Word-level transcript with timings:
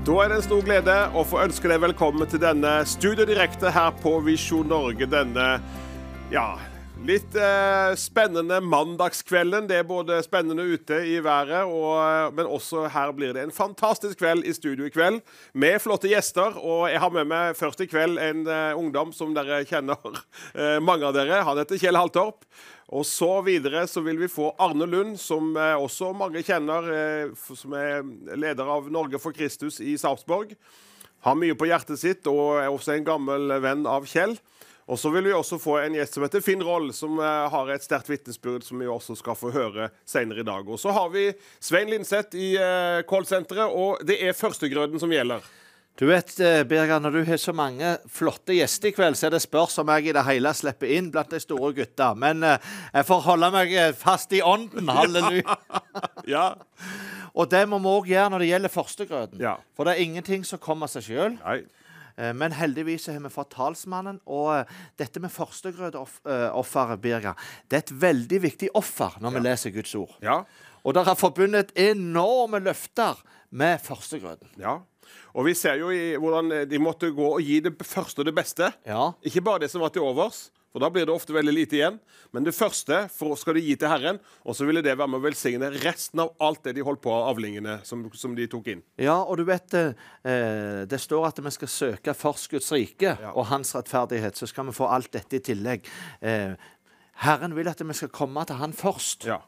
Da 0.00 0.14
er 0.24 0.30
det 0.32 0.36
en 0.38 0.44
stor 0.46 0.62
glede 0.64 0.94
å 1.12 1.22
få 1.28 1.42
ønske 1.42 1.68
deg 1.68 1.82
velkommen 1.82 2.28
til 2.32 2.40
denne 2.40 2.70
Studio 2.88 3.26
Direkte 3.28 3.68
her 3.68 3.90
på 4.00 4.14
Visjon 4.24 4.70
Norge. 4.72 5.04
Denne 5.04 5.48
ja, 6.32 6.54
litt 7.06 7.34
eh, 7.38 7.92
spennende 7.98 8.58
mandagskvelden. 8.60 9.68
Det 9.70 9.78
er 9.80 9.86
både 9.88 10.18
spennende 10.24 10.64
ute 10.68 10.98
i 11.08 11.16
været, 11.24 11.64
og, 11.64 12.34
men 12.36 12.48
også 12.48 12.86
her 12.92 13.12
blir 13.16 13.32
det 13.36 13.44
en 13.46 13.54
fantastisk 13.54 14.20
kveld 14.20 14.44
i 14.44 14.52
studio 14.56 14.86
i 14.86 14.92
kveld 14.92 15.20
med 15.52 15.80
flotte 15.82 16.10
gjester. 16.10 16.58
Og 16.60 16.88
jeg 16.90 17.00
har 17.00 17.14
med 17.14 17.30
meg 17.30 17.56
først 17.58 17.80
i 17.84 17.88
kveld 17.90 18.20
en 18.20 18.44
eh, 18.44 18.76
ungdom 18.78 19.14
som 19.16 19.32
dere 19.36 19.62
kjenner, 19.68 20.20
eh, 20.58 20.76
mange 20.84 21.08
av 21.08 21.16
dere. 21.16 21.42
Han 21.46 21.60
heter 21.62 21.80
Kjell 21.80 21.98
Haltorp. 21.98 22.44
Og 22.90 23.06
så 23.06 23.36
videre 23.46 23.84
så 23.86 24.02
vil 24.02 24.18
vi 24.18 24.28
få 24.30 24.50
Arne 24.58 24.86
Lund, 24.90 25.16
som 25.22 25.54
eh, 25.56 25.76
også 25.78 26.12
mange 26.16 26.44
kjenner, 26.46 26.92
eh, 26.94 27.34
som 27.56 27.76
er 27.78 28.04
leder 28.34 28.68
av 28.76 28.90
Norge 28.92 29.22
for 29.22 29.36
Kristus 29.36 29.80
i 29.80 29.96
Sarpsborg. 30.00 30.56
Har 31.24 31.36
mye 31.36 31.56
på 31.56 31.68
hjertet 31.68 32.00
sitt 32.00 32.28
og 32.30 32.58
er 32.60 32.70
også 32.72 32.96
en 32.96 33.06
gammel 33.06 33.60
venn 33.60 33.84
av 33.88 34.08
Kjell. 34.08 34.38
Og 34.90 34.98
så 34.98 35.12
vil 35.14 35.28
vi 35.28 35.34
også 35.36 35.60
få 35.62 35.76
en 35.84 35.94
gjest 35.94 36.16
som 36.16 36.24
heter 36.26 36.42
Finn 36.42 36.64
Roll, 36.66 36.90
som 36.96 37.20
eh, 37.22 37.46
har 37.54 37.70
et 37.70 37.86
sterkt 37.86 38.10
vitnesbyrd 38.10 38.66
som 38.66 38.82
vi 38.82 38.90
også 38.90 39.14
skal 39.18 39.38
få 39.38 39.52
høre 39.54 39.88
senere 40.08 40.42
i 40.42 40.48
dag. 40.48 40.66
Og 40.66 40.82
så 40.82 40.90
har 40.96 41.08
vi 41.14 41.28
Svein 41.62 41.92
Linseth 41.92 42.34
i 42.34 42.52
Kålsenteret, 42.58 43.08
callsenteret, 43.10 43.70
og 43.70 44.02
det 44.06 44.18
er 44.26 44.36
førstegrøden 44.36 44.98
som 45.02 45.12
gjelder. 45.14 45.46
Du 46.00 46.06
vet, 46.06 46.40
eh, 46.40 46.64
Birger, 46.64 47.00
Når 47.00 47.10
du 47.10 47.24
har 47.24 47.36
så 47.36 47.52
mange 47.52 47.98
flotte 48.08 48.54
gjester 48.56 48.88
i 48.88 48.92
kveld, 48.96 49.18
så 49.20 49.26
er 49.26 49.34
det 49.34 49.42
spørs 49.42 49.76
om 49.82 49.90
jeg 49.92 50.06
i 50.08 50.12
det 50.16 50.22
hele 50.24 50.52
slipper 50.56 50.88
inn 50.88 51.10
blant 51.12 51.28
de 51.28 51.40
store 51.42 51.74
gutta. 51.76 52.14
Men 52.16 52.42
eh, 52.42 52.70
jeg 52.94 53.04
får 53.04 53.20
holde 53.26 53.50
meg 53.52 53.74
eh, 53.76 53.92
fast 53.92 54.32
i 54.32 54.40
ånden. 54.40 54.88
Halleluja. 54.88 55.58
ja. 56.34 56.54
Og 57.34 57.50
det 57.52 57.66
må 57.68 57.82
vi 57.84 57.92
òg 57.92 58.08
gjøre 58.14 58.30
når 58.32 58.38
det 58.38 58.48
gjelder 58.48 58.72
førstegrøten. 58.72 59.44
Ja. 59.44 59.58
For 59.76 59.84
det 59.84 59.92
er 59.92 60.06
ingenting 60.06 60.46
som 60.48 60.62
kommer 60.62 60.88
seg 60.88 61.04
sjøl. 61.04 61.36
Men 62.36 62.52
heldigvis 62.52 63.08
har 63.08 63.20
vi 63.20 63.32
fått 63.32 63.54
talsmannen. 63.54 64.20
Og 64.28 64.68
dette 65.00 65.22
med 65.22 65.32
førstegrødeofferet, 65.32 67.00
Birger, 67.00 67.34
det 67.68 67.78
er 67.78 67.84
et 67.86 67.94
veldig 68.02 68.40
viktig 68.44 68.70
offer 68.78 69.16
når 69.22 69.36
vi 69.36 69.44
leser 69.46 69.74
Guds 69.74 69.94
ord. 69.98 70.12
Ja. 70.24 70.42
Og 70.84 70.96
det 70.96 71.04
har 71.08 71.18
forbundet 71.18 71.74
enorme 71.78 72.60
løfter 72.64 73.18
med 73.50 73.80
førstegrøden. 73.84 74.48
Ja. 74.60 74.78
Og 75.34 75.46
vi 75.46 75.54
ser 75.58 75.78
jo 75.80 75.90
i, 75.94 76.16
hvordan 76.18 76.68
de 76.70 76.78
måtte 76.82 77.10
gå 77.14 77.26
og 77.34 77.42
gi 77.44 77.60
det 77.64 77.74
første 77.86 78.22
og 78.22 78.28
det 78.28 78.34
beste. 78.36 78.70
Ja. 78.86 79.10
Ikke 79.26 79.42
bare 79.44 79.64
det 79.64 79.70
som 79.72 79.82
var 79.82 79.92
til 79.94 80.06
overs, 80.06 80.48
for 80.70 80.82
da 80.82 80.90
blir 80.92 81.06
det 81.06 81.14
ofte 81.14 81.34
veldig 81.34 81.54
lite 81.54 81.78
igjen. 81.78 81.98
Men 82.34 82.46
det 82.46 82.54
første 82.54 83.02
skal 83.10 83.56
de 83.58 83.62
gi 83.64 83.74
til 83.80 83.90
Herren, 83.90 84.20
og 84.46 84.54
så 84.56 84.66
ville 84.68 84.82
det 84.86 84.94
være 84.94 85.10
med 85.10 85.18
å 85.18 85.24
velsigne 85.24 85.70
resten 85.82 86.22
av 86.22 86.32
alt 86.42 86.62
det 86.66 86.76
de 86.78 86.84
holdt 86.86 87.02
på 87.02 87.12
av 87.14 87.32
avlingene 87.32 87.80
som, 87.86 88.06
som, 88.14 88.36
de 88.38 88.46
tok 88.50 88.70
inn. 88.74 88.84
Ja, 89.00 89.18
og 89.20 89.40
du 89.40 89.44
vet 89.48 89.74
eh, 89.74 90.86
Det 90.90 91.00
står 91.02 91.26
at 91.32 91.42
vi 91.42 91.54
skal 91.56 91.72
søke 91.74 92.14
først 92.14 92.50
Guds 92.54 92.70
rike 92.74 93.16
ja. 93.18 93.32
og 93.34 93.48
hans 93.50 93.74
rettferdighet. 93.74 94.38
Så 94.38 94.50
skal 94.50 94.70
vi 94.70 94.76
få 94.78 94.90
alt 94.90 95.10
dette 95.16 95.40
i 95.40 95.44
tillegg. 95.50 95.90
Eh, 96.22 96.54
Herren 97.26 97.56
vil 97.56 97.68
at 97.68 97.82
vi 97.82 97.96
skal 97.96 98.12
komme 98.14 98.46
til 98.48 98.60
Han 98.62 98.72
først. 98.76 99.26
Ja. 99.28 99.42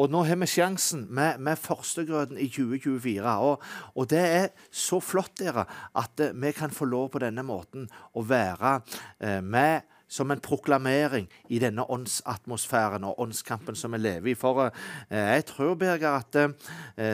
Og 0.00 0.08
nå 0.08 0.22
har 0.24 0.38
vi 0.40 0.48
sjansen 0.48 1.04
med, 1.12 1.40
med 1.44 1.60
førstegrøten 1.60 2.38
i 2.40 2.48
2024. 2.48 3.34
Og, 3.44 3.64
og, 3.94 4.08
det 4.08 4.22
er 4.24 4.46
så 4.72 5.00
flott 5.04 5.34
dere, 5.42 5.66
at 5.98 6.24
uh, 6.24 6.32
vi 6.32 6.54
kan 6.56 6.72
få 6.72 6.88
lov 6.88 7.10
på 7.12 7.20
denne 7.20 7.44
måten 7.44 7.88
å 8.16 8.24
være 8.24 8.78
eh, 9.20 9.40
med 9.44 9.84
som 10.10 10.34
en 10.34 10.42
proklamering 10.42 11.28
i 11.48 11.60
denne 11.62 11.86
åndsatmosfæren 11.86 13.06
og 13.06 13.22
åndskampen 13.22 13.78
som 13.78 13.94
vi 13.94 14.02
lever 14.02 14.34
i. 14.34 14.36
For 14.38 14.66
uh, 14.66 14.90
jeg 15.14 15.46
tror, 15.52 15.76
Birger, 15.80 16.20
at 16.20 16.36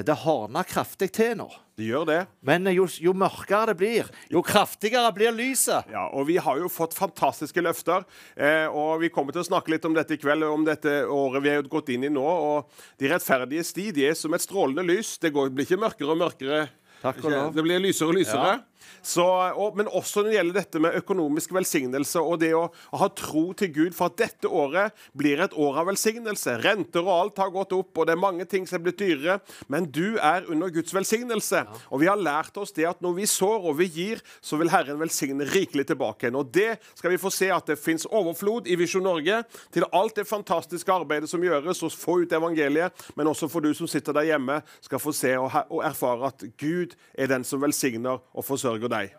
det 0.06 0.18
hardner 0.24 0.66
kraftig 0.66 1.12
til 1.14 1.36
nå. 1.38 1.50
Det 1.76 1.84
gjør 1.90 2.06
det. 2.08 2.20
Men 2.40 2.64
jo, 2.72 2.86
jo, 3.04 3.12
mørkere 3.12 3.68
det 3.68 3.74
blir, 3.76 4.06
jo 4.32 4.40
kraftigere 4.44 5.10
blir 5.12 5.34
lyset. 5.36 5.90
Ja, 5.92 6.06
og 6.08 6.24
Vi 6.30 6.38
har 6.40 6.56
jo 6.56 6.70
fått 6.72 6.96
fantastiske 6.96 7.60
løfter. 7.60 8.06
Eh, 8.32 8.64
og 8.64 9.02
Vi 9.02 9.10
kommer 9.12 9.36
til 9.36 9.44
å 9.44 9.48
snakke 9.50 9.74
litt 9.74 9.84
om 9.84 9.92
dette 9.96 10.16
i 10.16 10.20
kveld, 10.20 10.46
om 10.48 10.64
dette 10.64 11.02
året 11.04 11.44
vi 11.44 11.52
har 11.52 11.68
gått 11.68 11.92
inn 11.92 12.08
i 12.08 12.12
nå. 12.12 12.24
og 12.24 12.72
De 12.96 13.12
rettferdige 13.12 13.66
sti 13.68 13.90
de 13.92 14.08
er 14.08 14.16
som 14.16 14.32
et 14.32 14.44
strålende 14.44 14.86
lys. 14.88 15.18
Det 15.20 15.34
går, 15.36 15.52
blir 15.52 15.68
ikke 15.68 15.82
mørkere 15.84 16.16
og 16.16 16.22
mørkere. 16.24 16.64
Takk 17.06 17.22
og 17.24 17.32
lov. 17.32 17.52
Det 17.56 17.66
blir 17.66 17.82
lysere 17.82 18.10
og 18.12 18.18
lysere. 18.18 18.56
Ja. 18.56 18.76
Så, 19.06 19.24
og, 19.54 19.76
men 19.78 19.86
også 19.86 20.22
når 20.22 20.26
det 20.26 20.36
gjelder 20.36 20.56
dette 20.58 20.80
med 20.82 20.96
økonomisk 20.98 21.52
velsignelse 21.54 22.22
og 22.22 22.40
det 22.42 22.50
å, 22.58 22.64
å, 22.66 22.98
ha 22.98 23.06
tro 23.14 23.44
til 23.58 23.70
Gud 23.74 23.94
for 23.94 24.10
at 24.10 24.18
dette 24.18 24.50
året 24.50 24.94
blir 25.16 25.42
et 25.42 25.54
år 25.54 25.78
av 25.82 25.90
velsignelse. 25.92 26.56
Renter 26.64 27.04
og 27.04 27.12
alt 27.14 27.38
har 27.42 27.52
gått 27.54 27.74
opp, 27.76 27.92
og 27.94 28.08
det 28.08 28.16
er 28.16 28.22
mange 28.22 28.46
ting 28.50 28.66
som 28.66 28.80
er 28.80 28.84
blitt 28.88 28.98
dyrere. 28.98 29.38
Men 29.72 29.86
du 29.86 30.18
er 30.18 30.48
under 30.50 30.72
Guds 30.74 30.94
velsignelse. 30.96 31.62
Ja. 31.62 31.80
Og 31.94 32.02
vi 32.02 32.10
har 32.10 32.18
lært 32.18 32.58
oss 32.58 32.74
det 32.74 32.88
at 32.90 33.02
når 33.04 33.14
vi 33.20 33.28
sår 33.30 33.70
og 33.70 33.78
vi 33.78 33.86
gir, 33.94 34.22
så 34.42 34.58
vil 34.58 34.72
Herren 34.74 34.98
velsigne 34.98 35.46
rikelig 35.52 35.86
tilbake 35.92 36.26
igjen. 36.26 36.40
Og 36.40 36.50
det 36.50 36.80
skal 36.96 37.14
vi 37.14 37.20
få 37.22 37.30
se 37.34 37.52
at 37.54 37.70
det 37.70 37.78
fins 37.78 38.08
overflod 38.10 38.66
i 38.66 38.78
Visjon 38.80 39.06
Norge 39.06 39.42
til 39.74 39.86
alt 39.94 40.18
det 40.18 40.26
fantastiske 40.26 40.90
arbeidet 40.92 41.30
som 41.30 41.44
gjøres, 41.46 41.84
og 41.86 41.94
få 41.94 42.20
ut 42.24 42.34
evangeliet, 42.34 43.06
men 43.14 43.30
også 43.30 43.46
for 43.52 43.62
du 43.62 43.70
som 43.76 43.86
sitter 43.90 44.16
der 44.16 44.32
hjemme, 44.32 44.58
skal 44.82 44.98
få 45.02 45.14
se 45.14 45.36
og, 45.38 45.52
og 45.70 45.84
erfare 45.86 46.32
at 46.32 46.42
Gud 46.58 46.95
er 47.16 47.30
den 47.30 47.46
som 47.46 47.62
velsigner 47.62 48.20
og 48.32 48.46
forsørger 48.46 48.92
deg. 48.92 49.14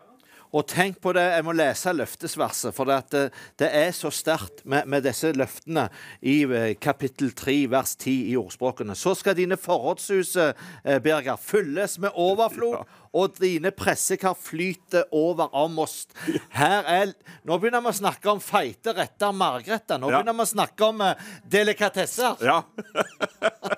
Og 0.56 0.64
tenk 0.68 0.96
på 1.04 1.12
det, 1.12 1.26
jeg 1.34 1.44
må 1.44 1.52
lese 1.56 1.92
løftesverset, 1.92 2.72
for 2.76 2.88
det, 2.88 3.26
det 3.60 3.68
er 3.68 3.90
så 3.92 4.08
sterkt 4.14 4.62
med, 4.64 4.86
med, 4.88 5.04
disse 5.04 5.28
løftene 5.36 5.88
i 6.24 6.38
eh, 6.46 6.70
kapittel 6.80 7.34
3, 7.36 7.56
vers 7.68 7.92
10 7.98 8.14
i 8.30 8.36
ordspråkene. 8.40 8.96
Så 8.96 9.12
skal 9.18 9.36
dine 9.36 9.58
forrådshus, 9.60 10.36
eh, 10.40 11.00
Birger, 11.04 11.36
fylles 11.36 11.98
med 12.00 12.16
overflod, 12.16 12.80
og 13.18 13.36
dine 13.40 13.72
pressekar 13.76 14.36
flyter 14.40 15.04
over 15.16 15.52
av 15.52 15.68
most. 15.74 16.16
Her 16.56 16.80
er, 16.88 17.12
nå 17.44 17.60
begynner 17.60 17.84
vi 17.84 17.92
å 17.92 18.00
snakke 18.00 18.32
om 18.32 18.40
feite 18.40 18.96
retter, 18.96 19.36
margretter. 19.36 20.00
Nå 20.00 20.08
begynner 20.12 20.36
vi 20.36 20.46
å 20.46 20.52
snakke 20.54 20.88
om 20.88 21.04
delikatesser. 21.44 22.40
Ja. 22.48 22.62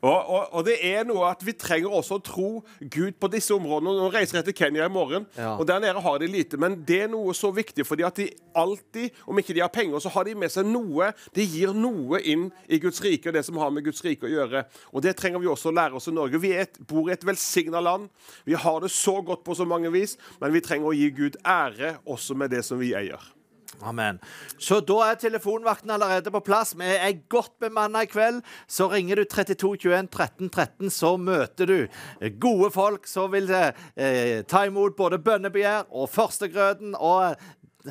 og, 0.00 0.18
og, 0.18 0.42
og, 0.52 0.64
det 0.66 0.76
er 0.84 1.06
noe 1.08 1.28
at 1.30 1.42
vi 1.46 1.54
trenger 1.58 1.94
også 1.98 2.18
å 2.18 2.24
tro 2.24 2.48
Gud 2.80 3.18
på 3.20 3.30
disse 3.32 3.54
områdene. 3.54 3.94
Nå 3.98 4.10
reiser 4.12 4.40
jeg 4.40 4.48
til 4.48 4.56
Kenya 4.60 4.86
i 4.86 4.92
morgen, 4.92 5.26
ja. 5.38 5.54
og 5.56 5.66
der 5.68 5.82
nede 5.82 6.02
har 6.04 6.18
de 6.22 6.30
lite. 6.30 6.60
Men 6.60 6.80
det 6.88 7.02
er 7.06 7.12
noe 7.12 7.34
så 7.36 7.50
viktig, 7.54 7.86
fordi 7.88 8.06
at 8.06 8.20
de 8.20 8.28
alltid, 8.58 9.16
om 9.28 9.38
ikke 9.40 9.56
de 9.56 9.64
har 9.64 9.72
penger, 9.74 10.02
så 10.02 10.12
har 10.14 10.28
de 10.28 10.36
med 10.38 10.52
seg 10.52 10.68
noe. 10.68 11.12
De 11.36 11.46
gir 11.46 11.74
noe 11.76 12.20
inn 12.20 12.48
i 12.66 12.80
Guds 12.82 13.00
rike, 13.04 13.30
og 13.30 13.38
det 13.38 13.44
som 13.46 13.60
har 13.62 13.72
med 13.74 13.86
Guds 13.86 14.04
rike 14.06 14.28
å 14.28 14.32
gjøre. 14.32 14.64
Og 14.92 15.04
det 15.06 15.16
trenger 15.18 15.42
vi 15.42 15.50
også 15.50 15.72
å 15.72 15.76
lære 15.78 15.98
oss 15.98 16.10
i 16.10 16.16
Norge. 16.16 16.42
Vi 16.42 16.54
et, 16.58 16.80
bor 16.90 17.08
i 17.08 17.16
et 17.16 17.26
velsigna 17.26 17.82
land. 17.84 18.08
Vi 18.48 18.58
har 18.58 18.82
det 18.84 18.92
så 18.94 19.18
godt 19.22 19.46
på 19.46 19.56
så 19.58 19.68
mange 19.68 19.92
vis, 19.94 20.16
men 20.42 20.54
vi 20.54 20.64
trenger 20.64 20.90
å 20.90 20.96
gi 20.96 21.10
Gud 21.14 21.40
ære 21.46 21.98
også 22.08 22.38
med 22.38 22.54
det 22.54 22.64
som 22.66 22.80
vi 22.80 22.94
eier. 22.98 23.37
Amen. 23.82 24.18
Så 24.58 24.80
da 24.82 24.96
er 25.06 25.18
telefonvakten 25.20 25.90
allerede 25.94 26.32
på 26.34 26.40
plass. 26.42 26.72
Vi 26.78 26.86
er 26.88 27.20
godt 27.30 27.52
bemanna 27.62 28.02
i 28.02 28.10
kveld. 28.10 28.40
Så 28.66 28.88
ringer 28.90 29.20
du 29.20 29.24
32 29.24 29.76
21 29.76 30.08
13 30.08 30.50
13, 30.50 30.90
så 30.90 31.12
møter 31.16 31.70
du 31.70 31.76
gode 32.42 32.72
folk 32.74 33.06
som 33.06 33.30
vil 33.32 33.50
eh, 33.54 34.42
ta 34.48 34.64
imot 34.66 34.96
både 34.98 35.20
bønnebegjær 35.22 35.86
og 35.94 36.10
førstegrøten 36.10 36.96
og 36.98 37.38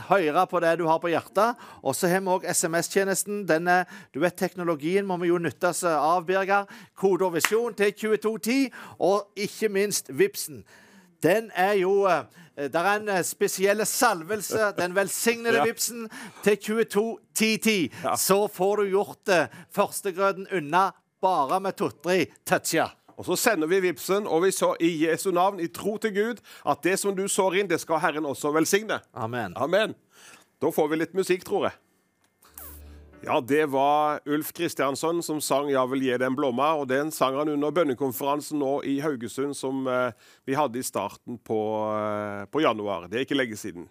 høre 0.10 0.44
på 0.50 0.60
det 0.60 0.74
du 0.80 0.86
har 0.88 1.00
på 1.00 1.12
hjertet. 1.12 1.56
Og 1.82 1.96
så 1.96 2.10
har 2.12 2.22
vi 2.22 2.34
òg 2.36 2.48
SMS-tjenesten. 2.52 3.46
Denne, 3.48 3.84
du 4.14 4.20
vet, 4.24 4.36
Teknologien 4.38 5.08
må 5.08 5.18
vi 5.22 5.32
jo 5.32 5.40
nytte 5.42 5.72
oss 5.72 5.84
av, 5.88 6.26
Birger. 6.28 6.68
Kode 6.98 7.30
og 7.30 7.38
visjon 7.38 7.78
til 7.78 7.94
2210. 7.94 8.74
Og 9.00 9.32
ikke 9.48 9.72
minst 9.72 10.12
Vipsen. 10.12 10.66
Den 11.24 11.50
er 11.56 11.78
jo 11.80 12.04
eh, 12.10 12.26
Det 12.58 12.76
er 12.76 12.88
en 12.96 13.10
eh, 13.14 13.24
spesiell 13.24 13.86
salvelse, 13.86 14.72
den 14.82 14.96
velsignede 14.98 15.62
vipsen, 15.68 16.08
til 16.44 16.58
221010. 16.58 17.92
Ja. 18.04 18.16
Så 18.18 18.48
får 18.48 18.82
du 18.82 18.90
gjort 18.98 19.20
det. 19.30 19.44
førstegrøten 19.76 20.48
unna 20.52 20.90
bare 21.22 21.60
med 21.62 21.78
to-tre 21.78 22.26
toucher. 22.46 22.94
Og 23.18 23.26
Så 23.26 23.36
sender 23.36 23.68
vi 23.68 23.80
vipsen, 23.82 24.28
og 24.28 24.44
vi 24.44 24.52
så 24.52 24.76
i 24.80 24.92
Jesu 25.08 25.32
navn, 25.32 25.60
i 25.60 25.68
tro 25.68 25.98
til 25.98 26.14
Gud, 26.14 26.42
at 26.66 26.84
det 26.84 27.00
som 27.00 27.16
du 27.16 27.28
sår 27.28 27.56
inn, 27.62 27.70
det 27.70 27.80
skal 27.82 28.00
Herren 28.00 28.26
også 28.26 28.52
velsigne. 28.54 29.00
Amen. 29.14 29.54
Amen. 29.58 29.96
Da 30.62 30.70
får 30.74 30.88
vi 30.88 31.00
litt 31.02 31.14
musikk, 31.18 31.46
tror 31.46 31.70
jeg. 31.70 31.78
Ja, 33.28 33.42
det 33.42 33.66
var 33.66 34.20
Ulf 34.26 34.54
Kristiansson 34.54 35.24
som 35.24 35.42
sang 35.42 35.68
'Jeg 35.70 35.90
vil 35.92 36.02
gi 36.02 36.12
deg 36.18 36.22
en 36.22 36.36
blomma'. 36.36 36.80
og 36.80 36.88
Den 36.88 37.12
sang 37.12 37.36
han 37.36 37.50
under 37.50 37.72
bønnekonferansen 37.72 38.60
nå 38.60 38.84
i 38.88 39.00
Haugesund 39.00 39.54
som 39.56 39.88
eh, 39.88 40.12
vi 40.46 40.54
hadde 40.56 40.80
i 40.80 40.84
starten 40.84 41.38
på, 41.38 41.60
eh, 41.92 42.46
på, 42.46 42.62
januar. 42.62 43.10
Det 43.10 43.18
er 43.18 43.26
ikke 43.26 43.36
lenge 43.36 43.58
siden. 43.58 43.90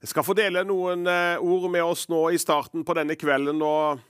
Jeg 0.00 0.08
skal 0.08 0.24
få 0.24 0.32
dele 0.32 0.64
noen 0.64 1.06
eh, 1.06 1.36
ord 1.36 1.70
med 1.70 1.82
oss 1.84 2.08
nå 2.08 2.30
i 2.32 2.38
starten 2.38 2.84
på 2.84 2.94
denne 2.94 3.16
kvelden. 3.20 3.60
og 3.60 4.00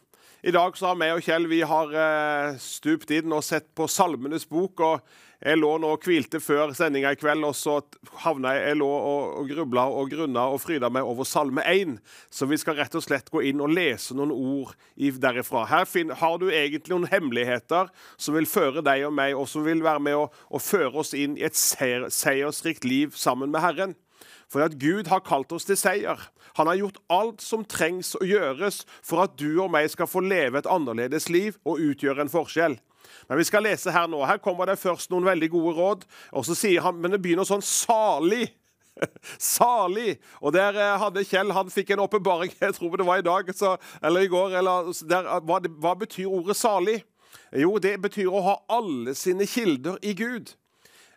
I 0.45 0.55
dag 0.55 0.77
så 0.77 0.87
har 0.87 0.95
vi 0.95 1.11
og 1.11 1.23
Kjell 1.23 1.49
vi 1.49 1.61
har 1.61 2.55
stupt 2.59 3.11
inn 3.11 3.33
og 3.33 3.43
sett 3.43 3.75
på 3.75 3.89
Salmenes 3.89 4.47
bok. 4.47 4.81
og 4.81 5.01
Jeg 5.39 5.61
lå 5.61 5.69
nå 5.79 5.93
og 5.95 6.03
hvilte 6.03 6.41
før 6.43 6.73
sendinga 6.75 7.13
i 7.15 7.19
kveld, 7.19 7.45
og 7.47 7.55
så 7.55 7.77
havna 8.25 8.57
jeg 8.57 8.73
Jeg 8.73 8.79
lå 8.81 8.89
og, 8.91 9.37
og 9.39 9.53
grubla 9.53 9.85
og 9.95 10.11
grunna 10.11 10.49
og 10.51 10.59
fryda 10.65 10.91
meg 10.91 11.07
over 11.07 11.29
Salme 11.29 11.63
1. 11.63 12.01
Så 12.31 12.49
vi 12.51 12.59
skal 12.59 12.75
rett 12.81 12.97
og 12.99 13.05
slett 13.05 13.31
gå 13.31 13.45
inn 13.47 13.63
og 13.63 13.71
lese 13.71 14.17
noen 14.19 14.35
ord 14.35 14.75
derifra. 14.99 15.63
Her 15.71 15.87
har 16.19 16.39
du 16.43 16.49
egentlig 16.51 16.91
noen 16.91 17.07
hemmeligheter 17.07 17.87
som 18.17 18.35
vil 18.35 18.51
føre 18.51 18.83
deg 18.83 19.07
og 19.07 19.15
meg, 19.15 19.37
og 19.39 19.47
som 19.47 19.63
vil 19.63 19.85
være 19.87 20.03
med 20.03 20.19
å, 20.19 20.27
å 20.27 20.59
føre 20.59 21.05
oss 21.05 21.15
inn 21.15 21.39
i 21.39 21.47
et 21.47 21.57
seier, 21.57 22.09
seiersrikt 22.11 22.85
liv 22.85 23.15
sammen 23.15 23.55
med 23.55 23.63
Herren. 23.63 23.95
For 24.51 24.65
at 24.65 24.79
Gud 24.81 25.07
har 25.07 25.23
kalt 25.23 25.53
oss 25.55 25.69
til 25.69 25.79
seier. 25.79 26.19
Han 26.57 26.71
har 26.71 26.81
gjort 26.81 27.01
alt 27.13 27.45
som 27.45 27.65
trengs 27.65 28.15
å 28.19 28.25
gjøres 28.27 28.85
for 29.03 29.25
at 29.25 29.37
du 29.41 29.61
og 29.63 29.73
meg 29.75 29.91
skal 29.93 30.11
få 30.11 30.23
leve 30.25 30.61
et 30.61 30.71
annerledes 30.71 31.29
liv 31.33 31.59
og 31.65 31.83
utgjøre 31.83 32.25
en 32.25 32.33
forskjell. 32.33 32.79
Men 33.29 33.41
vi 33.41 33.47
skal 33.49 33.65
lese 33.67 33.93
her 33.93 34.09
nå. 34.11 34.23
Her 34.27 34.41
kommer 34.43 34.69
det 34.69 34.79
først 34.81 35.11
noen 35.13 35.27
veldig 35.29 35.51
gode 35.53 35.75
råd. 35.77 36.07
Og 36.33 36.47
så 36.49 36.57
sier 36.59 36.85
han, 36.85 37.01
Men 37.01 37.15
det 37.15 37.23
begynner 37.25 37.49
sånn 37.49 37.65
salig. 37.65 38.49
Salig! 39.39 40.17
Og 40.43 40.53
der 40.55 40.75
eh, 40.75 40.97
hadde 40.99 41.27
Kjell 41.27 41.53
han 41.55 41.71
fikk 41.71 41.93
en 41.95 42.03
åpenbaring, 42.03 42.51
jeg 42.61 42.75
tror 42.75 42.97
det 42.99 43.07
var 43.07 43.21
i 43.21 43.27
dag 43.27 43.53
så, 43.55 43.77
eller 44.03 44.27
i 44.27 44.33
går. 44.33 44.59
Eller, 44.59 44.91
der, 45.09 45.29
hva, 45.47 45.61
hva 45.79 45.95
betyr 46.01 46.27
ordet 46.27 46.59
salig? 46.59 47.01
Jo, 47.55 47.77
det 47.81 47.95
betyr 48.03 48.29
å 48.29 48.43
ha 48.45 48.57
alle 48.79 49.15
sine 49.17 49.47
kilder 49.49 50.01
i 50.05 50.15
Gud. 50.19 50.53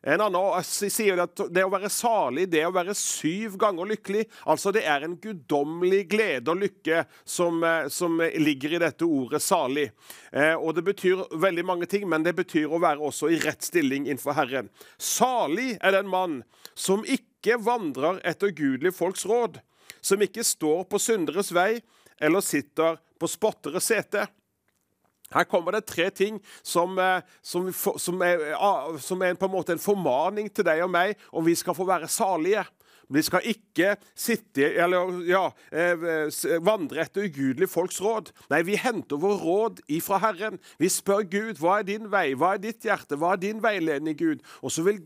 En 0.01 0.21
annen 0.21 0.63
sier 0.65 1.19
at 1.21 1.43
det 1.53 1.61
å 1.61 1.69
være 1.69 1.89
salig, 1.93 2.47
det 2.49 2.63
å 2.65 2.73
være 2.73 2.95
syv 2.97 3.53
ganger 3.61 3.91
lykkelig 3.91 4.23
Altså 4.49 4.71
det 4.73 4.81
er 4.89 5.05
en 5.05 5.13
guddommelig 5.21 6.07
glede 6.09 6.49
og 6.49 6.63
lykke 6.63 7.03
som, 7.21 7.61
eh, 7.63 7.85
som, 7.93 8.17
ligger 8.17 8.73
i 8.73 8.81
dette 8.81 9.05
ordet 9.05 9.41
'salig'. 9.41 9.91
Eh, 10.31 10.55
og 10.55 10.75
Det 10.75 10.83
betyr 10.83 11.37
veldig 11.37 11.65
mange 11.65 11.85
ting, 11.85 12.09
men 12.09 12.23
det 12.23 12.33
betyr 12.35 12.65
å 12.65 12.81
være 12.81 12.99
også 12.99 13.29
i 13.29 13.37
rett 13.37 13.61
stilling 13.61 14.07
innenfor 14.07 14.33
Herren. 14.33 14.69
Salig 14.97 15.77
er 15.81 15.91
den 15.91 16.07
mann 16.07 16.43
som 16.73 17.05
ikke 17.05 17.61
vandrer 17.61 18.21
etter 18.25 18.49
gudelige 18.49 18.97
folks 18.97 19.25
råd, 19.25 19.61
som 20.01 20.21
ikke 20.21 20.43
står 20.43 20.85
på 20.89 20.97
synderes 20.97 21.51
vei 21.51 21.81
eller 22.19 22.41
sitter 22.41 22.97
på 23.19 23.27
spotteres 23.27 23.85
sete. 23.85 24.27
Her 25.31 25.47
kommer 25.49 25.77
det 25.77 25.85
tre 25.89 26.09
ting 26.09 26.39
som, 26.63 26.97
eh, 26.99 27.23
som, 27.41 27.71
som, 27.73 28.21
er, 28.25 28.51
ah, 28.57 28.97
som, 28.99 29.21
er, 29.23 29.39
på 29.39 29.47
en 29.47 29.55
måte 29.55 29.75
en 29.75 29.81
formaning 29.81 30.51
til 30.51 30.67
deg 30.67 30.83
og 30.85 30.91
meg 30.93 31.17
om 31.31 31.45
vi 31.45 31.55
skal 31.57 31.77
få 31.77 31.87
være 31.87 32.11
salige. 32.11 32.65
Vi 33.11 33.21
skal 33.27 33.47
ikke 33.51 33.95
sitte, 34.15 34.69
eller, 34.79 35.17
ja, 35.27 35.49
eh, 35.75 36.61
vandre 36.63 37.03
etter 37.03 37.27
ugudelige 37.27 37.67
folks 37.67 37.99
råd. 38.01 38.31
Nei, 38.53 38.61
vi 38.63 38.77
henter 38.79 39.19
vår 39.19 39.41
råd 39.43 39.81
ifra 39.91 40.21
Herren. 40.23 40.59
Vi 40.79 40.87
spør 40.91 41.25
Gud 41.27 41.59
hva 41.59 41.79
er 41.79 41.89
din 41.89 42.07
vei, 42.11 42.31
hva 42.39 42.53
er 42.55 42.63
ditt 42.63 42.87
hjerte, 42.87 43.19
hva 43.19 43.33
er 43.35 43.43
din 43.43 43.59
veiledning, 43.63 44.15
Gud? 44.15 44.45
Og 44.63 44.71
så 44.71 44.85
vil, 44.87 45.01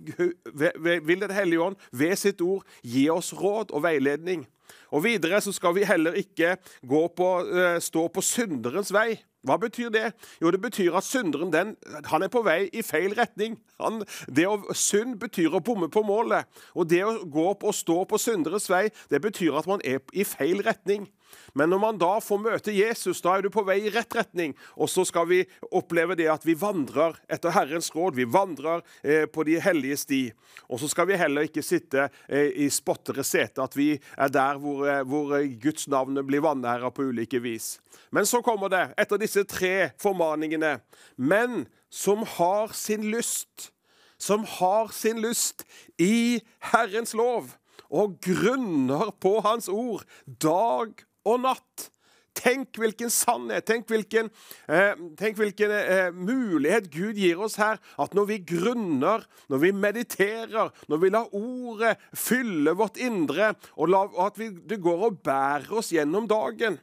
vil 0.53 1.23
Den 1.25 1.33
hellige 1.33 1.61
ånd 1.61 1.79
ved 1.91 2.13
sitt 2.19 2.41
ord 2.45 2.65
gi 2.83 3.07
oss 3.09 3.33
råd 3.33 3.73
og 3.73 3.81
veiledning. 3.87 4.45
Og 4.93 5.03
Videre 5.03 5.41
så 5.41 5.53
skal 5.55 5.73
vi 5.75 5.87
heller 5.87 6.13
ikke 6.19 6.55
på, 6.85 7.29
uh, 7.41 7.77
stå 7.81 8.07
på 8.07 8.21
synderens 8.21 8.93
vei. 8.93 9.17
Hva 9.45 9.57
betyr 9.61 9.91
det? 9.93 10.07
Jo, 10.41 10.49
det 10.51 10.61
betyr 10.61 10.95
at 10.97 11.05
synderen 11.05 11.51
den, 11.53 11.75
han 12.09 12.25
er 12.25 12.31
på 12.33 12.41
vei 12.45 12.65
i 12.73 12.81
feil 12.85 13.13
retning. 13.17 13.59
Han, 13.81 14.01
det 14.25 14.47
å, 14.49 14.57
Synd 14.73 15.19
betyr 15.21 15.53
å 15.53 15.61
bomme 15.63 15.89
på 15.91 16.01
målet. 16.05 16.49
Og 16.73 16.89
det 16.89 17.03
å 17.05 17.19
gå 17.29 17.45
opp 17.51 17.67
og 17.67 17.75
stå 17.77 18.01
på 18.09 18.19
synderes 18.21 18.65
vei, 18.71 18.87
det 19.11 19.21
betyr 19.21 19.59
at 19.59 19.69
man 19.69 19.83
er 19.85 20.01
i 20.13 20.25
feil 20.25 20.63
retning. 20.65 21.05
Men 21.53 21.71
når 21.71 21.81
man 21.81 21.99
da 22.01 22.13
får 22.23 22.41
møte 22.41 22.75
Jesus, 22.75 23.21
da 23.23 23.35
er 23.35 23.45
du 23.45 23.51
på 23.53 23.63
vei 23.67 23.79
i 23.85 23.91
rett 23.93 24.15
retning. 24.15 24.55
Og 24.75 24.89
så 24.91 25.05
skal 25.07 25.27
vi 25.29 25.41
oppleve 25.71 26.17
det 26.19 26.29
at 26.31 26.45
vi 26.47 26.57
vandrer 26.59 27.17
etter 27.31 27.53
Herrens 27.55 27.91
råd. 27.95 28.17
Vi 28.19 28.27
vandrer 28.29 28.83
eh, 29.03 29.25
på 29.25 29.45
de 29.47 29.59
hellige 29.63 29.99
sti. 30.03 30.21
Og 30.69 30.81
så 30.81 30.89
skal 30.91 31.09
vi 31.09 31.19
heller 31.19 31.47
ikke 31.47 31.65
sitte 31.65 32.09
eh, 32.27 32.51
i 32.65 32.69
spottere 32.73 33.25
sete, 33.27 33.63
at 33.63 33.77
vi 33.77 33.93
er 33.95 34.33
der 34.33 34.59
hvor, 34.61 34.85
eh, 34.89 35.03
hvor 35.05 35.35
Guds 35.61 35.89
navn 35.91 36.19
blir 36.27 36.43
vanæra 36.45 36.91
på 36.93 37.09
ulike 37.11 37.41
vis. 37.43 37.75
Men 38.11 38.27
så 38.27 38.41
kommer 38.45 38.71
det, 38.71 38.87
etter 38.99 39.19
disse 39.21 39.43
tre 39.49 39.91
formaningene, 40.01 40.77
men 41.17 41.65
som 41.91 42.25
har 42.37 42.75
sin 42.75 43.07
lyst 43.11 43.71
som 44.17 44.45
har 44.47 44.93
sin 44.95 45.21
lyst 45.21 45.65
i 46.01 46.39
Herrens 46.71 47.13
lov 47.13 47.55
og 47.91 48.17
grunner 48.23 49.11
på 49.21 49.39
Hans 49.45 49.67
ord 49.69 50.05
dag 50.25 50.95
og 51.25 51.43
natt. 51.45 51.89
Tenk 52.35 52.75
hvilken 52.81 53.11
sannhet, 53.13 53.63
tenk 53.63 53.87
hvilken, 53.87 54.27
eh, 54.67 54.91
tenk 55.15 55.37
hvilken 55.39 55.71
eh, 55.71 56.09
mulighet 56.11 56.89
Gud 56.91 57.15
gir 57.15 57.39
oss 57.39 57.55
her. 57.61 57.79
At 57.97 58.13
når 58.17 58.27
vi 58.33 58.39
grunner, 58.43 59.23
når 59.47 59.61
vi 59.63 59.71
mediterer, 59.71 60.73
når 60.91 61.01
vi 61.01 61.11
lar 61.15 61.31
ordet 61.31 61.95
fylle 62.11 62.75
vårt 62.75 62.99
indre, 62.99 63.53
og, 63.79 63.87
la, 63.87 64.03
at 64.27 64.39
vi, 64.41 64.49
det 64.51 64.81
går 64.83 65.07
og 65.07 65.21
bærer 65.23 65.71
oss 65.79 65.93
gjennom 65.95 66.27
dagen, 66.27 66.75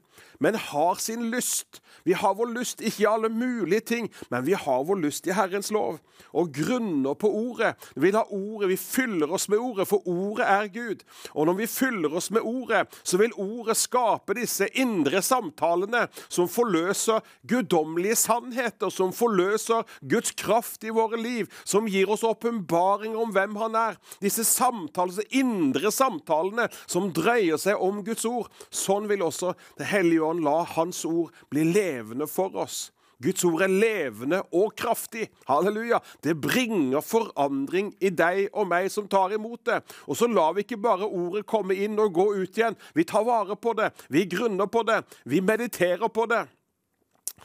men 0.42 0.54
har 0.54 0.94
sin 0.94 1.30
lyst. 1.30 1.82
Vi 2.04 2.12
har 2.12 2.34
vår 2.34 2.50
lyst 2.54 2.80
ikke 2.82 3.04
i 3.04 3.06
alle 3.06 3.28
mulige 3.30 3.80
ting, 3.80 4.08
men 4.28 4.44
vi 4.44 4.56
har 4.58 4.84
vår 4.84 4.98
lyst 5.04 5.26
i 5.26 5.34
Herrens 5.36 5.70
lov. 5.70 6.00
Og 6.32 6.50
grunner 6.54 7.14
på 7.18 7.28
ordet. 7.28 7.74
Vi 7.94 8.06
vil 8.06 8.16
ha 8.16 8.24
ordet, 8.26 8.70
vi 8.72 8.78
fyller 8.80 9.32
oss 9.32 9.48
med 9.52 9.60
ordet, 9.62 9.86
for 9.88 10.06
ordet 10.08 10.46
er 10.48 10.68
Gud. 10.72 11.04
Og 11.34 11.46
når 11.46 11.58
vi 11.60 11.68
fyller 11.70 12.16
oss 12.16 12.30
med 12.34 12.42
ordet, 12.42 12.86
så 13.04 13.20
vil 13.20 13.34
ordet 13.38 13.76
skape 13.78 14.36
disse 14.38 14.66
indre 14.78 15.22
samtalene 15.22 16.06
som 16.28 16.50
forløser 16.50 17.22
guddommelige 17.48 18.16
sannheter, 18.18 18.90
som 18.90 19.12
forløser 19.14 19.86
Guds 20.08 20.34
kraft 20.38 20.84
i 20.84 20.94
våre 20.94 21.20
liv, 21.20 21.50
som 21.64 21.88
gir 21.90 22.10
oss 22.10 22.26
åpenbaring 22.26 23.16
om 23.16 23.34
hvem 23.34 23.56
Han 23.62 23.78
er. 23.78 23.98
Disse 24.22 24.44
samtalene, 24.48 25.26
indre 25.30 25.92
samtalene 25.92 26.68
som 26.86 27.12
dreier 27.14 27.60
seg 27.60 27.78
om 27.78 28.02
Guds 28.06 28.26
ord. 28.28 28.50
Sånn 28.70 29.08
vil 29.10 29.22
også 29.22 29.54
Det 29.78 29.86
hellige 29.88 30.11
ånd 30.20 30.44
la 30.44 30.62
Hans 30.74 31.04
ord 31.08 31.32
bli 31.50 31.64
levende 31.70 32.28
for 32.30 32.54
oss. 32.60 32.90
Guds 33.22 33.44
ord 33.46 33.62
er 33.62 33.70
levende 33.70 34.40
og 34.50 34.72
kraftig. 34.78 35.28
Halleluja. 35.46 36.00
Det 36.24 36.34
bringer 36.42 37.04
forandring 37.04 37.92
i 38.02 38.10
deg 38.10 38.48
og 38.50 38.66
meg 38.72 38.88
som 38.90 39.06
tar 39.10 39.34
imot 39.36 39.62
det. 39.68 39.78
Og 40.10 40.18
så 40.18 40.26
lar 40.30 40.56
vi 40.56 40.64
ikke 40.66 40.80
bare 40.82 41.06
ordet 41.06 41.44
komme 41.46 41.76
inn 41.78 41.98
og 42.02 42.14
gå 42.16 42.26
ut 42.40 42.58
igjen. 42.58 42.78
Vi 42.96 43.06
tar 43.06 43.26
vare 43.26 43.56
på 43.56 43.76
det, 43.78 43.92
vi 44.10 44.26
grunner 44.26 44.66
på 44.66 44.82
det, 44.88 45.02
vi 45.24 45.42
mediterer 45.44 46.10
på 46.10 46.26
det. 46.30 46.44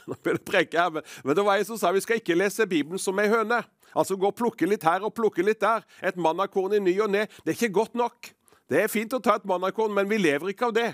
Nå 0.08 0.16
blir 0.22 0.38
det 0.38 0.46
preke 0.48 0.78
her, 0.80 1.02
men 1.24 1.36
det 1.36 1.44
var 1.44 1.58
jeg 1.58 1.68
som 1.68 1.78
sa 1.78 1.92
vi 1.92 2.00
skal 2.00 2.20
ikke 2.20 2.36
lese 2.38 2.66
Bibelen 2.66 3.00
som 3.02 3.18
ei 3.20 3.28
høne. 3.30 3.60
Altså 3.94 4.16
gå 4.20 4.30
og 4.30 4.36
plukke 4.36 4.66
litt 4.68 4.84
her 4.86 5.04
og 5.04 5.14
plukke 5.16 5.44
litt 5.44 5.60
der. 5.62 5.84
Et 6.04 6.16
mannakorn 6.16 6.76
i 6.76 6.82
ny 6.82 6.94
og 7.04 7.12
ne. 7.12 7.26
Det 7.44 7.52
er 7.52 7.58
ikke 7.58 7.76
godt 7.80 7.96
nok. 7.98 8.32
Det 8.68 8.82
er 8.82 8.90
fint 8.92 9.14
å 9.16 9.20
ta 9.24 9.38
et 9.38 9.46
mannakorn, 9.48 9.94
men 9.96 10.08
vi 10.10 10.18
lever 10.20 10.52
ikke 10.52 10.68
av 10.68 10.74
det. 10.76 10.90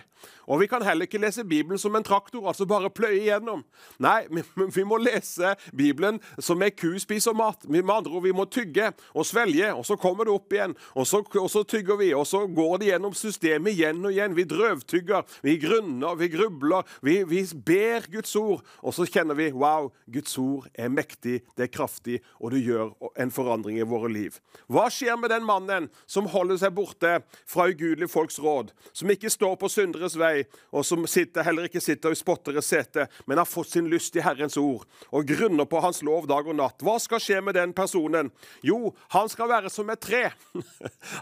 Og 0.46 0.60
vi 0.60 0.68
kan 0.68 0.84
heller 0.84 1.08
ikke 1.08 1.20
lese 1.20 1.44
Bibelen 1.44 1.80
som 1.80 1.94
en 1.96 2.04
traktor, 2.04 2.46
altså 2.48 2.66
bare 2.68 2.90
pløye 2.92 3.22
igjennom. 3.22 3.64
Nei, 4.02 4.26
vi 4.76 4.84
må 4.86 4.98
lese 5.00 5.54
Bibelen 5.76 6.20
som 6.38 6.62
ei 6.64 6.70
ku 6.74 6.92
spiser 7.02 7.36
mat. 7.36 7.66
Med 7.68 7.88
andre 7.90 8.14
ord, 8.14 8.24
vi 8.26 8.34
må 8.36 8.46
tygge 8.46 8.92
og 9.14 9.26
svelge, 9.26 9.72
og 9.74 9.84
så 9.88 9.96
kommer 10.00 10.28
det 10.28 10.34
opp 10.34 10.54
igjen. 10.54 10.76
Og 10.94 11.08
så, 11.08 11.22
og 11.40 11.50
så 11.50 11.64
tygger 11.68 11.98
vi, 12.00 12.12
og 12.16 12.26
så 12.28 12.44
går 12.46 12.78
det 12.80 12.90
gjennom 12.92 13.16
systemet 13.18 13.74
igjen 13.74 14.04
og 14.04 14.14
igjen. 14.14 14.36
Vi 14.36 14.46
drøvtygger, 14.50 15.36
vi 15.46 15.56
grunner, 15.62 16.18
vi 16.20 16.30
grubler. 16.32 16.86
Vi, 17.04 17.18
vi 17.28 17.42
ber 17.66 18.06
Guds 18.12 18.36
ord, 18.38 18.62
og 18.82 18.94
så 18.96 19.08
kjenner 19.08 19.38
vi 19.38 19.50
wow, 19.54 19.90
Guds 20.12 20.36
ord 20.40 20.68
er 20.74 20.92
mektig, 20.92 21.40
det 21.56 21.68
er 21.68 21.72
kraftig, 21.74 22.20
og 22.40 22.54
det 22.54 22.62
gjør 22.64 22.94
en 23.20 23.34
forandring 23.34 23.80
i 23.80 23.88
våre 23.88 24.12
liv. 24.12 24.38
Hva 24.70 24.86
skjer 24.92 25.18
med 25.20 25.32
den 25.32 25.46
mannen 25.46 25.90
som 26.10 26.28
holder 26.30 26.60
seg 26.60 26.74
borte 26.76 27.18
fra 27.50 27.63
fra 27.64 27.70
ugudelige 27.70 28.08
folks 28.08 28.38
råd, 28.38 28.72
som 28.92 29.10
ikke 29.10 29.30
står 29.30 29.56
på 29.56 29.68
synderes 29.72 30.16
vei, 30.18 30.44
og 30.72 30.84
som 30.84 31.06
sitter, 31.08 31.44
heller 31.46 31.68
ikke 31.68 31.80
sitter 31.80 32.12
i 32.12 32.18
spotteres 32.18 32.68
sete, 32.68 33.06
men 33.26 33.38
har 33.40 33.48
fått 33.48 33.72
sin 33.72 33.88
lyst 33.88 34.16
i 34.16 34.24
Herrens 34.24 34.56
ord 34.60 34.84
og 35.10 35.26
grunner 35.28 35.64
på 35.68 35.80
Hans 35.80 36.02
lov 36.04 36.28
dag 36.28 36.46
og 36.46 36.56
natt. 36.58 36.82
Hva 36.84 36.98
skal 37.00 37.22
skje 37.22 37.40
med 37.44 37.56
den 37.56 37.72
personen? 37.76 38.30
Jo, 38.64 38.92
han 39.14 39.30
skal 39.32 39.48
være 39.48 39.72
som 39.72 39.90
et 39.90 40.02
tre. 40.04 40.24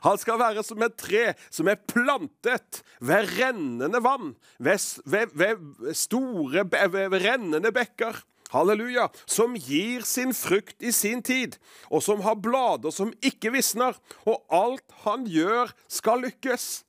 Han 0.06 0.18
skal 0.18 0.38
være 0.40 0.62
som 0.66 0.82
et 0.82 0.94
tre 0.98 1.22
som 1.52 1.68
er 1.70 1.78
plantet 1.78 2.82
ved 3.00 3.28
rennende 3.38 4.00
vann, 4.02 4.34
ved, 4.58 4.80
ved, 5.04 5.34
ved 5.38 5.94
store 5.96 6.64
ved 6.66 7.18
rennende 7.22 7.72
bekker. 7.74 8.18
Halleluja! 8.52 9.08
Som 9.24 9.56
gir 9.56 10.04
sin 10.06 10.34
frukt 10.36 10.82
i 10.84 10.92
sin 10.92 11.22
tid, 11.24 11.56
og 11.90 12.04
som 12.04 12.20
har 12.26 12.38
blader 12.40 12.92
som 12.94 13.12
ikke 13.24 13.54
visner, 13.54 13.96
og 14.28 14.42
alt 14.52 14.98
han 15.06 15.24
gjør, 15.28 15.72
skal 15.88 16.24
lykkes. 16.26 16.84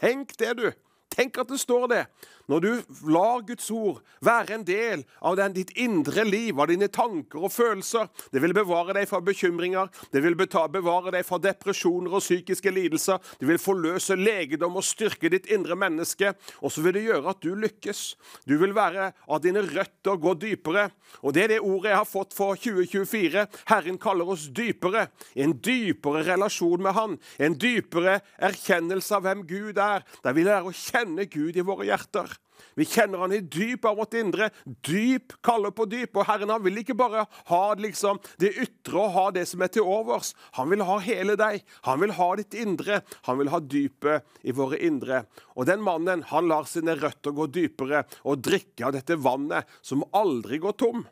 Tenk 0.00 0.34
det, 0.40 0.56
du. 0.58 0.68
Tenk 1.14 1.38
at 1.38 1.50
det 1.50 1.60
står 1.62 1.86
det. 1.92 2.02
Når 2.50 2.60
du 2.60 2.70
lar 3.08 3.44
Guds 3.46 3.70
ord 3.72 4.02
være 4.24 4.58
en 4.58 4.64
del 4.68 5.04
av 5.24 5.38
den, 5.38 5.54
ditt 5.56 5.72
indre 5.80 6.26
liv, 6.28 6.58
av 6.60 6.68
dine 6.68 6.90
tanker 6.92 7.46
og 7.46 7.52
følelser 7.52 8.10
Det 8.32 8.42
vil 8.42 8.54
bevare 8.56 8.94
deg 8.96 9.08
fra 9.08 9.20
bekymringer, 9.24 9.88
det 10.12 10.20
vil 10.24 10.36
bevare 10.36 11.12
deg 11.14 11.24
fra 11.26 11.38
depresjoner 11.42 12.12
og 12.12 12.22
psykiske 12.22 12.70
lidelser. 12.74 13.20
Det 13.40 13.48
vil 13.48 13.60
forløse 13.60 14.16
legedom 14.18 14.76
og 14.78 14.84
styrke 14.86 15.30
ditt 15.32 15.48
indre 15.52 15.76
menneske. 15.78 16.34
Og 16.60 16.72
så 16.72 16.84
vil 16.84 16.96
det 16.98 17.04
gjøre 17.06 17.32
at 17.32 17.40
du 17.42 17.54
lykkes. 17.58 18.02
Du 18.48 18.56
vil 18.60 18.74
være 18.76 19.10
av 19.28 19.42
dine 19.44 19.64
røtter 19.64 20.20
gå 20.20 20.34
dypere. 20.40 20.88
Og 21.22 21.34
det 21.34 21.44
er 21.44 21.54
det 21.54 21.60
ordet 21.62 21.92
jeg 21.92 22.00
har 22.00 22.08
fått 22.08 22.36
for 22.36 22.58
2024. 22.60 23.46
Herren 23.70 24.00
kaller 24.02 24.34
oss 24.34 24.48
dypere. 24.54 25.08
En 25.34 25.56
dypere 25.64 26.24
relasjon 26.28 26.82
med 26.84 26.96
Han. 26.98 27.18
En 27.38 27.58
dypere 27.58 28.20
erkjennelse 28.36 29.18
av 29.18 29.26
hvem 29.26 29.44
Gud 29.48 29.80
er. 29.80 30.04
Der 30.24 30.36
vi 30.36 30.46
lærer 30.46 30.68
å 30.68 30.74
kjenne 30.74 31.28
Gud 31.30 31.56
i 31.56 31.66
våre 31.66 31.88
hjerter. 31.88 32.33
Vi 32.74 32.84
kjenner 32.88 33.22
han 33.22 33.32
i 33.32 33.40
dyp 33.40 33.84
av 33.86 33.96
vårt 33.96 34.14
indre. 34.18 34.48
Dyp 34.64 35.36
kaller 35.44 35.70
på 35.74 35.86
dyp. 35.86 36.16
Og 36.18 36.26
Herren 36.26 36.50
han 36.50 36.62
vil 36.64 36.80
ikke 36.82 36.96
bare 36.98 37.26
ha 37.50 37.62
liksom, 37.78 38.18
det 38.42 38.54
ytre 38.64 38.98
og 38.98 39.14
ha 39.14 39.26
det 39.36 39.46
som 39.50 39.62
er 39.62 39.70
til 39.74 39.86
overs. 39.86 40.32
Han 40.58 40.72
vil 40.72 40.82
ha 40.86 40.98
hele 41.04 41.38
deg. 41.38 41.62
Han 41.86 42.02
vil 42.02 42.14
ha 42.18 42.28
ditt 42.40 42.58
indre. 42.58 43.00
Han 43.28 43.38
vil 43.40 43.52
ha 43.54 43.62
dypet 43.62 44.42
i 44.42 44.54
våre 44.56 44.80
indre. 44.82 45.24
Og 45.54 45.68
den 45.70 45.84
mannen 45.86 46.26
han 46.32 46.50
lar 46.50 46.66
sine 46.70 46.98
røtter 46.98 47.34
gå 47.34 47.46
dypere 47.54 48.04
og 48.24 48.42
drikke 48.42 48.88
av 48.88 48.96
dette 48.98 49.20
vannet 49.22 49.70
som 49.82 50.06
aldri 50.10 50.58
går 50.62 50.78
tom. 50.80 51.06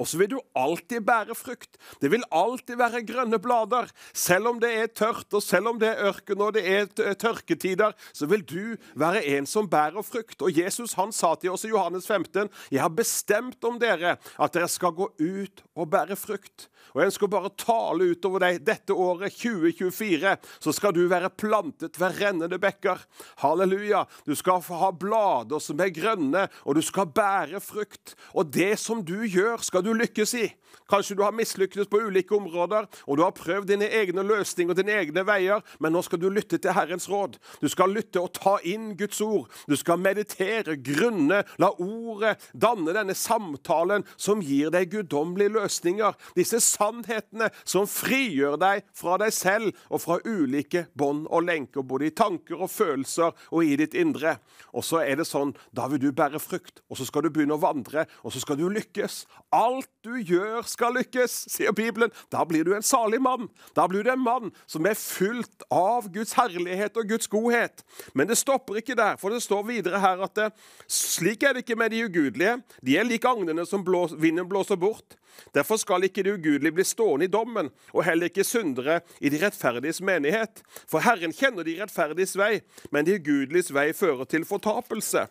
Og 0.00 0.08
så 0.08 0.16
vil 0.20 0.30
du 0.32 0.38
alltid 0.56 1.04
bære 1.04 1.34
frukt. 1.36 1.76
Det 2.00 2.08
vil 2.12 2.24
alltid 2.32 2.78
være 2.80 3.02
grønne 3.04 3.38
blader. 3.42 3.90
Selv 4.16 4.48
om 4.48 4.60
det 4.62 4.70
er 4.72 4.88
tørt, 4.88 5.28
og 5.36 5.44
selv 5.44 5.68
om 5.68 5.80
det 5.80 5.90
er 5.90 6.08
ørken 6.08 6.40
og 6.40 6.54
det 6.56 6.64
er 6.64 7.14
tørketider, 7.20 7.92
så 8.16 8.28
vil 8.30 8.44
du 8.48 8.76
være 8.96 9.24
en 9.36 9.48
som 9.48 9.68
bærer 9.68 10.04
frukt. 10.06 10.40
Og 10.40 10.56
Jesus 10.56 10.96
han 10.96 11.12
sa 11.12 11.34
til 11.36 11.52
oss 11.52 11.66
i 11.68 11.72
Johannes 11.74 12.08
15.: 12.08 12.48
Jeg 12.70 12.80
har 12.80 12.88
bestemt 12.88 13.64
om 13.68 13.78
dere 13.78 14.16
at 14.16 14.54
dere 14.54 14.68
skal 14.68 14.96
gå 14.96 15.10
ut 15.20 15.64
og 15.76 15.90
bære 15.92 16.16
frukt. 16.16 16.68
Og 16.92 17.00
jeg 17.00 17.08
ønsker 17.08 17.30
bare 17.32 17.52
tale 17.56 18.10
utover 18.12 18.42
deg 18.44 18.58
dette 18.66 18.92
året 18.92 19.32
2024. 19.32 20.34
Så 20.60 20.74
skal 20.76 20.92
du 20.92 21.06
være 21.08 21.30
plantet 21.30 21.96
ved 22.00 22.18
rennende 22.20 22.58
bekker. 22.60 23.00
Halleluja. 23.40 24.04
Du 24.28 24.34
skal 24.36 24.60
få 24.64 24.76
ha 24.82 24.90
blader 24.92 25.62
som 25.62 25.80
er 25.80 25.92
grønne, 25.94 26.46
og 26.66 26.76
du 26.76 26.82
skal 26.84 27.08
bære 27.08 27.62
frukt. 27.64 28.14
Og 28.36 28.50
det 28.52 28.74
som 28.80 29.00
du 29.04 29.22
gjør, 29.24 29.64
skal 29.64 29.81
du 29.84 29.92
lykkes 29.96 30.34
i. 30.40 30.48
Kanskje 30.90 31.16
du 31.16 31.22
har 31.24 31.32
mislyktes 31.32 31.88
på 31.88 32.00
ulike 32.04 32.34
områder, 32.36 32.86
og 33.06 33.16
du 33.16 33.22
har 33.24 33.34
prøvd 33.36 33.70
dine 33.70 33.88
egne 33.88 34.24
løsninger 34.26 34.74
og 34.74 34.78
dine 34.78 34.96
egne 35.00 35.24
veier, 35.24 35.62
men 35.80 35.94
nå 35.94 36.02
skal 36.04 36.20
du 36.20 36.28
lytte 36.32 36.58
til 36.60 36.74
Herrens 36.76 37.08
råd. 37.08 37.38
Du 37.62 37.68
skal 37.72 37.94
lytte 37.94 38.20
og 38.20 38.32
ta 38.36 38.58
inn 38.68 38.92
Guds 38.98 39.20
ord. 39.24 39.48
Du 39.68 39.76
skal 39.78 40.00
meditere, 40.02 40.76
grunne, 40.84 41.42
la 41.62 41.70
ordet 41.80 42.34
danne 42.52 42.92
denne 42.92 43.16
samtalen 43.16 44.04
som 44.16 44.42
gir 44.44 44.72
deg 44.74 44.90
guddommelige 44.92 45.54
løsninger. 45.56 46.18
Disse 46.36 46.60
sannhetene 46.64 47.48
som 47.64 47.88
frigjør 47.88 48.58
deg 48.60 48.84
fra 48.96 49.18
deg 49.22 49.32
selv 49.32 49.72
og 49.88 50.04
fra 50.04 50.18
ulike 50.26 50.86
bånd 50.98 51.24
og 51.30 51.46
lenker, 51.48 51.86
både 51.86 52.10
i 52.10 52.16
tanker 52.16 52.60
og 52.60 52.72
følelser 52.72 53.32
og 53.50 53.64
i 53.64 53.78
ditt 53.80 53.96
indre. 53.98 54.36
Og 54.76 54.84
så 54.84 55.02
er 55.06 55.20
det 55.20 55.28
sånn, 55.28 55.54
da 55.72 55.88
vil 55.88 56.02
du 56.02 56.10
bære 56.16 56.40
frukt, 56.42 56.82
og 56.90 57.00
så 57.00 57.08
skal 57.08 57.24
du 57.24 57.32
begynne 57.32 57.56
å 57.56 57.62
vandre, 57.62 58.04
og 58.24 58.34
så 58.34 58.42
skal 58.42 58.60
du 58.60 58.68
lykkes. 58.72 59.22
Alt 59.56 59.71
du 60.04 60.16
gjør, 60.18 60.62
skal 60.68 60.96
lykkes, 60.98 61.34
sier 61.52 61.74
Bibelen. 61.76 62.12
Da 62.32 62.44
blir 62.48 62.66
du 62.66 62.74
en 62.76 62.84
salig 62.84 63.20
mann. 63.22 63.48
Da 63.76 63.86
blir 63.90 64.04
du 64.04 64.10
en 64.12 64.22
mann 64.22 64.52
som 64.70 64.86
er 64.88 64.98
fylt 64.98 65.64
av 65.72 66.10
Guds 66.12 66.34
herlighet 66.38 66.98
og 67.00 67.08
Guds 67.14 67.30
godhet. 67.32 67.84
Men 68.14 68.30
det 68.30 68.38
stopper 68.40 68.80
ikke 68.82 68.98
der, 68.98 69.18
for 69.20 69.32
det 69.32 69.42
står 69.44 69.64
videre 69.70 70.02
her 70.02 70.22
at 70.26 70.36
det, 70.38 70.50
slik 70.90 71.46
er 71.46 71.56
det 71.56 71.64
ikke 71.64 71.78
med 71.80 71.94
de 71.94 72.04
ugudelige. 72.06 72.58
De 72.84 72.98
er 72.98 73.08
lik 73.08 73.26
agnene 73.28 73.66
som 73.68 73.84
blås, 73.86 74.16
vinden 74.18 74.48
blåser 74.50 74.80
bort. 74.80 75.16
Derfor 75.54 75.78
skal 75.80 76.04
ikke 76.04 76.24
de 76.26 76.34
ugudelige 76.36 76.76
bli 76.76 76.84
stående 76.84 77.24
i 77.26 77.32
dommen, 77.32 77.70
og 77.92 78.04
heller 78.04 78.28
ikke 78.28 78.44
syndere 78.44 79.00
i 79.20 79.32
de 79.32 79.40
rettferdiges 79.40 80.02
menighet. 80.04 80.62
For 80.90 81.04
Herren 81.04 81.32
kjenner 81.32 81.66
de 81.66 81.78
rettferdiges 81.80 82.36
vei, 82.38 82.58
men 82.92 83.08
de 83.08 83.16
ugudeliges 83.20 83.72
vei 83.74 83.92
fører 83.96 84.28
til 84.28 84.44
fortapelse. 84.48 85.26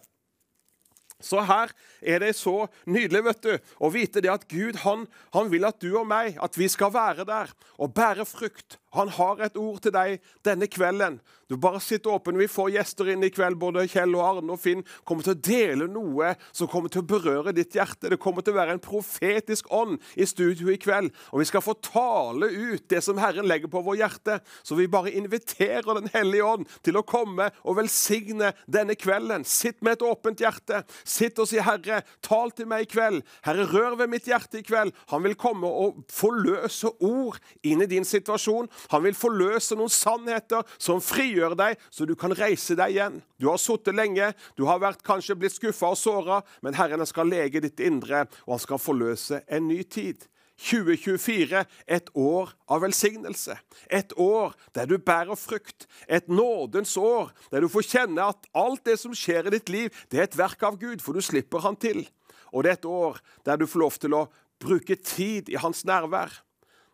Så 1.26 1.44
her 1.48 1.74
er 2.02 2.24
det 2.24 2.34
så 2.40 2.66
nydelig 2.90 3.24
vet 3.30 3.42
du, 3.46 3.54
å 3.80 3.92
vite 3.94 4.24
det 4.24 4.32
at 4.34 4.48
Gud 4.52 4.82
han, 4.86 5.08
han, 5.36 5.52
vil 5.54 5.68
at 5.70 5.82
du 5.82 5.92
og 5.94 6.08
meg 6.10 6.40
at 6.42 6.58
vi 6.58 6.70
skal 6.72 6.94
være 6.94 7.28
der 7.30 7.52
og 7.78 7.94
bære 7.98 8.28
frukt. 8.30 8.81
Han 8.98 9.12
har 9.16 9.40
et 9.46 9.58
ord 9.60 9.80
til 9.84 9.94
deg 9.96 10.20
denne 10.46 10.68
kvelden. 10.72 11.20
Du 11.52 11.58
bare 11.60 11.82
sitter 11.84 12.14
åpen. 12.14 12.38
Vi 12.40 12.48
får 12.48 12.70
gjester 12.72 13.10
inn 13.12 13.26
i 13.28 13.30
kveld. 13.32 13.58
Både 13.60 13.84
Kjell 13.92 14.14
og 14.16 14.24
Arne 14.24 14.54
og 14.56 14.60
Finn 14.62 14.86
kommer 15.08 15.26
til 15.26 15.34
å 15.34 15.42
dele 15.44 15.88
noe 15.92 16.30
som 16.56 16.70
kommer 16.72 16.92
til 16.92 17.04
å 17.04 17.08
berøre 17.10 17.52
ditt 17.56 17.76
hjerte. 17.76 18.08
Det 18.08 18.20
kommer 18.24 18.46
til 18.46 18.56
å 18.56 18.60
være 18.62 18.78
en 18.78 18.84
profetisk 18.84 19.68
ånd 19.76 19.98
i 20.16 20.28
studio 20.28 20.72
i 20.72 20.78
kveld. 20.80 21.12
Og 21.32 21.42
vi 21.42 21.48
skal 21.50 21.64
få 21.66 21.76
tale 21.84 22.48
ut 22.48 22.86
det 22.92 23.02
som 23.04 23.20
Herren 23.20 23.50
legger 23.52 23.72
på 23.72 23.82
vår 23.84 24.00
hjerte. 24.00 24.38
Så 24.64 24.80
vi 24.80 24.88
bare 24.92 25.12
inviterer 25.12 25.92
Den 25.92 26.08
hellige 26.14 26.46
ånd 26.48 26.70
til 26.86 26.96
å 26.96 27.04
komme 27.04 27.50
og 27.68 27.76
velsigne 27.82 28.54
denne 28.72 28.96
kvelden. 28.96 29.44
Sitt 29.44 29.82
med 29.84 29.98
et 29.98 30.06
åpent 30.08 30.40
hjerte. 30.40 30.86
Sitt 31.04 31.40
og 31.40 31.50
si, 31.50 31.60
'Herre, 31.60 32.04
tal 32.24 32.52
til 32.52 32.68
meg 32.68 32.88
i 32.88 32.92
kveld.' 32.96 33.24
Herre, 33.44 33.68
rør 33.68 33.98
ved 33.98 34.08
mitt 34.08 34.28
hjerte 34.28 34.60
i 34.60 34.64
kveld. 34.64 34.94
Han 35.08 35.24
vil 35.24 35.36
komme 35.36 35.68
og 35.68 36.06
forløse 36.08 36.88
ord 37.02 37.40
inn 37.64 37.82
i 37.82 37.86
din 37.86 38.06
situasjon. 38.06 38.70
Han 38.90 39.06
vil 39.06 39.18
forløse 39.18 39.78
noen 39.78 39.92
sannheter 39.94 40.66
som 40.78 41.04
frigjør 41.04 41.56
deg, 41.60 41.80
så 41.94 42.08
du 42.08 42.16
kan 42.20 42.34
reise 42.38 42.76
deg 42.80 42.96
igjen. 42.96 43.22
Du 43.38 43.50
har 43.52 43.62
sittet 43.62 43.98
lenge, 43.98 44.32
du 44.58 44.66
har 44.70 44.82
vært, 44.82 45.04
kanskje 45.06 45.38
blitt 45.38 45.56
skuffa 45.56 45.94
og 45.94 46.00
såra, 46.00 46.42
men 46.66 46.78
Herren 46.78 47.06
skal 47.10 47.30
lege 47.30 47.64
ditt 47.64 47.80
indre, 47.84 48.26
og 48.48 48.58
han 48.58 48.66
skal 48.66 48.82
forløse 48.82 49.44
en 49.48 49.68
ny 49.70 49.82
tid. 49.84 50.28
2024, 50.62 51.64
et 51.88 52.10
år 52.14 52.52
av 52.70 52.84
velsignelse. 52.84 53.56
Et 53.90 54.14
år 54.20 54.54
der 54.76 54.90
du 54.90 54.98
bærer 55.02 55.40
frukt. 55.40 55.88
Et 56.08 56.28
nådens 56.30 56.94
år 56.98 57.32
der 57.52 57.66
du 57.66 57.70
får 57.72 57.88
kjenne 57.88 58.28
at 58.34 58.46
alt 58.54 58.86
det 58.86 59.00
som 59.02 59.16
skjer 59.18 59.50
i 59.50 59.56
ditt 59.56 59.72
liv, 59.74 59.90
det 60.12 60.20
er 60.20 60.30
et 60.30 60.38
verk 60.38 60.62
av 60.68 60.78
Gud, 60.82 61.02
for 61.02 61.18
du 61.18 61.26
slipper 61.26 61.66
han 61.66 61.80
til. 61.82 62.06
Og 62.52 62.64
det 62.64 62.76
er 62.76 62.80
et 62.80 62.90
år 62.90 63.20
der 63.48 63.58
du 63.58 63.66
får 63.66 63.82
lov 63.82 63.98
til 63.98 64.18
å 64.18 64.28
bruke 64.62 64.96
tid 65.02 65.50
i 65.50 65.58
hans 65.58 65.86
nærvær. 65.88 66.30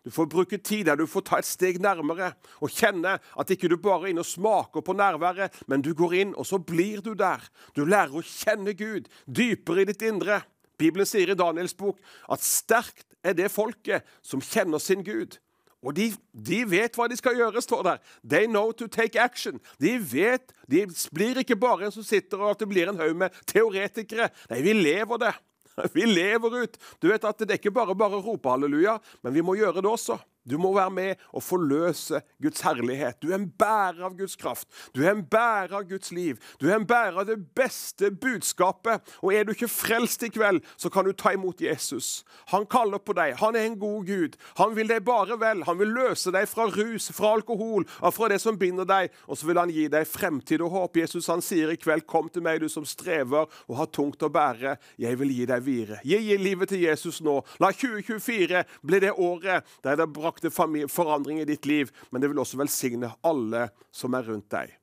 Du 0.07 0.11
får 0.11 0.29
bruke 0.31 0.57
tid 0.57 0.85
der 0.87 0.95
du 0.95 1.03
får 1.03 1.23
ta 1.27 1.37
et 1.41 1.47
steg 1.47 1.81
nærmere 1.83 2.29
og 2.63 2.71
kjenne 2.71 3.17
at 3.19 3.49
ikke 3.51 3.67
du 3.67 3.73
bare 3.75 4.05
er 4.05 4.13
inne 4.13 4.23
og 4.23 4.29
smaker 4.29 4.79
på 4.79 4.93
nærværet, 4.95 5.57
men 5.67 5.81
du 5.83 5.89
går 5.91 6.13
inn, 6.15 6.29
og 6.39 6.47
så 6.47 6.61
blir 6.63 7.01
du 7.03 7.09
der. 7.11 7.43
Du 7.75 7.83
lærer 7.83 8.15
å 8.15 8.23
kjenne 8.23 8.71
Gud 8.71 9.09
dypere 9.27 9.83
i 9.83 9.89
ditt 9.89 10.05
indre. 10.07 10.45
Bibelen 10.79 11.09
sier 11.09 11.33
i 11.33 11.35
Daniels 11.35 11.75
bok 11.75 11.99
at 12.31 12.45
sterkt 12.45 13.17
er 13.19 13.35
det 13.35 13.51
folket 13.51 14.07
som 14.23 14.39
kjenner 14.39 14.79
sin 14.79 15.03
Gud. 15.03 15.41
Og 15.83 15.91
de, 15.99 16.07
de, 16.31 16.61
vet 16.71 16.95
hva 16.95 17.09
de 17.11 17.19
skal 17.19 17.35
gjøre, 17.35 17.59
står 17.65 17.83
der. 17.89 17.99
They 18.23 18.47
know 18.47 18.71
to 18.71 18.87
take 18.87 19.19
action. 19.19 19.59
De 19.83 19.97
vet, 19.99 20.55
de 20.71 20.85
blir 21.11 21.43
ikke 21.43 21.59
bare 21.59 21.89
en 21.89 21.97
som 21.97 22.07
sitter 22.07 22.39
og 22.39 22.55
at 22.55 22.63
det 22.63 22.71
blir 22.71 22.87
en 22.87 23.03
haug 23.03 23.19
med 23.27 23.43
teoretikere. 23.51 24.31
Nei, 24.53 24.63
vi 24.63 24.79
lever 24.79 25.27
det. 25.27 25.35
Vi 25.95 26.05
lever 26.05 26.63
ut. 26.63 26.79
Du 27.01 27.09
vet 27.11 27.23
at 27.27 27.43
Det 27.43 27.51
er 27.51 27.61
ikke 27.61 27.75
bare 27.75 27.95
bare 27.97 28.19
å 28.19 28.25
rope 28.25 28.49
halleluja, 28.49 28.97
men 29.21 29.35
vi 29.35 29.45
må 29.45 29.57
gjøre 29.59 29.83
det 29.83 29.91
også. 29.91 30.17
Du 30.47 30.57
må 30.61 30.71
være 30.75 30.93
med 30.93 31.23
og 31.35 31.43
forløse 31.43 32.21
Guds 32.41 32.61
herlighet. 32.63 33.19
Du 33.21 33.31
er 33.31 33.37
en 33.39 33.49
bærer 33.49 34.05
av 34.07 34.15
Guds 34.17 34.37
kraft. 34.39 34.67
Du 34.95 35.03
er 35.03 35.11
en 35.11 35.25
bærer 35.25 35.75
av 35.77 35.87
Guds 35.89 36.11
liv. 36.15 36.39
Du 36.61 36.69
er 36.69 36.77
en 36.77 36.87
bærer 36.87 37.19
av 37.19 37.27
det 37.27 37.37
beste 37.57 38.11
budskapet. 38.11 39.03
Og 39.21 39.33
er 39.35 39.45
du 39.45 39.53
ikke 39.53 39.69
frelst 39.71 40.23
i 40.23 40.31
kveld, 40.31 40.63
så 40.79 40.91
kan 40.93 41.07
du 41.07 41.11
ta 41.11 41.33
imot 41.35 41.61
Jesus. 41.61 42.23
Han 42.53 42.67
kaller 42.69 43.01
på 43.03 43.15
deg. 43.17 43.35
Han 43.41 43.57
er 43.59 43.67
en 43.67 43.79
god 43.79 44.07
Gud. 44.07 44.37
Han 44.61 44.75
vil 44.77 44.89
deg 44.89 45.03
bare 45.07 45.37
vel. 45.41 45.65
Han 45.67 45.79
vil 45.81 45.93
løse 45.97 46.31
deg 46.33 46.47
fra 46.49 46.69
rus, 46.71 47.09
fra 47.15 47.33
alkohol 47.37 47.87
og 47.99 48.13
fra 48.15 48.31
det 48.31 48.39
som 48.43 48.59
binder 48.59 48.87
deg. 48.87 49.11
Og 49.27 49.39
så 49.39 49.49
vil 49.49 49.59
han 49.61 49.73
gi 49.73 49.87
deg 49.91 50.07
fremtid 50.07 50.63
og 50.63 50.73
håp. 50.75 51.01
Jesus 51.03 51.27
han 51.31 51.43
sier 51.43 51.73
i 51.73 51.79
kveld, 51.79 52.07
kom 52.07 52.31
til 52.31 52.45
meg, 52.45 52.61
du 52.61 52.71
som 52.71 52.87
strever 52.87 53.47
og 53.67 53.79
har 53.81 53.91
tungt 53.91 54.23
å 54.23 54.31
bære. 54.31 54.77
Jeg 55.01 55.19
vil 55.19 55.33
gi 55.33 55.49
deg 55.49 55.65
videre. 55.65 55.99
Gi, 56.07 56.19
livet 56.37 56.71
til 56.71 56.85
Jesus 56.85 57.19
nå. 57.25 57.39
La 57.63 57.73
2024 57.73 58.63
bli 58.87 59.01
det 59.03 59.13
året 59.13 59.67
der 59.83 59.99
det 59.99 60.07
brakte 60.37 60.87
forandring 60.87 61.39
i 61.39 61.45
ditt 61.45 61.65
liv, 61.65 61.91
men 62.11 62.21
det 62.21 62.29
vil 62.29 62.39
også 62.39 62.57
velsigne 62.57 63.11
alle 63.23 63.69
som 63.91 64.13
er 64.13 64.27
rundt 64.27 64.49
deg. 64.51 64.75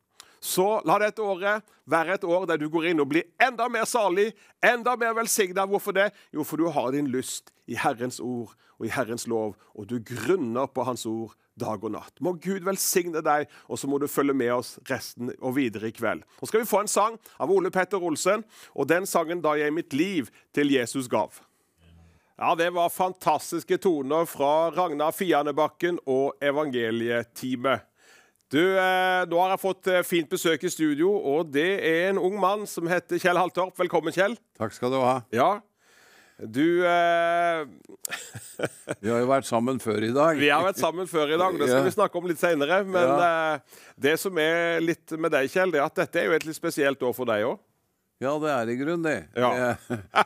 Så 0.45 0.83
la 0.85 0.99
dette 1.01 1.23
året 1.25 1.65
være 1.89 2.15
et 2.19 2.25
år 2.25 2.45
der 2.47 2.59
du 2.61 2.69
går 2.69 2.91
inn 2.91 3.01
og 3.01 3.09
blir 3.09 3.25
enda 3.41 3.69
mer 3.69 3.87
salig, 3.89 4.35
enda 4.61 4.93
mer 4.97 5.15
velsigna. 5.17 5.65
Hvorfor 5.65 5.95
det? 5.97 6.11
Jo, 6.33 6.45
for 6.45 6.61
du 6.61 6.69
har 6.69 6.91
din 6.93 7.09
lyst 7.09 7.49
i 7.67 7.79
Herrens 7.81 8.21
ord 8.21 8.53
og 8.77 8.85
i 8.85 8.93
Herrens 8.93 9.27
lov, 9.27 9.55
og 9.73 9.87
du 9.89 10.01
grunner 10.05 10.67
på 10.67 10.85
Hans 10.85 11.07
ord 11.07 11.33
dag 11.57 11.81
og 11.81 11.95
natt. 11.95 12.19
Må 12.21 12.35
Gud 12.43 12.67
velsigne 12.67 13.23
deg, 13.25 13.47
og 13.71 13.79
så 13.79 13.89
må 13.89 14.01
du 14.03 14.09
følge 14.11 14.35
med 14.37 14.51
oss 14.53 14.75
resten 14.91 15.31
og 15.39 15.55
videre 15.57 15.89
i 15.89 15.95
kveld. 15.95 16.27
Nå 16.43 16.51
skal 16.51 16.61
vi 16.61 16.69
få 16.69 16.83
en 16.83 16.91
sang 16.91 17.17
av 17.39 17.53
Ole 17.55 17.71
Petter 17.73 18.03
Olsen, 18.03 18.45
og 18.75 18.91
den 18.91 19.07
sangen 19.09 19.41
da 19.41 19.55
jeg 19.57 19.73
mitt 19.73 19.97
liv 19.97 20.29
til 20.53 20.75
Jesus 20.75 21.09
gav. 21.09 21.39
Ja, 22.39 22.55
Det 22.55 22.71
var 22.71 22.89
fantastiske 22.91 23.77
toner 23.79 24.25
fra 24.27 24.71
Ragnar 24.75 25.13
Fianebakken 25.15 26.01
og 26.07 26.35
evangelieteamet. 26.43 27.85
Du, 28.51 28.59
eh, 28.59 29.23
Nå 29.31 29.39
har 29.39 29.53
jeg 29.55 29.63
fått 29.63 29.87
eh, 29.87 30.03
fint 30.03 30.29
besøk 30.31 30.65
i 30.67 30.71
studio, 30.71 31.13
og 31.15 31.53
det 31.55 31.79
er 31.79 32.11
en 32.11 32.19
ung 32.19 32.35
mann 32.43 32.67
som 32.67 32.91
heter 32.91 33.23
Kjell 33.23 33.39
Haltorp. 33.39 33.79
Velkommen, 33.79 34.13
Kjell. 34.15 34.35
Takk 34.59 34.75
skal 34.75 34.91
du 34.91 34.99
ha. 34.99 35.21
Ja. 35.35 35.61
Du 36.39 36.83
eh, 36.83 37.63
Vi 39.03 39.11
har 39.11 39.23
jo 39.23 39.31
vært 39.31 39.47
sammen 39.47 39.79
før 39.79 40.03
i 40.03 40.11
dag. 40.15 40.39
Vi 40.39 40.51
har 40.51 40.67
vært 40.67 40.83
sammen 40.83 41.07
før 41.11 41.37
i 41.37 41.39
dag, 41.39 41.55
det 41.59 41.71
skal 41.71 41.87
vi 41.87 41.95
snakke 41.95 42.19
om 42.19 42.27
litt 42.27 42.43
seinere. 42.43 42.81
Men 42.83 43.15
eh, 43.15 43.79
det 43.95 44.17
som 44.23 44.43
er 44.43 44.83
litt 44.83 45.15
med 45.15 45.31
deg, 45.35 45.47
Kjell, 45.55 45.71
det 45.71 45.79
er 45.79 45.87
at 45.87 46.03
dette 46.03 46.19
er 46.19 46.33
jo 46.33 46.35
et 46.41 46.51
litt 46.51 46.59
spesielt 46.59 47.07
år 47.07 47.15
for 47.15 47.31
deg 47.31 47.47
òg. 47.47 47.63
Ja, 48.25 48.35
det 48.43 48.51
er 48.57 48.73
i 48.73 48.77
grunnen 48.81 49.05
det. 49.07 49.19
Ja. 49.37 49.77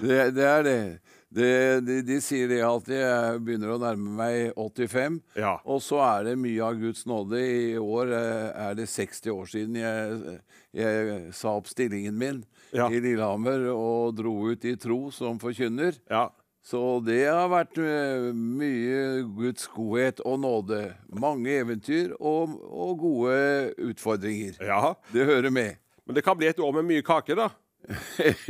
Det, 0.00 0.30
det, 0.36 0.44
er 0.46 0.62
det. 0.64 0.76
det 1.34 1.48
de, 1.86 1.96
de 2.06 2.18
sier 2.22 2.48
det 2.50 2.60
alltid. 2.64 2.96
Jeg 3.00 3.40
begynner 3.46 3.72
å 3.74 3.78
nærme 3.82 4.12
meg 4.18 4.52
85. 4.58 5.18
Ja. 5.40 5.56
Og 5.64 5.80
så 5.84 6.00
er 6.04 6.28
det 6.30 6.34
mye 6.40 6.62
av 6.66 6.78
Guds 6.80 7.04
nåde. 7.10 7.40
I 7.40 7.78
år 7.80 8.12
eh, 8.16 8.50
er 8.68 8.76
det 8.78 8.88
60 8.90 9.32
år 9.34 9.50
siden 9.50 9.78
jeg, 9.80 10.36
jeg 10.80 11.22
sa 11.36 11.56
opp 11.60 11.70
stillingen 11.70 12.18
min 12.20 12.42
Ja. 12.76 12.86
i 12.86 13.00
Lillehammer 13.02 13.64
og 13.72 14.14
dro 14.20 14.34
ut 14.52 14.64
i 14.70 14.76
tro 14.78 15.08
som 15.14 15.40
forkynner. 15.42 15.96
Ja. 16.10 16.28
Så 16.62 17.00
det 17.02 17.22
har 17.24 17.48
vært 17.50 17.78
eh, 17.82 18.30
mye 18.36 19.22
Guds 19.34 19.64
godhet 19.74 20.20
og 20.28 20.42
nåde. 20.44 20.82
Mange 21.18 21.54
eventyr 21.62 22.12
og, 22.20 22.52
og 22.68 22.98
gode 23.00 23.38
utfordringer. 23.90 24.60
ja. 24.60 24.92
Det 25.10 25.24
hører 25.26 25.50
med. 25.50 25.78
Men 26.10 26.14
det 26.16 26.22
kan 26.26 26.34
bli 26.34 26.48
et 26.50 26.58
år 26.58 26.72
med 26.74 26.88
mye 26.88 27.02
kake, 27.06 27.36
da. 27.38 27.52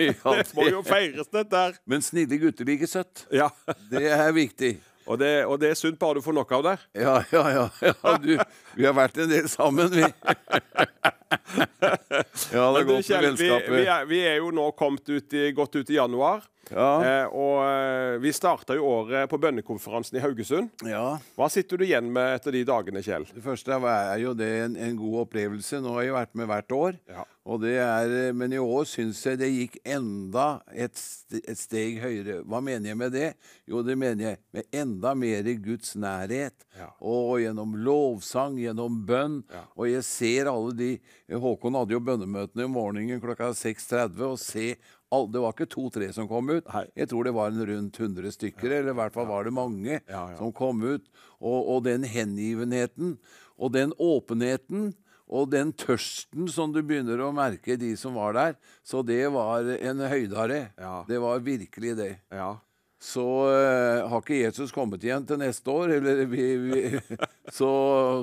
Ja, 0.01 0.33
Det 0.33 0.55
må 0.57 0.65
jo 0.71 0.79
feires, 0.81 1.29
dette 1.29 1.59
her. 1.59 1.75
Men 1.85 2.01
snille 2.01 2.39
gutter 2.41 2.65
liker 2.65 2.89
søtt. 2.89 3.27
Ja. 3.29 3.51
Det 3.91 4.07
er 4.09 4.31
viktig. 4.33 4.79
Og 5.05 5.19
det, 5.21 5.29
og 5.45 5.59
det 5.61 5.75
er 5.75 5.77
sunt 5.77 5.99
bare 6.01 6.17
du 6.17 6.25
får 6.25 6.39
nok 6.39 6.55
av 6.57 6.65
det. 6.65 6.75
Ja, 7.03 7.19
ja, 7.35 7.43
ja. 7.53 7.67
ja 7.85 8.15
du, 8.17 8.33
vi 8.79 8.89
har 8.89 8.97
vært 8.97 9.21
en 9.21 9.29
del 9.29 9.51
sammen, 9.53 9.93
vi. 9.93 10.09
Ja, 12.51 12.65
det 12.73 12.81
er 12.81 12.87
godt 12.89 13.09
med 13.13 13.37
vi, 13.39 13.51
vi, 13.71 13.85
vi 14.09 14.19
er 14.27 14.41
jo 14.41 14.49
nå 14.55 14.65
kommet 14.79 15.07
ut 15.13 15.37
i, 15.37 15.51
godt 15.55 15.77
ut 15.77 15.93
i 15.93 16.01
januar. 16.01 16.43
Ja. 16.71 16.91
Eh, 17.03 17.27
og 17.35 17.57
eh, 17.65 18.19
vi 18.23 18.33
starta 18.35 18.77
jo 18.79 18.87
året 18.87 19.31
på 19.31 19.39
bønnekonferansen 19.43 20.19
i 20.19 20.23
Haugesund. 20.25 20.71
ja. 20.87 21.19
Hva 21.39 21.49
sitter 21.53 21.81
du 21.81 21.87
igjen 21.87 22.11
med 22.13 22.37
etter 22.37 22.55
de 22.55 22.63
dagene, 22.69 23.03
Kjell? 23.05 23.27
Det 23.35 23.43
første 23.45 23.77
er 23.81 24.17
jo 24.23 24.35
det 24.39 24.51
en, 24.67 24.79
en 24.79 24.97
god 24.99 25.25
opplevelse. 25.27 25.81
Nå 25.83 25.97
har 25.97 26.07
jeg 26.07 26.17
vært 26.17 26.39
med 26.39 26.51
hvert 26.51 26.77
år. 26.77 26.99
Ja. 27.11 27.27
Og 27.51 27.63
det 27.65 27.79
er, 27.83 28.13
men 28.37 28.53
i 28.53 28.61
år 28.61 28.85
syns 28.87 29.23
jeg 29.25 29.39
det 29.41 29.49
gikk 29.51 29.79
enda 29.89 30.61
et, 30.71 30.99
et 31.41 31.59
steg 31.59 31.97
høyere. 32.03 32.43
Hva 32.47 32.61
mener 32.63 32.93
jeg 32.93 32.99
med 33.01 33.15
det? 33.17 33.31
Jo, 33.67 33.81
det 33.83 33.97
mener 33.99 34.27
jeg 34.27 34.41
med 34.55 34.69
enda 34.77 35.15
mer 35.19 35.49
i 35.49 35.57
Guds 35.59 35.97
nærhet. 35.99 36.67
Og 37.01 37.41
gjennom 37.43 37.75
lovsang, 37.81 38.61
gjennom 38.61 39.01
bønn. 39.09 39.41
Og 39.75 39.89
jeg 39.89 40.05
ser 40.07 40.53
alle 40.53 40.77
de 40.77 40.93
Håkon 41.31 41.79
hadde 41.79 41.95
jo 41.97 42.03
bønnemøtene 42.05 42.69
om 42.69 42.77
morgenen 42.77 43.23
klokka 43.23 43.51
6.30. 43.57 44.21
Og 44.29 44.39
se 44.43 44.75
Det 45.11 45.43
var 45.43 45.55
ikke 45.57 45.67
to-tre 45.67 46.13
som 46.15 46.29
kom 46.31 46.53
ut. 46.53 46.69
Jeg 46.95 47.11
tror 47.11 47.27
det 47.27 47.35
var 47.35 47.51
en 47.51 47.67
rundt 47.67 47.99
100 47.99 48.31
stykker, 48.37 48.71
eller 48.71 48.95
i 48.95 48.99
hvert 49.01 49.15
fall 49.17 49.27
var 49.27 49.45
det 49.49 49.53
mange 49.57 50.01
som 50.39 50.53
kom 50.55 50.83
ut. 50.87 51.07
Og, 51.41 51.59
og 51.75 51.85
den 51.89 52.07
hengivenheten 52.07 53.17
og 53.59 53.73
den 53.75 53.95
åpenheten 53.99 54.93
og 55.31 55.51
den 55.53 55.71
tørsten 55.79 56.49
som 56.51 56.73
du 56.75 56.81
begynner 56.83 57.21
å 57.23 57.31
merke 57.35 57.77
de 57.79 57.93
som 57.99 58.17
var 58.19 58.35
der. 58.35 58.57
Så 58.83 59.03
det 59.07 59.23
var 59.35 59.67
en 59.77 60.03
høydare. 60.11 60.61
Ja. 60.79 61.05
Det 61.07 61.21
var 61.23 61.43
virkelig 61.47 61.95
det. 61.99 62.13
Ja. 62.35 62.57
Så 63.01 63.23
uh, 63.49 64.09
har 64.13 64.21
ikke 64.21 64.37
Jesus 64.43 64.73
kommet 64.77 65.01
igjen 65.07 65.25
til 65.25 65.39
neste 65.41 65.73
år, 65.73 65.95
eller 65.97 66.19
vi, 66.29 66.43
vi, 66.61 66.81
så, 67.59 67.69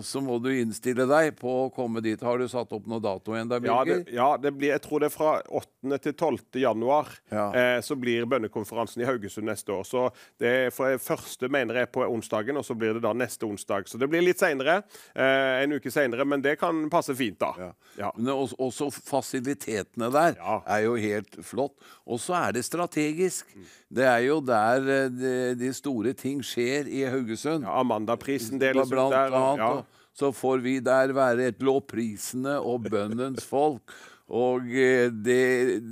så 0.06 0.22
må 0.22 0.36
du 0.44 0.52
innstille 0.54 1.08
deg 1.10 1.32
på 1.40 1.50
å 1.64 1.70
komme 1.74 2.04
dit. 2.06 2.22
Har 2.22 2.38
du 2.38 2.46
satt 2.52 2.76
opp 2.78 2.86
noe 2.86 3.02
dato 3.02 3.34
Ja, 3.34 3.44
Birger? 3.50 4.04
det, 4.06 4.14
ja 4.14 4.28
det 4.38 4.52
blir, 4.54 4.70
jeg 4.76 4.84
tror 4.86 5.02
det 5.02 5.10
er 5.10 5.16
fra 5.16 5.32
8. 5.50 5.98
til 6.04 6.14
12. 6.14 6.60
januar. 6.62 7.10
Ja. 7.34 7.48
Eh, 7.58 7.80
så 7.82 7.98
blir 7.98 8.28
bønnekonferansen 8.30 9.02
i 9.02 9.08
Haugesund 9.10 9.50
neste 9.50 9.74
år. 9.74 9.88
Så 9.90 10.04
det 10.38 10.54
er 10.68 11.02
første 11.02 11.50
mener 11.50 11.82
jeg 11.82 11.90
på 11.98 12.06
onsdagen, 12.06 12.62
og 12.62 12.68
så 12.70 12.78
blir 12.78 13.00
det 13.00 13.04
da 13.08 13.16
neste 13.18 13.50
onsdag. 13.50 13.90
Så 13.90 13.98
det 13.98 14.12
blir 14.14 14.22
litt 14.28 14.38
seinere. 14.44 14.84
Eh, 15.18 15.64
en 15.64 15.74
uke 15.80 15.90
seinere, 15.94 16.22
men 16.30 16.46
det 16.46 16.54
kan 16.62 16.86
passe 16.94 17.18
fint, 17.18 17.40
da. 17.42 17.50
Ja. 17.58 17.72
Ja. 17.98 18.14
Men 18.14 18.30
også, 18.36 18.60
også 18.62 18.92
fasilitetene 18.94 20.12
der 20.14 20.38
Ja. 20.38 20.62
er 20.70 20.86
jo 20.86 20.94
helt 21.02 21.42
flott. 21.42 21.74
Og 22.06 22.22
så 22.22 22.38
er 22.44 22.54
det 22.60 22.66
strategisk. 22.70 23.50
Det 23.90 24.06
er 24.06 24.22
jo 24.28 24.38
der 24.46 24.67
eh, 24.76 25.08
de, 25.14 25.34
de 25.60 25.70
store 25.74 26.14
ting 26.14 26.42
skjer 26.44 26.88
i 26.92 27.06
Haugesund. 27.08 27.64
Ja, 27.64 27.80
Amandaprisen 27.80 28.60
deles 28.60 28.88
ut 28.88 28.92
Blant 28.92 29.12
der. 29.16 29.32
annet. 29.32 29.64
Ja. 29.64 29.70
og 29.80 29.86
Så 30.18 30.32
får 30.34 30.62
vi 30.64 30.80
der 30.82 31.14
være 31.14 31.48
et 31.54 31.60
lovprisende 31.64 32.58
og 32.60 32.88
bønnens 32.92 33.46
folk. 33.56 33.94
Og 34.28 34.68
eh, 34.76 35.08
det, 35.14 35.40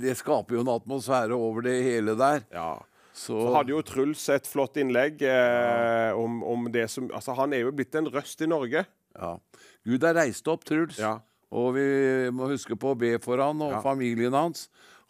det 0.02 0.16
skaper 0.18 0.58
jo 0.58 0.64
en 0.66 0.74
atmosfære 0.74 1.32
over 1.36 1.62
det 1.68 1.78
hele 1.86 2.16
der. 2.20 2.42
Ja. 2.52 2.74
Så, 3.16 3.32
Så 3.32 3.54
hadde 3.54 3.72
jo 3.72 3.80
Truls 3.80 4.26
et 4.28 4.44
flott 4.46 4.76
innlegg 4.76 5.22
eh, 5.24 6.10
om, 6.20 6.42
om 6.44 6.66
det 6.68 6.84
som 6.92 7.06
Altså, 7.16 7.32
han 7.38 7.54
er 7.56 7.62
jo 7.64 7.70
blitt 7.72 7.94
en 7.96 8.10
røst 8.12 8.42
i 8.44 8.50
Norge. 8.50 8.84
ja. 9.16 9.36
Gud 9.86 10.02
har 10.02 10.16
reist 10.18 10.48
opp 10.50 10.64
Truls. 10.66 10.96
Ja. 10.98 11.14
Og 11.54 11.68
vi 11.76 11.82
må 12.34 12.48
huske 12.50 12.74
på 12.76 12.90
å 12.90 12.96
be 12.98 13.12
for 13.22 13.38
han 13.38 13.60
og 13.62 13.70
Ja. 13.76 13.80
familien 13.80 14.34
hans. 14.34 14.64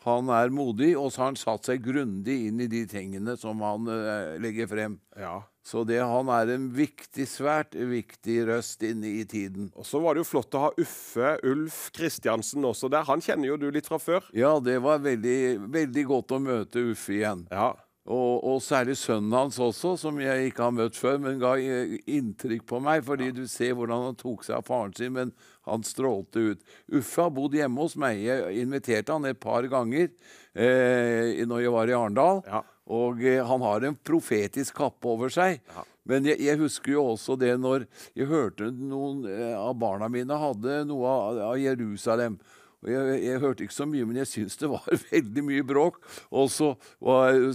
Han 0.07 0.31
er 0.31 0.55
modig, 0.55 0.93
og 0.95 1.11
så 1.11 1.25
har 1.25 1.33
han 1.33 1.41
satt 1.41 1.67
seg 1.67 1.83
grundig 1.83 2.37
inn 2.47 2.63
i 2.63 2.71
de 2.71 2.85
tingene 2.87 3.35
som 3.41 3.63
han 3.67 3.91
uh, 3.91 4.37
legger 4.43 4.71
frem. 4.71 5.01
Ja. 5.19 5.41
Så 5.67 5.83
det, 5.83 5.99
han 5.99 6.29
er 6.31 6.53
en 6.55 6.69
viktig, 6.77 7.25
svært 7.27 7.75
viktig 7.75 8.37
røst 8.47 8.85
inne 8.87 9.11
i 9.19 9.25
tiden. 9.27 9.73
Og 9.75 9.89
så 9.89 9.99
var 9.99 10.15
det 10.15 10.23
jo 10.23 10.29
flott 10.29 10.55
å 10.55 10.69
ha 10.69 10.71
Uffe 10.79 11.33
Ulf 11.43 11.89
Kristiansen 11.97 12.63
også 12.69 12.91
der. 12.93 13.03
Han 13.09 13.25
kjenner 13.25 13.51
jo 13.51 13.59
du 13.59 13.67
litt 13.75 13.91
fra 13.91 13.99
før. 13.99 14.29
Ja, 14.37 14.53
det 14.63 14.79
var 14.85 15.03
veldig, 15.03 15.67
veldig 15.75 16.07
godt 16.07 16.37
å 16.37 16.41
møte 16.45 16.87
Uffe 16.93 17.19
igjen. 17.19 17.49
Ja. 17.51 17.73
Og, 18.07 18.45
og 18.47 18.61
særlig 18.63 18.95
sønnen 19.01 19.35
hans 19.35 19.59
også, 19.59 19.97
som 19.99 20.21
jeg 20.23 20.51
ikke 20.51 20.63
har 20.63 20.75
møtt 20.77 20.99
før, 20.99 21.19
men 21.25 21.41
ga 21.43 21.57
eh, 21.59 21.97
inntrykk 22.15 22.63
på 22.71 22.79
meg, 22.85 23.03
fordi 23.07 23.33
du 23.35 23.43
ser 23.51 23.75
hvordan 23.75 24.05
han 24.11 24.19
tok 24.21 24.47
seg 24.47 24.61
av 24.61 24.69
faren 24.69 24.95
sin, 24.95 25.11
men 25.17 25.33
han 25.67 25.83
strålte 25.83 26.53
ut. 26.53 26.63
Uffe 26.95 27.25
har 27.25 27.35
bodd 27.35 27.57
hjemme 27.59 27.83
hos 27.83 27.97
meg. 27.99 28.23
Jeg 28.23 28.63
inviterte 28.63 29.17
han 29.17 29.27
et 29.27 29.41
par 29.43 29.67
ganger 29.71 30.07
eh, 30.07 31.43
når 31.43 31.65
jeg 31.65 31.75
var 31.75 31.91
i 31.91 31.99
Arendal. 31.99 32.43
Ja. 32.47 32.63
Og 32.95 33.25
eh, 33.27 33.43
han 33.43 33.65
har 33.67 33.83
en 33.83 33.99
profetisk 33.99 34.79
kappe 34.79 35.11
over 35.11 35.33
seg. 35.33 35.59
Men 36.07 36.27
jeg, 36.29 36.39
jeg 36.47 36.61
husker 36.61 36.95
jo 36.95 37.09
også 37.17 37.35
det 37.41 37.57
når 37.59 37.89
jeg 38.15 38.31
hørte 38.31 38.71
noen 38.71 39.25
eh, 39.27 39.57
av 39.59 39.75
barna 39.81 40.07
mine 40.13 40.39
hadde 40.39 40.85
noe 40.87 41.11
av, 41.11 41.41
av 41.51 41.59
Jerusalem. 41.59 42.39
Og 42.87 42.93
jeg, 42.95 43.21
jeg 43.27 43.43
hørte 43.43 43.67
ikke 43.67 43.75
så 43.75 43.89
mye, 43.91 44.07
men 44.07 44.23
jeg 44.23 44.31
syns 44.31 44.59
det 44.61 44.71
var 44.71 44.87
veldig 45.11 45.47
mye 45.51 45.67
bråk. 45.67 46.01
Og 46.31 46.51
så 46.55 46.73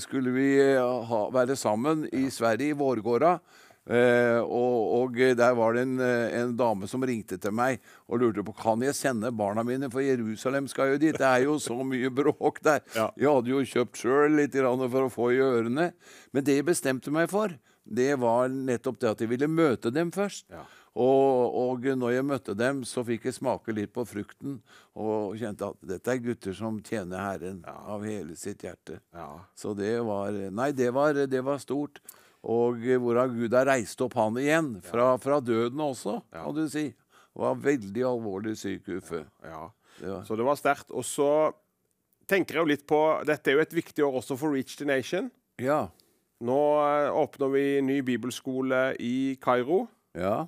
skulle 0.04 0.36
vi 0.36 0.54
eh, 0.60 0.78
ha, 0.82 1.26
være 1.34 1.56
sammen 1.60 2.06
i 2.12 2.28
Sverige, 2.34 2.76
i 2.76 2.78
Vårgårda. 2.78 3.38
Eh, 3.82 4.38
og, 4.44 4.76
og 5.00 5.16
der 5.18 5.56
var 5.58 5.74
det 5.74 5.88
en, 5.88 5.96
eh, 6.06 6.36
en 6.38 6.52
dame 6.58 6.86
som 6.88 7.02
ringte 7.02 7.40
til 7.42 7.56
meg 7.56 7.80
og 8.06 8.22
lurte 8.22 8.44
på 8.46 8.54
kan 8.54 8.84
jeg 8.86 8.94
sende 8.94 9.32
barna 9.34 9.64
mine, 9.66 9.90
for 9.90 10.06
Jerusalem 10.06 10.68
skal 10.70 10.94
jo 10.94 11.00
dit. 11.02 11.18
Det 11.18 11.26
er 11.26 11.48
jo 11.48 11.58
så 11.60 11.80
mye 11.82 12.12
bråk 12.14 12.62
der. 12.64 12.84
Ja. 13.02 13.08
Jeg 13.18 13.32
hadde 13.32 13.50
jo 13.54 13.64
kjøpt 13.66 13.98
sjøl 13.98 14.36
litt 14.38 14.54
for 14.54 15.06
å 15.08 15.10
få 15.10 15.32
i 15.34 15.40
ørene. 15.42 15.92
Men 16.36 16.46
det 16.46 16.60
jeg 16.60 16.68
bestemte 16.68 17.14
meg 17.14 17.32
for, 17.32 17.54
det 17.88 18.14
var 18.22 18.52
nettopp 18.52 19.00
det 19.02 19.10
at 19.10 19.24
jeg 19.24 19.32
ville 19.32 19.50
møte 19.50 19.90
dem 19.94 20.12
først. 20.14 20.46
Ja. 20.52 20.66
Og, 20.92 21.54
og 21.56 21.86
når 21.96 22.12
jeg 22.18 22.28
møtte 22.28 22.56
dem, 22.58 22.82
så 22.84 23.04
fikk 23.08 23.30
jeg 23.30 23.38
smake 23.38 23.72
litt 23.72 23.94
på 23.96 24.04
frukten 24.04 24.58
og 25.00 25.38
kjente 25.40 25.70
at 25.72 25.86
dette 25.88 26.12
er 26.12 26.24
gutter 26.24 26.56
som 26.58 26.82
tjener 26.84 27.24
Herren 27.24 27.62
av 27.64 28.04
hele 28.04 28.36
sitt 28.36 28.66
hjerte. 28.66 29.00
Ja. 29.16 29.30
Så 29.56 29.72
det 29.78 29.94
var 30.04 30.36
Nei, 30.52 30.72
det 30.76 30.90
var, 30.92 31.16
det 31.16 31.44
var 31.48 31.64
stort. 31.64 32.02
Og 32.42 32.82
hvordan 32.82 33.38
Gud 33.38 33.54
har 33.56 33.70
reist 33.70 34.02
opp 34.04 34.18
han 34.18 34.40
igjen, 34.42 34.74
fra, 34.84 35.14
fra 35.22 35.40
døden 35.40 35.80
også, 35.86 36.18
kan 36.34 36.58
du 36.58 36.66
si. 36.72 36.90
Var 37.38 37.60
veldig 37.64 38.04
alvorlig 38.10 38.58
syk, 38.60 38.90
Uffe. 38.98 39.24
ja. 39.46 39.70
Så 40.26 40.36
det 40.36 40.44
var 40.44 40.58
sterkt. 40.58 40.90
Og 40.92 41.06
så 41.06 41.52
tenker 42.28 42.58
jeg 42.58 42.64
jo 42.64 42.72
litt 42.72 42.86
på 42.90 43.00
Dette 43.28 43.52
er 43.52 43.60
jo 43.60 43.64
et 43.64 43.76
viktig 43.76 44.04
år 44.06 44.18
også 44.22 44.38
for 44.40 44.56
Reach 44.56 44.78
the 44.80 44.88
Nation. 44.88 45.30
Ja. 45.62 45.86
Nå 46.42 46.58
eh, 46.82 47.12
åpner 47.14 47.52
vi 47.54 47.66
ny 47.86 48.00
bibelskole 48.06 48.96
i 49.00 49.38
Kairo. 49.44 49.84
Ja. 50.18 50.48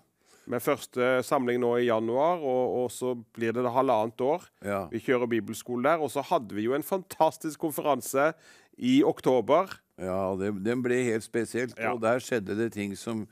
Med 0.49 0.59
første 0.63 1.21
samling 1.23 1.61
nå 1.63 1.69
i 1.79 1.87
januar, 1.87 2.41
og, 2.43 2.73
og 2.81 2.89
så 2.91 3.13
blir 3.35 3.53
det 3.55 3.63
da 3.63 3.71
halvannet 3.71 4.19
år. 4.25 4.43
Ja. 4.65 4.81
Vi 4.91 4.99
kjører 5.05 5.29
bibelskole 5.31 5.85
der. 5.87 6.03
Og 6.03 6.11
så 6.11 6.23
hadde 6.27 6.55
vi 6.57 6.65
jo 6.67 6.75
en 6.75 6.83
fantastisk 6.83 7.61
konferanse 7.63 8.31
i 8.75 8.97
oktober. 9.07 9.71
Ja, 10.01 10.33
det, 10.39 10.51
den 10.65 10.83
ble 10.83 10.99
helt 11.07 11.25
spesielt. 11.25 11.77
Ja. 11.79 11.93
Og 11.93 12.01
der 12.03 12.19
skjedde 12.23 12.57
det 12.59 12.73
ting 12.75 12.95
som 12.99 13.23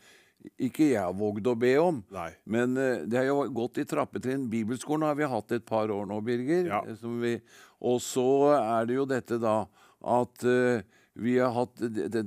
ikke 0.62 0.88
jeg 0.93 1.17
vågde 1.19 1.52
å 1.52 1.60
be 1.60 1.74
om. 1.82 2.00
Nei. 2.13 2.32
Men 2.50 2.74
uh, 2.80 3.04
det 3.06 3.19
har 3.19 3.28
jo 3.30 3.43
gått 3.54 3.82
i 3.82 3.86
trappetrinn. 3.86 4.47
Bibelskolen 4.50 5.06
har 5.10 5.19
vi 5.19 5.30
hatt 5.30 5.54
et 5.58 5.67
par 5.67 5.91
år 5.93 6.08
nå, 6.10 6.17
Birger. 6.26 6.65
Ja. 6.69 6.82
eh, 6.88 6.97
Som 6.97 7.19
vi, 7.21 7.36
og 7.84 8.02
så 8.06 8.26
er 8.58 8.89
det 8.89 8.97
jo 8.97 9.06
dette 9.10 9.38
da 9.41 9.60
at 10.02 10.47
uh, 10.47 10.82
vi 11.21 11.36
har 11.38 11.52
hatt 11.54 11.82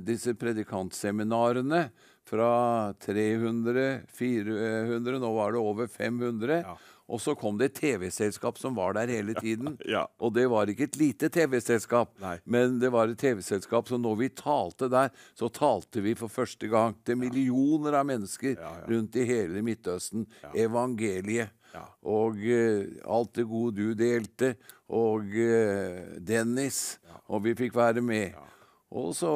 disse 0.05 0.35
predikantseminarene 0.37 1.87
fra 2.25 2.93
300, 3.05 4.01
400, 4.17 5.19
nå 5.21 5.31
var 5.35 5.53
det 5.55 5.61
over 5.61 5.87
500. 5.91 6.61
Ja. 6.65 6.75
Og 7.05 7.21
så 7.21 7.35
kom 7.37 7.57
det 7.59 7.67
et 7.69 7.75
TV-selskap 7.77 8.57
som 8.57 8.73
var 8.77 8.95
der 8.97 9.11
hele 9.13 9.35
tiden. 9.37 9.75
Ja. 9.95 10.07
Og 10.17 10.33
det 10.33 10.47
var 10.49 10.69
ikke 10.69 10.87
et 10.87 10.97
lite 10.97 11.29
TV-selskap, 11.29 12.15
men 12.43 12.79
det 12.81 12.89
var 12.93 13.11
et 13.11 13.19
TV-selskap. 13.21 13.87
Så 13.87 13.99
når 14.01 14.15
vi 14.23 14.29
talte 14.33 14.89
der, 14.89 15.11
så 15.37 15.49
talte 15.53 16.01
vi 16.01 16.15
for 16.17 16.31
første 16.33 16.67
gang 16.71 16.95
til 17.05 17.19
millioner 17.21 17.99
av 17.99 18.07
mennesker 18.09 18.55
Ja, 18.55 18.71
ja. 18.79 18.87
rundt 18.89 19.15
i 19.21 19.27
hele 19.29 19.61
Midtøsten. 19.65 20.25
Evangeliet. 20.57 21.53
Ja. 21.75 21.83
Og 22.07 22.39
uh, 22.39 22.85
alt 23.11 23.33
det 23.37 23.45
gode 23.51 23.75
du 23.77 23.93
delte. 23.99 24.55
Og 24.89 25.29
uh, 25.29 26.17
Dennis. 26.25 26.97
Og 27.29 27.45
vi 27.45 27.53
fikk 27.57 27.75
være 27.77 28.01
med. 28.05 28.33
Og 28.91 29.13
så 29.17 29.27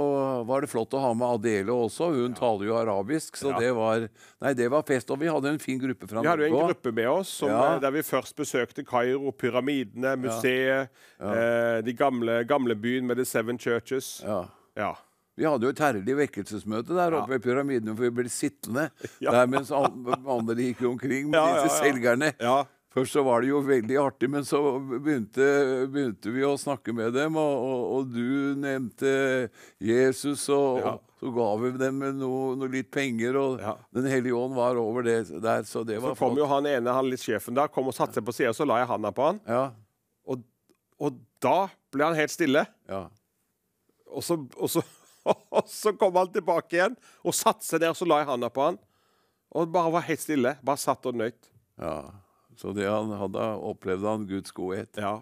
var 0.46 0.62
det 0.62 0.70
flott 0.70 0.94
å 0.94 1.00
ha 1.02 1.10
med 1.18 1.26
Adele 1.28 1.74
også. 1.74 2.12
Hun 2.14 2.34
taler 2.38 2.66
jo 2.70 2.76
arabisk, 2.78 3.36
så 3.36 3.50
Ja. 3.52 3.60
det 3.60 3.72
var 3.76 4.08
Nei, 4.42 4.54
det 4.54 4.70
var 4.72 4.84
fest. 4.84 5.10
Og 5.12 5.20
vi 5.20 5.28
hadde 5.28 5.50
en 5.50 5.60
fin 5.60 5.80
gruppe 5.80 6.08
fra 6.08 6.22
Norge. 6.22 6.24
Vi 6.24 6.30
hadde 6.30 6.50
jo 6.50 6.60
en 6.60 6.68
gruppe 6.70 6.94
med 6.94 7.08
oss 7.10 7.30
som, 7.30 7.50
Ja. 7.50 7.76
eh, 7.76 7.80
der 7.80 7.92
vi 7.92 8.00
først 8.02 8.36
besøkte 8.36 8.86
Kairo, 8.86 9.32
pyramidene, 9.32 10.16
museet, 10.22 10.90
eh, 11.20 11.82
de 11.82 11.94
gamle, 11.94 12.44
gamle 12.48 12.76
byen 12.76 13.06
med 13.08 13.18
The 13.18 13.26
Seven 13.26 13.58
Churches. 13.58 14.22
Ja. 14.24 14.46
Ja. 14.78 14.94
Vi 15.36 15.46
hadde 15.46 15.62
jo 15.64 15.70
et 15.70 15.80
herlig 15.80 16.16
vekkelsesmøte 16.16 16.88
der 16.96 17.12
oppe 17.16 17.30
ved 17.30 17.42
pyramiden, 17.44 17.96
for 17.96 18.04
vi 18.04 18.10
ble 18.12 18.30
sittende 18.30 18.92
Ja. 19.22 19.32
der 19.32 19.48
mens 19.48 19.72
alle 19.72 20.16
andre 20.28 20.56
gikk 20.56 20.82
omkring 20.84 21.30
med 21.32 21.40
Ja, 21.40 21.64
disse 21.64 21.80
ja, 21.82 21.84
ja. 21.86 21.92
selgerne. 21.94 22.34
ja. 22.40 22.66
Først 22.90 23.14
så 23.14 23.22
var 23.22 23.44
det 23.44 23.52
jo 23.52 23.60
veldig 23.62 23.98
artig, 24.02 24.28
men 24.34 24.42
så 24.50 24.60
begynte, 24.82 25.46
begynte 25.94 26.32
vi 26.34 26.42
å 26.48 26.56
snakke 26.58 26.90
med 26.98 27.14
dem, 27.14 27.36
og, 27.38 27.66
og, 27.68 27.84
og 28.00 28.08
du 28.16 28.56
nevnte 28.58 29.12
Jesus, 29.78 30.48
og, 30.50 30.80
Ja. 30.82 30.94
og 30.98 31.20
så 31.22 31.34
ga 31.36 31.46
vi 31.62 31.70
dem 31.78 32.00
noe, 32.18 32.56
noe 32.58 32.72
litt 32.74 32.90
penger, 32.92 33.38
og 33.38 33.60
Ja. 33.62 33.76
Den 33.94 34.08
hellige 34.10 34.34
ånd 34.40 34.56
var 34.58 34.76
over 34.82 35.04
det 35.06 35.20
der, 35.42 35.62
så 35.70 35.84
det 35.86 36.00
var 36.02 36.16
Så 36.16 36.18
kom 36.24 36.34
flott. 36.34 36.42
jo 36.42 36.48
han 36.50 36.66
ene, 36.66 36.96
han 36.98 37.10
litt 37.12 37.22
sjefen 37.22 37.54
der, 37.54 37.68
kom 37.70 37.88
og 37.92 37.94
satte 37.94 38.18
seg 38.18 38.26
på 38.26 38.34
sida, 38.34 38.54
så 38.58 38.66
la 38.66 38.80
jeg 38.82 38.88
handa 38.90 39.12
på 39.14 39.28
han. 39.28 39.40
Ja, 39.46 39.68
Og, 41.00 41.14
da 41.40 41.70
ble 41.94 42.04
han 42.10 42.16
helt 42.18 42.32
stille. 42.34 42.66
ja. 42.90 43.06
Og 44.12 44.24
så, 44.26 44.36
så, 44.68 44.82
og 45.54 45.68
så 45.70 45.94
kom 45.96 46.18
han 46.18 46.28
tilbake 46.34 46.74
igjen 46.76 46.98
og 47.24 47.36
satte 47.38 47.64
seg 47.64 47.80
der, 47.86 47.94
så 47.94 48.04
la 48.10 48.18
jeg 48.24 48.28
handa 48.28 48.50
på 48.50 48.66
han. 48.66 48.80
Og 49.54 49.70
bare 49.72 49.92
var 49.94 50.02
helt 50.10 50.20
stille. 50.20 50.56
Bare 50.66 50.82
satt 50.82 51.06
og 51.06 51.16
nøyt. 51.22 51.52
ja. 51.80 52.10
Så 52.60 52.74
det 52.76 52.90
han 52.92 53.08
hadde, 53.16 53.44
opplevde 53.64 54.04
han 54.12 54.26
Guds 54.28 54.52
godhet. 54.52 54.98
Ja. 55.00 55.14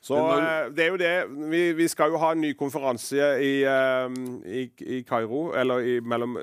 Så 0.00 0.16
når- 0.16 0.38
eh, 0.40 0.68
det 0.72 0.84
er 0.86 0.88
jo 0.88 0.96
det. 0.96 1.14
Vi, 1.52 1.60
vi 1.76 1.88
skal 1.92 2.08
jo 2.14 2.16
ha 2.22 2.30
en 2.32 2.40
ny 2.40 2.54
konferanse 2.56 3.18
i, 3.44 3.50
eh, 3.68 4.08
i, 4.48 4.62
i 4.96 5.02
Kairo, 5.04 5.50
eller 5.52 5.84
i, 5.84 5.98
mellom 6.00 6.38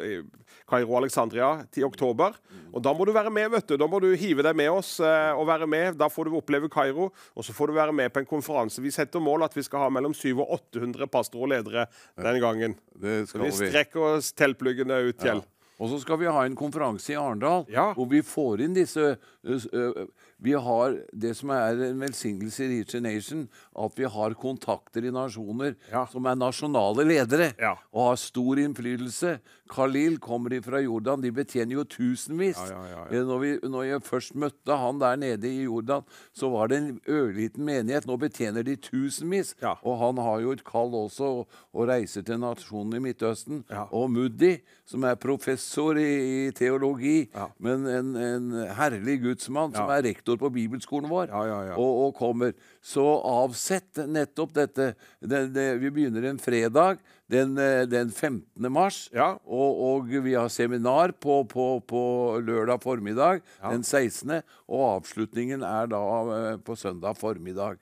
Kairo 0.69 0.93
og 0.93 0.99
Alexandria 1.01 1.63
til 1.73 1.87
oktober. 1.87 2.37
Og 2.73 2.83
da 2.85 2.93
må 2.93 3.05
du 3.05 3.11
være 3.15 3.31
med, 3.33 3.49
vet 3.55 3.65
du. 3.67 3.77
Da 3.81 3.87
må 3.89 3.97
du 4.03 4.11
hive 4.13 4.45
deg 4.45 4.55
med 4.55 4.69
oss 4.75 4.99
eh, 5.01 5.31
og 5.33 5.47
være 5.49 5.65
med. 5.67 5.97
Da 5.97 6.07
får 6.13 6.29
du 6.29 6.37
oppleve 6.37 6.69
Kairo, 6.69 7.09
og 7.33 7.43
så 7.47 7.53
får 7.57 7.67
du 7.67 7.73
være 7.79 7.93
med 7.97 8.13
på 8.13 8.21
en 8.21 8.29
konferanse. 8.29 8.81
Vi 8.85 8.91
setter 8.93 9.19
mål 9.25 9.47
at 9.49 9.57
vi 9.57 9.65
skal 9.65 9.87
ha 9.87 9.89
mellom 9.89 10.13
700 10.13 10.45
og 10.45 10.53
800 10.69 11.09
pastorer 11.09 11.47
og 11.47 11.49
ledere 11.55 11.87
den 12.21 12.39
gangen. 12.45 12.77
Det 12.93 13.23
Så 13.29 13.41
vi 13.41 13.49
vi. 13.49 13.71
strekker 13.73 14.05
oss 14.19 14.29
teltpluggene 14.37 15.01
ut, 15.09 15.17
Kjell. 15.17 15.41
Og 15.81 15.89
så 15.89 15.97
skal 15.99 16.19
vi 16.21 16.27
ha 16.29 16.43
en 16.45 16.53
konferanse 16.55 17.09
i 17.11 17.15
Arendal 17.17 17.65
Ja. 17.73 17.89
hvor 17.97 18.05
vi 18.07 18.21
får 18.21 18.61
inn 18.61 18.75
disse 18.77 19.01
uh, 19.17 19.63
ø, 19.73 20.05
Vi 20.43 20.53
har 20.59 20.97
det 21.15 21.33
som 21.39 21.49
er 21.55 21.79
en 21.87 22.01
velsignelse 22.03 22.65
i 22.65 22.69
Reach 22.73 22.95
Nation, 23.01 23.45
at 23.79 23.95
vi 23.97 24.03
har 24.11 24.35
kontakter 24.35 25.05
i 25.07 25.11
nasjoner 25.15 25.75
Ja. 25.91 26.05
som 26.11 26.25
er 26.27 26.35
nasjonale 26.35 27.05
ledere 27.07 27.53
Ja. 27.59 27.75
og 27.93 28.09
har 28.09 28.15
stor 28.17 28.55
innflytelse. 28.59 29.39
Khalil 29.73 30.19
kommer 30.19 30.53
fra 30.61 30.81
Jordan. 30.83 31.21
De 31.21 31.31
betjener 31.31 31.73
jo 31.79 31.83
tusenvis. 31.85 32.57
Ja, 32.69 33.05
Eh, 33.09 33.23
Når, 33.23 33.39
vi, 33.39 33.51
når 33.69 33.83
jeg 33.87 34.01
først 34.03 34.35
møtte 34.35 34.75
han 34.77 34.99
der 34.99 35.15
nede 35.15 35.47
i 35.47 35.63
Jordan, 35.63 36.03
så 36.33 36.49
var 36.51 36.67
det 36.67 36.77
en 36.77 36.99
ørliten 37.07 37.63
menighet. 37.65 38.05
Nå 38.05 38.17
betjener 38.19 38.63
de 38.63 38.75
tusenvis. 38.75 39.55
Og 39.83 39.97
han 39.99 40.17
har 40.17 40.39
jo 40.41 40.51
et 40.51 40.63
kall 40.63 40.91
også 40.91 41.23
å, 41.23 41.45
å 41.73 41.87
reise 41.87 42.21
til 42.23 42.37
nasjonen 42.39 42.95
i 42.99 42.99
Midtøsten. 42.99 43.63
Og 43.91 44.09
Muddi, 44.11 44.59
som 44.85 45.03
er 45.05 45.15
professor 45.15 45.97
i, 45.97 46.47
i 46.47 46.51
teologi, 46.51 47.29
men 47.59 47.87
en, 47.87 48.15
en 48.15 48.51
herlig 48.75 49.21
gudsmann 49.23 49.73
som 49.73 49.89
er 49.89 50.03
rektor 50.03 50.32
på 50.41 50.51
bibelskolen 50.53 51.09
vår, 51.11 51.27
Ja, 51.31 51.41
ja, 51.47 51.59
ja. 51.71 51.75
Og, 51.79 52.07
og 52.07 52.15
kommer. 52.17 52.53
Så 52.81 53.03
avsett 53.03 54.01
nettopp 54.07 54.53
dette. 54.55 54.93
Det, 55.19 55.47
det, 55.55 55.67
vi 55.81 55.91
begynner 55.93 56.29
en 56.29 56.41
fredag 56.41 57.01
den, 57.31 57.57
eh, 57.57 57.83
den 57.89 58.11
15. 58.11 58.71
mars. 58.71 59.09
Ja. 59.13 59.33
Og, 59.45 59.83
og 59.87 60.07
vi 60.11 60.35
har 60.35 60.49
seminar 60.53 61.15
på, 61.19 61.43
på, 61.49 61.67
på 61.87 62.03
lørdag 62.43 62.83
formiddag 62.83 63.43
den 63.61 63.83
16., 63.83 64.41
og 64.67 64.87
avslutningen 64.97 65.63
er 65.65 65.89
da 65.91 66.03
eh, 66.37 66.57
på 66.63 66.75
søndag 66.79 67.17
formiddag. 67.19 67.81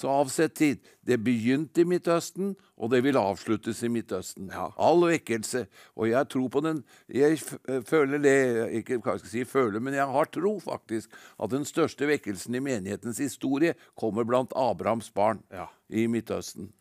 Så 0.00 0.08
avsett 0.08 0.54
tid. 0.56 0.78
Det 1.04 1.18
begynte 1.20 1.82
i 1.82 1.84
Midtøsten, 1.84 2.54
og 2.80 2.88
det 2.94 3.02
vil 3.04 3.18
avsluttes 3.20 3.82
i 3.84 3.90
Midtøsten. 3.92 4.46
Ja. 4.48 4.70
All 4.80 5.02
vekkelse. 5.10 5.66
Og 6.00 6.08
jeg 6.08 6.28
tror 6.32 6.48
på 6.54 6.62
den 6.64 6.78
Jeg 7.12 7.36
eh, 7.68 7.82
føler 7.84 8.22
det 8.22 8.34
Ikke 8.80 8.96
hva 9.02 9.18
skal 9.18 9.28
jeg 9.28 9.34
si 9.34 9.44
føler, 9.50 9.80
men 9.84 9.94
jeg 9.98 10.06
har 10.08 10.30
tro 10.32 10.54
faktisk 10.64 11.12
at 11.36 11.52
den 11.52 11.66
største 11.68 12.08
vekkelsen 12.08 12.56
i 12.56 12.62
menighetens 12.64 13.20
historie 13.20 13.74
kommer 13.98 14.24
blant 14.24 14.52
Abrahams 14.56 15.10
barn 15.12 15.42
Ja. 15.52 15.66
i 15.92 16.06
Midtøsten. 16.08 16.72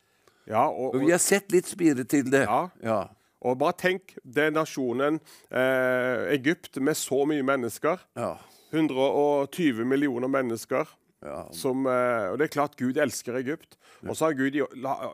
Ja, 0.48 0.64
og, 0.70 0.96
Og 0.96 1.04
vi 1.04 1.12
har 1.12 1.20
sett 1.22 1.52
litt 1.52 1.68
spire 1.68 2.04
til 2.10 2.32
det. 2.32 2.46
Ja. 2.48 2.70
ja. 2.82 3.02
og 3.42 3.60
bare 3.60 3.76
tenk, 3.78 4.16
det 4.24 4.48
nasjonen 4.56 5.20
eh, 5.52 6.32
Egypt 6.38 6.80
med 6.82 6.96
så 6.98 7.26
mye 7.28 7.44
mennesker. 7.44 8.00
ja. 8.16 8.38
120 8.72 9.84
millioner 9.86 10.28
mennesker. 10.30 10.86
Ja. 11.26 11.40
Som, 11.56 11.84
eh, 11.90 12.30
og 12.32 12.38
det 12.40 12.48
er 12.48 12.54
klart 12.54 12.78
Gud 12.80 12.98
elsker 12.98 13.40
Egypt. 13.42 13.78
Og 14.08 14.16
så 14.16 14.30
har 14.30 14.38
Gud 14.40 14.56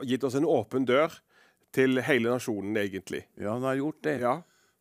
gitt 0.05 0.25
oss 0.27 0.37
en 0.37 0.45
åpen 0.45 0.85
dør 0.85 1.13
til 1.75 1.99
hele 2.05 2.35
nasjonen, 2.35 2.77
egentlig. 2.79 3.25
Ja, 3.39 3.55
han 3.55 3.65
har 3.65 3.79
gjort 3.79 4.03
det. 4.05 4.19
Ja. 4.21 4.35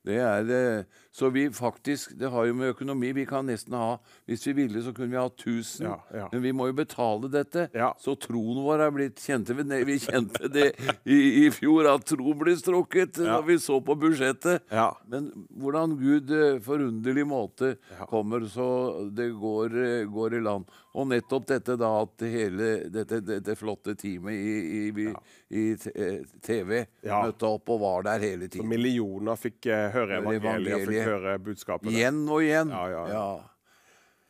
Det 0.05 0.19
er 0.21 0.51
eh, 0.53 1.01
Så 1.15 1.29
vi 1.31 1.45
faktisk 1.55 2.17
Det 2.19 2.27
har 2.27 2.47
jo 2.49 2.55
med 2.59 2.73
økonomi 2.73 3.13
Vi 3.15 3.23
kan 3.27 3.47
nesten 3.47 3.77
ha 3.79 3.99
Hvis 4.27 4.47
vi 4.49 4.53
ville, 4.59 4.83
så 4.83 4.91
kunne 4.95 5.13
vi 5.13 5.17
ha 5.21 5.29
1000. 5.31 5.87
Ja, 5.87 5.95
ja. 6.15 6.29
Men 6.33 6.43
vi 6.43 6.53
må 6.53 6.67
jo 6.67 6.75
betale 6.75 7.29
dette. 7.31 7.69
Ja. 7.75 7.93
Så 8.03 8.17
troen 8.19 8.59
vår 8.65 8.83
er 8.87 8.91
blitt 8.95 9.23
Kjente 9.23 9.55
vi, 9.55 9.63
vi 9.87 9.99
kjente 10.03 10.49
det 10.51 10.73
i, 11.07 11.19
i 11.45 11.51
fjor, 11.55 11.87
at 11.93 12.05
tro 12.09 12.35
ble 12.39 12.57
strukket 12.59 13.21
Ja. 13.23 13.37
da 13.37 13.41
vi 13.47 13.59
så 13.63 13.79
på 13.85 13.95
budsjettet. 14.01 14.65
Men 15.11 15.29
hvordan 15.61 15.95
Gud 16.01 16.31
eh, 16.35 16.59
forunderlig 16.65 17.25
måte 17.31 17.75
kommer 18.11 18.45
så 18.51 18.67
det 19.15 19.31
går, 19.39 19.77
eh, 19.85 20.05
går 20.11 20.35
i 20.39 20.43
land. 20.45 20.67
Og 20.95 21.09
nettopp 21.11 21.47
dette 21.51 21.77
da 21.81 21.89
at 22.05 22.23
hele 22.31 22.69
dette, 22.93 23.19
dette 23.27 23.57
flotte 23.59 23.95
teamet 23.99 24.35
i, 24.35 24.91
i, 24.91 25.07
i, 25.55 25.65
eh, 25.95 26.21
TV 26.45 26.85
Ja. 27.05 27.23
møtte 27.27 27.49
opp 27.49 27.71
og 27.75 27.81
var 27.83 28.07
der 28.07 28.23
hele 28.23 28.49
tiden. 28.49 28.63
Så 28.65 28.71
millioner 28.71 29.39
fikk 29.41 29.67
eh, 29.67 29.89
høre 29.95 30.21
Høre 30.21 30.37
evangeliet, 30.39 31.04
og 31.05 31.11
hører 31.13 31.43
budskapet. 31.45 31.91
Igjen 31.93 32.23
og 32.29 32.45
igjen. 32.45 32.73
Ja, 32.75 32.87
ja, 32.93 33.03
ja. 33.13 33.27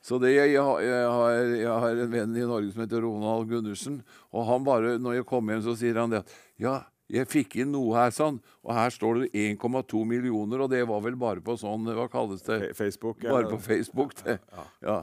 Så 0.04 0.18
det, 0.20 0.34
jeg, 0.34 0.52
har, 0.60 0.80
jeg, 0.84 1.04
har, 1.08 1.38
jeg 1.56 1.76
har 1.80 2.00
en 2.02 2.10
venn 2.12 2.34
i 2.37 2.44
Norge 2.44 2.74
som 2.74 2.82
heter 2.84 3.00
Ronald 3.06 3.48
Gundersen. 3.48 4.02
Og 4.37 4.44
han 4.50 4.66
bare, 4.66 4.98
når 5.00 5.20
jeg 5.20 5.28
kommer 5.30 5.56
hjem, 5.56 5.62
så 5.64 5.76
sier 5.80 5.96
han 5.96 6.12
det 6.12 6.20
at 6.20 6.34
ja, 6.60 6.74
jeg 7.14 7.28
fikk 7.28 7.56
inn 7.62 7.72
noe 7.72 7.94
her, 7.96 8.12
sånn, 8.12 8.37
og 8.64 8.74
her 8.76 8.92
står 8.92 9.22
det 9.22 9.30
1,2 9.56 10.04
millioner, 10.08 10.64
og 10.64 10.70
det 10.72 10.82
var 10.88 11.02
vel 11.04 11.16
bare 11.20 11.42
på 11.44 11.56
sånn 11.60 11.88
Hva 11.96 12.06
kalles 12.12 12.44
det? 12.44 12.74
Facebook. 12.76 13.20
Bare 13.24 13.48
på 13.48 13.60
Facebook, 13.60 14.16
det. 14.24 14.38
Ja. 14.84 14.98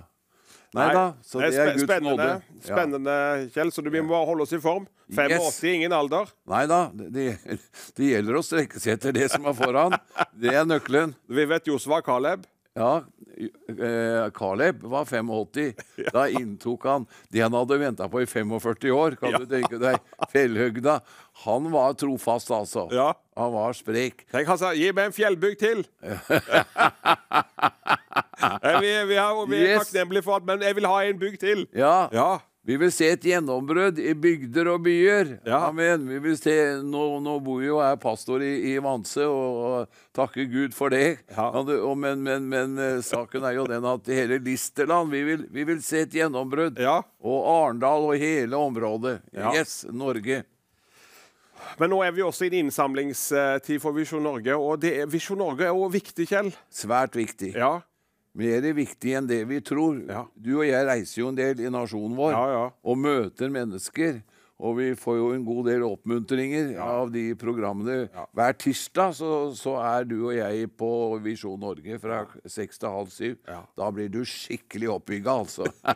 Nei 0.71 0.88
da, 0.95 1.03
så 1.27 1.41
det 1.43 1.49
er 1.60 1.73
Guds 1.75 1.84
spennende, 1.84 2.15
nåde. 2.15 2.60
Spennende, 2.63 3.15
Kjell. 3.51 3.71
Så 3.75 3.84
du, 3.84 3.89
vi 3.91 3.99
må 3.99 4.13
bare 4.13 4.27
holde 4.29 4.45
oss 4.45 4.53
i 4.55 4.60
form. 4.63 4.86
85, 5.12 5.57
ingen 5.73 5.95
alder. 5.95 6.31
Nei 6.47 6.62
da, 6.71 6.86
det, 6.95 7.25
det, 7.97 8.05
gjelder 8.05 8.39
å 8.39 8.43
strekke 8.45 8.79
seg 8.79 8.95
etter 8.95 9.15
det 9.17 9.27
som 9.34 9.49
er 9.51 9.57
foran. 9.57 9.97
Det 10.31 10.53
er 10.55 10.63
nøkkelen. 10.67 11.12
Vi 11.27 11.47
vet 11.51 11.67
Josva 11.67 11.99
Caleb. 12.05 12.47
Ja, 12.73 13.01
eh, 13.67 14.29
Caleb 14.31 14.84
var 14.88 15.05
85. 15.05 15.73
Da 16.15 16.27
inntok 16.31 16.86
han 16.88 17.05
det 17.34 17.41
han 17.43 17.53
hadde 17.57 17.77
venta 17.81 18.07
på 18.07 18.21
i 18.23 18.25
45 18.29 18.91
år. 18.95 19.17
Kan 19.19 19.36
du 19.41 19.45
tenke 19.49 19.79
deg? 19.81 19.97
Fjellhøgda. 20.31 20.99
Han 21.43 21.67
var 21.73 21.93
trofast, 21.99 22.51
altså. 22.55 22.86
Ja. 22.95 23.10
Han 23.36 23.51
var 23.55 23.73
sprek. 23.75 24.23
Tenk, 24.31 24.47
han 24.47 24.57
sa 24.62 24.71
'gi 24.75 24.91
meg 24.95 25.10
en 25.12 25.15
fjellbygg 25.17 25.57
til'. 25.60 25.84
Eh, 28.41 28.79
vi, 28.81 28.89
vi, 29.05 29.15
har, 29.21 29.38
vi 29.47 29.57
er 29.60 29.67
Yes. 29.75 29.84
takknemlige 29.91 30.23
for 30.25 30.36
at 30.41 30.45
men 30.47 30.63
jeg 30.65 30.75
vil 30.75 30.86
ha 30.89 30.95
en 31.05 31.19
bygg 31.21 31.36
til. 31.39 31.60
Ja. 31.77 32.07
Ja. 32.12 32.39
Vi 32.62 32.76
vil 32.78 32.91
se 32.93 33.08
et 33.10 33.24
gjennombrudd 33.26 33.97
i 33.97 34.12
bygder 34.13 34.67
og 34.69 34.84
byer. 34.86 35.32
Ja. 35.50 35.63
Amen. 35.71 36.04
Vi 36.06 36.19
vil 36.21 36.36
se, 36.38 36.54
nå, 36.86 37.02
nå 37.26 37.39
bor 37.41 37.63
jo 37.65 37.80
jeg 37.82 37.97
pastor 38.04 38.43
i, 38.45 38.52
i 38.69 38.76
Vanse, 38.86 39.26
og, 39.26 39.58
og 39.65 40.13
takker 40.13 40.45
Gud 40.52 40.78
for 40.78 40.93
det. 40.93 41.24
Ja. 41.34 41.47
Og 41.58 41.97
men, 41.97 42.21
men, 42.21 42.45
men 42.52 42.78
eh, 42.78 43.02
saken 43.06 43.50
er 43.50 43.58
jo 43.58 43.65
den 43.71 43.88
at 43.89 44.13
hele 44.13 44.38
Listerland 44.45 45.10
vi 45.10 45.24
vil, 45.26 45.47
vi 45.50 45.65
vil 45.71 45.82
se 45.82 46.06
et 46.06 46.13
gjennombrudd. 46.21 46.78
Ja. 46.78 47.00
Og 47.26 47.50
Arendal 47.50 48.06
og 48.12 48.21
hele 48.21 48.62
området. 48.69 49.17
Ja. 49.34 49.56
Yes, 49.58 49.82
Norge. 49.89 50.43
Men 51.82 51.93
nå 51.93 52.04
er 52.06 52.13
vi 52.13 52.21
også 52.26 52.45
i 52.45 52.52
en 52.52 52.67
innsamlingstid 52.67 53.82
for 53.82 53.97
Visjon 53.97 54.21
Norge, 54.26 54.54
og 54.54 54.86
Visjon 55.10 55.41
Norge 55.41 55.65
er 55.65 55.74
også 55.74 55.95
viktig, 55.97 56.30
Kjell. 56.30 56.54
Svært 56.74 57.17
viktig. 57.17 57.56
Ja, 57.58 57.80
Mer 58.34 58.63
viktig 58.74 59.12
enn 59.20 59.28
det 59.28 59.41
vi 59.50 59.60
tror. 59.60 59.98
Ja. 60.08 60.26
Du 60.36 60.54
og 60.62 60.67
jeg 60.67 60.86
reiser 60.88 61.22
jo 61.22 61.32
en 61.32 61.36
del 61.39 61.60
i 61.60 61.72
nasjonen 61.74 62.15
vår 62.15 62.32
Ja, 62.32 62.44
ja. 62.54 62.62
og 62.84 62.98
møter 62.98 63.52
mennesker. 63.52 64.22
Og 64.62 64.76
vi 64.78 64.88
får 65.00 65.17
jo 65.17 65.30
en 65.34 65.45
god 65.47 65.65
del 65.71 65.84
oppmuntringer 65.88 66.76
av 66.86 67.10
de 67.13 67.32
programmene. 67.39 68.04
Hver 68.38 68.58
tirsdag 68.62 69.15
så, 69.17 69.32
så 69.58 69.74
er 69.82 70.06
du 70.06 70.17
og 70.28 70.36
jeg 70.38 70.69
på 70.78 70.91
Visjon 71.26 71.58
Norge 71.62 71.97
fra 72.04 72.24
seks 72.45 72.78
til 72.82 72.93
halv 72.93 73.10
syv. 73.13 73.39
Ja. 73.50 73.63
Da 73.78 73.89
blir 73.95 74.12
du 74.13 74.21
skikkelig 74.28 74.91
oppbygga, 75.00 75.39
altså. 75.43 75.65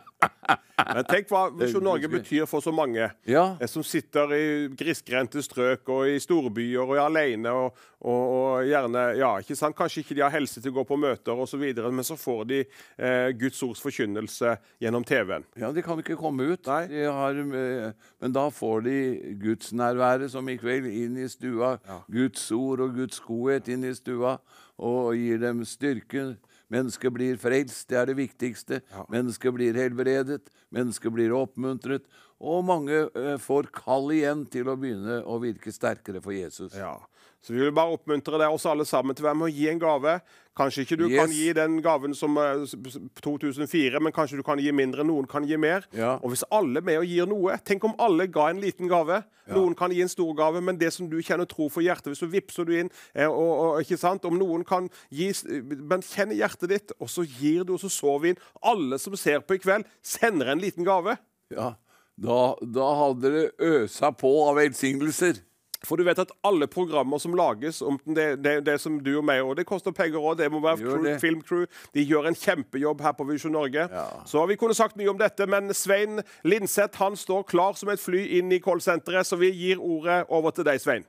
Men 0.76 1.06
tenk 1.08 1.30
hva 1.32 1.46
Visjon 1.56 1.82
Norge 1.86 2.08
betyr 2.12 2.44
for 2.50 2.60
så 2.62 2.72
mange 2.74 3.06
Ja. 3.26 3.44
eh, 3.60 3.68
som 3.70 3.82
sitter 3.86 4.32
i 4.36 4.44
grisgrendte 4.76 5.40
strøk 5.42 5.88
og 5.90 6.10
i 6.10 6.18
storbyer 6.22 6.82
og 6.84 6.92
er 6.98 7.04
alene 7.06 7.52
og, 7.56 7.78
og, 8.04 8.20
og 8.36 8.68
gjerne 8.68 9.06
ja, 9.18 9.30
ikke 9.42 9.56
sant? 9.58 9.76
Kanskje 9.78 10.02
ikke 10.04 10.18
de 10.18 10.24
har 10.26 10.34
helse 10.34 10.60
til 10.60 10.74
å 10.74 10.76
gå 10.80 10.84
på 10.90 10.98
møter 11.00 11.38
osv., 11.42 11.64
men 11.86 12.04
så 12.06 12.18
får 12.20 12.42
de 12.50 12.60
eh, 12.62 13.30
Guds 13.40 13.62
ords 13.66 13.82
forkynnelse 13.82 14.52
gjennom 14.84 15.06
TV-en. 15.08 15.46
Ja, 15.58 15.72
de 15.74 15.82
kan 15.86 16.02
ikke 16.02 16.18
komme 16.20 16.50
ut. 16.52 16.68
Nei. 16.68 16.82
De 16.92 17.06
har, 17.08 17.40
eh, 17.40 18.12
men 18.22 18.36
da 18.36 18.46
får 18.56 18.84
de 18.86 18.98
gudsnærværet, 19.42 20.30
som 20.32 20.48
i 20.48 20.56
kveld, 20.60 20.88
inn 20.88 21.16
i 21.20 21.28
stua. 21.30 21.76
Guds 22.12 22.48
ord 22.56 22.82
og 22.86 22.96
Guds 22.96 23.20
godhet 23.24 23.70
inn 23.72 23.86
i 23.86 23.94
stua, 23.96 24.38
og 24.76 25.14
gir 25.16 25.40
dem 25.42 25.64
styrke. 25.68 26.34
Mennesket 26.72 27.14
blir 27.14 27.36
frelst, 27.38 27.86
det 27.90 27.98
er 28.00 28.08
det 28.10 28.16
viktigste. 28.18 28.80
Mennesket 29.12 29.54
blir 29.54 29.76
helbredet, 29.78 30.48
mennesket 30.74 31.14
blir 31.14 31.34
oppmuntret. 31.36 32.08
Og 32.36 32.64
mange 32.68 33.06
eh, 33.16 33.36
får 33.40 33.70
kall 33.72 34.10
igjen 34.12 34.42
til 34.52 34.68
å 34.68 34.74
begynne 34.76 35.22
å 35.24 35.38
virke 35.40 35.72
sterkere 35.72 36.20
for 36.20 36.34
Jesus. 36.36 36.74
Ja. 36.76 36.98
Så 37.46 37.54
vi 37.54 37.60
vil 37.62 37.70
bare 37.76 37.94
oppmuntre 37.94 38.40
deg, 38.42 38.50
oss 38.50 38.64
alle 38.66 38.82
sammen 38.88 39.14
til 39.14 39.22
å 39.22 39.28
være 39.28 39.38
med 39.38 39.46
å 39.46 39.54
gi 39.54 39.68
en 39.70 39.78
gave. 39.78 40.16
Kanskje 40.56 40.82
ikke 40.82 40.96
du 40.98 41.04
kan 41.12 41.30
gi 41.30 41.52
den 41.54 41.76
gaven 41.84 42.14
som 42.16 42.34
eh, 42.42 42.64
s- 42.64 42.72
s- 42.74 42.96
2004, 43.22 44.00
men 44.02 44.10
kanskje 44.16 44.38
du 44.40 44.42
kan 44.42 44.58
gi 44.58 44.72
mindre. 44.74 45.04
Noen 45.06 45.28
kan 45.30 45.44
gi 45.46 45.54
mer. 45.60 45.84
Ja. 45.94 46.16
Og 46.24 46.32
hvis 46.32 46.42
alle 46.50 46.80
med 46.82 46.98
og 46.98 47.06
gir 47.06 47.28
noe 47.30 47.54
Tenk 47.62 47.84
om 47.86 47.94
alle 48.02 48.26
ga 48.26 48.48
en 48.50 48.58
liten 48.64 48.88
gave. 48.90 49.20
Noen 49.52 49.76
kan 49.78 49.92
gi 49.94 50.00
en 50.02 50.10
stor 50.10 50.32
gave, 50.34 50.60
men 50.64 50.76
det 50.80 50.90
som 50.96 51.06
du 51.08 51.20
kjenner 51.22 51.46
tro 51.46 51.68
for 51.70 51.84
hjertet, 51.86 52.08
hvis 52.10 52.24
du 52.24 52.26
vippser 52.32 52.66
du 52.66 52.72
inn. 52.80 52.90
eh, 53.14 53.28
Og, 53.30 53.52
og, 53.76 53.80
ikke 53.84 53.98
sant? 54.00 54.24
Om 54.26 54.38
noen 54.42 54.64
kan 54.66 54.90
gi 55.14 55.30
Men 55.46 56.02
kjenn 56.02 56.34
hjertet 56.34 56.68
ditt, 56.68 56.92
og 56.98 57.06
så 57.12 57.22
gir 57.22 57.62
du, 57.62 57.74
og 57.74 57.80
så 57.84 57.88
sover 57.92 58.20
vi 58.26 58.28
inn. 58.34 58.42
Alle 58.64 58.98
som 58.98 59.14
ser 59.14 59.38
på 59.46 59.54
i 59.54 59.62
kveld, 59.62 59.84
sender 60.02 60.50
en 60.50 60.58
liten 60.58 60.82
gave. 60.84 61.14
Ja, 61.54 61.76
da, 62.18 62.56
da 62.64 62.88
hadde 63.04 63.30
det 63.30 63.50
øsa 63.60 64.10
på 64.16 64.34
av 64.48 64.56
velsignelser. 64.56 65.44
For 65.84 65.96
du 66.00 66.04
vet 66.06 66.18
at 66.18 66.30
alle 66.46 66.66
programmer 66.66 67.18
som 67.20 67.34
lages, 67.36 67.82
om 67.82 67.98
det, 68.06 68.42
det, 68.42 68.54
det 68.64 68.78
som 68.80 68.96
du 69.04 69.10
og 69.18 69.24
meg 69.28 69.42
Og 69.44 69.56
det 69.58 69.66
koster 69.68 69.92
penger 69.92 70.16
òg, 70.22 70.38
det 70.38 70.48
må 70.50 70.60
være 70.64 70.78
Gjør 70.80 70.94
crew, 70.96 71.02
det. 71.04 71.16
filmcrew. 71.20 71.66
De 71.92 72.04
gjør 72.08 72.26
en 72.30 72.34
kjempejobb 72.38 73.00
her 73.04 73.12
på 73.18 73.26
Visjon 73.28 73.52
Norge. 73.52 73.84
Ja. 73.92 74.06
Så 74.24 74.46
vi 74.48 74.56
kunne 74.56 74.74
sagt 74.74 74.96
mye 74.96 75.10
om 75.12 75.18
dette, 75.20 75.46
men 75.46 75.68
Svein 75.76 76.22
Linseth 76.48 76.96
han 77.02 77.16
står 77.16 77.44
klar 77.50 77.76
som 77.76 77.90
et 77.92 78.00
fly 78.00 78.24
inn 78.38 78.50
i 78.56 78.58
callsenteret, 78.64 79.26
så 79.28 79.36
vi 79.36 79.50
gir 79.52 79.78
ordet 79.84 80.24
over 80.32 80.50
til 80.56 80.64
deg, 80.64 80.80
Svein. 80.80 81.04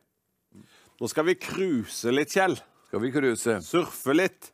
Nå 0.99 1.07
skal 1.11 1.25
vi 1.29 1.35
cruise 1.39 2.11
litt, 2.11 2.33
Kjell. 2.33 2.57
Skal 2.89 3.01
vi 3.03 3.11
cruise? 3.13 3.57
Surfe 3.61 4.13
litt. 4.15 4.51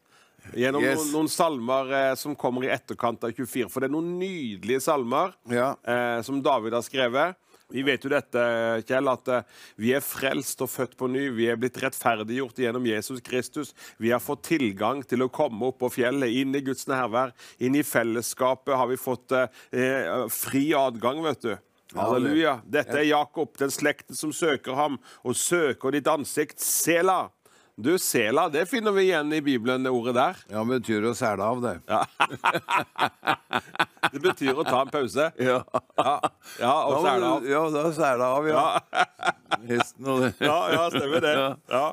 Gjennom 0.60 0.84
Yes. 0.84 0.98
noen, 1.00 1.12
noen 1.16 1.30
salmer 1.32 1.92
eh, 1.96 2.16
som 2.20 2.34
kommer 2.36 2.66
i 2.66 2.72
etterkant 2.74 3.22
av 3.24 3.32
24. 3.32 3.70
For 3.72 3.80
det 3.80 3.88
er 3.88 3.94
noen 3.94 4.18
nydelige 4.20 4.82
salmer 4.84 5.32
Ja. 5.50 5.70
eh, 5.88 6.22
som 6.22 6.42
David 6.44 6.74
har 6.76 6.84
skrevet. 6.84 7.38
Vi 7.74 7.82
vet 7.82 8.04
jo 8.06 8.12
dette, 8.14 8.42
Kjell, 8.86 9.10
at 9.10 9.30
eh, 9.34 9.46
vi 9.82 9.94
er 9.98 10.04
frelst 10.06 10.62
og 10.62 10.70
født 10.70 10.94
på 11.00 11.10
ny. 11.10 11.24
Vi 11.34 11.48
er 11.50 11.58
blitt 11.58 11.80
rettferdiggjort 11.82 12.62
gjennom 12.62 12.86
Jesus 12.86 13.24
Kristus. 13.26 13.74
Vi 13.98 14.12
har 14.14 14.22
fått 14.22 14.46
tilgang 14.52 15.02
til 15.10 15.26
å 15.26 15.32
komme 15.34 15.72
opp 15.72 15.80
på 15.82 15.90
fjellet, 15.96 16.36
inn 16.38 16.54
i 16.54 16.62
Guds 16.66 16.86
nærvær. 16.92 17.34
Inn 17.66 17.74
i 17.80 17.82
fellesskapet 17.88 18.78
har 18.78 18.92
vi 18.92 19.00
fått 19.02 19.34
eh, 19.34 19.50
eh, 19.74 20.26
fri 20.30 20.68
adgang, 20.78 21.24
vet 21.26 21.48
du. 21.48 21.54
Halleluja. 21.98 22.60
Dette 22.66 23.00
er 23.00 23.10
Jakob, 23.10 23.58
den 23.58 23.74
slekten 23.74 24.18
som 24.18 24.34
søker 24.34 24.78
ham, 24.78 25.00
og 25.26 25.38
søker 25.38 25.98
ditt 25.98 26.10
ansikt. 26.10 26.62
Sela. 26.62 27.32
Du, 27.76 28.00
Sela, 28.00 28.50
det 28.50 28.66
finner 28.70 28.92
vi 28.92 29.02
igjen 29.08 29.34
i 29.34 29.42
Bibelen, 29.42 29.84
det 29.84 29.90
ordet 29.90 30.14
der. 30.14 30.38
Ja, 30.52 30.62
men 30.62 30.78
betyr 30.78 31.08
å 31.10 31.14
sele 31.18 31.42
av, 31.42 31.64
det. 31.64 31.80
Det 34.14 34.20
betyr 34.22 34.60
å 34.60 34.66
ta 34.68 34.84
en 34.84 34.92
pause. 34.94 35.32
Ja. 35.42 35.64
Ja, 35.98 36.14
ja 36.60 36.74
og 36.86 37.08
er 37.10 37.24
av. 37.26 37.48
Ja, 37.50 37.64
da 37.74 37.84
sele 37.96 38.28
av, 38.36 38.48
ja. 38.52 38.66
Hesten 39.72 40.10
og 40.12 40.22
det. 40.22 40.32
Ja, 40.44 40.58
ja, 40.70 40.84
stemmer 40.94 41.24
det. 41.24 41.34
Ja. 41.72 41.86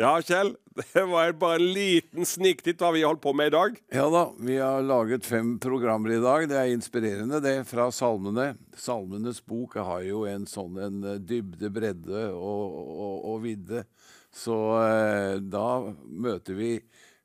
ja, 0.00 0.12
Kjell. 0.24 0.54
Det 0.72 1.04
var 1.10 1.34
bare 1.36 1.58
en 1.58 1.72
liten 1.76 2.24
sniktitt 2.24 2.80
hva 2.80 2.94
vi 2.94 3.02
holdt 3.04 3.20
på 3.20 3.34
med 3.36 3.50
i 3.50 3.52
dag. 3.52 3.76
Ja 3.92 4.06
da, 4.12 4.22
vi 4.40 4.56
har 4.56 4.84
laget 4.86 5.26
fem 5.28 5.58
programmer 5.60 6.14
i 6.14 6.22
dag. 6.22 6.46
Det 6.48 6.56
er 6.56 6.72
inspirerende, 6.72 7.42
det, 7.44 7.58
fra 7.68 7.90
salmene. 7.92 8.54
Salmenes 8.80 9.42
bok 9.44 9.76
har 9.76 10.06
jo 10.06 10.24
en 10.30 10.48
sånn 10.48 10.80
en 10.80 11.02
eh, 11.04 11.20
dybde, 11.20 11.68
bredde 11.74 12.30
og, 12.32 12.78
og, 12.80 13.16
og 13.34 13.42
vidde. 13.44 13.84
Så 14.32 14.56
eh, 14.80 15.36
da 15.40 15.66
møter 16.08 16.56
vi 16.56 16.72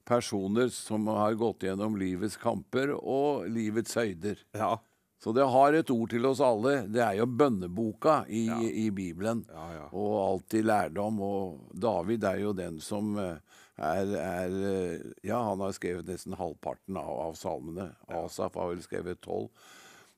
personer 0.08 0.70
som 0.72 1.08
har 1.12 1.36
gått 1.40 1.66
gjennom 1.68 1.98
livets 2.00 2.38
kamper 2.40 2.94
og 2.98 3.48
livets 3.52 3.96
høyder. 3.98 4.40
Ja. 4.56 4.78
Så 5.24 5.34
det 5.34 5.48
har 5.50 5.74
et 5.74 5.90
ord 5.90 6.12
til 6.14 6.28
oss 6.30 6.42
alle. 6.46 6.84
Det 6.94 7.02
er 7.02 7.16
jo 7.18 7.26
bønneboka 7.26 8.20
i, 8.30 8.46
i 8.86 8.90
Bibelen. 8.94 9.42
Ja, 9.50 9.66
ja. 9.74 9.86
Og 9.98 10.14
alltid 10.22 10.68
lærdom. 10.68 11.18
Og 11.26 11.72
David 11.74 12.28
er 12.30 12.44
jo 12.44 12.54
den 12.56 12.78
som 12.84 13.16
eh, 13.20 13.40
er, 13.82 14.14
er 14.22 14.60
eh, 14.70 15.08
Ja, 15.26 15.42
han 15.50 15.64
har 15.66 15.74
skrevet 15.76 16.08
nesten 16.12 16.38
halvparten 16.38 17.00
av, 17.02 17.12
av 17.30 17.40
salmene. 17.40 17.90
Asaf 18.14 18.60
har 18.60 18.72
vel 18.76 18.86
skrevet 18.86 19.24
tolv. 19.26 19.50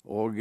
Og 0.10 0.38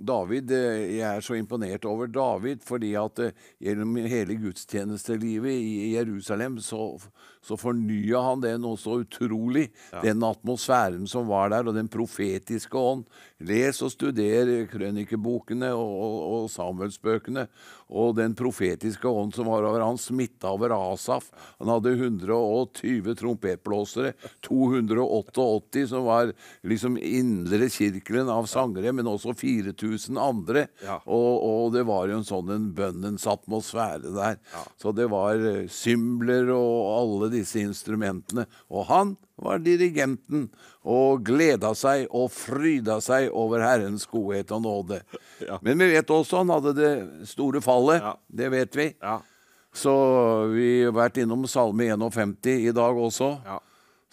David, 0.00 0.50
eh, 0.50 0.96
Jeg 0.98 1.16
er 1.16 1.20
så 1.24 1.36
imponert 1.38 1.84
over 1.84 2.06
David 2.06 2.64
fordi 2.66 2.94
at 2.98 3.18
eh, 3.22 3.32
gjennom 3.62 3.96
hele 3.96 4.36
gudstjenestelivet 4.40 5.52
i 5.52 5.94
Jerusalem 5.94 6.58
så, 6.58 6.98
så 7.44 7.58
fornya 7.60 8.22
han 8.28 8.44
det 8.44 8.56
noe 8.60 8.78
så 8.80 9.00
utrolig. 9.04 9.68
Den 10.02 10.24
atmosfæren 10.26 11.06
som 11.10 11.28
var 11.30 11.50
der, 11.54 11.68
og 11.68 11.76
den 11.76 11.88
profetiske 11.88 12.76
ånd. 12.78 13.06
Les 13.44 13.82
og 13.84 13.90
studer 13.92 14.48
krønikebokene 14.70 15.68
og, 15.76 15.90
og, 16.00 16.14
og 16.36 16.46
Samuelsbøkene. 16.48 17.44
Og 17.86 18.14
den 18.16 18.32
profetiske 18.34 19.06
ånd 19.06 19.34
som 19.36 19.50
var 19.50 19.66
over 19.68 19.84
han, 19.84 19.98
smitta 20.00 20.48
over 20.54 20.72
Asaf. 20.74 21.28
Han 21.60 21.68
hadde 21.70 21.92
120 21.98 23.12
trompetblåsere. 23.20 24.14
288 24.46 25.84
som 25.92 26.06
var 26.08 26.32
liksom 26.66 26.96
indre 26.96 27.68
kirkelen 27.72 28.32
av 28.32 28.48
sangere, 28.50 28.94
men 28.96 29.10
også 29.10 29.36
4000 29.36 30.16
andre. 30.16 30.66
Ja. 30.82 30.98
Og, 31.04 31.44
og 31.44 31.76
det 31.76 31.84
var 31.90 32.08
jo 32.08 32.22
en 32.22 32.26
sånn 32.26 32.54
en 32.56 32.70
bønnens 32.76 33.28
atmosfære 33.28 34.16
der. 34.16 34.40
Så 34.80 34.96
det 34.96 35.10
var 35.12 35.36
eh, 35.36 35.66
symbler 35.68 36.54
og 36.56 36.90
alle 36.96 37.30
disse 37.36 37.60
instrumentene. 37.60 38.48
Og 38.72 38.88
han 38.88 39.16
var 39.36 39.60
dirigenten 39.60 40.46
og 40.86 41.24
gleda 41.26 41.72
seg 41.76 42.06
og 42.14 42.30
fryda 42.32 42.98
seg 43.04 43.28
over 43.36 43.64
Herrens 43.64 44.06
godhet 44.08 44.52
og 44.54 44.62
nåde. 44.64 45.00
Ja. 45.44 45.58
Men 45.64 45.80
vi 45.82 45.90
vet 45.92 46.12
også 46.12 46.40
han 46.40 46.52
hadde 46.54 46.74
det 46.78 46.92
store 47.28 47.60
fallet. 47.64 48.00
Ja. 48.02 48.14
Det 48.42 48.50
vet 48.54 48.78
vi. 48.78 48.90
Ja. 49.02 49.18
Så 49.76 49.92
vi 50.54 50.70
har 50.86 50.94
vært 50.96 51.20
innom 51.20 51.44
Salme 51.50 51.90
51 51.92 52.48
i 52.54 52.72
dag 52.76 52.96
også. 52.96 53.34
Ja. 53.44 53.60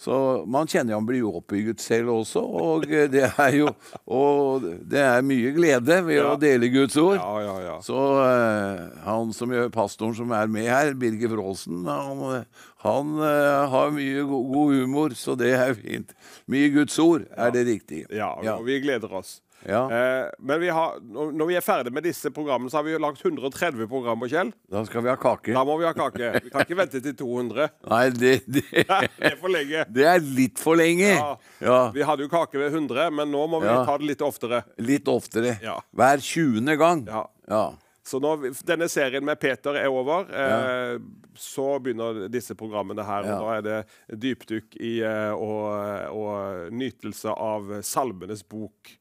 Så 0.00 0.44
man 0.50 0.66
kjenner 0.66 0.90
jo 0.92 0.98
han 0.98 1.06
blir 1.06 1.20
jo 1.22 1.30
oppbygget 1.38 1.80
selv 1.80 2.10
også, 2.16 2.40
og 2.42 2.84
eh, 2.90 3.06
det 3.08 3.22
er 3.30 3.54
jo 3.60 3.68
og 4.10 4.64
det 4.90 5.00
er 5.00 5.22
mye 5.24 5.52
glede 5.54 6.00
ved 6.04 6.16
Ja. 6.18 6.32
å 6.34 6.40
dele 6.40 6.68
Guds 6.74 6.96
ord. 7.00 7.16
Ja, 7.20 7.36
ja, 7.44 7.54
ja. 7.62 7.76
Så 7.86 7.94
eh, 8.26 8.82
han 9.06 9.32
som 9.32 9.54
gjør 9.54 9.70
pastoren 9.72 10.16
som 10.18 10.34
er 10.34 10.50
med 10.50 10.66
her, 10.68 10.92
Birger 10.98 11.30
Wroldsen, 11.36 11.86
han, 11.86 12.44
han 12.84 13.14
eh, 13.22 13.68
har 13.70 13.94
mye 13.94 14.26
go 14.28 14.42
god 14.50 14.74
humor, 14.82 15.14
så 15.16 15.38
det 15.38 15.54
er 15.54 15.74
fint. 15.78 16.10
Mye 16.50 16.68
Guds 16.74 16.98
ord 16.98 17.24
er 17.30 17.54
det 17.54 17.64
riktige. 17.70 18.10
Ja, 18.10 18.34
Ja. 18.42 18.58
og 18.58 18.66
vi 18.66 18.80
gleder 18.82 19.14
oss. 19.14 19.38
Ja. 19.68 19.82
Eh, 19.90 20.30
men 20.38 20.60
vi 20.60 20.68
har, 20.72 20.98
når 21.00 21.48
vi 21.48 21.56
er 21.58 21.64
ferdig 21.64 21.92
med 21.94 22.04
disse 22.04 22.30
programmene, 22.34 22.70
så 22.72 22.78
har 22.80 22.86
vi 22.86 22.92
jo 22.94 23.00
lagt 23.02 23.22
130 23.24 23.86
programmer, 23.90 24.28
Kjell. 24.28 24.50
Da 24.70 24.82
skal 24.88 25.04
vi 25.06 25.12
ha 25.12 25.16
kake. 25.20 25.54
Da 25.56 25.62
må 25.66 25.76
vi 25.80 25.86
ha 25.88 25.92
kake. 25.96 26.32
Vi 26.44 26.52
kan 26.52 26.66
ikke 26.66 26.78
vente 26.82 27.00
til 27.04 27.16
200. 27.20 27.68
Nei, 27.94 28.02
det, 28.14 28.34
det, 28.46 28.64
Det 28.84 29.30
er 29.30 29.38
for 29.40 29.52
lenge. 29.54 29.86
det 29.96 30.08
er 30.10 30.20
litt 30.24 30.60
for 30.60 30.76
lenge. 30.80 31.14
Ja. 31.14 31.30
Ja. 31.64 31.78
Vi 31.94 32.04
hadde 32.04 32.26
jo 32.26 32.32
kake 32.32 32.60
ved 32.60 32.74
100, 32.76 33.08
men 33.14 33.32
nå 33.32 33.46
må 33.50 33.62
vi 33.64 33.70
Ja. 33.72 33.80
ta 33.88 33.96
det 33.98 34.10
litt 34.12 34.22
oftere. 34.24 34.62
Litt 34.84 35.08
oftere. 35.08 35.56
Ja. 35.64 35.78
Hver 35.96 36.20
20. 36.20 36.76
gang. 36.80 37.06
Ja. 37.08 37.24
Ja. 37.48 37.64
Så 38.04 38.18
når 38.20 38.50
denne 38.68 38.84
serien 38.92 39.24
med 39.24 39.38
Peter 39.40 39.78
er 39.80 39.88
over, 39.88 40.26
eh, 40.28 40.98
så 41.40 41.78
begynner 41.80 42.26
disse 42.28 42.52
programmene 42.52 43.00
her. 43.08 43.24
Ja. 43.24 43.38
Og 43.38 43.46
da 43.46 43.54
er 43.56 43.62
det 43.64 44.18
dypdykk 44.26 44.76
i 44.76 44.90
eh, 45.08 45.32
og, 45.32 46.12
og 46.12 46.68
nytelse 46.76 47.32
av 47.32 47.72
Salmenes 47.80 48.44
bok. 48.44 48.92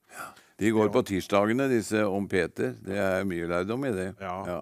De 0.59 0.69
går 0.71 0.91
på 0.93 1.01
tirsdagene, 1.09 1.67
disse 1.71 2.05
om 2.05 2.27
Peter. 2.29 2.75
Det 2.83 2.97
er 2.99 3.25
mye 3.27 3.49
lærdom 3.49 3.85
i 3.89 3.93
det. 3.95 4.13
Ja. 4.21 4.61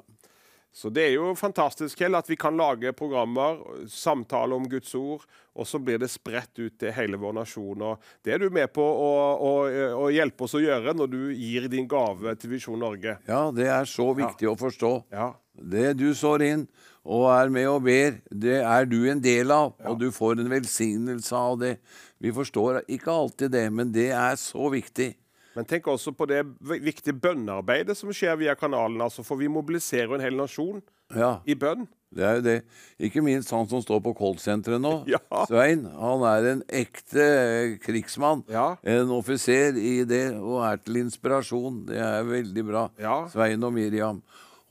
Så 0.71 0.88
det 0.89 1.04
er 1.04 1.17
jo 1.17 1.34
fantastisk 1.36 1.99
Kjell, 1.99 2.15
at 2.15 2.30
vi 2.32 2.38
kan 2.39 2.56
lage 2.56 2.93
programmer, 2.95 3.60
samtale 3.91 4.56
om 4.56 4.69
Guds 4.71 4.93
ord, 4.95 5.25
og 5.51 5.67
så 5.67 5.82
blir 5.84 5.99
det 5.99 6.08
spredt 6.13 6.62
ut 6.62 6.77
til 6.80 6.93
hele 6.95 7.19
vår 7.19 7.36
nasjon. 7.41 7.84
og 7.84 8.06
Det 8.23 8.32
er 8.34 8.39
du 8.39 8.47
med 8.56 8.71
på 8.71 8.86
å, 8.86 9.10
å, 9.36 9.51
å 9.99 10.08
hjelpe 10.15 10.47
oss 10.47 10.56
å 10.56 10.63
gjøre 10.63 10.95
når 10.95 11.12
du 11.12 11.19
gir 11.36 11.67
din 11.71 11.89
gave 11.91 12.38
til 12.39 12.54
Visjon 12.54 12.80
Norge. 12.80 13.17
Ja, 13.27 13.49
det 13.51 13.67
er 13.67 13.89
så 13.89 14.13
viktig 14.15 14.47
å 14.47 14.56
forstå. 14.60 14.93
Ja. 15.12 15.34
Det 15.51 15.91
du 15.99 16.08
sår 16.15 16.47
inn 16.47 16.65
og 17.04 17.27
er 17.34 17.51
med 17.51 17.67
og 17.67 17.84
ber, 17.84 18.21
det 18.32 18.62
er 18.62 18.88
du 18.88 19.01
en 19.12 19.19
del 19.21 19.51
av, 19.51 19.73
og 19.89 19.99
du 19.99 20.08
får 20.15 20.39
en 20.39 20.54
velsignelse 20.54 21.36
av 21.36 21.60
det. 21.60 21.75
Vi 22.21 22.32
forstår 22.32 22.86
ikke 22.88 23.12
alltid 23.12 23.51
det, 23.58 23.67
men 23.73 23.91
det 23.91 24.12
er 24.15 24.39
så 24.39 24.71
viktig. 24.71 25.12
Men 25.55 25.65
tenk 25.67 25.87
også 25.91 26.13
på 26.15 26.27
det 26.29 26.45
viktige 26.81 27.13
bønnearbeidet 27.19 27.97
som 27.99 28.11
skjer 28.15 28.37
via 28.39 28.53
kanalen. 28.55 29.01
altså, 29.03 29.23
For 29.25 29.35
vi 29.35 29.47
mobiliserer 29.51 30.13
en 30.15 30.21
hel 30.23 30.37
nasjon 30.39 30.81
Ja. 31.15 31.39
i 31.45 31.55
bønn. 31.55 31.87
Det 32.13 32.23
er 32.27 32.35
jo 32.35 32.41
det. 32.43 32.55
Ikke 32.99 33.21
minst 33.23 33.51
han 33.51 33.67
som 33.71 33.79
står 33.83 34.01
på 34.03 34.11
Colt-senteret 34.17 34.81
nå. 34.83 35.05
Ja. 35.07 35.19
Svein. 35.47 35.85
Han 35.95 36.23
er 36.27 36.47
en 36.51 36.63
ekte 36.67 37.77
krigsmann. 37.83 38.43
Ja. 38.51 38.75
En 38.83 39.11
offiser 39.15 39.77
i 39.79 40.03
det, 40.03 40.33
og 40.35 40.59
er 40.67 40.77
til 40.83 40.99
inspirasjon. 41.05 41.85
Det 41.87 41.97
er 42.03 42.23
veldig 42.27 42.65
bra. 42.67 42.89
Svein 43.31 43.63
og 43.63 43.71
Miriam. 43.75 44.21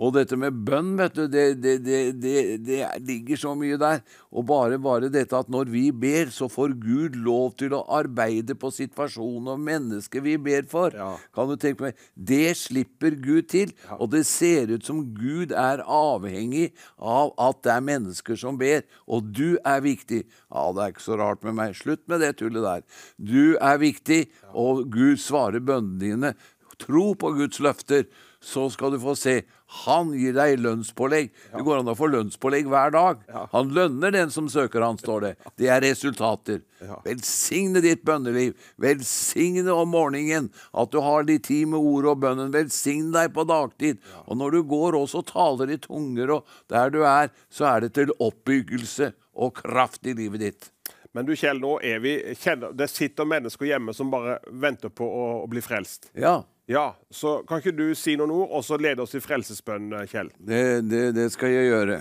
Og 0.00 0.14
dette 0.16 0.36
med 0.40 0.56
bønn, 0.64 0.94
vet 0.96 1.16
du, 1.16 1.26
det, 1.28 1.44
det, 1.60 1.74
det, 1.84 1.98
det, 2.22 2.44
det 2.64 2.84
ligger 3.04 3.40
så 3.40 3.52
mye 3.58 3.76
der. 3.80 4.00
Og 4.32 4.46
bare, 4.48 4.78
bare 4.80 5.10
dette 5.12 5.36
at 5.36 5.50
når 5.52 5.68
vi 5.72 5.82
ber, 5.92 6.30
så 6.32 6.48
får 6.48 6.72
Gud 6.80 7.18
lov 7.20 7.52
til 7.60 7.74
å 7.76 7.82
arbeide 7.98 8.56
på 8.56 8.70
situasjonen 8.72 9.50
og 9.52 9.60
mennesket 9.66 10.24
vi 10.24 10.38
ber 10.40 10.64
for. 10.70 10.96
Ja. 10.96 11.10
Kan 11.36 11.52
du 11.52 11.58
tenke 11.60 11.90
meg, 11.90 12.06
Det 12.16 12.56
slipper 12.56 13.18
Gud 13.20 13.50
til. 13.52 13.74
Og 13.98 14.08
det 14.14 14.24
ser 14.28 14.72
ut 14.72 14.86
som 14.88 15.02
Gud 15.16 15.52
er 15.52 15.84
avhengig 15.84 16.70
av 16.96 17.34
at 17.40 17.60
det 17.66 17.74
er 17.74 17.84
mennesker 17.90 18.40
som 18.40 18.56
ber. 18.60 18.86
Og 19.04 19.28
du 19.36 19.58
er 19.68 19.84
viktig. 19.84 20.22
Ja, 20.48 20.64
det 20.72 20.84
er 20.86 20.94
ikke 20.94 21.08
så 21.10 21.20
rart 21.20 21.44
med 21.44 21.58
meg. 21.60 21.76
Slutt 21.76 22.06
med 22.08 22.24
det 22.24 22.38
tullet 22.40 22.64
der. 22.64 22.88
Du 23.20 23.58
er 23.60 23.76
viktig, 23.82 24.24
og 24.56 24.86
Gud 24.92 25.20
svarer 25.20 25.60
bønnene 25.60 26.00
dine. 26.00 26.34
Tro 26.80 27.12
på 27.18 27.34
Guds 27.36 27.60
løfter, 27.60 28.06
så 28.40 28.70
skal 28.72 28.94
du 28.94 29.02
få 29.02 29.12
se. 29.18 29.42
Han 29.70 30.10
gir 30.18 30.34
deg 30.34 30.58
lønnspålegg. 30.60 31.30
Det 31.52 31.62
går 31.66 31.80
an 31.80 31.90
å 31.92 31.96
få 31.98 32.08
lønnspålegg 32.10 32.66
hver 32.70 32.90
dag. 32.94 33.20
Han 33.52 33.70
lønner 33.76 34.14
den 34.14 34.32
som 34.34 34.48
søker 34.50 34.82
han, 34.82 34.98
står 34.98 35.26
det. 35.26 35.32
Det 35.60 35.70
er 35.70 35.84
resultater. 35.84 36.64
Velsigne 37.04 37.82
ditt 37.84 38.02
bønneliv. 38.06 38.56
Velsigne 38.82 39.70
om 39.70 39.92
morgenen 39.94 40.50
at 40.72 40.90
du 40.90 40.98
har 41.04 41.28
de 41.28 41.38
ti 41.38 41.62
med 41.68 41.78
ordet 41.78 42.14
og 42.16 42.24
bønnen. 42.24 42.50
Velsigne 42.54 43.14
deg 43.14 43.30
på 43.36 43.46
dagtid. 43.46 44.02
Og 44.26 44.40
når 44.40 44.58
du 44.58 44.60
går 44.74 44.98
også 44.98 45.22
og 45.22 45.30
taler 45.30 45.70
i 45.70 45.78
tunger, 45.82 46.34
og 46.40 46.58
der 46.72 46.90
du 46.90 47.02
er, 47.06 47.30
så 47.52 47.70
er 47.70 47.86
det 47.86 47.94
til 47.98 48.14
oppbyggelse 48.18 49.12
og 49.40 49.54
kraft 49.62 50.06
i 50.10 50.16
livet 50.18 50.42
ditt. 50.48 50.70
Men 51.12 51.26
du 51.26 51.32
Kjell, 51.34 51.58
nå 51.58 51.80
er 51.82 51.98
vi 51.98 52.12
kjenner, 52.38 52.72
Det 52.72 52.86
sitter 52.90 53.26
mennesker 53.26 53.66
hjemme 53.66 53.94
som 53.96 54.12
bare 54.12 54.38
venter 54.46 54.92
på 54.94 55.06
å, 55.06 55.26
å 55.42 55.46
bli 55.50 55.62
frelst. 55.64 56.10
Ja, 56.14 56.42
Ja, 56.70 56.94
så 57.10 57.40
Kan 57.48 57.58
ikke 57.58 57.74
du 57.74 57.94
si 57.98 58.14
noen 58.16 58.30
ord, 58.30 58.48
og 58.54 58.64
så 58.64 58.78
lede 58.78 59.02
oss 59.02 59.16
i 59.18 59.20
frelsesbønn, 59.20 59.90
Kjell? 60.06 60.30
det, 60.38 60.62
det, 60.86 61.04
det 61.16 61.30
skal 61.34 61.50
jeg 61.50 61.70
gjøre. 61.72 62.00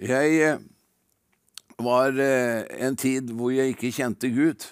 Jeg 0.00 0.36
eh, 0.46 0.60
var 1.82 2.16
eh, 2.16 2.64
en 2.86 2.96
tid 2.96 3.32
hvor 3.36 3.52
jeg 3.52 3.74
ikke 3.74 3.92
kjente 3.92 4.30
Gud. 4.32 4.64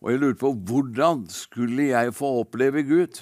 Og 0.00 0.12
jeg 0.12 0.20
lurte 0.22 0.40
på 0.40 0.52
hvordan 0.68 1.26
skulle 1.32 1.90
jeg 1.90 2.14
få 2.14 2.30
oppleve 2.40 2.84
Gud? 2.88 3.20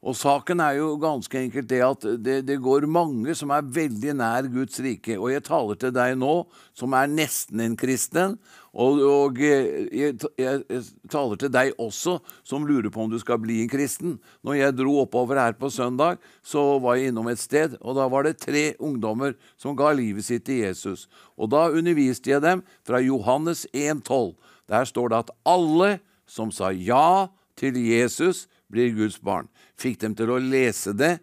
Og 0.00 0.16
saken 0.16 0.62
er 0.64 0.78
jo 0.78 0.94
ganske 0.96 1.36
enkelt 1.36 1.66
det 1.68 1.80
at 1.84 2.04
det, 2.24 2.38
det 2.48 2.56
går 2.64 2.86
mange 2.88 3.34
som 3.36 3.50
er 3.52 3.66
veldig 3.68 4.14
nær 4.16 4.46
Guds 4.48 4.78
rike. 4.80 5.18
Og 5.20 5.28
jeg 5.34 5.44
taler 5.44 5.76
til 5.76 5.92
deg 5.92 6.14
nå, 6.16 6.46
som 6.72 6.94
er 6.96 7.10
nesten 7.12 7.60
en 7.60 7.74
kristen. 7.76 8.38
Og, 8.72 9.02
og 9.04 9.40
eh, 9.44 9.90
jeg, 9.92 10.14
jeg, 10.40 10.62
jeg 10.70 11.10
taler 11.12 11.40
til 11.42 11.52
deg 11.52 11.74
også, 11.76 12.16
som 12.48 12.64
lurer 12.64 12.88
på 12.88 13.04
om 13.04 13.10
du 13.12 13.18
skal 13.20 13.42
bli 13.42 13.58
en 13.60 13.68
kristen. 13.68 14.14
Når 14.40 14.56
jeg 14.56 14.76
dro 14.78 14.94
oppover 15.02 15.42
her 15.42 15.58
på 15.60 15.68
søndag, 15.74 16.16
så 16.40 16.78
var 16.80 16.96
jeg 16.96 17.12
innom 17.12 17.28
et 17.28 17.42
sted, 17.42 17.76
og 17.82 17.98
da 17.98 18.06
var 18.08 18.24
det 18.24 18.38
tre 18.40 18.70
ungdommer 18.80 19.34
som 19.60 19.76
ga 19.76 19.90
livet 19.92 20.24
sitt 20.24 20.46
til 20.48 20.62
Jesus. 20.62 21.10
Og 21.36 21.52
da 21.52 21.66
underviste 21.68 22.32
jeg 22.32 22.40
dem 22.46 22.64
fra 22.88 23.02
Johannes 23.04 23.66
1,12. 23.76 24.32
Der 24.70 24.88
står 24.88 25.12
det 25.12 25.20
at 25.26 25.34
alle 25.44 25.98
som 26.30 26.54
sa 26.54 26.70
ja 26.72 27.28
til 27.60 27.76
Jesus, 27.76 28.46
blir 28.70 28.94
Guds 28.94 29.18
barn. 29.18 29.48
Fikk 29.80 30.00
dem 30.04 30.16
til 30.18 30.32
å 30.32 30.40
lese 30.42 30.92
det, 30.96 31.18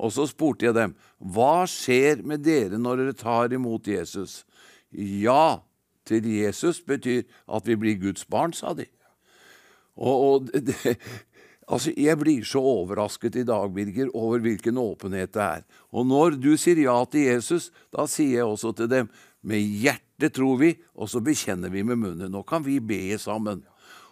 og 0.00 0.12
så 0.14 0.26
spurte 0.26 0.66
jeg 0.66 0.76
dem, 0.76 0.94
hva 1.18 1.66
skjer 1.68 2.24
med 2.26 2.42
dere 2.42 2.80
når 2.80 3.04
dere 3.04 3.18
tar 3.18 3.52
imot 3.54 3.90
Jesus? 3.90 4.40
Ja 4.90 5.60
til 6.10 6.26
Jesus 6.26 6.80
betyr 6.82 7.22
at 7.46 7.68
vi 7.68 7.76
blir 7.78 8.00
Guds 8.00 8.26
barn, 8.26 8.54
sa 8.56 8.74
de. 8.74 8.88
Og, 10.00 10.14
og 10.14 10.50
det, 10.68 10.96
altså, 11.68 11.92
jeg 11.96 12.18
blir 12.18 12.46
så 12.48 12.62
overrasket 12.64 13.40
i 13.42 13.46
dag, 13.46 13.70
Birger, 13.74 14.10
over 14.16 14.42
hvilken 14.42 14.80
åpenhet 14.80 15.34
det 15.36 15.46
er. 15.46 15.66
Og 15.92 16.08
når 16.08 16.38
du 16.42 16.54
sier 16.58 16.80
ja 16.82 16.96
til 17.10 17.28
Jesus, 17.28 17.70
da 17.94 18.08
sier 18.10 18.40
jeg 18.40 18.48
også 18.48 18.74
til 18.78 18.90
dem, 18.90 19.10
med 19.40 19.62
hjertet 19.82 20.34
tror 20.36 20.58
vi, 20.60 20.74
og 20.92 21.08
så 21.08 21.22
bekjenner 21.24 21.72
vi 21.72 21.84
med 21.86 22.00
munnen. 22.00 22.32
Nå 22.32 22.42
kan 22.48 22.64
vi 22.64 22.76
be 22.80 23.16
sammen. 23.18 23.62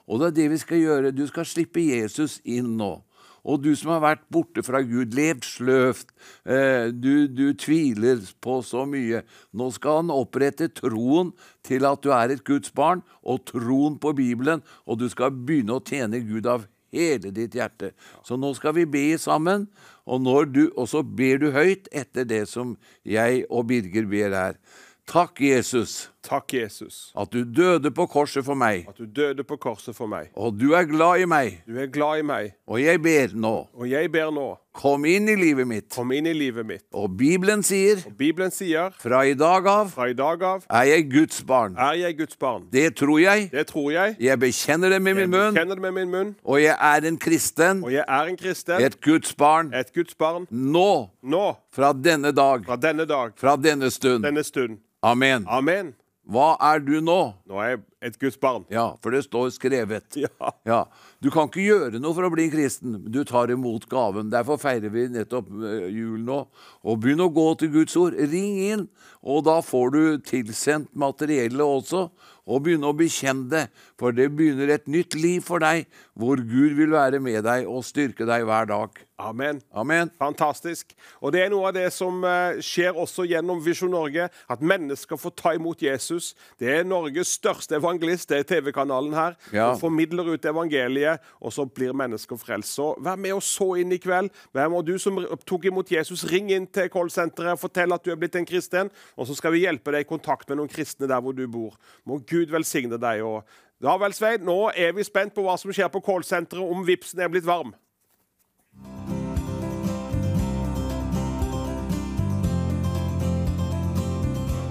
Og 0.09 0.23
det 0.23 0.31
er 0.31 0.37
det 0.39 0.47
vi 0.55 0.61
skal 0.63 0.81
gjøre. 0.81 1.13
Du 1.13 1.27
skal 1.29 1.45
slippe 1.49 1.83
Jesus 1.85 2.39
inn 2.49 2.79
nå. 2.79 2.95
Og 3.45 3.63
du 3.63 3.71
som 3.79 3.93
har 3.95 4.03
vært 4.05 4.25
borte 4.33 4.65
fra 4.67 4.81
Gud, 4.87 5.15
levd 5.17 5.47
sløvt, 5.47 6.11
eh, 6.49 6.89
du, 6.93 7.29
du 7.31 7.53
tviler 7.59 8.23
på 8.45 8.59
så 8.67 8.85
mye. 8.89 9.23
Nå 9.53 9.71
skal 9.77 10.03
han 10.03 10.15
opprette 10.15 10.71
troen 10.81 11.35
til 11.67 11.87
at 11.89 12.03
du 12.05 12.11
er 12.15 12.35
et 12.35 12.45
Guds 12.47 12.73
barn, 12.75 13.05
og 13.23 13.45
troen 13.51 13.99
på 14.01 14.15
Bibelen, 14.19 14.65
og 14.87 15.01
du 15.03 15.09
skal 15.13 15.35
begynne 15.35 15.79
å 15.79 15.85
tjene 15.85 16.23
Gud 16.27 16.49
av 16.51 16.67
hele 16.95 17.33
ditt 17.35 17.57
hjerte. 17.57 17.93
Så 18.25 18.39
nå 18.41 18.55
skal 18.57 18.77
vi 18.79 18.89
be 18.89 19.07
sammen, 19.21 19.69
og, 20.09 20.29
du, 20.53 20.69
og 20.75 20.89
så 20.89 21.03
ber 21.05 21.41
du 21.43 21.51
høyt 21.53 21.89
etter 21.93 22.25
det 22.29 22.47
som 22.49 22.77
jeg 23.05 23.45
og 23.51 23.69
Birger 23.69 24.09
ber 24.09 24.37
her. 24.37 24.61
Takk, 25.09 25.41
Jesus, 25.41 26.11
Takk, 26.29 26.53
Jesus, 26.53 27.11
at 27.17 27.31
du 27.33 27.41
døde 27.45 27.89
på 27.91 28.05
korset 28.13 28.45
for 28.45 28.55
meg, 28.55 28.83
at 28.89 28.99
du 29.01 29.07
døde 29.07 29.45
på 29.49 29.57
korset 29.57 29.95
for 29.97 30.07
meg. 30.07 30.29
og 30.37 30.59
du 30.61 30.75
er 30.77 30.85
glad 30.85 31.23
i 31.23 31.25
meg, 31.25 31.63
Du 31.67 31.79
er 31.81 31.87
glad 31.87 32.19
i 32.19 32.23
meg, 32.23 32.51
og 32.69 32.81
jeg 32.83 33.01
ber 33.03 33.33
nå. 33.35 33.67
og 33.75 33.89
jeg 33.91 34.11
ber 34.13 34.31
nå, 34.31 34.57
Kom 34.79 35.05
inn 35.09 35.27
i 35.29 35.35
livet 35.35 35.67
mitt. 35.67 35.89
kom 35.91 36.13
inn 36.13 36.27
i 36.27 36.33
livet 36.33 36.67
mitt. 36.67 36.83
Og 36.93 37.17
Bibelen 37.17 37.63
sier, 37.63 37.97
Og 38.07 38.13
Bibelen 38.19 38.51
sier, 38.51 38.91
fra 39.01 39.23
i 39.27 39.33
dag 39.35 39.67
av 39.67 39.89
fra 39.91 40.05
i 40.09 40.13
dag 40.13 40.43
av 40.43 40.67
er 40.71 40.83
jeg 40.85 41.09
Guds 41.11 41.43
barn. 41.43 41.75
er 41.79 41.93
jeg 41.95 42.19
Guds 42.19 42.37
barn. 42.37 42.69
Det 42.73 42.95
tror 42.97 43.19
jeg. 43.21 43.49
Det 43.51 43.67
tror 43.67 43.91
jeg. 43.93 44.17
Jeg 44.21 44.39
bekjenner 44.39 44.89
det 44.91 45.01
med 45.03 45.17
Jeg 45.17 45.29
min 45.29 45.31
munn, 45.31 45.55
bekjenner 45.55 45.75
det 45.75 45.83
med 45.83 45.93
min 45.93 46.11
munn, 46.11 46.35
og 46.45 46.61
jeg 46.63 46.77
er 46.79 47.09
en 47.09 47.17
kristen, 47.19 47.83
og 47.85 47.91
jeg 47.93 48.05
er 48.07 48.23
en 48.29 48.37
kristen, 48.37 48.83
et 48.83 49.01
Guds 49.01 49.35
barn. 49.35 49.73
et 49.75 49.93
Guds 49.95 50.15
barn, 50.15 50.47
Nå, 50.51 51.09
nå, 51.23 51.57
fra 51.73 51.93
denne 51.93 52.33
dag, 52.33 52.65
fra 52.67 52.77
denne 52.77 53.07
dag, 53.07 53.33
fra 53.37 53.57
denne 53.57 53.91
stund. 53.91 54.23
denne 54.25 54.45
stund. 54.45 54.79
Amen. 55.03 55.47
Amen. 55.49 55.95
Hva 56.29 56.51
er 56.61 56.83
du 56.85 56.99
nå? 57.01 57.19
Nå 57.49 57.61
er 57.65 57.71
jeg 57.71 57.79
et 58.05 58.17
Guds 58.21 58.37
barn. 58.41 58.67
Ja, 58.71 58.91
for 59.03 59.15
det 59.15 59.23
står 59.25 59.49
skrevet. 59.55 60.19
Ja. 60.21 60.51
Ja, 60.69 60.81
Du 61.25 61.31
kan 61.33 61.49
ikke 61.49 61.65
gjøre 61.65 62.01
noe 62.03 62.13
for 62.15 62.27
å 62.29 62.31
bli 62.35 62.51
kristen. 62.53 62.99
Du 63.11 63.23
tar 63.27 63.51
imot 63.51 63.89
gaven. 63.91 64.29
Derfor 64.31 64.61
feirer 64.61 64.93
vi 64.93 65.07
nettopp 65.15 65.49
eh, 65.57 65.89
jul 65.95 66.21
nå. 66.27 66.43
Og 66.85 67.01
begynn 67.01 67.25
å 67.25 67.31
gå 67.33 67.47
til 67.59 67.73
Guds 67.75 67.97
ord. 67.99 68.19
Ring 68.19 68.61
inn, 68.69 68.85
og 69.25 69.47
da 69.49 69.57
får 69.65 69.95
du 69.97 70.03
tilsendt 70.29 70.93
materiellet 70.93 71.65
også. 71.65 72.11
Og 72.49 72.63
begynne 72.65 72.89
å 72.89 72.97
bekjenne 72.97 73.49
det, 73.53 73.67
for 74.01 74.15
det 74.17 74.31
begynner 74.33 74.71
et 74.73 74.87
nytt 74.89 75.13
liv 75.19 75.43
for 75.45 75.61
deg, 75.61 75.85
hvor 76.17 76.41
Gud 76.41 76.79
vil 76.79 76.95
være 76.95 77.21
med 77.21 77.43
deg 77.45 77.69
og 77.69 77.85
styrke 77.85 78.25
deg 78.29 78.47
hver 78.49 78.71
dag. 78.71 79.05
Amen. 79.19 79.59
Amen. 79.75 80.13
Fantastisk. 80.15 80.93
Og 81.21 81.33
det 81.35 81.41
er 81.43 81.49
noe 81.51 81.67
av 81.69 81.75
det 81.75 81.89
som 81.91 82.21
eh, 82.23 82.61
skjer 82.63 82.95
også 83.03 83.25
gjennom 83.27 83.59
Visjon 83.65 83.91
Norge, 83.91 84.29
at 84.31 84.61
mennesker 84.63 85.19
får 85.19 85.33
ta 85.41 85.53
imot 85.59 85.83
Jesus. 85.83 86.29
Det 86.63 86.71
er 86.71 86.87
Norges 86.87 87.33
største 87.35 87.75
evangelist, 87.81 88.29
det 88.31 88.39
er 88.45 88.47
TV-kanalen 88.53 89.17
her, 89.19 89.35
Ja. 89.51 89.73
som 89.73 89.81
formidler 89.89 90.31
ut 90.37 90.47
evangeliet, 90.47 91.19
og 91.43 91.51
så 91.53 91.67
blir 91.67 91.93
mennesker 91.99 92.39
frelst. 92.39 92.77
Så 92.79 92.93
vær 93.03 93.19
med 93.19 93.35
og 93.35 93.43
så 93.43 93.73
inn 93.83 93.91
i 93.93 93.99
kveld. 93.99 94.31
Vær 94.55 94.71
med, 94.71 94.79
og 94.79 94.87
du 94.87 94.95
som 95.03 95.19
tok 95.45 95.67
imot 95.73 95.91
Jesus, 95.91 96.23
ring 96.31 96.53
inn 96.55 96.69
til 96.71 96.87
callsenteret, 96.95 97.59
fortell 97.59 97.93
at 97.99 98.07
du 98.07 98.13
er 98.15 98.21
blitt 98.23 98.39
en 98.39 98.47
kristen, 98.47 98.89
og 99.19 99.27
så 99.27 99.35
skal 99.35 99.57
vi 99.57 99.65
hjelpe 99.67 99.91
deg 99.97 100.07
i 100.07 100.11
kontakt 100.15 100.47
med 100.49 100.61
noen 100.63 100.71
kristne 100.71 101.11
der 101.11 101.19
hvor 101.27 101.35
du 101.35 101.43
bor. 101.51 101.75
Må 102.07 102.21
Gud 102.23 102.38
velsigne 102.53 102.99
deg. 103.01 103.23
og 103.27 103.43
ja 103.83 103.97
vel, 103.99 104.15
Svein, 104.15 104.43
nå 104.43 104.71
er 104.75 104.95
vi 104.95 105.05
spent 105.07 105.35
på 105.35 105.43
hva 105.47 105.55
som 105.59 105.71
skjer 105.71 105.91
på 105.91 106.01
callsenteret, 106.03 106.63
om 106.63 106.87
vipsen 106.87 107.21
er 107.23 107.29
blitt 107.31 107.47
varm. 107.47 107.75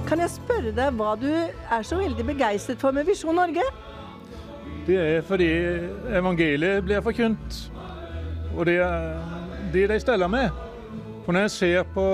Kan 0.08 0.19
jeg 0.23 0.32
spørre 0.32 0.71
deg 0.71 0.95
hva 0.95 1.15
du 1.19 1.27
er 1.32 1.84
så 1.84 1.99
veldig 1.99 2.25
begeistret 2.27 2.80
for 2.80 2.95
med 2.95 3.08
Visjon 3.08 3.36
Norge? 3.36 3.63
Det 4.88 4.95
er 4.95 5.23
fordi 5.27 5.49
evangeliet 6.15 6.84
blir 6.84 7.03
forkynt. 7.03 7.58
Og 8.56 8.65
det 8.65 8.77
er 8.80 9.19
de 9.73 9.87
de 9.87 10.00
steller 10.00 10.27
med. 10.31 10.50
For 11.25 11.35
når 11.35 11.48
jeg 11.48 11.52
ser 11.52 11.83
på 11.92 12.06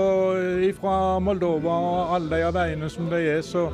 fra 0.80 1.18
Moldova 1.22 1.70
og 1.70 2.14
alle 2.16 2.42
de 2.42 2.54
veiene 2.54 2.90
som 2.90 3.06
de 3.10 3.20
er, 3.22 3.42
så, 3.46 3.68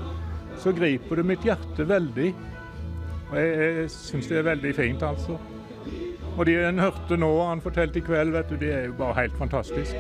så 0.60 0.72
griper 0.76 1.20
det 1.20 1.26
mitt 1.26 1.44
hjerte 1.46 1.86
veldig. 1.88 2.32
Og 3.30 3.36
jeg, 3.38 3.54
jeg 3.60 3.90
syns 3.94 4.30
det 4.30 4.40
er 4.40 4.48
veldig 4.50 4.74
fint, 4.76 5.02
altså. 5.06 5.38
Og 6.36 6.46
de 6.46 6.56
en 6.62 6.80
hørte 6.80 7.16
nå, 7.18 7.30
han 7.42 7.62
fortalte 7.62 8.00
i 8.00 8.04
kveld, 8.04 8.32
vet 8.34 8.50
du, 8.52 8.58
det 8.60 8.72
er 8.74 8.88
jo 8.88 8.96
bare 8.98 9.22
helt 9.22 9.38
fantastisk. 9.38 9.96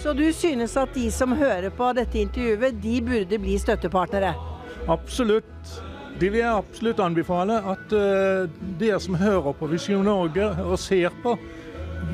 Så 0.00 0.12
du 0.16 0.24
synes 0.32 0.76
at 0.80 0.94
de 0.94 1.10
som 1.12 1.34
hører 1.36 1.68
på 1.74 1.90
dette 1.96 2.20
intervjuet, 2.20 2.78
de 2.82 2.94
burde 3.04 3.38
bli 3.42 3.58
støttepartnere? 3.60 4.32
Absolutt. 4.88 5.76
De 6.16 6.30
vil 6.30 6.40
jeg 6.40 6.48
absolutt 6.48 7.00
anbefale 7.04 7.58
at 7.72 7.92
uh, 7.92 8.46
dere 8.80 9.00
som 9.02 9.18
hører 9.20 9.52
på 9.58 9.68
Visjon 9.68 10.06
Norge 10.08 10.46
og 10.64 10.78
ser 10.80 11.12
på, 11.24 11.34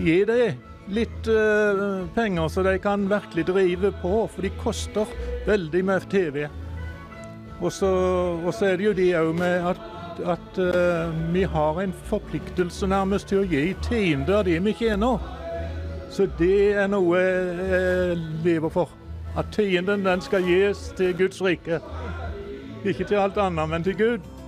gi 0.03 0.23
dem 0.27 0.59
litt 0.91 1.29
uh, 1.31 2.03
penger 2.17 2.49
så 2.51 2.65
de 2.67 2.75
kan 2.83 3.05
virkelig 3.11 3.45
drive 3.47 3.93
på, 4.03 4.15
for 4.27 4.43
de 4.43 4.51
koster 4.59 5.15
veldig 5.47 5.85
mye 5.87 6.11
TV. 6.11 6.43
Og 7.63 7.73
så, 7.73 8.67
er 8.67 8.77
det 8.77 8.85
jo 8.85 8.93
det 8.93 9.11
òg 9.15 9.31
med 9.39 9.69
at, 9.71 9.83
at 10.35 10.59
uh, 10.59 11.35
vi 11.35 11.45
har 11.47 11.79
en 11.81 11.95
forpliktelse 12.11 12.87
nærmest 12.91 13.31
til 13.31 13.45
å 13.45 13.47
gi 13.47 13.71
tiende 13.87 14.35
av 14.35 14.45
det 14.49 14.59
vi 14.65 14.75
tjener. 14.75 15.23
Så 16.11 16.27
det 16.39 16.75
er 16.77 16.91
noe 16.91 17.23
jeg 17.23 18.19
lever 18.45 18.73
for. 18.75 18.91
At 19.39 19.55
tienden 19.55 20.05
den 20.05 20.21
skal 20.21 20.45
gis 20.45 20.91
til 20.99 21.15
Guds 21.17 21.41
rike. 21.43 21.79
Ikke 22.85 23.07
til 23.07 23.23
alt 23.23 23.39
annet, 23.39 23.69
men 23.71 23.87
til 23.87 23.97
Gud. 23.97 24.42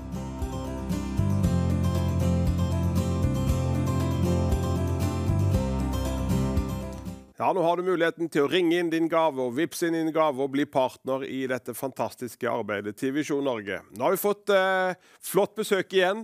Ja, 7.44 7.50
Nå 7.52 7.60
har 7.60 7.76
du 7.76 7.82
muligheten 7.84 8.30
til 8.32 8.46
å 8.46 8.48
ringe 8.48 8.78
inn 8.80 8.88
din 8.88 9.04
gave 9.12 9.42
og 9.44 9.50
vippse 9.58 9.84
inn 9.90 9.92
din 9.98 10.12
gave 10.16 10.40
og 10.40 10.54
bli 10.54 10.64
partner 10.64 11.26
i 11.28 11.42
dette 11.50 11.74
fantastiske 11.76 12.48
arbeidet 12.48 12.94
til 12.96 13.10
Visjon 13.12 13.44
Norge. 13.44 13.82
Nå 13.92 14.06
har 14.06 14.14
vi 14.14 14.20
fått 14.22 14.48
eh, 14.54 14.94
flott 15.20 15.52
besøk 15.58 15.92
igjen 15.92 16.22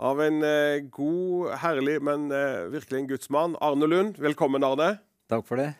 av 0.00 0.22
en 0.24 0.38
eh, 0.48 0.78
god, 0.88 1.50
herlig, 1.60 1.98
men 2.08 2.24
eh, 2.32 2.62
virkelig 2.72 3.02
en 3.02 3.08
gudsmann. 3.10 3.56
Arne 3.60 3.84
Lund. 3.90 4.16
Velkommen, 4.24 4.64
Arne. 4.64 4.94
Takk 5.28 5.44
for 5.50 5.60
det. 5.60 5.74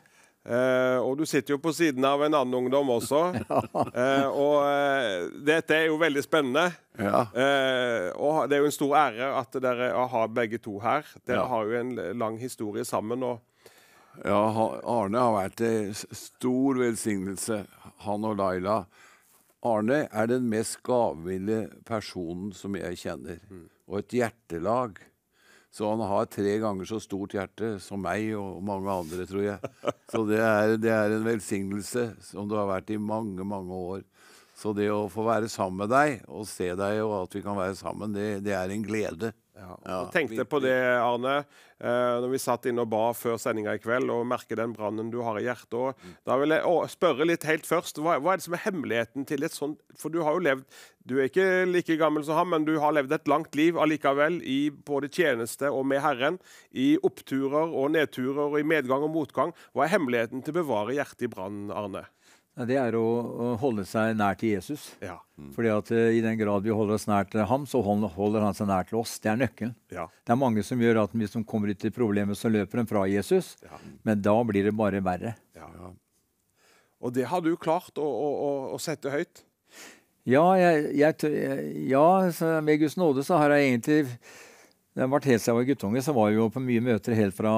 Eh, 0.45 0.99
og 1.01 1.17
du 1.17 1.25
sitter 1.31 1.55
jo 1.55 1.61
på 1.65 1.73
siden 1.73 2.05
av 2.05 2.27
en 2.27 2.37
annen 2.43 2.59
ungdom 2.61 2.93
også. 2.93 3.23
Eh, 4.03 4.27
og 4.29 4.59
eh, 4.67 5.31
dette 5.49 5.75
er 5.79 5.87
jo 5.89 5.97
veldig 6.01 6.23
spennende. 6.27 6.67
Ja. 7.01 7.23
Eh, 7.33 8.11
og 8.21 8.45
det 8.51 8.59
er 8.59 8.67
jo 8.67 8.69
en 8.69 8.77
stor 8.77 8.93
ære 9.07 9.31
at 9.41 9.57
dere 9.65 9.89
har 10.13 10.29
begge 10.37 10.61
to 10.61 10.77
her. 10.85 11.09
Dere 11.25 11.41
Ja. 11.41 11.49
har 11.49 11.65
jo 11.73 11.81
en 11.81 11.95
lang 12.21 12.37
historie 12.45 12.85
sammen. 12.85 13.25
og 13.25 13.41
Ja, 14.21 14.43
Arne 14.85 15.23
har 15.25 15.33
vært 15.33 15.55
til 15.63 15.95
stor 15.97 16.77
velsignelse, 16.83 17.63
han 18.05 18.27
og 18.29 18.37
Laila. 18.37 18.83
Arne 19.65 20.03
er 20.11 20.29
den 20.29 20.51
mest 20.53 20.83
gavmilde 20.85 21.65
personen 21.89 22.53
som 22.57 22.77
jeg 22.77 22.99
kjenner, 23.01 23.41
og 23.89 24.03
et 24.03 24.19
hjertelag. 24.21 25.01
Så 25.73 25.89
han 25.89 26.03
har 26.05 26.27
tre 26.29 26.59
ganger 26.61 26.85
så 26.85 26.99
stort 27.01 27.33
hjerte 27.33 27.79
som 27.81 28.03
meg 28.05 28.35
og 28.37 28.61
mange 28.61 28.93
andre, 28.93 29.25
tror 29.25 29.47
jeg. 29.47 29.71
Så 30.13 30.21
det 30.29 30.43
er, 30.45 30.75
det 30.77 30.93
er 30.93 31.15
en 31.17 31.25
velsignelse 31.25 32.11
som 32.21 32.51
du 32.51 32.59
har 32.59 32.69
vært 32.69 32.93
i 32.93 33.01
mange, 33.01 33.41
mange 33.49 33.73
år. 33.73 34.03
Så 34.53 34.75
det 34.77 34.91
å 34.93 35.09
få 35.11 35.25
være 35.25 35.49
sammen 35.49 35.87
med 35.87 35.91
deg 35.95 36.27
og 36.29 36.45
se 36.51 36.69
deg, 36.77 37.01
og 37.07 37.23
at 37.23 37.39
vi 37.39 37.41
kan 37.47 37.57
være 37.57 37.79
sammen, 37.81 38.13
det, 38.13 38.43
det 38.45 38.53
er 38.59 38.69
en 38.75 38.85
glede. 38.85 39.33
Ja, 39.53 39.75
Ja, 39.85 39.97
og 40.01 40.13
tenkte 40.15 40.47
på 40.49 40.63
det, 40.65 40.73
Arne, 40.97 41.43
eh, 41.77 42.15
når 42.23 42.31
vi 42.33 42.39
satt 42.41 42.65
inne 42.71 42.87
og 42.87 42.89
ba 42.89 43.11
før 43.13 43.37
sendinga 43.41 43.75
i 43.77 43.81
kveld, 43.83 44.09
og 44.09 44.25
merker 44.27 44.57
den 44.57 44.73
brannen 44.73 45.11
du 45.13 45.19
har 45.27 45.37
i 45.37 45.45
hjertet. 45.45 45.75
Og 45.77 46.07
da 46.25 46.39
vil 46.41 46.55
jeg 46.55 46.65
å, 46.65 46.79
spørre 46.89 47.27
litt 47.29 47.45
helt 47.45 47.69
først, 47.69 48.01
hva, 48.01 48.17
hva 48.17 48.33
er 48.33 48.41
det 48.41 48.47
som 48.47 48.57
er 48.57 48.65
hemmeligheten 48.65 49.27
til 49.29 49.45
et 49.45 49.53
sånt 49.53 49.83
For 49.99 50.09
du 50.09 50.23
har 50.25 50.39
jo 50.39 50.45
levd 50.47 50.65
Du 51.05 51.19
er 51.19 51.29
ikke 51.29 51.67
like 51.69 51.99
gammel 52.01 52.25
som 52.25 52.39
ham, 52.39 52.53
men 52.55 52.65
du 52.65 52.79
har 52.81 52.95
levd 52.97 53.13
et 53.13 53.29
langt 53.29 53.55
liv 53.59 53.77
allikevel 53.77 54.41
i 54.47 54.71
både 54.71 55.11
tjeneste 55.13 55.69
og 55.69 55.85
med 55.91 56.01
Herren. 56.01 56.39
I 56.73 56.95
oppturer 57.03 57.75
og 57.75 57.93
nedturer 57.93 58.47
og 58.47 58.59
i 58.61 58.65
medgang 58.65 59.05
og 59.05 59.13
motgang. 59.13 59.53
Hva 59.75 59.85
er 59.85 59.97
hemmeligheten 59.99 60.45
til 60.47 60.55
å 60.55 60.61
bevare 60.63 60.97
hjertet 60.97 61.27
i 61.27 61.33
brann, 61.33 61.67
Arne? 61.75 62.07
Ja, 62.59 62.65
Det 62.69 62.77
er 62.77 62.97
å, 62.99 63.03
å 63.03 63.47
holde 63.63 63.85
seg 63.89 64.13
nær 64.19 64.35
til 64.37 64.51
Jesus. 64.53 64.91
Ja. 65.01 65.15
Fordi 65.55 65.71
at 65.73 65.89
uh, 65.95 66.11
I 66.13 66.21
den 66.21 66.37
grad 66.37 66.67
vi 66.67 66.75
holder 66.77 66.99
oss 66.99 67.07
nær 67.09 67.25
til 67.33 67.47
ham, 67.49 67.65
så 67.67 67.81
holder, 67.83 68.43
han 68.45 68.53
seg 68.59 68.69
nær 68.69 68.85
til 68.91 68.99
oss. 69.01 69.15
Det 69.25 69.31
er 69.33 69.41
nøkkelen. 69.41 69.73
ja. 69.95 70.05
Det 70.23 70.35
er 70.35 70.41
mange 70.43 70.63
som 70.67 70.81
gjør 70.85 71.01
at 71.07 71.15
hvis 71.17 71.33
de 71.33 71.43
kommer 71.49 71.73
ut 71.73 71.87
i 71.89 71.91
problemer, 71.97 72.37
så 72.37 72.51
løper 72.53 72.83
de 72.83 72.87
fra 72.93 73.07
Jesus. 73.09 73.55
Men 74.05 74.21
da 74.21 74.37
blir 74.45 74.69
det 74.69 74.75
bare 74.77 75.01
verre. 75.03 75.33
Og 77.03 77.11
det 77.17 77.25
har 77.33 77.41
du 77.43 77.55
klart 77.59 77.97
å, 77.99 78.05
å, 78.07 78.29
å, 78.31 78.51
å 78.77 78.79
sette 78.79 79.11
høyt. 79.11 79.43
Ja, 80.29 80.45
jeg, 80.55 80.93
jeg, 81.01 81.17
jeg- 81.35 81.87
ja 81.91 82.05
så 82.37 82.53
med 82.63 82.79
Guds 82.79 82.95
nåde 83.01 83.25
så 83.27 83.41
har 83.41 83.57
jeg 83.57 83.73
egentlig 83.73 84.05
det 84.93 85.01
har 85.01 85.09
vært 85.09 85.25
Helt 85.31 85.41
siden 85.41 85.55
jeg 85.55 85.57
var 85.57 85.69
guttunge, 85.71 86.01
så 86.05 86.13
var 86.13 86.29
jeg 86.29 86.37
jo 86.37 86.47
på 86.53 86.61
mye 86.61 86.83
møter 86.85 87.15
helt 87.17 87.33
fra 87.37 87.53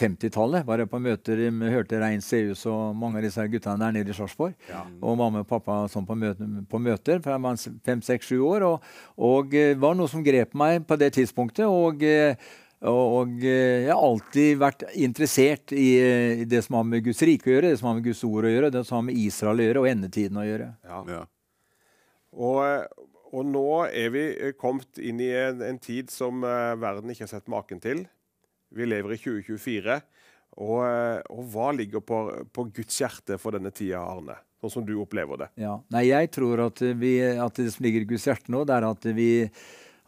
50-tallet. 0.00 0.64
Var 0.64 0.80
jeg 0.80 0.88
på 0.88 1.00
møter, 1.04 1.42
med- 1.52 1.72
hørte 1.74 2.00
Rein 2.00 2.22
Seus 2.24 2.64
og 2.70 2.96
mange 2.96 3.20
av 3.20 3.26
disse 3.26 3.44
guttene 3.52 3.78
der 3.82 3.92
nede 3.92 4.10
i 4.14 4.16
Sarpsborg. 4.16 4.54
Og 5.02 5.18
mamma 5.20 5.42
og 5.44 5.48
pappa 5.50 5.82
sånn 5.92 6.06
på, 6.08 6.16
møter, 6.16 6.48
på 6.70 6.80
møter 6.80 7.20
fra 7.20 7.36
jeg 7.36 7.44
var 7.44 7.60
fem, 7.84 8.00
seks, 8.00 8.30
sju 8.32 8.40
år. 8.48 8.64
Og, 8.64 8.80
og 9.20 9.54
eh, 9.54 9.74
var 9.76 9.94
noe 9.98 10.08
som 10.08 10.24
grep 10.24 10.54
meg 10.56 10.86
på 10.88 10.96
det 10.96 11.12
tidspunktet. 11.18 11.66
og 11.68 12.02
eh, 12.02 12.34
og, 12.84 13.38
eh, 13.40 13.84
jeg 13.86 13.92
har 13.92 14.00
alltid 14.04 14.58
vært 14.60 14.82
interessert 14.92 15.72
i, 15.72 16.44
det 16.44 16.64
som 16.66 16.76
har 16.76 16.84
med 16.84 17.04
Guds 17.06 17.22
rike 17.24 17.48
å 17.48 17.54
gjøre, 17.54 17.70
det 17.72 17.78
som 17.80 17.88
har 17.88 17.94
med 17.96 18.04
Guds 18.04 18.20
ord 18.24 18.44
å 18.44 18.50
gjøre, 18.52 18.70
det 18.74 18.82
som 18.84 18.98
har 18.98 19.06
med 19.06 19.16
Israel 19.16 19.60
å 19.62 19.64
gjøre, 19.68 19.80
og 19.84 19.88
endetiden 19.88 20.36
å 20.36 20.44
gjøre. 20.44 20.66
Ja. 20.84 21.22
Og, 22.34 22.60
og 23.34 23.46
nå 23.50 23.68
er 23.88 24.12
vi 24.14 24.24
eh, 24.32 24.54
kommet 24.58 25.00
inn 25.02 25.20
i 25.22 25.30
en, 25.34 25.62
en 25.66 25.78
tid 25.82 26.12
som 26.12 26.44
eh, 26.46 26.74
verden 26.80 27.10
ikke 27.10 27.26
har 27.26 27.32
sett 27.34 27.50
maken 27.50 27.82
til. 27.82 28.04
Vi 28.74 28.86
lever 28.86 29.16
i 29.16 29.20
2024. 29.20 30.00
Og, 30.62 30.80
eh, 30.86 31.20
og 31.34 31.46
hva 31.50 31.70
ligger 31.74 32.04
på, 32.06 32.20
på 32.54 32.66
Guds 32.74 33.00
hjerte 33.02 33.38
for 33.42 33.56
denne 33.56 33.74
tida, 33.74 34.04
Arne? 34.06 34.38
Sånn 34.62 34.78
som 34.78 34.86
du 34.86 34.94
opplever 35.02 35.42
det. 35.42 35.50
Ja. 35.60 35.74
Nei, 35.92 36.06
jeg 36.08 36.30
tror 36.32 36.62
at, 36.68 36.80
vi, 37.00 37.16
at 37.20 37.58
det 37.58 37.72
som 37.74 37.84
ligger 37.84 38.04
i 38.04 38.10
Guds 38.14 38.28
hjerte 38.30 38.54
nå, 38.54 38.62
det 38.68 38.78
er 38.78 38.86
at, 38.88 39.08
vi, 39.16 39.28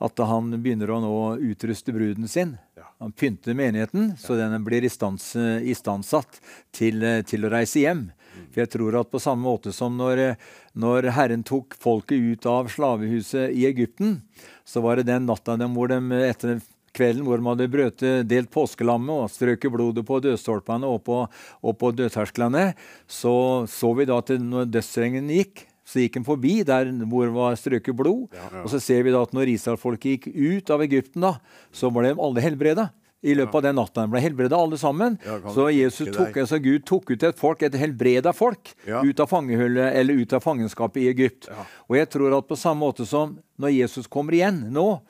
at 0.06 0.22
han 0.30 0.54
begynner 0.54 0.94
å 0.94 1.02
nå 1.02 1.16
utruste 1.50 1.92
bruden 1.96 2.30
sin. 2.30 2.54
Han 3.02 3.12
pynter 3.12 3.54
menigheten, 3.54 4.14
så 4.16 4.38
den 4.38 4.64
blir 4.64 4.84
istans, 4.88 5.34
istandsatt 5.36 6.38
til, 6.72 7.02
til 7.28 7.44
å 7.44 7.50
reise 7.52 7.82
hjem. 7.82 8.06
For 8.52 8.62
jeg 8.62 8.72
tror 8.72 8.96
at 9.00 9.10
på 9.12 9.20
samme 9.20 9.44
måte 9.44 9.72
som 9.72 9.96
når, 9.98 10.36
når 10.76 11.10
Herren 11.16 11.44
tok 11.46 11.76
folket 11.80 12.20
ut 12.20 12.48
av 12.48 12.70
slavehuset 12.72 13.52
i 13.52 13.66
Egypten, 13.68 14.20
så 14.64 14.80
var 14.84 14.96
det 14.96 15.10
den 15.10 15.28
natta 15.28 15.58
dem 15.60 15.76
hvor 15.76 15.92
de 15.92 16.00
etter 16.24 16.58
kvelden 16.96 17.26
hvor 17.26 17.40
de 17.40 17.48
hadde 17.50 17.68
brøte, 17.72 18.12
delt 18.28 18.50
påskelammet 18.52 19.26
og 19.26 19.32
strøket 19.32 19.72
blodet 19.72 20.04
på 20.08 20.20
dødstolpene 20.24 20.88
og 20.88 21.02
på, 21.04 21.22
og 21.60 21.78
på 21.80 21.92
dødtersklene, 21.96 22.70
så 23.04 23.36
så 23.68 23.92
vi 23.98 24.08
da 24.08 24.20
at 24.22 24.32
når 24.40 24.70
dødsstrengen 24.72 25.28
gikk, 25.36 25.66
så 25.86 26.02
gikk 26.02 26.16
han 26.18 26.26
forbi 26.26 26.58
der 26.66 26.88
hvor 27.06 27.28
det 27.28 27.34
var 27.36 27.56
strøket 27.58 27.94
blod. 27.96 28.34
Og 28.64 28.68
så 28.72 28.80
ser 28.82 29.04
vi 29.06 29.12
da 29.14 29.20
at 29.22 29.34
når 29.36 29.52
Israelfolket 29.54 30.16
gikk 30.16 30.30
ut 30.34 30.70
av 30.74 30.82
Egypten, 30.82 31.22
da, 31.22 31.36
så 31.72 31.92
var 31.94 32.02
de 32.08 32.16
alle 32.18 32.42
helbreda. 32.42 32.88
I 33.26 33.32
løpet 33.34 33.54
av 33.58 33.62
den 33.64 33.74
natta 33.78 34.02
de 34.04 34.10
ble 34.12 34.20
helbreda 34.22 34.58
alle 34.60 34.76
sammen. 34.78 35.16
Ja, 35.24 35.38
så 35.50 35.64
Jesus 35.72 36.10
tok, 36.14 36.36
altså 36.42 36.58
Gud 36.62 36.84
tok 36.86 37.08
ut 37.14 37.22
et 37.26 37.38
folk, 37.40 37.62
et 37.66 37.74
helbreda 37.80 38.30
folk, 38.36 38.74
Ja. 38.86 39.00
ut 39.02 39.18
av 39.24 39.26
fangehullet 39.30 39.96
eller 39.98 40.14
ut 40.20 40.32
av 40.36 40.44
fangenskapet 40.44 41.02
i 41.02 41.08
Egypt. 41.10 41.48
Og 41.88 41.96
jeg 41.96 42.10
tror 42.12 42.36
at 42.38 42.46
på 42.46 42.58
samme 42.60 42.84
måte 42.84 43.06
som 43.08 43.38
når 43.58 43.72
Jesus 43.78 44.06
kommer 44.06 44.36
igjen 44.36 44.60
nå, 44.70 45.00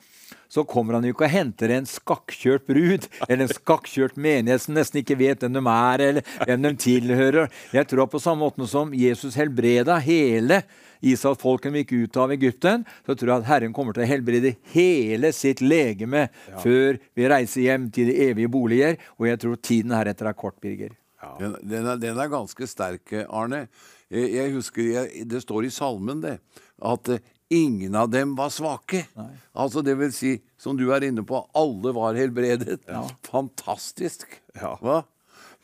så 0.49 0.63
kommer 0.67 0.97
han 0.97 1.07
jo 1.07 1.13
ikke 1.15 1.27
og 1.27 1.33
henter 1.33 1.73
en 1.75 1.87
skakkjørt 1.89 2.67
brud 2.69 3.07
eller 3.27 3.45
en 3.45 3.53
skakkjørt 3.53 4.17
menighet 4.19 4.63
som 4.63 4.77
nesten 4.77 5.01
ikke 5.01 5.19
vet 5.19 5.43
hvem 5.43 5.57
de 5.59 5.63
er 5.73 6.03
eller 6.07 6.35
hvem 6.45 6.67
de 6.67 6.73
tilhører. 6.83 7.49
Jeg 7.75 7.89
tror 7.91 8.11
på 8.11 8.21
samme 8.23 8.45
måte 8.45 8.67
som 8.69 8.93
Jesus 8.95 9.37
helbreda 9.39 9.99
hele 10.03 10.63
Israelsfolket 11.05 11.75
gikk 11.81 11.91
ut 11.93 12.17
av 12.17 12.31
Egypten, 12.33 12.85
så 13.05 13.13
tror 13.13 13.31
jeg 13.31 13.43
at 13.43 13.49
Herren 13.51 13.73
kommer 13.75 13.93
til 13.93 14.05
å 14.05 14.09
helbrede 14.09 14.55
hele 14.73 15.29
sitt 15.35 15.61
legeme 15.61 16.27
før 16.63 16.97
vi 17.17 17.27
reiser 17.29 17.67
hjem 17.67 17.89
til 17.93 18.09
de 18.11 18.17
evige 18.29 18.51
boliger. 18.51 18.97
Og 19.19 19.29
jeg 19.29 19.41
tror 19.43 19.59
tiden 19.61 19.93
heretter 19.93 20.31
er 20.31 20.37
kort, 20.37 20.57
Birger. 20.63 20.95
Den, 21.37 21.55
den, 21.65 21.85
er, 21.85 22.01
den 22.01 22.17
er 22.21 22.31
ganske 22.31 22.69
sterk, 22.69 23.13
Arne. 23.27 23.67
Jeg, 24.09 24.29
jeg 24.37 24.53
husker, 24.55 24.89
jeg, 24.95 25.25
Det 25.29 25.41
står 25.43 25.67
i 25.67 25.73
salmen 25.73 26.21
det, 26.23 26.37
at 26.77 27.09
ingen 27.49 27.95
av 27.95 28.09
dem 28.09 28.35
var 28.35 28.49
svake. 28.53 29.05
Altså 29.53 29.83
Det 29.85 29.95
vil 29.99 30.13
si, 30.15 30.37
som 30.59 30.77
du 30.77 30.87
er 30.93 31.07
inne 31.07 31.23
på, 31.27 31.41
alle 31.57 31.93
var 31.95 32.17
helbredet. 32.17 32.81
Fantastisk. 33.29 34.27
Ja. 34.57 34.75
Hva? 34.81 35.03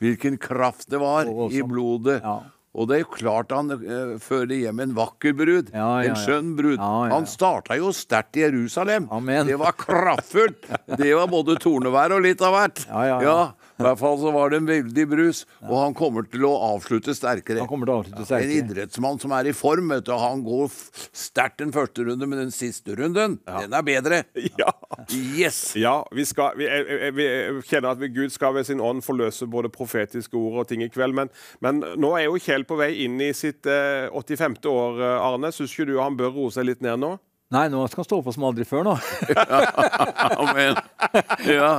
Hvilken 0.03 0.37
kraft 0.41 0.89
det 0.91 0.99
var 0.99 1.29
i 1.51 1.63
blodet. 1.63 2.19
Ja. 2.23 2.41
Og 2.73 2.87
det 2.89 2.95
er 2.95 3.01
jo 3.03 3.09
klart 3.13 3.51
han 3.53 3.69
uh, 3.69 4.15
fører 4.21 4.55
hjem 4.57 4.79
en 4.81 4.95
vakker 4.97 5.35
brud. 5.37 5.69
Ja, 5.75 5.89
ja, 6.01 6.09
En 6.09 6.17
skjønn 6.17 6.55
brud. 6.57 6.79
Ja, 6.79 6.87
ja, 6.87 7.03
ja. 7.05 7.11
Han 7.13 7.27
starta 7.29 7.77
jo 7.77 7.91
sterkt 7.93 8.39
i 8.39 8.47
Jerusalem. 8.47 9.05
Amen. 9.13 9.45
Det 9.45 9.59
var 9.61 9.75
kraftfullt. 9.77 10.65
Det 11.03 11.11
var 11.13 11.29
både 11.29 11.59
tornevær 11.61 12.15
og 12.17 12.25
litt 12.25 12.41
av 12.41 12.57
hvert. 12.57 12.81
Ja, 12.89 13.03
ja, 13.11 13.19
ja. 13.21 13.37
I 13.79 13.83
hvert 13.87 13.97
fall 13.97 14.19
så 14.21 14.31
var 14.35 14.51
det 14.53 14.59
en 14.61 14.67
veldig 14.69 15.03
brus, 15.09 15.43
og 15.65 15.73
han 15.79 15.95
kommer 15.97 16.27
til 16.29 16.43
å 16.45 16.51
avslutte 16.75 17.15
sterkere. 17.17 17.63
Han 17.63 17.69
kommer 17.71 17.89
til 17.89 17.93
å 17.95 17.99
avslutte 18.03 18.21
En 18.21 18.27
sterkere. 18.29 18.59
idrettsmann 18.61 19.17
som 19.19 19.33
er 19.33 19.49
i 19.49 19.53
form, 19.57 19.89
vet 19.89 20.05
du. 20.05 20.11
Han 20.13 20.43
går 20.45 20.69
sterkt 21.15 21.57
den 21.63 21.73
første 21.73 22.05
runden, 22.05 22.29
men 22.29 22.43
den 22.43 22.53
siste 22.53 22.93
runden, 22.99 23.39
den 23.47 23.73
er 23.73 23.85
bedre. 23.87 24.23
Ja. 24.63 24.69
Yes! 25.09 25.73
Ja, 25.79 25.95
vi, 26.13 26.23
skal, 26.29 26.53
vi, 26.59 26.67
jeg, 26.69 26.85
jeg, 26.85 27.13
vi 27.17 27.25
kjenner 27.65 27.95
at 27.95 27.99
vi, 28.03 28.11
Gud 28.13 28.29
skal 28.31 28.53
ved 28.53 28.67
sin 28.69 28.81
ånd 28.83 29.01
forløse 29.03 29.47
både 29.49 29.71
profetiske 29.73 30.37
ord 30.37 30.61
og 30.61 30.69
ting 30.69 30.83
i 30.85 30.91
kveld. 30.93 31.15
Men, 31.17 31.31
men 31.65 31.81
nå 31.97 32.13
er 32.19 32.27
jo 32.27 32.37
Kjell 32.43 32.67
på 32.69 32.77
vei 32.79 32.91
inn 33.07 33.17
i 33.23 33.31
sitt 33.35 33.65
eh, 33.65 34.05
85. 34.13 34.59
år, 34.69 35.01
eh, 35.01 35.25
Arne. 35.25 35.49
Syns 35.55 35.73
ikke 35.73 35.89
du 35.89 35.97
han 35.99 36.19
bør 36.19 36.35
roe 36.37 36.53
seg 36.53 36.69
litt 36.69 36.85
ned 36.85 37.01
nå? 37.01 37.15
Nei, 37.53 37.67
nå 37.69 37.83
skal 37.89 38.01
han 38.01 38.07
stå 38.07 38.17
på 38.25 38.31
som 38.33 38.45
aldri 38.47 38.65
før, 38.65 38.85
nå. 38.87 38.93
Amen. 40.43 40.77
Ja. 41.57 41.71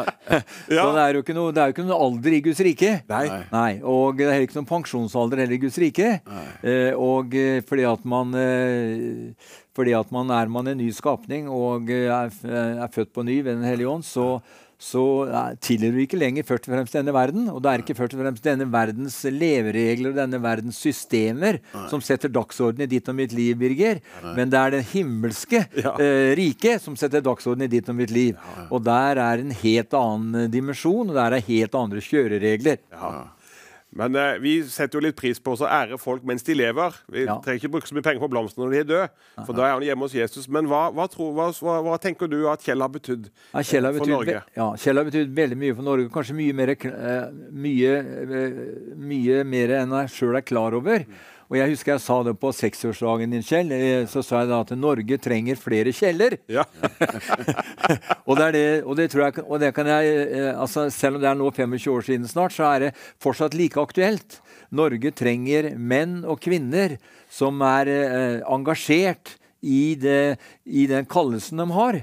Så 0.68 0.86
det 0.94 1.02
er 1.04 1.16
jo 1.18 1.22
ikke 1.24 1.36
noe, 1.36 1.52
det 1.54 1.62
er 1.62 1.70
jo 1.70 1.74
ikke 1.76 1.86
noe 1.86 1.98
alder 2.06 2.36
i 2.36 2.40
Guds 2.44 2.60
rike. 2.66 2.92
Nei. 3.52 3.72
Og 3.82 4.18
det 4.18 4.26
er 4.26 4.32
heller 4.34 4.48
ikke 4.48 4.58
noen 4.60 4.70
pensjonsalder 4.70 5.42
heller 5.44 5.56
i 5.56 5.62
Guds 5.62 5.78
rike. 5.82 6.10
Eh, 6.62 6.92
og 6.96 7.34
eh, 7.38 7.60
fordi 7.66 7.86
at 7.88 8.04
man 8.08 8.34
eh, 8.38 9.54
fordi 9.74 9.94
at 9.98 10.10
man 10.14 10.30
er 10.30 10.50
man 10.52 10.70
en 10.70 10.78
ny 10.78 10.90
skapning 10.94 11.48
og 11.50 11.90
eh, 11.90 12.06
er, 12.12 12.30
er 12.84 12.92
født 12.94 13.14
på 13.14 13.24
ny 13.26 13.40
ved 13.42 13.56
Den 13.58 13.66
hellige 13.66 13.90
ånd, 13.90 14.06
så, 14.06 14.38
så 14.84 15.02
tilhører 15.64 15.94
du 15.96 16.00
ikke 16.02 16.18
lenger 16.20 16.44
først 16.44 16.66
og 16.68 16.74
fremst 16.74 16.92
denne 16.96 17.12
verden. 17.16 17.46
Og 17.48 17.62
det 17.64 17.70
er 17.72 17.82
ikke 17.84 17.96
først 17.96 18.14
og 18.16 18.20
fremst 18.20 18.44
denne 18.44 18.66
verdens 18.70 19.16
leveregler 19.32 20.12
og 20.12 20.18
denne 20.18 20.40
verdens 20.44 20.80
systemer 20.84 21.58
som 21.90 22.02
setter 22.04 22.28
dagsordenen 22.34 22.84
i 22.84 22.90
ditt 22.92 23.08
og 23.08 23.16
mitt 23.16 23.32
liv, 23.32 23.56
Birger. 23.60 24.02
Men 24.36 24.52
det 24.52 24.60
er 24.60 24.74
det 24.76 24.82
himmelske 24.92 25.62
Ja. 25.80 25.94
eh, 25.98 26.34
riket 26.36 26.82
som 26.84 26.96
setter 27.00 27.24
dagsordenen 27.24 27.66
i 27.70 27.72
ditt 27.78 27.88
og 27.88 27.96
mitt 27.96 28.12
liv. 28.12 28.36
Og 28.70 28.84
der 28.84 29.16
er 29.24 29.40
en 29.40 29.54
helt 29.64 29.94
annen 29.96 30.50
dimensjon, 30.52 31.08
og 31.10 31.16
der 31.16 31.38
er 31.38 31.48
helt 31.48 31.74
andre 31.74 32.04
kjøreregler. 32.04 32.78
Men 33.94 34.16
eh, 34.18 34.38
vi 34.42 34.56
setter 34.66 34.98
jo 34.98 35.04
litt 35.04 35.14
pris 35.16 35.38
på 35.38 35.52
å 35.54 35.68
ære 35.70 35.98
folk 36.02 36.24
mens 36.26 36.42
de 36.42 36.54
lever. 36.58 36.96
Vi 37.14 37.24
Ja. 37.28 37.36
trenger 37.44 37.60
ikke 37.62 37.70
bruke 37.76 37.86
så 37.86 37.94
mye 37.94 38.02
penger 38.02 38.20
på 38.24 38.28
blomster 38.32 38.58
når 38.64 38.70
de 38.74 38.78
er 38.80 38.88
døde, 38.88 39.08
for 39.46 39.52
da 39.54 39.68
er 39.68 39.72
han 39.76 39.82
hjemme 39.86 40.02
hos 40.08 40.16
Jesus. 40.18 40.48
Men 40.48 40.66
hva, 40.66 40.88
hva, 40.92 41.06
tror, 41.12 41.30
hva, 41.36 41.46
hva, 41.62 41.76
hva 41.86 41.98
tenker 42.02 42.26
du 42.28 42.48
at 42.50 42.60
Kjell 42.66 42.82
har 42.82 42.90
betydd 42.90 43.28
Ja, 43.54 43.62
Kjell 43.62 43.84
har 43.86 43.92
for 43.94 44.00
betydd, 44.00 44.16
Norge? 44.16 44.34
ve- 44.34 44.58
ja, 44.58 44.66
Kjell 44.82 44.98
har 44.98 45.04
betydd 45.10 45.34
veldig 45.38 45.58
mye 45.62 45.76
for 45.78 45.82
Norge. 45.86 46.08
Kanskje 46.10 46.34
mye 46.40 46.52
mer, 46.58 46.74
eh, 46.74 47.30
mye, 47.52 47.92
eh, 48.34 48.58
mye 48.98 49.44
mer 49.46 49.68
enn 49.78 49.94
jeg 50.00 50.10
sjøl 50.18 50.36
er 50.36 50.42
klar 50.42 50.74
over. 50.74 51.06
Og 51.54 51.60
jeg 51.60 51.70
husker 51.70 51.92
jeg 51.92 52.02
sa 52.02 52.14
det 52.26 52.32
på 52.42 52.50
seksårsdagen 52.50 53.30
din, 53.30 53.42
Kjell. 53.46 53.68
eh, 53.70 54.06
Så 54.10 54.24
sa 54.26 54.40
jeg 54.42 54.48
da 54.50 54.56
at 54.64 54.72
Norge 54.74 55.18
trenger 55.22 55.54
flere 55.54 55.92
Kjeller. 55.94 56.34
Ja. 56.50 56.64
og, 58.26 58.34
det 58.40 58.46
er 58.48 58.56
det, 58.56 58.64
og 58.82 58.96
det 58.98 59.06
tror 59.12 59.22
jeg 59.28 59.44
og 59.44 59.60
det 59.62 59.70
kan 59.76 59.86
jeg, 59.86 60.16
eh, 60.34 60.50
altså 60.50 60.88
Selv 60.90 61.20
om 61.20 61.22
det 61.22 61.30
er 61.30 61.38
nå 61.38 61.52
25 61.54 61.94
år 61.94 62.02
siden 62.08 62.26
snart, 62.26 62.56
så 62.56 62.66
er 62.72 62.88
det 62.88 62.90
fortsatt 63.22 63.54
like 63.54 63.78
aktuelt. 63.78 64.40
Norge 64.74 65.14
trenger 65.14 65.70
menn 65.78 66.24
og 66.26 66.42
kvinner 66.42 66.96
som 67.30 67.62
er 67.62 67.86
eh, 67.86 68.42
engasjert 68.50 69.36
i, 69.62 69.94
det, 69.94 70.34
i 70.64 70.86
den 70.88 71.04
kallelsen 71.04 71.60
de 71.60 71.70
har. 71.70 72.00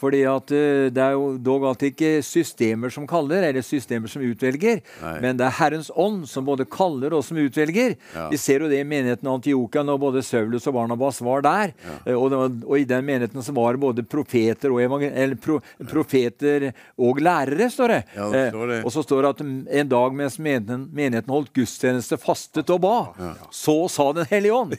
Fordi 0.00 0.22
at 0.24 0.48
uh, 0.56 0.86
det 0.88 1.02
er 1.04 1.12
jo 1.12 1.34
dog 1.44 1.66
alltid 1.68 1.90
ikke 1.92 2.22
systemer 2.24 2.88
som 2.88 3.04
kaller, 3.06 3.42
eller 3.44 3.60
systemer 3.60 4.08
som 4.08 4.22
utvelger, 4.24 4.78
men 5.20 5.36
det 5.36 5.44
er 5.44 5.56
Herrens 5.58 5.90
ånd 5.92 6.22
som 6.30 6.46
både 6.46 6.64
kaller 6.64 7.12
og 7.12 7.20
som 7.26 7.36
utvelger. 7.36 7.98
Vi 8.32 8.38
ser 8.40 8.64
jo 8.64 8.70
det 8.70 8.78
i 8.80 8.86
menigheten 8.88 9.28
Antiokia 9.28 9.82
når 9.84 9.98
både 10.00 10.22
Saulus 10.24 10.64
og 10.70 10.78
Barnabas 10.78 11.20
var 11.20 11.44
der. 11.44 11.74
Eh, 12.06 12.14
Og, 12.16 12.30
det 12.32 12.38
var, 12.40 12.54
og 12.64 12.78
i 12.80 12.86
den 12.88 13.04
menigheten 13.04 13.44
så 13.44 13.52
var 13.52 13.76
det 13.76 13.80
både 13.84 14.02
profeter 14.08 14.72
og, 14.72 15.04
pro 15.44 15.58
profeter 15.90 16.70
og 16.96 17.20
lærere, 17.20 17.68
står 17.70 17.88
det. 17.92 18.00
Ja, 18.16 18.30
det 18.32 18.42
står 18.54 18.66
det. 18.72 18.78
Uh, 18.80 18.86
og 18.86 18.92
så 18.96 19.02
står 19.04 19.22
det 19.22 19.30
at 19.34 19.44
en 19.82 19.88
dag 19.92 20.16
mens 20.16 20.38
menigheten, 20.38 20.88
menigheten 20.96 21.34
holdt 21.36 21.52
gudstjeneste, 21.56 22.16
fastet 22.20 22.70
og 22.72 22.80
ba, 22.80 22.96
så 23.52 23.76
sa 23.92 24.08
Den 24.16 24.26
hellige 24.30 24.54
ånd 24.56 24.72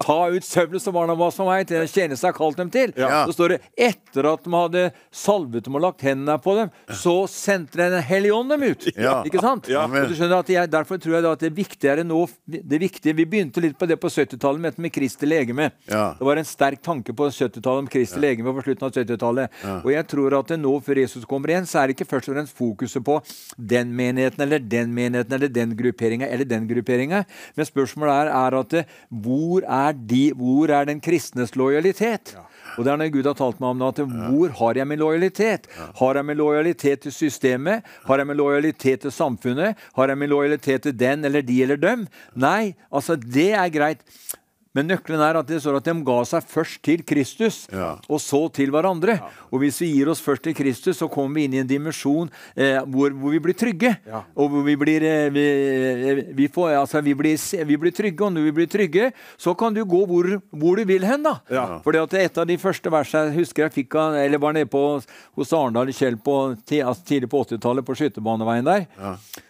Ta 0.00 0.18
ut 0.30 0.44
Saulus 0.46 0.86
og 0.86 0.94
Barnabas 0.94 1.36
for 1.36 1.50
meg 1.50 1.66
til 1.66 1.82
den 1.82 1.90
tjeneste 1.90 2.30
har 2.30 2.36
kalt 2.38 2.56
dem 2.56 2.67
til. 2.72 2.94
Ja. 2.98 3.24
Så 3.28 3.36
står 3.36 3.56
det 3.56 3.60
etter 3.88 4.30
at 4.32 4.44
de 4.44 4.54
hadde 4.54 4.84
salvet 5.14 5.66
dem 5.66 5.78
og 5.78 5.84
lagt 5.84 6.04
hendene 6.06 6.38
på 6.42 6.56
dem, 6.58 6.72
så 6.88 7.20
sendte 7.30 7.78
Den 7.78 8.02
hellige 8.02 8.34
ånd 8.34 8.50
dem 8.50 8.64
ut. 8.72 8.88
Ja. 8.96 9.20
Ikke 9.26 9.42
sant? 9.42 9.68
Ja. 9.70 9.84
Og 9.86 10.10
du 10.10 10.16
skjønner 10.16 10.40
at 10.40 10.48
jeg, 10.50 10.70
Derfor 10.72 10.98
tror 11.00 11.14
jeg 11.18 11.24
da 11.24 11.32
at 11.36 11.42
det 11.44 11.52
viktigere 11.54 12.04
nå 12.06 12.24
det 12.48 12.80
viktige, 12.80 13.14
Vi 13.16 13.26
begynte 13.28 13.62
litt 13.62 13.78
på 13.78 13.86
det 13.88 13.98
på 14.00 14.10
70-tallet 14.10 14.60
med 14.60 14.78
med 14.78 14.92
Kristi 14.94 15.26
legeme. 15.26 15.70
Ja. 15.88 16.14
Det 16.18 16.26
var 16.26 16.36
en 16.40 16.46
sterk 16.46 16.82
tanke 16.84 17.12
på 17.16 17.28
70-tallet 17.28 17.84
om 17.84 17.88
Kristi 17.90 18.20
legeme 18.20 18.52
på 18.54 18.64
slutten 18.66 18.86
av 18.86 18.94
70-tallet. 18.94 19.62
Og 19.82 19.90
jeg 19.92 20.06
tror 20.10 20.38
at 20.38 20.52
nå, 20.58 20.74
før 20.84 21.02
Jesus 21.02 21.26
kommer 21.28 21.52
igjen, 21.52 21.68
så 21.68 21.82
er 21.82 21.88
det 21.88 21.96
ikke 21.98 22.08
først 22.12 22.30
og 22.30 22.36
fremst 22.36 22.56
fokuset 22.58 23.04
på 23.04 23.18
den 23.56 23.92
menigheten 23.96 24.44
eller 24.44 24.62
den 24.62 24.92
menigheten 24.94 25.34
eller 25.38 25.52
den 25.52 25.74
grupperinga 25.78 26.28
eller 26.28 26.48
den 26.48 26.68
grupperinga. 26.70 27.24
Men 27.56 27.68
spørsmålet 27.68 28.14
er, 28.14 28.32
er 28.40 28.58
at 28.60 28.76
eh, 28.80 28.94
hvor 29.10 29.64
er, 29.64 29.96
de, 30.12 30.22
hvor 30.38 30.72
er 30.74 30.88
den 30.90 31.02
kristnes 31.04 31.54
lojalitet? 31.58 32.36
Og 32.78 32.86
det 32.86 32.92
er 32.92 33.00
når 33.00 33.12
Gud 33.16 33.26
har 33.26 33.36
talt 33.38 33.60
meg 33.60 33.72
om 33.74 33.82
det, 33.82 33.88
at 33.90 34.28
hvor 34.30 34.54
har 34.60 34.78
jeg 34.78 34.86
min 34.86 35.02
lojalitet? 35.02 35.66
Har 35.98 36.14
jeg 36.20 36.28
min 36.28 36.38
lojalitet 36.38 37.02
til 37.04 37.12
systemet? 37.12 37.86
Har 38.06 38.22
jeg 38.22 38.30
min 38.30 38.38
lojalitet 38.38 39.02
til 39.02 39.14
samfunnet? 39.14 39.76
Har 39.98 40.12
jeg 40.12 40.18
min 40.18 40.30
lojalitet 40.30 40.86
til 40.86 40.94
den 40.98 41.26
eller 41.26 41.42
de 41.42 41.62
eller 41.66 41.80
dem? 41.82 42.06
Nei, 42.38 42.76
altså 42.94 43.18
det 43.18 43.50
er 43.58 43.68
greit. 43.74 44.06
Men 44.78 44.86
nøkkelen 44.92 45.22
er 45.26 45.40
at 45.40 45.48
det 45.50 45.58
står 45.64 45.80
at 45.80 45.88
de 45.88 45.94
ga 46.06 46.16
seg 46.30 46.44
først 46.46 46.78
til 46.86 47.02
Kristus, 47.08 47.64
Ja. 47.74 47.96
og 48.06 48.20
så 48.22 48.40
til 48.54 48.70
hverandre. 48.70 49.18
Og 49.50 49.58
hvis 49.64 49.80
vi 49.82 49.88
gir 49.96 50.10
oss 50.12 50.22
først 50.22 50.44
til 50.46 50.54
Kristus, 50.54 51.00
så 51.02 51.08
kommer 51.10 51.34
vi 51.40 51.44
inn 51.48 51.56
i 51.56 51.60
en 51.64 51.66
dimensjon 51.68 52.30
eh, 52.54 52.78
hvor, 52.86 53.10
hvor 53.10 53.34
vi 53.34 53.40
blir 53.42 53.56
trygge. 53.58 53.96
Og 54.38 54.52
hvor 54.52 54.62
vi 54.66 54.76
blir, 54.78 55.02
eh, 55.02 55.28
vi, 55.34 55.44
eh, 56.12 56.22
vi, 56.38 56.46
får, 56.52 56.76
altså, 56.78 57.02
vi, 57.02 57.16
blir, 57.18 57.34
vi 57.66 57.76
blir 57.82 57.94
trygge, 57.96 58.24
og 58.28 58.32
når 58.36 58.46
vi 58.48 58.54
blir 58.60 58.70
trygge, 58.70 59.10
så 59.36 59.56
kan 59.58 59.74
du 59.74 59.82
gå 59.84 60.04
hvor, 60.06 60.30
hvor 60.54 60.78
du 60.78 60.84
vil 60.88 61.02
hen. 61.08 61.26
da. 61.26 61.34
Ja. 61.50 61.66
Fordi 61.84 61.98
at 62.04 62.14
Et 62.18 62.38
av 62.38 62.46
de 62.46 62.56
første 62.60 62.90
versene 62.92 63.30
jeg 63.32 63.38
husker 63.40 63.62
jeg 63.66 63.72
fikk 63.72 63.94
av, 63.98 64.14
eller 64.20 64.38
var 64.38 64.52
nede 64.56 64.68
på, 64.70 64.80
hos 65.38 65.52
Arendal 65.52 65.90
Kjell 65.94 66.16
på, 66.22 66.38
altså, 66.54 67.04
tidlig 67.08 67.30
på 67.32 67.42
80-tallet, 67.46 67.86
på 67.86 67.96
skytebaneveien 67.98 68.66
der. 68.68 68.86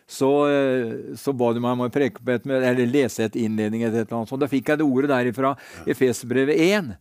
Så, 0.08 0.28
eh, 0.48 1.14
så 1.20 1.34
ba 1.36 1.50
de 1.52 1.60
meg 1.60 1.74
om 1.76 1.82
å 1.84 1.90
preke 1.92 2.22
på 2.24 2.32
et, 2.32 2.46
eller 2.48 2.86
lese 2.88 3.26
et 3.26 3.36
innledning. 3.36 3.82
Et, 3.84 3.92
et 3.92 4.06
eller 4.06 4.22
annet. 4.22 4.30
Så 4.32 4.38
da 4.40 4.48
fikk 4.48 4.70
jeg 4.72 4.80
det 4.80 4.86
ordet 4.88 5.10
derifra 5.12 5.50
Efesbrevet 5.84 6.56
1, 6.56 6.94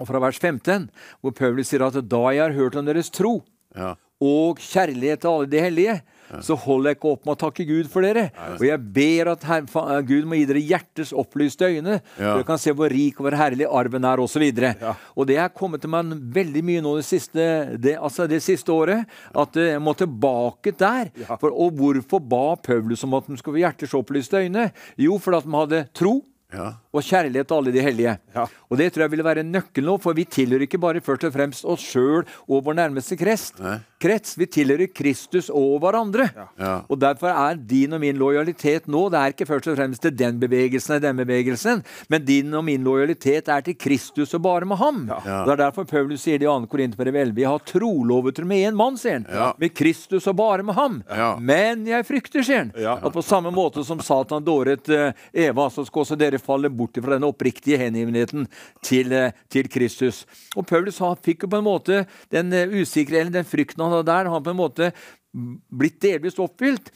og 0.00 0.06
fra 0.08 0.20
vers 0.24 0.38
15, 0.40 0.86
hvor 1.20 1.34
Paulus 1.36 1.68
sier 1.68 1.84
at 1.84 1.98
da 2.08 2.22
jeg 2.32 2.40
har 2.46 2.54
hørt 2.56 2.78
om 2.80 2.86
deres 2.88 3.10
tro 3.12 3.42
Ja. 3.76 3.94
og 4.22 4.58
kjærlighet 4.64 5.20
til 5.20 5.28
alle 5.30 5.50
de 5.52 5.60
hellige, 5.60 5.98
så 6.40 6.56
holder 6.58 6.92
jeg 6.92 6.98
ikke 6.98 7.12
opp 7.12 7.26
med 7.26 7.34
å 7.34 7.40
takke 7.42 7.66
Gud 7.68 7.90
for 7.92 8.06
dere. 8.06 8.28
Og 8.56 8.64
jeg 8.66 8.80
ber 8.96 9.32
at 9.34 9.46
her, 9.48 9.66
Gud 10.08 10.28
må 10.28 10.38
gi 10.38 10.48
dere 10.48 10.64
hjertes 10.64 11.12
opplyste 11.12 11.68
øyne, 11.68 11.98
så 12.16 12.32
dere 12.38 12.48
kan 12.48 12.60
se 12.62 12.74
hvor 12.76 12.92
rik 12.92 13.20
og 13.20 13.28
hvor 13.28 13.38
herlig 13.38 13.68
arven 13.68 14.08
er, 14.08 14.22
osv. 14.22 14.46
Og, 14.48 15.04
og 15.16 15.28
det 15.28 15.38
har 15.40 15.52
kommet 15.56 15.84
til 15.84 15.92
meg 15.92 16.16
veldig 16.34 16.64
mye 16.66 16.84
nå 16.84 16.96
det 16.98 17.06
siste, 17.08 17.46
det, 17.82 17.96
altså 18.00 18.28
det 18.30 18.42
siste 18.44 18.72
året, 18.74 19.08
at 19.34 19.60
eh, 19.60 19.72
jeg 19.74 19.84
må 19.84 19.94
tilbake 19.98 20.74
der. 20.78 21.12
For, 21.36 21.50
og 21.52 21.78
hvorfor 21.78 22.22
ba 22.22 22.44
Paulus 22.62 23.04
om 23.06 23.16
at 23.18 23.28
de 23.28 23.38
skulle 23.40 23.58
få 23.60 23.64
hjertets 23.64 23.96
opplyste 23.98 24.42
øyne? 24.42 24.70
Jo, 25.00 25.18
fordi 25.22 25.42
de 25.46 25.58
hadde 25.58 25.86
tro. 25.96 26.20
Ja. 26.52 26.66
Og 26.92 27.04
kjærlighet 27.06 27.48
til 27.48 27.56
alle 27.56 27.72
de 27.72 27.80
hellige. 27.84 28.12
Ja. 28.34 28.44
Og 28.68 28.76
det 28.76 28.90
tror 28.92 29.06
jeg 29.06 29.12
ville 29.14 29.24
være 29.24 29.44
en 29.44 29.52
nøkkel 29.54 29.86
nå, 29.88 29.96
for 30.02 30.16
vi 30.16 30.26
tilhører 30.28 30.66
ikke 30.66 30.80
bare 30.82 31.00
først 31.04 31.24
og 31.28 31.32
fremst 31.32 31.64
oss 31.64 31.84
sjøl 31.94 32.26
og 32.44 32.66
vår 32.66 32.76
nærmeste 32.76 33.16
krets. 33.20 33.54
Krets. 34.02 34.36
Vi 34.38 34.48
tilhører 34.50 34.90
Kristus 34.92 35.48
og 35.52 35.78
hverandre. 35.82 36.28
Ja. 36.58 36.74
Og 36.90 36.98
derfor 37.00 37.30
er 37.30 37.58
din 37.58 37.94
og 37.94 38.02
min 38.02 38.18
lojalitet 38.18 38.88
nå 38.90 39.04
Det 39.12 39.18
er 39.18 39.34
ikke 39.34 39.46
først 39.48 39.68
og 39.70 39.76
fremst 39.78 40.02
til 40.02 40.14
den 40.16 40.38
bevegelsen 40.42 40.96
eller 40.96 41.04
den 41.08 41.20
bevegelsen, 41.22 41.82
men 42.10 42.24
din 42.26 42.52
og 42.54 42.64
min 42.66 42.84
lojalitet 42.84 43.48
er 43.52 43.64
til 43.64 43.76
Kristus 43.78 44.34
og 44.36 44.42
bare 44.44 44.68
med 44.68 44.80
ham. 44.80 45.04
Og 45.12 45.46
Det 45.46 45.54
er 45.54 45.62
derfor 45.64 45.86
Paulus 45.88 46.24
sier 46.24 46.40
det 46.40 46.46
i 46.46 46.50
2. 46.50 46.68
Korinterbrev 46.72 47.16
11. 47.16 47.34
Vi 47.36 47.46
har 47.46 47.64
trolovet 47.66 48.40
med 48.46 48.66
én 48.68 48.76
mann, 48.78 48.98
sier 48.98 49.20
han. 49.20 49.26
Ja. 49.30 49.52
Med 49.58 49.74
Kristus 49.74 50.26
og 50.30 50.36
bare 50.38 50.62
med 50.66 50.74
ham. 50.74 51.00
Ja. 51.08 51.32
Men 51.40 51.86
jeg 51.88 52.06
frykter, 52.08 52.44
sier 52.46 52.64
han. 52.64 52.72
Ja. 52.78 52.98
At 53.02 53.14
på 53.14 53.24
samme 53.24 53.52
måte 53.54 53.84
som 53.86 54.00
Satan 54.02 54.44
dåret 54.44 54.88
uh, 54.92 55.10
Eva, 55.32 55.68
så 55.70 55.84
skal 55.86 56.04
også 56.04 56.18
dere 56.18 56.40
falle 56.42 56.70
bort 56.72 56.98
fra 57.02 57.16
den 57.16 57.26
oppriktige 57.28 57.80
hengivenheten 57.80 58.48
til, 58.84 59.12
uh, 59.12 59.30
til 59.52 59.68
Kristus. 59.72 60.24
Og 60.56 60.66
Paulus 60.68 61.00
han 61.02 61.18
fikk 61.22 61.46
jo 61.46 61.52
på 61.52 61.60
en 61.60 61.68
måte 61.68 62.04
den 62.34 62.52
uh, 62.54 62.76
usikre, 62.80 63.20
eller 63.20 63.34
den 63.34 63.48
frykten 63.48 63.84
han 63.84 63.91
der, 64.06 64.30
han 64.32 64.44
på 64.44 64.54
en 64.54 64.60
måte 64.62 64.90
blitt 65.32 66.00
delvis 66.02 66.40
oppfylt. 66.42 66.90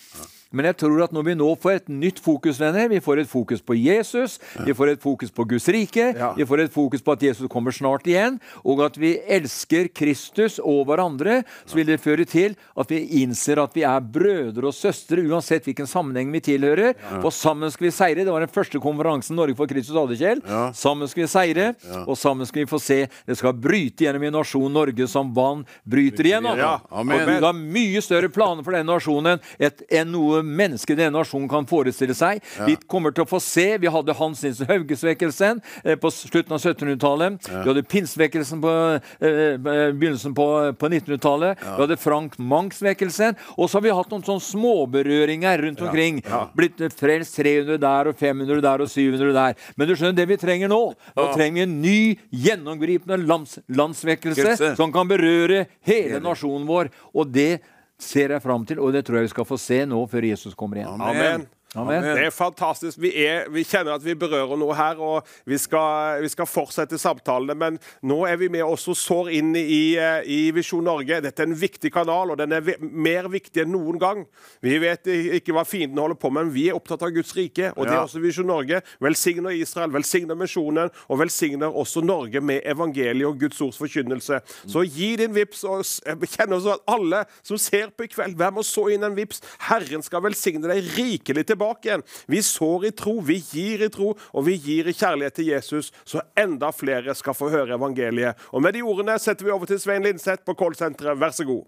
Men 0.57 0.71
jeg 0.71 0.79
tror 0.81 1.03
at 1.05 1.13
når 1.15 1.27
vi 1.29 1.35
nå 1.37 1.49
får 1.61 1.75
et 1.83 1.89
nytt 1.93 2.21
fokus, 2.25 2.57
venner, 2.63 2.89
vi 2.89 3.01
får 3.05 3.21
et 3.23 3.29
fokus 3.31 3.61
på 3.67 3.77
Jesus, 3.77 4.39
vi 4.65 4.73
får 4.77 4.95
et 4.95 5.03
fokus 5.03 5.31
på 5.37 5.45
Guds 5.53 5.69
rike, 5.69 6.07
Ja. 6.17 6.33
vi 6.37 6.47
får 6.49 6.65
et 6.65 6.73
fokus 6.73 7.03
på 7.05 7.13
at 7.13 7.23
Jesus 7.27 7.49
kommer 7.53 7.75
snart 7.77 8.07
igjen, 8.09 8.39
og 8.65 8.81
at 8.87 8.97
vi 8.97 9.19
elsker 9.29 9.91
Kristus 9.93 10.59
og 10.63 10.87
hverandre, 10.89 11.43
så 11.67 11.77
vil 11.77 11.87
det 11.91 12.01
føre 12.01 12.25
til 12.27 12.57
at 12.77 12.89
vi 12.91 13.03
innser 13.23 13.61
at 13.63 13.75
vi 13.77 13.85
er 13.85 14.01
brødre 14.01 14.71
og 14.71 14.75
søstre 14.75 15.21
uansett 15.27 15.65
hvilken 15.69 15.87
sammenheng 15.91 16.33
vi 16.33 16.41
tilhører. 16.41 16.95
Og 17.23 17.33
sammen 17.33 17.71
skal 17.71 17.89
vi 17.89 17.93
seire. 17.95 18.25
Det 18.25 18.33
var 18.33 18.41
den 18.47 18.53
første 18.55 18.81
konferansen 18.81 19.37
Norge 19.37 19.57
for 19.59 19.67
Kristus 19.69 19.97
hadde, 19.97 20.17
Kjell. 20.17 20.41
Sammen 20.77 21.09
skal 21.11 21.25
vi 21.27 21.29
seire, 21.29 21.69
og 22.07 22.17
sammen 22.17 22.47
skal 22.49 22.65
vi 22.65 22.71
få 22.71 22.81
se 22.81 23.03
det 23.27 23.37
skal 23.39 23.53
bryte 23.53 24.07
gjennom 24.07 24.23
i 24.25 24.31
nasjon 24.33 24.73
Norge 24.73 25.07
som 25.11 25.33
vann 25.37 25.65
bryter 25.85 26.25
igjennom. 26.31 26.57
Ja, 26.59 26.79
amen. 26.91 27.21
Og 27.21 27.27
Gud 27.35 27.47
har 27.51 27.57
mye 27.59 28.01
større 28.05 28.31
planer 28.33 28.63
for 28.65 28.73
denne 28.77 28.93
nasjonen 28.95 29.43
enn 29.61 30.13
noe 30.15 30.43
menneske 30.47 30.95
i 30.95 30.99
denne 30.99 31.19
nasjonen 31.19 31.49
kan 31.51 31.67
forestille 31.69 32.15
seg. 32.17 32.43
Vi 32.67 32.77
kommer 32.89 33.15
til 33.15 33.25
å 33.27 33.29
få 33.29 33.41
se 33.43 33.67
Vi 33.83 33.91
hadde 33.93 34.15
Hans 34.17 34.43
Nilsen 34.45 34.69
Haugesvekkelsen 34.71 35.61
eh, 35.85 35.97
på 36.01 36.11
slutten 36.15 36.57
av 36.57 36.63
1700-tallet. 36.63 37.49
Vi 37.51 37.67
hadde 37.69 37.85
pinsvekkelsen 37.91 38.63
på 38.63 38.73
eh, 38.97 39.57
begynnelsen 39.61 40.35
på, 40.37 40.47
på 40.79 40.91
1900-tallet. 40.91 41.63
Vi 41.65 41.83
hadde 41.83 41.99
Frank 42.01 42.39
Mangs-vekkelsen. 42.39 43.37
Og 43.57 43.71
så 43.71 43.79
har 43.79 43.87
vi 43.87 43.95
hatt 43.97 44.13
noen 44.13 44.25
sånne 44.27 44.47
småberøringer 44.47 45.65
rundt 45.67 45.85
omkring. 45.85 46.23
Blitt 46.57 46.81
eh, 46.85 46.93
frelst 46.93 47.39
300 47.41 47.81
der 47.83 48.13
og 48.13 48.19
500 48.21 48.63
der 48.65 48.85
og 48.85 48.93
700 48.93 49.35
der. 49.37 49.61
Men 49.77 49.91
du 49.91 49.95
skjønner, 49.97 50.17
det 50.17 50.29
vi 50.31 50.41
trenger 50.41 50.71
nå 50.71 50.83
Nå 51.17 51.25
trenger 51.35 51.57
vi 51.57 51.65
en 51.65 51.79
ny, 51.83 51.99
gjennomgripende 52.47 53.19
lands, 53.27 53.59
landsvekkelse 53.69 54.43
Vekkelse. 54.43 54.75
som 54.79 54.93
kan 54.95 55.09
berøre 55.09 55.67
hele 55.87 56.21
nasjonen 56.23 56.67
vår. 56.69 56.91
Og 57.15 57.33
det 57.33 57.61
ser 58.03 58.35
jeg 58.37 58.43
fram 58.45 58.67
til, 58.69 58.81
og 58.83 58.93
det 58.93 59.05
tror 59.07 59.21
jeg 59.21 59.29
vi 59.29 59.35
skal 59.35 59.49
få 59.49 59.59
se 59.61 59.83
nå 59.89 60.03
før 60.11 60.29
Jesus 60.29 60.55
kommer 60.59 60.83
igjen. 60.83 61.01
Amen. 61.01 61.47
Amen. 61.75 62.01
Det 62.03 62.23
er 62.25 62.31
fantastisk. 62.33 62.97
Vi, 63.03 63.11
er, 63.27 63.49
vi 63.53 63.61
kjenner 63.67 63.97
at 63.99 64.05
vi 64.05 64.15
berører 64.17 64.57
noe 64.57 64.73
her, 64.79 65.01
og 65.03 65.27
vi 65.45 65.59
skal, 65.61 66.23
vi 66.23 66.29
skal 66.33 66.47
fortsette 66.49 66.97
samtalene. 66.97 67.57
Men 67.59 67.79
nå 68.07 68.21
er 68.31 68.39
vi 68.41 68.47
med 68.49 68.63
også 68.65 68.95
sår 68.97 69.29
inn 69.37 69.51
i, 69.59 69.99
i 70.25 70.39
Visjon 70.57 70.87
Norge. 70.87 71.19
Dette 71.21 71.43
er 71.43 71.51
en 71.51 71.59
viktig 71.59 71.91
kanal, 71.93 72.31
og 72.33 72.39
den 72.41 72.55
er 72.57 72.71
mer 72.81 73.29
viktig 73.29 73.65
enn 73.67 73.75
noen 73.75 73.99
gang. 74.01 74.23
Vi 74.65 74.79
vet 74.81 75.11
ikke 75.11 75.53
hva 75.53 75.67
fienden 75.69 76.01
holder 76.01 76.17
på 76.23 76.31
med, 76.33 76.47
men 76.47 76.55
vi 76.55 76.69
er 76.71 76.79
opptatt 76.79 77.03
av 77.05 77.13
Guds 77.13 77.35
rike. 77.37 77.73
Og 77.75 77.85
det 77.85 77.93
er 77.99 78.07
også 78.07 78.23
Visjon 78.25 78.49
Norge. 78.49 78.81
Velsigner 79.05 79.59
Israel, 79.59 79.93
velsigner 79.93 80.39
misjonen, 80.39 80.89
og 81.11 81.21
velsigner 81.21 81.77
også 81.77 82.01
Norge 82.07 82.41
med 82.41 82.63
evangeliet 82.73 83.27
og 83.29 83.37
Guds 83.43 83.61
ords 83.67 83.83
forkynnelse. 83.83 84.41
Så 84.65 84.87
gi 84.87 85.11
din 85.21 85.35
vips, 85.37 85.65
og 85.69 85.85
s- 85.85 86.01
jeg 86.07 86.31
kjenner 86.39 86.57
også 86.57 86.79
at 86.79 86.89
alle 86.97 87.25
som 87.43 87.59
ser 87.61 87.91
på 87.93 88.07
i 88.07 88.13
kveld, 88.15 88.39
vær 88.41 88.55
med 88.57 88.65
og 88.65 88.71
så 88.71 88.87
inn 88.95 89.05
en 89.05 89.19
vips. 89.19 89.43
Herren 89.69 90.03
skal 90.07 90.25
velsigne 90.25 90.65
deg 90.73 90.95
rikelig 90.97 91.45
tilbake 91.45 91.56
igjen. 91.85 92.05
Vi 92.27 92.43
sår 92.43 92.87
i 92.87 92.91
tro, 92.97 93.21
vi 93.21 93.39
gir 93.41 93.87
i 93.87 93.91
tro, 93.93 94.15
og 94.33 94.47
vi 94.47 94.57
gir 94.57 94.89
i 94.89 94.97
kjærlighet 94.97 95.39
til 95.39 95.53
Jesus, 95.53 95.93
så 96.05 96.23
enda 96.39 96.73
flere 96.73 97.15
skal 97.15 97.35
få 97.35 97.51
høre 97.53 97.77
evangeliet. 97.77 98.37
Og 98.53 98.63
med 98.63 98.77
de 98.77 98.83
ordene 98.83 99.19
setter 99.19 99.45
vi 99.47 99.55
over 99.55 99.67
til 99.67 99.81
Svein 99.81 100.05
Lindseth 100.05 100.45
på 100.45 100.55
Kålsenteret, 100.55 101.19
Vær 101.21 101.31
så 101.31 101.45
god. 101.45 101.65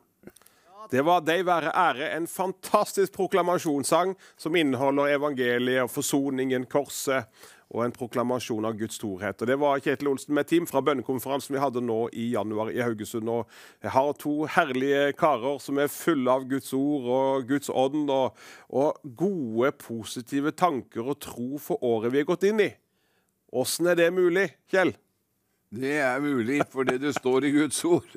Det 0.91 1.03
var 1.05 1.21
'Dei 1.21 1.43
være 1.45 1.73
ære, 1.77 2.17
en 2.17 2.27
fantastisk 2.27 3.13
proklamasjonssang 3.13 4.15
som 4.39 4.57
inneholder 4.57 5.17
evangeliet 5.17 5.83
og 5.83 5.91
forsoningen, 5.91 6.65
korset 6.65 7.25
og 7.69 7.83
en 7.85 7.93
proklamasjon 7.93 8.65
av 8.65 8.77
Guds 8.79 8.97
storhet. 8.97 9.43
Og 9.43 9.51
Det 9.51 9.57
var 9.61 9.81
Kjetil 9.85 10.09
Olsen 10.09 10.35
med 10.37 10.49
team 10.49 10.67
fra 10.69 10.81
bønnekonferansen 10.85 11.55
vi 11.55 11.63
hadde 11.63 11.83
nå 11.85 11.99
i 12.17 12.31
januar 12.33 12.71
i 12.73 12.81
Haugesund. 12.81 13.29
Og 13.29 13.49
jeg 13.85 13.93
har 13.93 14.13
to 14.21 14.35
herlige 14.49 15.13
karer 15.19 15.61
som 15.61 15.81
er 15.81 15.93
fulle 15.93 16.33
av 16.33 16.47
Guds 16.49 16.73
ord 16.77 17.11
og 17.19 17.51
Guds 17.51 17.69
ånd 17.69 18.09
og, 18.15 18.39
og 18.73 19.03
gode, 19.19 19.75
positive 19.85 20.55
tanker 20.57 21.13
og 21.13 21.21
tro 21.21 21.61
for 21.61 21.85
året 21.85 22.15
vi 22.15 22.23
er 22.23 22.31
gått 22.31 22.49
inn 22.49 22.65
i. 22.65 22.71
Åssen 23.53 23.89
er 23.89 24.01
det 24.01 24.09
mulig, 24.13 24.49
Kjell? 24.73 24.95
Det 25.69 25.99
er 26.01 26.21
mulig, 26.25 26.63
fordi 26.73 26.97
det 27.01 27.13
står 27.17 27.45
i 27.45 27.53
Guds 27.53 27.85
ord. 27.85 28.15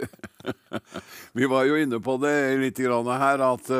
Vi 1.35 1.47
var 1.51 1.65
jo 1.67 1.75
inne 1.75 1.99
på 1.99 2.15
det 2.23 2.35
litt 2.61 2.79
her, 2.79 3.43
at 3.43 3.71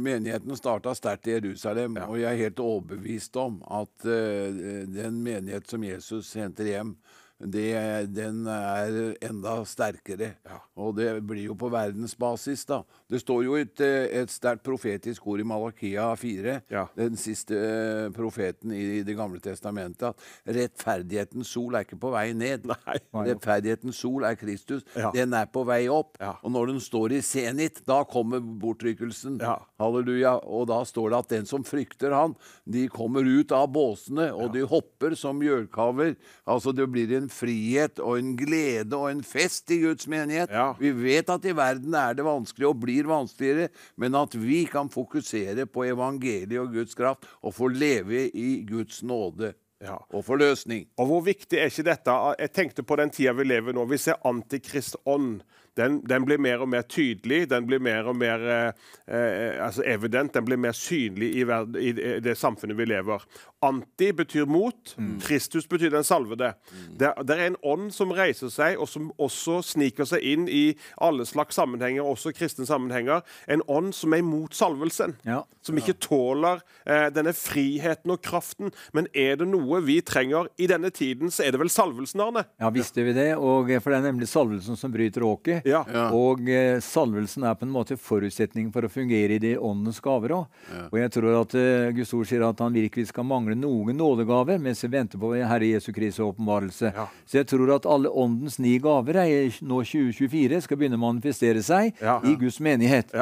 menigheten 0.00 0.56
starta 0.56 0.94
sterkt 0.96 1.26
i 1.28 1.34
Jerusalem. 1.36 1.98
Og 2.08 2.20
jeg 2.20 2.32
er 2.32 2.42
helt 2.46 2.60
overbevist 2.64 3.36
om 3.36 3.58
at 3.68 4.06
eh, 4.08 4.60
den 4.88 5.20
menighet 5.22 5.68
som 5.68 5.84
Jesus 5.84 6.32
henter 6.38 6.64
hjem, 6.64 6.94
det, 7.40 7.70
den 8.12 8.42
er 8.52 9.14
enda 9.24 9.54
sterkere. 9.64 10.34
Og 10.76 10.92
det 10.98 11.08
blir 11.24 11.46
jo 11.46 11.54
på 11.56 11.70
verdensbasis, 11.72 12.66
da. 12.68 12.82
Det 13.10 13.20
står 13.22 13.44
jo 13.46 13.54
et, 13.56 13.80
et 13.80 14.30
sterkt 14.32 14.62
profetisk 14.66 15.24
ord 15.26 15.40
i 15.40 15.46
Malakia 15.48 16.10
4, 16.20 16.58
Ja. 16.70 16.84
den 16.96 17.16
siste 17.16 17.56
eh, 17.56 18.10
profeten 18.14 18.74
i 18.76 19.00
Det 19.06 19.16
gamle 19.16 19.40
testamentet, 19.40 20.12
at 20.12 20.54
rettferdighetens 20.56 21.48
sol 21.48 21.74
er 21.78 21.86
ikke 21.86 21.98
på 22.02 22.12
vei 22.12 22.26
ned. 22.36 22.68
Nei. 22.70 22.98
Rettferdighetens 23.30 23.96
sol 24.04 24.26
er 24.28 24.36
Kristus. 24.40 24.84
Ja. 24.94 25.10
Den 25.14 25.32
er 25.36 25.48
på 25.50 25.64
vei 25.68 25.86
opp. 25.92 26.18
Ja. 26.20 26.34
Og 26.44 26.52
når 26.54 26.74
den 26.74 26.82
står 26.84 27.16
i 27.16 27.22
senit, 27.24 27.80
da 27.88 28.02
kommer 28.08 28.44
bortrykkelsen. 28.44 29.40
Ja. 29.40 29.56
Halleluja. 29.80 30.36
Og 30.44 30.68
da 30.70 30.82
står 30.88 31.10
det 31.14 31.22
at 31.24 31.32
den 31.38 31.48
som 31.48 31.64
frykter 31.66 32.12
han, 32.16 32.36
de 32.68 32.84
kommer 32.92 33.24
ut 33.26 33.52
av 33.56 33.70
båsene, 33.72 34.28
og 34.36 34.52
de 34.54 34.66
hopper 34.68 35.16
som 35.18 35.40
gjørkaver. 35.42 36.14
Altså 36.50 36.74
det 36.76 36.86
blir 36.92 37.16
en 37.16 37.29
frihet 37.32 37.98
og 38.02 38.18
en 38.20 38.34
glede 38.38 38.96
og 38.96 39.08
en 39.10 39.22
fest 39.26 39.70
i 39.74 39.80
Guds 39.82 40.06
menighet. 40.10 40.50
Ja. 40.52 40.72
Vi 40.80 40.90
vet 40.96 41.30
at 41.32 41.44
i 41.48 41.54
verden 41.56 41.94
er 41.94 42.14
det 42.18 42.26
vanskelig 42.26 42.68
og 42.68 42.78
blir 42.82 43.08
vanskeligere, 43.10 43.70
men 43.96 44.14
at 44.18 44.34
vi 44.36 44.64
kan 44.70 44.90
fokusere 44.92 45.66
på 45.70 45.86
evangeliet 45.88 46.58
og 46.60 46.72
Guds 46.74 46.94
kraft 46.98 47.26
og 47.42 47.54
få 47.56 47.68
leve 47.72 48.28
i 48.34 48.62
Guds 48.68 49.02
nåde 49.02 49.54
Ja. 49.80 49.94
og 50.12 50.24
forløsning. 50.26 50.82
Og 51.00 51.06
hvor 51.08 51.22
viktig 51.24 51.56
er 51.56 51.70
ikke 51.70 51.86
dette? 51.86 52.12
Jeg 52.38 52.52
tenkte 52.52 52.82
på 52.84 52.96
den 53.00 53.08
tida 53.10 53.32
vi 53.32 53.46
lever 53.48 53.72
nå. 53.72 53.86
Vi 53.88 53.96
ser 53.96 54.18
antikristånd. 54.28 55.40
Den, 55.80 56.00
den 56.06 56.26
blir 56.28 56.38
mer 56.42 56.60
og 56.62 56.68
mer 56.70 56.84
tydelig, 56.86 57.46
den 57.50 57.66
blir 57.68 57.80
mer 57.82 58.08
og 58.10 58.18
mer 58.20 58.44
eh, 58.44 58.88
eh, 59.08 59.56
altså 59.64 59.82
evident, 59.88 60.34
den 60.36 60.44
blir 60.46 60.60
mer 60.60 60.76
synlig 60.76 61.32
i, 61.40 61.46
verd, 61.48 61.76
i 61.80 61.92
det- 62.20 62.36
samfunnet 62.40 62.76
vi 62.78 62.86
lever. 62.88 63.24
Anti 63.64 64.10
betyr 64.16 64.46
mot, 64.48 64.94
Kristus 65.20 65.66
betyr 65.68 65.90
den 65.92 66.04
salvede. 66.06 66.52
Det, 66.96 67.10
det 67.28 67.34
er 67.36 67.46
en 67.50 67.58
ånd 67.66 67.90
som 67.92 68.12
reiser 68.16 68.48
seg, 68.52 68.78
og 68.80 68.88
som 68.88 69.10
også 69.20 69.58
sniker 69.74 70.08
seg 70.08 70.24
inn 70.24 70.46
i 70.48 70.62
alle 71.04 71.26
slags 71.28 71.58
sammenhenger, 71.60 72.06
også 72.08 72.32
kristne 72.36 72.64
sammenhenger. 72.68 73.20
En 73.52 73.60
ånd 73.68 73.92
som 73.96 74.14
er 74.16 74.22
imot 74.22 74.56
salvelsen. 74.56 75.16
Ja. 75.28 75.42
Som 75.66 75.76
ikke 75.80 75.92
tåler 76.00 76.62
eh, 76.88 77.08
denne 77.12 77.34
friheten 77.36 78.14
og 78.14 78.22
kraften. 78.24 78.72
Men 78.96 79.10
er 79.12 79.36
det 79.42 79.48
noe 79.50 79.82
vi 79.84 79.98
trenger 80.08 80.48
i 80.56 80.70
denne 80.70 80.88
tiden, 80.96 81.28
så 81.32 81.44
er 81.44 81.52
det 81.52 81.60
vel 81.60 81.72
salvelsen, 81.72 82.22
Arne? 82.24 82.46
Ja, 82.62 82.70
visste 82.72 83.04
vi 83.04 83.12
det. 83.16 83.28
Og, 83.36 83.68
eh, 83.70 83.82
for 83.84 83.92
det 83.92 84.00
er 84.00 84.08
nemlig 84.08 84.30
salvelsen 84.32 84.78
som 84.80 84.94
bryter 84.94 85.26
åket. 85.28 85.68
Ja. 85.70 85.80
Og 86.16 86.42
eh, 86.50 86.78
salvelsen 86.84 87.44
er 87.48 87.56
på 87.58 87.66
en 87.66 87.72
måte 87.74 87.96
forutsetningen 88.00 88.72
for 88.74 88.86
å 88.86 88.90
fungere 88.92 89.36
i 89.36 89.42
de 89.42 89.54
åndens 89.56 90.00
gaver 90.04 90.34
òg. 90.36 90.60
Og 90.90 90.96
jeg 91.00 91.12
tror 91.16 91.40
at 91.40 91.54
eh, 91.58 91.90
Guds 91.96 92.12
ord 92.16 92.28
sier 92.30 92.44
at 92.46 92.60
han 92.64 92.74
virkelig 92.76 93.08
skal 93.10 93.26
mangle 93.28 93.56
noen 93.58 93.96
nådegaver 93.98 94.60
mens 94.62 94.82
vi 94.84 94.92
venter 94.92 95.20
på 95.22 95.32
Herre 95.38 95.70
Jesu 95.70 95.90
Kristi 95.96 96.24
åpenbarelse. 96.24 96.92
Så 97.24 97.40
jeg 97.40 97.48
tror 97.50 97.74
at 97.76 97.86
alle 97.88 98.10
åndens 98.10 98.58
ni 98.62 98.76
gaver 98.82 99.22
er, 99.24 99.60
nå 99.62 99.82
2024 99.86 100.64
skal 100.66 100.80
begynne 100.80 100.98
å 100.98 101.04
manifestere 101.06 101.62
seg 101.64 101.94
i 102.00 102.34
Guds 102.40 102.60
menighet. 102.60 103.14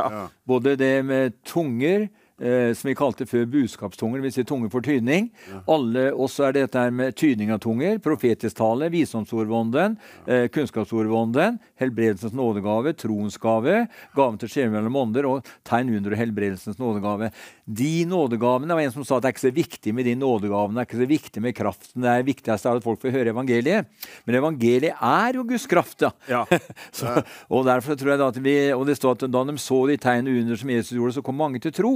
Både 0.49 0.77
det 0.81 0.95
med 1.07 1.37
tunger 1.47 2.09
Eh, 2.39 2.71
som 2.79 2.87
vi 2.87 2.95
kalte 2.95 3.27
før 3.27 3.49
budskapstunger, 3.51 4.23
dvs. 4.23 4.37
Si 4.39 4.45
tunger 4.47 4.71
for 4.71 4.85
tydning. 4.85 5.27
Alle, 5.67 6.13
også 6.15 6.47
er 6.47 6.55
det 6.55 6.63
dette 6.69 6.85
her 6.85 6.93
med 6.95 7.17
tydning 7.19 7.51
av 7.51 7.59
tunger, 7.65 7.99
profetisk 8.03 8.61
tale, 8.61 8.87
visdomsordvånden, 8.95 9.97
eh, 10.27 10.47
kunnskapsordvånden, 10.55 11.59
helbredelsens 11.83 12.37
nådegave, 12.39 12.95
troens 12.95 13.39
gave, 13.43 13.89
gaven 14.15 14.39
til 14.39 14.53
skjebne 14.53 14.77
mellom 14.77 15.01
ånder 15.03 15.27
og 15.27 15.51
tegn 15.67 15.91
under 15.97 16.15
og 16.15 16.21
helbredelsens 16.23 16.79
nådegave. 16.79 17.33
De 17.67 18.07
nådegavene, 18.07 18.71
det 18.71 18.79
var 18.79 18.87
en 18.87 18.95
som 18.95 19.05
sa 19.05 19.19
at 19.19 19.27
det 19.27 19.33
er 19.33 19.35
ikke 19.35 19.49
så 19.49 19.55
viktig 19.59 19.95
med 19.95 20.07
de 20.07 20.15
nådegavene, 20.15 20.79
det 20.79 20.85
er 20.85 20.89
ikke 20.89 21.03
så 21.03 21.11
viktig 21.11 21.43
med 21.43 21.57
kraften, 21.59 22.03
det 22.07 22.13
er 22.13 22.29
viktigste 22.29 22.71
er 22.71 22.79
at 22.79 22.87
folk 22.87 23.03
får 23.03 23.17
høre 23.19 23.35
evangeliet. 23.35 23.91
Men 24.25 24.39
evangeliet 24.39 24.95
er 24.95 25.35
jo 25.35 25.43
Guds 25.49 25.67
kraft, 25.67 25.99
da. 26.07 26.15
Ja. 26.31 26.47
så, 26.95 27.19
og 27.51 27.67
derfor 27.67 27.99
tror 27.99 28.15
jeg 28.15 28.23
da 28.23 28.31
at 28.31 28.41
vi, 28.47 28.57
og 28.79 28.87
det 28.87 28.97
står 28.97 29.19
at 29.19 29.27
da 29.27 29.45
de 29.51 29.59
så 29.59 29.83
de 29.91 29.99
tegnene 29.99 30.39
under 30.39 30.63
som 30.63 30.71
Jesus 30.71 30.95
gjorde, 30.95 31.19
så 31.19 31.27
kom 31.27 31.35
mange 31.35 31.59
til 31.59 31.75
tro. 31.75 31.93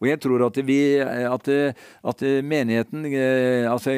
Og 0.00 0.08
jeg 0.08 0.20
tror 0.22 0.46
at, 0.46 0.60
vi, 0.66 0.78
at, 1.00 1.48
at 2.12 2.24
menigheten, 2.44 3.06
eh, 3.10 3.66
altså 3.70 3.94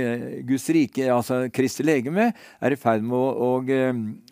Guds 0.46 0.68
rike, 0.74 1.08
altså 1.12 1.42
Kristi 1.54 1.84
legeme, 1.86 2.30
er 2.60 2.74
i 2.76 2.78
ferd 2.80 3.02
med 3.04 3.16
å, 3.18 3.24
og, 3.50 3.72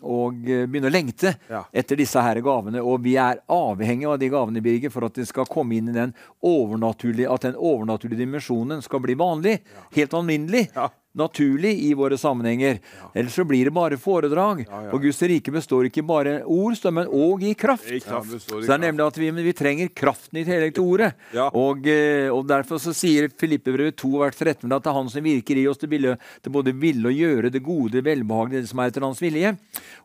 og 0.03 0.41
begynne 0.43 0.89
å 0.89 0.93
lengte 0.93 1.35
Ja. 1.49 1.63
etter 1.73 1.99
disse 1.99 2.21
her 2.21 2.39
gavene. 2.45 2.81
Og 2.83 3.01
vi 3.05 3.15
er 3.21 3.41
avhengige 3.51 4.11
av 4.13 4.19
de 4.21 4.29
gavene, 4.33 4.61
Birger, 4.63 4.91
for 4.93 5.05
at 5.07 5.15
det 5.19 5.27
skal 5.29 5.45
komme 5.49 5.77
inn 5.77 5.89
i 5.91 5.95
den 5.95 6.13
overnaturlige, 6.43 7.29
at 7.31 7.47
den 7.47 7.55
overnaturlige 7.59 8.23
dimensjonen 8.23 8.81
skal 8.85 9.01
bli 9.03 9.15
vanlig. 9.19 9.59
Helt 9.95 10.13
alminnelig. 10.17 10.67
Ja. 10.75 10.89
Naturlig 11.13 11.73
i 11.85 11.93
våre 11.93 12.17
sammenhenger. 12.17 12.79
Ellers 13.13 13.35
så 13.35 13.45
blir 13.45 13.65
det 13.65 13.73
bare 13.75 13.97
foredrag. 14.01 14.63
Og 14.91 15.01
Guds 15.03 15.21
rike 15.29 15.53
består 15.53 15.87
ikke 15.89 16.05
bare 16.05 16.39
ord, 16.43 16.77
men 16.93 17.09
òg 17.13 17.45
i 17.45 17.53
kraft. 17.57 17.89
I 17.91 17.99
kraft. 18.01 18.33
i 18.33 18.39
Så 18.41 18.61
det 18.65 18.73
er 18.75 18.81
nemlig 18.87 19.05
at 19.05 19.19
vi, 19.21 19.29
vi 19.45 19.53
trenger 19.57 19.91
kraften 19.93 20.41
i 20.41 20.45
tillegg 20.47 20.73
til 20.75 20.87
ordet. 20.87 21.11
Ja. 21.35 21.49
Og, 21.53 21.85
eh, 21.89 22.29
og 22.33 22.47
derfor 22.49 22.81
så 22.81 22.95
sier 22.97 23.29
Filippebrevet 23.29 23.97
2 24.01 24.11
vers 24.23 24.39
13 24.39 24.65
at 24.71 24.83
det 24.83 24.89
er 24.89 24.97
Han 24.97 25.09
som 25.09 25.25
virker 25.25 25.59
i 25.59 25.67
oss 25.69 25.81
til, 25.81 25.91
ville, 25.93 26.15
til 26.41 26.53
både 26.53 26.73
ville 26.77 27.09
og 27.09 27.17
gjøre 27.17 27.51
det 27.53 27.63
gode, 27.65 28.03
velbehagelige, 28.05 28.65
det 28.65 28.71
som 28.71 28.81
er 28.81 28.91
etter 28.91 29.05
Hans 29.05 29.21
vilje. 29.21 29.53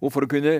Og 0.03 0.13
for, 0.15 0.27
å 0.27 0.31
kunne, 0.31 0.59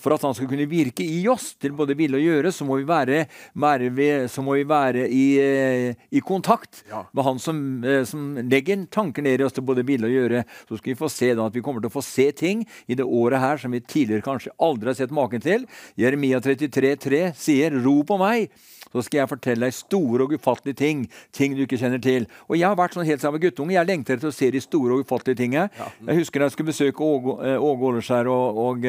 for 0.00 0.16
at 0.16 0.26
Han 0.26 0.36
skal 0.38 0.50
kunne 0.50 0.68
virke 0.70 1.04
i 1.04 1.20
oss 1.30 1.52
til 1.60 1.76
både 1.76 1.96
ville 1.98 2.20
og 2.20 2.24
gjøre, 2.24 2.52
så 2.54 2.66
må 2.68 2.80
vi 2.80 2.88
være, 2.88 3.26
være, 3.60 3.92
ved, 3.96 4.28
så 4.32 4.44
må 4.44 4.56
vi 4.56 4.66
være 4.68 5.06
i, 5.08 5.24
eh, 5.42 6.02
i 6.10 6.24
kontakt 6.24 6.82
med 6.88 7.24
Han 7.26 7.42
som, 7.42 7.60
eh, 7.84 8.02
som 8.08 8.34
legger 8.40 8.86
tanker 8.92 9.24
ned 9.24 9.42
i 9.42 9.46
oss 9.46 9.56
til 9.56 9.66
både 9.68 9.81
ville 9.86 10.08
å 10.08 10.12
gjøre. 10.12 10.44
Så 10.68 10.78
skal 10.78 10.92
vi 10.92 10.98
få 10.98 11.10
se 11.12 11.32
da 11.38 11.46
at 11.46 11.56
vi 11.56 11.62
kommer 11.64 11.82
til 11.82 11.92
å 11.92 11.96
få 11.96 12.04
se 12.06 12.28
ting 12.36 12.66
i 12.86 12.98
det 12.98 13.06
året 13.06 13.42
her 13.42 13.62
som 13.62 13.74
vi 13.74 13.82
tidligere 13.82 14.26
kanskje 14.26 14.54
aldri 14.62 14.92
har 14.92 14.98
sett 14.98 15.14
maken 15.14 15.42
til. 15.44 15.66
Jeremia 16.00 16.40
33, 16.42 16.96
3 16.96 17.24
sier 17.38 17.70
'Ro 17.76 18.02
på 18.06 18.18
meg'. 18.20 18.50
Så 18.92 19.04
skal 19.06 19.22
jeg 19.22 19.32
fortelle 19.32 19.68
deg 19.68 19.76
store 19.76 20.26
og 20.26 20.36
ufattelige 20.36 20.80
ting. 20.82 21.04
Ting 21.32 21.56
du 21.56 21.64
ikke 21.64 21.80
kjenner 21.80 22.02
til. 22.02 22.28
Og 22.48 22.56
jeg 22.58 22.68
har 22.68 22.78
vært 22.78 22.96
sånn 22.96 23.08
helt 23.08 23.24
sammen 23.24 23.42
guttunge. 23.42 23.74
Jeg 23.76 23.88
lengter 23.88 24.18
etter 24.18 24.30
å 24.30 24.34
se 24.36 24.50
de 24.52 24.62
store 24.62 24.96
og 24.96 25.06
ufattelige 25.06 25.42
tingene. 25.42 25.68
Jeg 26.06 26.20
husker 26.22 26.42
da 26.42 26.48
jeg 26.50 26.56
skulle 26.56 26.72
besøke 26.72 27.02
Åge 27.02 27.36
eh, 27.48 27.68
Åleskjær 27.82 28.28
og, 28.30 28.60
og, 28.62 28.86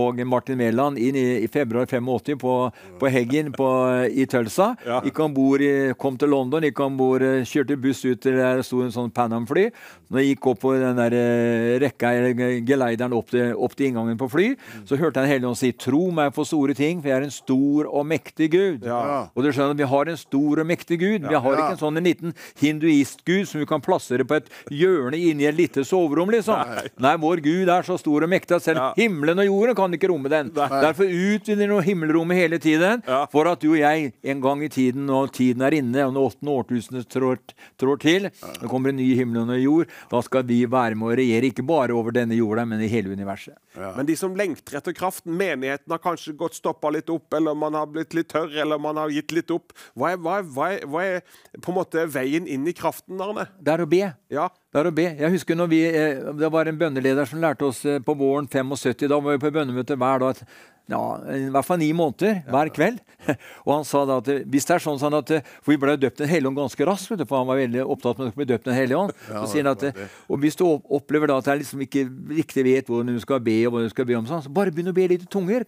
og 0.00 0.22
Martin 0.28 0.58
Mæland 0.60 0.98
inn 1.00 1.18
i, 1.18 1.26
i 1.44 1.48
februar 1.50 1.88
85 1.90 2.38
på, 2.40 2.54
på 3.00 3.12
Heggen 3.12 3.52
på, 3.56 3.68
i 4.10 4.26
Tølsa. 4.30 4.72
Gikk 5.06 5.22
om 5.24 5.34
bord 5.34 5.64
kom 6.00 6.18
til 6.20 6.32
London, 6.32 6.64
gikk 6.66 6.80
om 6.84 6.96
bord, 6.98 7.24
eh, 7.24 7.44
kjørte 7.48 7.78
buss 7.80 8.02
ut 8.06 8.20
til 8.22 8.38
der 8.38 8.60
det 8.60 8.66
sto 8.66 8.82
en 8.84 8.94
sånn 8.94 9.12
Pan 9.14 9.32
Am-fly. 9.36 9.68
Når 10.10 10.22
jeg 10.22 10.34
gikk 10.34 10.48
opp 10.52 10.62
på 10.64 10.74
den 10.78 10.98
der 10.98 11.16
eh, 11.16 11.78
rekka, 11.82 12.12
eller 12.16 12.60
geleideren 12.66 13.14
opp 13.16 13.30
til, 13.32 13.52
opp 13.54 13.76
til 13.78 13.90
inngangen 13.90 14.18
på 14.20 14.30
fly, 14.32 14.48
så 14.88 14.98
hørte 15.00 15.20
jeg 15.20 15.28
en 15.28 15.34
hellig 15.34 15.50
ånd 15.50 15.60
si 15.60 15.72
'Tro 15.72 16.02
meg 16.14 16.34
for 16.36 16.48
store 16.48 16.74
ting, 16.74 17.00
for 17.00 17.12
jeg 17.12 17.18
er 17.18 17.28
en 17.28 17.34
stor 17.34 17.90
og 17.90 18.06
mektig 18.06 18.50
Gud'. 18.54 18.86
Ja. 18.86 19.19
Og 19.34 19.42
du 19.44 19.50
skjønner, 19.52 19.76
Vi 19.80 19.84
har 19.88 20.08
en 20.08 20.16
stor 20.16 20.60
og 20.60 20.66
mektig 20.66 20.98
Gud. 21.00 21.22
Vi 21.28 21.34
har 21.34 21.56
ikke 21.56 21.70
en 21.76 21.80
sånn 21.80 21.96
en 21.96 22.04
liten 22.04 22.34
hinduistgud 22.60 23.46
som 23.48 23.60
vi 23.62 23.66
kan 23.68 23.80
plassere 23.84 24.24
på 24.28 24.36
et 24.40 24.48
hjørne 24.72 25.18
inni 25.18 25.46
et 25.48 25.54
lite 25.56 25.84
soverom. 25.86 26.30
liksom. 26.30 26.56
Nei. 27.00 27.16
vår 27.20 27.42
Gud 27.44 27.68
er 27.68 27.82
så 27.86 27.98
stor 27.98 28.22
og 28.24 28.30
mektig 28.30 28.56
at 28.56 28.62
selv 28.62 28.76
Ja. 28.80 28.92
himmelen 28.96 29.38
og 29.38 29.46
jorden 29.46 29.74
kan 29.76 29.92
ikke 29.92 30.08
romme 30.08 30.28
den. 30.30 30.50
Derfor 30.50 31.04
utvider 31.04 31.68
vi 31.68 31.82
himmelrommet 31.92 32.36
hele 32.36 32.58
tiden 32.58 33.02
Ja. 33.06 33.26
for 33.26 33.46
at 33.48 33.60
du 33.60 33.72
og 33.72 33.78
jeg 33.78 34.12
en 34.24 34.40
gang 34.40 34.62
i 34.62 34.68
tiden, 34.68 35.06
når 35.06 35.32
tiden 35.32 35.62
er 35.62 35.70
inne, 35.72 36.06
og 36.06 36.14
når 36.14 36.30
åttende 36.32 36.54
årtusenet 36.64 37.08
trår, 37.08 37.38
trår 37.78 37.98
til, 38.00 38.22
det 38.30 38.68
kommer 38.68 38.88
en 38.90 38.96
ny 38.96 39.14
himmel 39.16 39.42
og 39.42 39.50
en 39.50 39.62
jord, 39.62 39.86
da 40.10 40.20
skal 40.22 40.42
vi 40.44 40.64
være 40.66 40.94
med 40.96 41.08
å 41.08 41.16
regjere 41.16 41.50
ikke 41.52 41.66
bare 41.66 41.90
over 41.92 42.10
denne 42.12 42.36
jorda, 42.36 42.64
men 42.66 42.80
i 42.80 42.88
hele 42.88 43.10
universet. 43.14 43.54
Men 43.96 44.06
de 44.06 44.16
som 44.16 44.34
lengter 44.34 44.76
etter 44.78 44.92
kraften, 44.92 45.36
menigheten 45.36 45.90
har 45.90 45.98
kanskje 45.98 46.36
gått 46.36 46.54
stoppa 46.54 46.90
litt 46.90 47.08
opp, 47.10 47.32
eller 47.34 47.54
man 47.54 47.72
har 47.74 47.86
blitt 47.86 48.14
litt 48.14 48.28
tørr, 48.28 48.50
eller 48.60 48.78
man 48.78 48.96
har 48.96 49.09
gitt 49.14 49.34
litt 49.36 49.52
opp. 49.54 49.74
Hva 49.98 50.14
er, 50.14 50.20
hva 50.22 50.38
er, 50.40 50.48
hva 50.54 50.70
er, 50.74 50.86
hva 50.90 51.04
er 51.06 51.60
på 51.60 51.72
en 51.72 51.78
måte 51.78 52.06
veien 52.10 52.48
inn 52.50 52.66
i 52.68 52.74
kraften, 52.76 53.20
Arne? 53.20 53.48
Det 53.60 53.74
er 53.74 53.84
å 53.84 53.88
be. 53.90 54.02
Ja. 54.32 54.48
Det 54.70 54.82
er 54.82 54.88
å 54.90 54.94
be. 54.94 55.06
Jeg 55.18 55.34
husker 55.34 55.58
når 55.58 55.70
vi, 55.72 55.80
eh, 55.88 56.32
Det 56.40 56.52
var 56.52 56.68
en 56.70 56.78
bønneleder 56.78 57.26
som 57.26 57.40
lærte 57.42 57.66
oss 57.66 57.84
eh, 57.84 57.98
på 57.98 58.14
våren 58.14 58.46
75. 58.48 59.08
Da 59.08 59.18
var 59.18 59.36
vi 59.36 59.42
på 59.42 59.54
bønnemøte 59.54 59.98
hver 59.98 60.22
dag. 60.22 60.44
Ja, 60.90 61.00
I 61.36 61.50
hvert 61.52 61.66
fall 61.68 61.78
ni 61.78 61.92
måneder 61.94 62.40
hver 62.50 62.70
kveld. 62.74 62.98
Og 63.66 63.70
han 63.74 63.84
sa 63.84 64.00
da 64.08 64.16
at 64.22 64.28
hvis 64.48 64.64
det 64.64 64.74
er 64.78 64.80
sånn, 64.82 64.96
sånn 64.98 65.12
at 65.18 65.28
For 65.60 65.74
vi 65.74 65.76
ble 65.76 65.92
døpt 66.00 66.22
Den 66.22 66.30
hellige 66.30 66.48
ånd 66.48 66.56
ganske 66.56 66.86
raskt, 66.88 67.10
for 67.28 67.36
han 67.36 67.46
var 67.50 67.58
veldig 67.60 67.82
opptatt 67.84 68.16
med 68.18 68.30
å 68.30 68.36
bli 68.38 68.46
døpt 68.48 68.64
Den 68.64 68.74
hellige 68.78 68.96
ånd. 68.96 69.12
Så 69.28 69.42
sier 69.52 69.66
han 69.68 69.74
at 69.76 70.00
Og 70.32 70.40
hvis 70.40 70.56
du 70.56 70.64
opplever 70.64 71.28
da 71.28 71.36
at 71.42 71.50
jeg 71.50 71.60
liksom 71.60 71.82
ikke 71.84 72.06
riktig 72.32 72.64
vet 72.64 72.88
hvordan 72.88 73.12
du 73.12 73.20
skal 73.20 73.42
be, 73.44 73.58
og 73.68 73.74
hva 73.76 73.82
du 73.84 73.90
skal 73.92 74.08
be 74.08 74.16
om, 74.16 74.24
sånn, 74.30 74.40
så 74.46 74.52
bare 74.56 74.72
begynn 74.72 74.88
å 74.90 74.96
be 74.96 75.04
litt 75.12 75.26
i 75.26 75.30
tunger. 75.30 75.66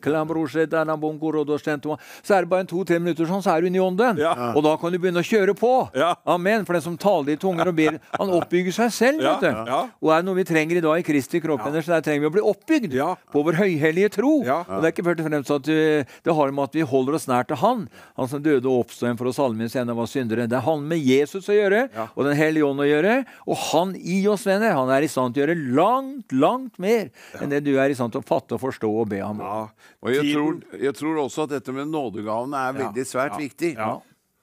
Så 2.23 2.35
er 2.37 2.45
det 2.45 2.51
bare 2.51 2.65
en 2.65 2.71
to-tre 2.71 2.99
minutter 3.03 3.27
sånn, 3.29 3.43
så 3.45 3.53
er 3.55 3.63
du 3.65 3.69
inne 3.69 3.79
i 3.81 3.83
ånden. 3.83 4.19
Og 4.57 4.63
da 4.65 4.75
kan 4.81 4.93
du 4.93 4.99
begynne 5.03 5.23
å 5.23 5.27
kjøre 5.27 5.55
på. 5.59 5.71
Amen. 6.29 6.65
For 6.67 6.77
den 6.77 6.85
som 6.85 6.97
taler 7.01 7.35
i 7.35 7.39
tunger 7.41 7.69
og 7.71 7.77
ber, 7.79 7.99
han 8.19 8.33
oppbygger 8.39 8.75
seg 8.77 8.93
selv. 8.95 9.23
Vet 9.23 9.45
du. 9.45 9.49
Og 10.03 10.13
er 10.15 10.23
det 10.23 10.29
noe 10.29 10.39
vi 10.41 10.45
trenger 10.49 10.81
i 10.81 10.85
dag 10.85 10.99
i 11.03 11.07
Kristi 11.07 11.41
kropp, 11.43 11.65
så 11.83 11.95
der 11.97 12.05
trenger 12.07 12.25
vi 12.27 12.31
å 12.31 12.35
bli 12.39 12.45
oppbygd 12.53 12.97
på 13.33 13.43
vår 13.47 13.59
høyhellige 13.61 14.13
tro. 14.19 14.33
Og 14.69 14.83
det 14.83 14.91
er 14.91 14.95
ikke 14.95 15.02
først 15.07 15.23
og 15.23 15.29
fremst 15.29 15.53
at 15.55 15.71
vi, 15.71 15.79
det 16.27 16.35
har 16.39 16.53
med 16.55 16.65
at 16.71 16.77
vi 16.79 16.85
holder 16.93 17.17
oss 17.19 17.27
nær 17.31 17.47
til 17.49 17.59
Han, 17.63 17.87
Han 18.19 18.31
som 18.31 18.43
døde 18.45 18.69
og 18.71 18.85
oppstod 18.85 19.09
igjen 19.09 19.19
for 19.21 19.31
oss 19.31 19.41
alle 19.43 19.59
mens 19.59 19.77
ennå 19.79 19.97
var 19.99 20.11
syndere. 20.11 20.49
Det 20.51 20.63
har 20.67 20.79
med 20.81 21.03
Jesus 21.03 21.49
å 21.51 21.57
gjøre, 21.57 21.85
og 22.13 22.23
Den 22.29 22.39
hellige 22.39 22.67
ånd 22.69 22.83
å 22.85 22.89
gjøre. 22.89 23.17
Og 23.47 23.57
Han 23.73 23.97
i 23.97 24.21
oss, 24.31 24.47
venner, 24.47 24.75
han 24.77 24.91
er 24.95 25.07
i 25.07 25.11
stand 25.11 25.35
til 25.35 25.45
å 25.45 25.47
gjøre 25.47 25.75
langt, 25.77 26.33
langt 26.33 26.79
mer 26.83 27.11
enn 27.41 27.53
det 27.53 27.63
du 27.67 27.75
er 27.79 27.93
i 27.93 27.99
stand 27.99 28.15
til 28.15 28.23
å 28.23 28.27
fatte 28.27 28.57
og 28.57 28.63
forstå 28.63 28.91
og 28.91 29.11
be 29.13 29.21
ham 29.23 29.41
om. 29.41 29.47
ja. 29.47 29.91
Og 30.03 30.11
jeg 30.17 30.33
tror, 30.35 30.57
jeg 30.83 30.95
tror 30.99 31.21
også 31.23 31.45
at 31.47 31.59
dette 31.59 31.75
med 31.75 31.91
nådegavene 31.93 32.59
er 32.69 32.81
veldig 32.81 33.05
svært 33.07 33.37
viktig. 33.39 33.77
Ja. 33.79 34.01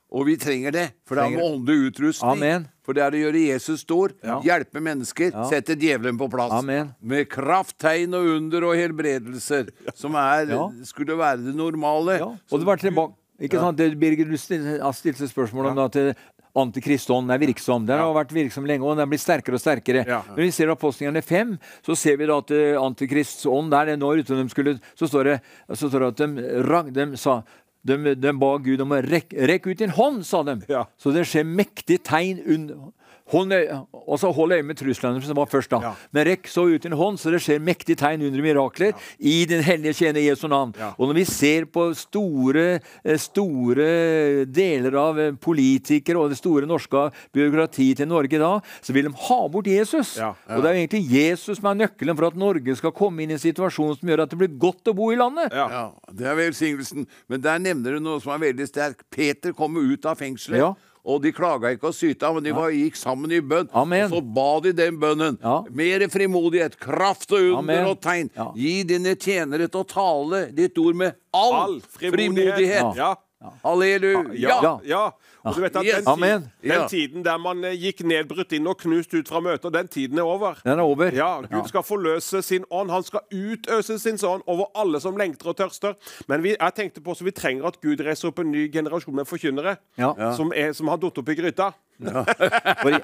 Og 0.09 0.25
vi 0.25 0.37
trenger 0.41 0.73
det, 0.73 0.85
for 1.05 1.19
det 1.19 1.25
er 1.27 1.35
med 1.35 1.43
åndelig 1.45 1.91
utrustning. 1.91 2.31
Amen. 2.39 2.63
For 2.89 2.97
det 2.97 3.03
er 3.05 3.13
å 3.13 3.19
gjøre 3.21 3.41
Jesus 3.51 3.83
stor, 3.85 4.15
hjelpe 4.41 4.81
mennesker, 4.81 5.35
sette 5.51 5.75
djevelen 5.77 6.17
på 6.17 6.25
plass. 6.33 6.55
Amen. 6.57 6.89
Med 7.05 7.27
kraft, 7.29 7.75
tegn 7.77 8.15
og 8.17 8.25
under 8.33 8.65
og 8.65 8.73
helbredelser, 8.79 9.69
som 9.93 10.17
er, 10.17 10.49
Ja. 10.49 10.63
skulle 10.89 11.13
være 11.13 11.37
det 11.45 11.53
normale. 11.53 12.17
Ja. 12.17 12.33
Og 12.49 12.57
det 12.57 12.65
var 12.65 12.81
tilbake 12.81 13.13
ikke 13.39 13.59
sant, 13.61 13.77
det, 13.77 13.93
Birger, 13.99 14.25
du 14.25 14.35
stilte 14.35 14.81
stilt 14.97 15.21
spørsmål 15.29 15.69
om 15.69 15.77
at 15.85 15.93
til 15.93 16.09
antikristonen 16.57 17.29
er 17.31 17.37
virksom. 17.37 17.85
Den 17.85 18.01
har 18.01 18.11
vært 18.11 18.33
virksom 18.33 18.65
lenge, 18.65 18.83
og 18.83 18.97
den 18.97 19.07
blir 19.07 19.21
sterkere 19.21 19.55
og 19.55 19.61
sterkere. 19.61 20.03
Ja. 20.07 20.23
Når 20.33 20.43
vi 20.43 20.51
ser 20.51 20.73
apostlingene 20.73 21.21
5, 21.21 21.57
så 21.85 21.95
ser 21.95 22.17
vi 22.17 22.25
da 22.25 22.39
at 22.41 22.51
uh, 22.51 22.81
antikrists 22.81 23.45
ånd 23.45 23.71
der 23.71 23.93
når 24.01 24.23
ute 24.23 24.35
de 24.35 24.49
skulle, 24.49 24.79
så 24.97 25.07
står 25.07 25.29
det, 25.29 25.39
så 25.77 25.87
står 25.91 25.99
det 25.99 26.09
at 26.09 26.23
de, 26.25 26.91
de 26.97 27.21
sa 27.21 27.43
de, 27.87 28.15
de 28.15 28.33
ba 28.35 28.51
Gud 28.63 28.81
om 28.83 28.95
å 28.95 29.01
rekke 29.05 29.47
rekk 29.49 29.69
ut 29.71 29.81
din 29.81 29.93
hånd, 29.95 30.23
sa 30.27 30.43
de. 30.47 30.57
Ja. 30.71 30.85
Så 30.99 31.13
det 31.15 31.25
skjer 31.29 31.47
mektige 31.47 32.03
tegn 32.05 32.41
under 32.45 32.89
Hold 33.29 33.53
og 34.09 34.17
så 34.17 34.31
hold 34.33 34.55
øye 34.55 34.65
med 34.65 34.77
truslene 34.79 35.21
som 35.21 35.37
var 35.37 35.49
først, 35.51 35.69
da. 35.69 35.79
Ja. 35.83 35.91
Men 36.15 36.25
rekk 36.31 36.47
så 36.49 36.65
ut 36.69 36.83
din 36.83 36.95
hånd, 36.97 37.19
så 37.21 37.29
det 37.33 37.41
skjer 37.43 37.61
mektige 37.61 37.99
tegn 37.99 38.23
under 38.25 38.41
mirakler 38.41 38.95
i 39.19 39.43
den 39.49 39.61
hellige 39.65 39.99
tjener 40.01 40.23
Jesu 40.23 40.47
navn. 40.49 40.73
Ja. 40.79 40.91
Og 40.97 41.11
når 41.11 41.19
vi 41.19 41.25
ser 41.29 41.67
på 41.69 41.89
store, 41.97 42.79
eh, 43.03 43.19
store 43.21 44.45
deler 44.49 44.97
av 44.97 45.19
eh, 45.21 45.31
politikere 45.37 46.17
og 46.17 46.33
det 46.33 46.39
store 46.39 46.69
norske 46.69 47.05
byråkratiet 47.35 48.01
til 48.01 48.09
Norge 48.09 48.41
da, 48.41 48.51
så 48.81 48.95
vil 48.95 49.09
de 49.09 49.13
ha 49.27 49.39
bort 49.51 49.69
Jesus. 49.69 50.15
Ja. 50.17 50.33
Og 50.49 50.63
det 50.63 50.71
er 50.71 50.77
jo 50.79 50.83
egentlig 50.83 51.05
Jesus 51.13 51.61
som 51.61 51.69
er 51.71 51.79
nøkkelen 51.85 52.17
for 52.17 52.31
at 52.31 52.39
Norge 52.39 52.75
skal 52.79 52.95
komme 52.97 53.23
inn 53.23 53.33
i 53.33 53.37
en 53.37 53.45
situasjon 53.45 53.97
som 53.99 54.09
gjør 54.09 54.25
at 54.25 54.33
det 54.33 54.41
blir 54.41 54.57
godt 54.57 54.89
å 54.89 54.97
bo 54.97 55.11
i 55.13 55.19
landet. 55.19 55.53
Ja. 55.53 55.69
Ja, 55.69 55.85
Det 56.11 56.25
er 56.25 56.37
velsignelsen. 56.39 57.05
Men 57.29 57.45
der 57.45 57.61
nevner 57.61 57.97
du 57.97 58.03
noe 58.03 58.21
som 58.23 58.33
er 58.33 58.41
veldig 58.49 58.67
sterkt. 58.69 59.05
Peter 59.13 59.53
kommer 59.53 59.85
ut 59.85 60.05
av 60.09 60.17
fengselet. 60.17 60.88
Og 61.05 61.21
de 61.23 61.31
klaga 61.31 61.71
ikke 61.73 61.87
og 61.89 61.93
syta, 61.95 62.31
men 62.35 62.43
de 62.43 62.51
var, 62.53 62.69
gikk 62.75 62.95
sammen 62.99 63.31
i 63.31 63.39
bønn. 63.39 63.69
Amen. 63.73 64.09
Og 64.11 64.17
så 64.17 64.21
ba 64.35 64.59
de 64.65 64.73
den 64.75 64.97
bønnen. 64.99 65.37
Ja. 65.41 65.63
Mer 65.71 66.03
frimodighet, 66.11 66.75
kraft 66.79 67.31
og 67.31 67.39
under 67.39 67.57
Amen. 67.79 67.85
og 67.93 68.01
tegn. 68.03 68.29
Ja. 68.35 68.49
Gi 68.55 68.83
dine 68.83 69.15
tjenere 69.15 69.69
til 69.71 69.81
å 69.81 69.87
tale 69.87 70.43
ditt 70.53 70.77
ord 70.77 70.95
med 70.99 71.15
all, 71.33 71.53
All 71.55 71.79
frimodighet. 71.81 72.55
frimodighet. 72.59 72.95
Ja. 72.99 73.15
Halleluja. 73.63 74.25
Ja, 74.35 74.59
Ja. 74.61 74.79
ja. 74.83 75.11
Og 75.45 75.55
du 75.55 75.61
vet 75.63 75.75
at 75.79 75.85
den, 75.87 76.07
Amen. 76.11 76.41
tiden, 76.61 76.71
den 76.71 76.87
tiden 76.91 77.23
der 77.25 77.37
man 77.39 77.63
eh, 77.63 77.75
gikk 77.79 78.01
nedbrutt 78.03 78.51
inn 78.57 78.67
og 78.67 78.77
knust 78.81 79.13
ut 79.15 79.29
fra 79.31 79.39
møter, 79.43 79.71
den 79.71 79.87
tiden 79.87 80.19
er 80.19 80.27
over. 80.27 80.59
Den 80.65 80.79
er 80.79 80.83
over. 80.83 81.13
Ja, 81.15 81.29
Gud 81.47 81.69
skal 81.71 81.83
forløse 81.87 82.41
sin 82.43 82.65
ånd. 82.69 82.91
Han 82.91 83.03
skal 83.07 83.23
utøse 83.31 83.99
sin 83.99 84.19
ånd 84.27 84.43
over 84.51 84.67
alle 84.75 84.99
som 84.99 85.15
lengter 85.19 85.53
og 85.53 85.57
tørster. 85.61 85.95
Men 86.27 86.43
vi, 86.43 86.55
jeg 86.59 86.75
tenkte 86.75 87.03
på 87.05 87.15
så 87.15 87.23
vi 87.27 87.31
trenger 87.31 87.69
at 87.71 87.79
Gud 87.81 88.03
reiser 88.03 88.31
opp 88.33 88.41
en 88.43 88.51
ny 88.51 88.67
generasjon 88.73 89.15
med 89.15 89.29
forkynnere 89.29 89.77
Ja. 89.99 90.13
som, 90.35 90.51
er, 90.55 90.73
som 90.73 90.91
har 90.91 90.99
datt 90.99 91.17
opp 91.23 91.29
i 91.29 91.37
gryta. 91.39 91.71
Fordi 91.99 92.99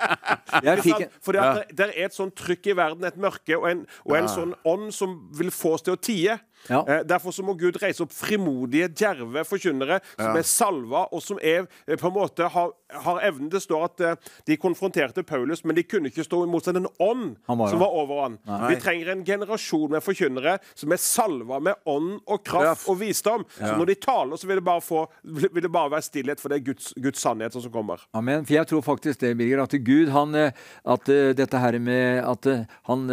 jeg 0.63 0.83
fikk 0.85 1.07
Fordi 1.23 1.39
at 1.41 1.71
det, 1.75 1.89
er 1.91 2.05
et 2.07 2.15
sånn 2.15 2.31
trykk 2.35 2.71
i 2.71 2.75
verden, 2.77 3.07
et 3.07 3.17
mørke, 3.19 3.57
og 3.57 3.67
en, 3.69 3.85
og 4.07 4.17
en 4.19 4.29
sånn 4.31 4.53
ånd 4.67 4.91
som 4.95 5.17
vil 5.35 5.51
få 5.51 5.75
oss 5.75 5.85
til 5.85 5.95
å 5.97 5.99
tie. 5.99 6.37
Ja. 6.69 6.81
Eh, 6.87 7.03
derfor 7.05 7.31
så 7.31 7.43
må 7.45 7.53
Gud 7.59 7.77
reise 7.81 8.03
opp 8.05 8.13
frimodige, 8.15 8.89
djerve 8.89 9.43
forkynnere 9.47 9.99
som 10.17 10.37
er 10.37 10.47
salva, 10.47 11.05
og 11.13 11.21
som 11.23 11.39
er, 11.41 11.67
eh, 11.87 11.97
på 11.99 12.09
en 12.09 12.15
måte 12.15 12.47
har, 12.51 12.71
har 13.05 13.19
evnen 13.25 13.49
Det 13.49 13.61
står 13.61 13.83
at 13.85 14.01
eh, 14.01 14.15
de 14.47 14.57
konfronterte 14.57 15.23
Paulus, 15.23 15.63
men 15.65 15.75
de 15.77 15.83
kunne 15.83 16.09
ikke 16.09 16.25
stå 16.25 16.43
imot 16.45 16.65
seg 16.65 16.77
den 16.79 16.87
ånd 17.01 17.35
var 17.47 17.69
som 17.69 17.79
var 17.81 17.93
over 17.93 18.21
han. 18.23 18.37
Vi 18.69 18.79
trenger 18.81 19.11
en 19.13 19.23
generasjon 19.25 19.91
med 19.91 20.03
forkynnere 20.03 20.57
som 20.73 20.91
er 20.91 21.01
salva 21.01 21.59
med 21.59 21.75
ånd 21.85 22.19
og 22.25 22.43
kraft 22.45 22.89
og 22.89 22.99
visdom. 22.99 23.45
Så 23.57 23.75
når 23.77 23.91
de 23.91 23.95
taler, 24.01 24.37
så 24.37 24.47
vil 24.49 24.59
det 24.59 24.65
bare, 24.65 24.81
få, 24.81 25.05
vil 25.23 25.63
det 25.65 25.71
bare 25.71 25.91
være 25.95 26.05
stillhet, 26.07 26.41
for 26.41 26.49
det 26.49 26.59
er 26.61 26.65
Guds, 26.71 26.93
Guds 27.01 27.21
sannhet 27.21 27.53
som 27.53 27.71
kommer. 27.71 28.01
Amen. 28.15 28.45
For 28.45 28.57
jeg 28.57 28.67
tror 28.71 28.81
faktisk 28.85 29.21
det, 29.21 29.35
Birger, 29.37 29.63
at 29.63 29.77
Gud 29.85 30.09
han, 30.13 30.35
at 30.35 31.05
dette 31.37 31.61
her 31.61 31.79
med 31.79 32.23
at 32.25 32.49
han, 32.89 33.07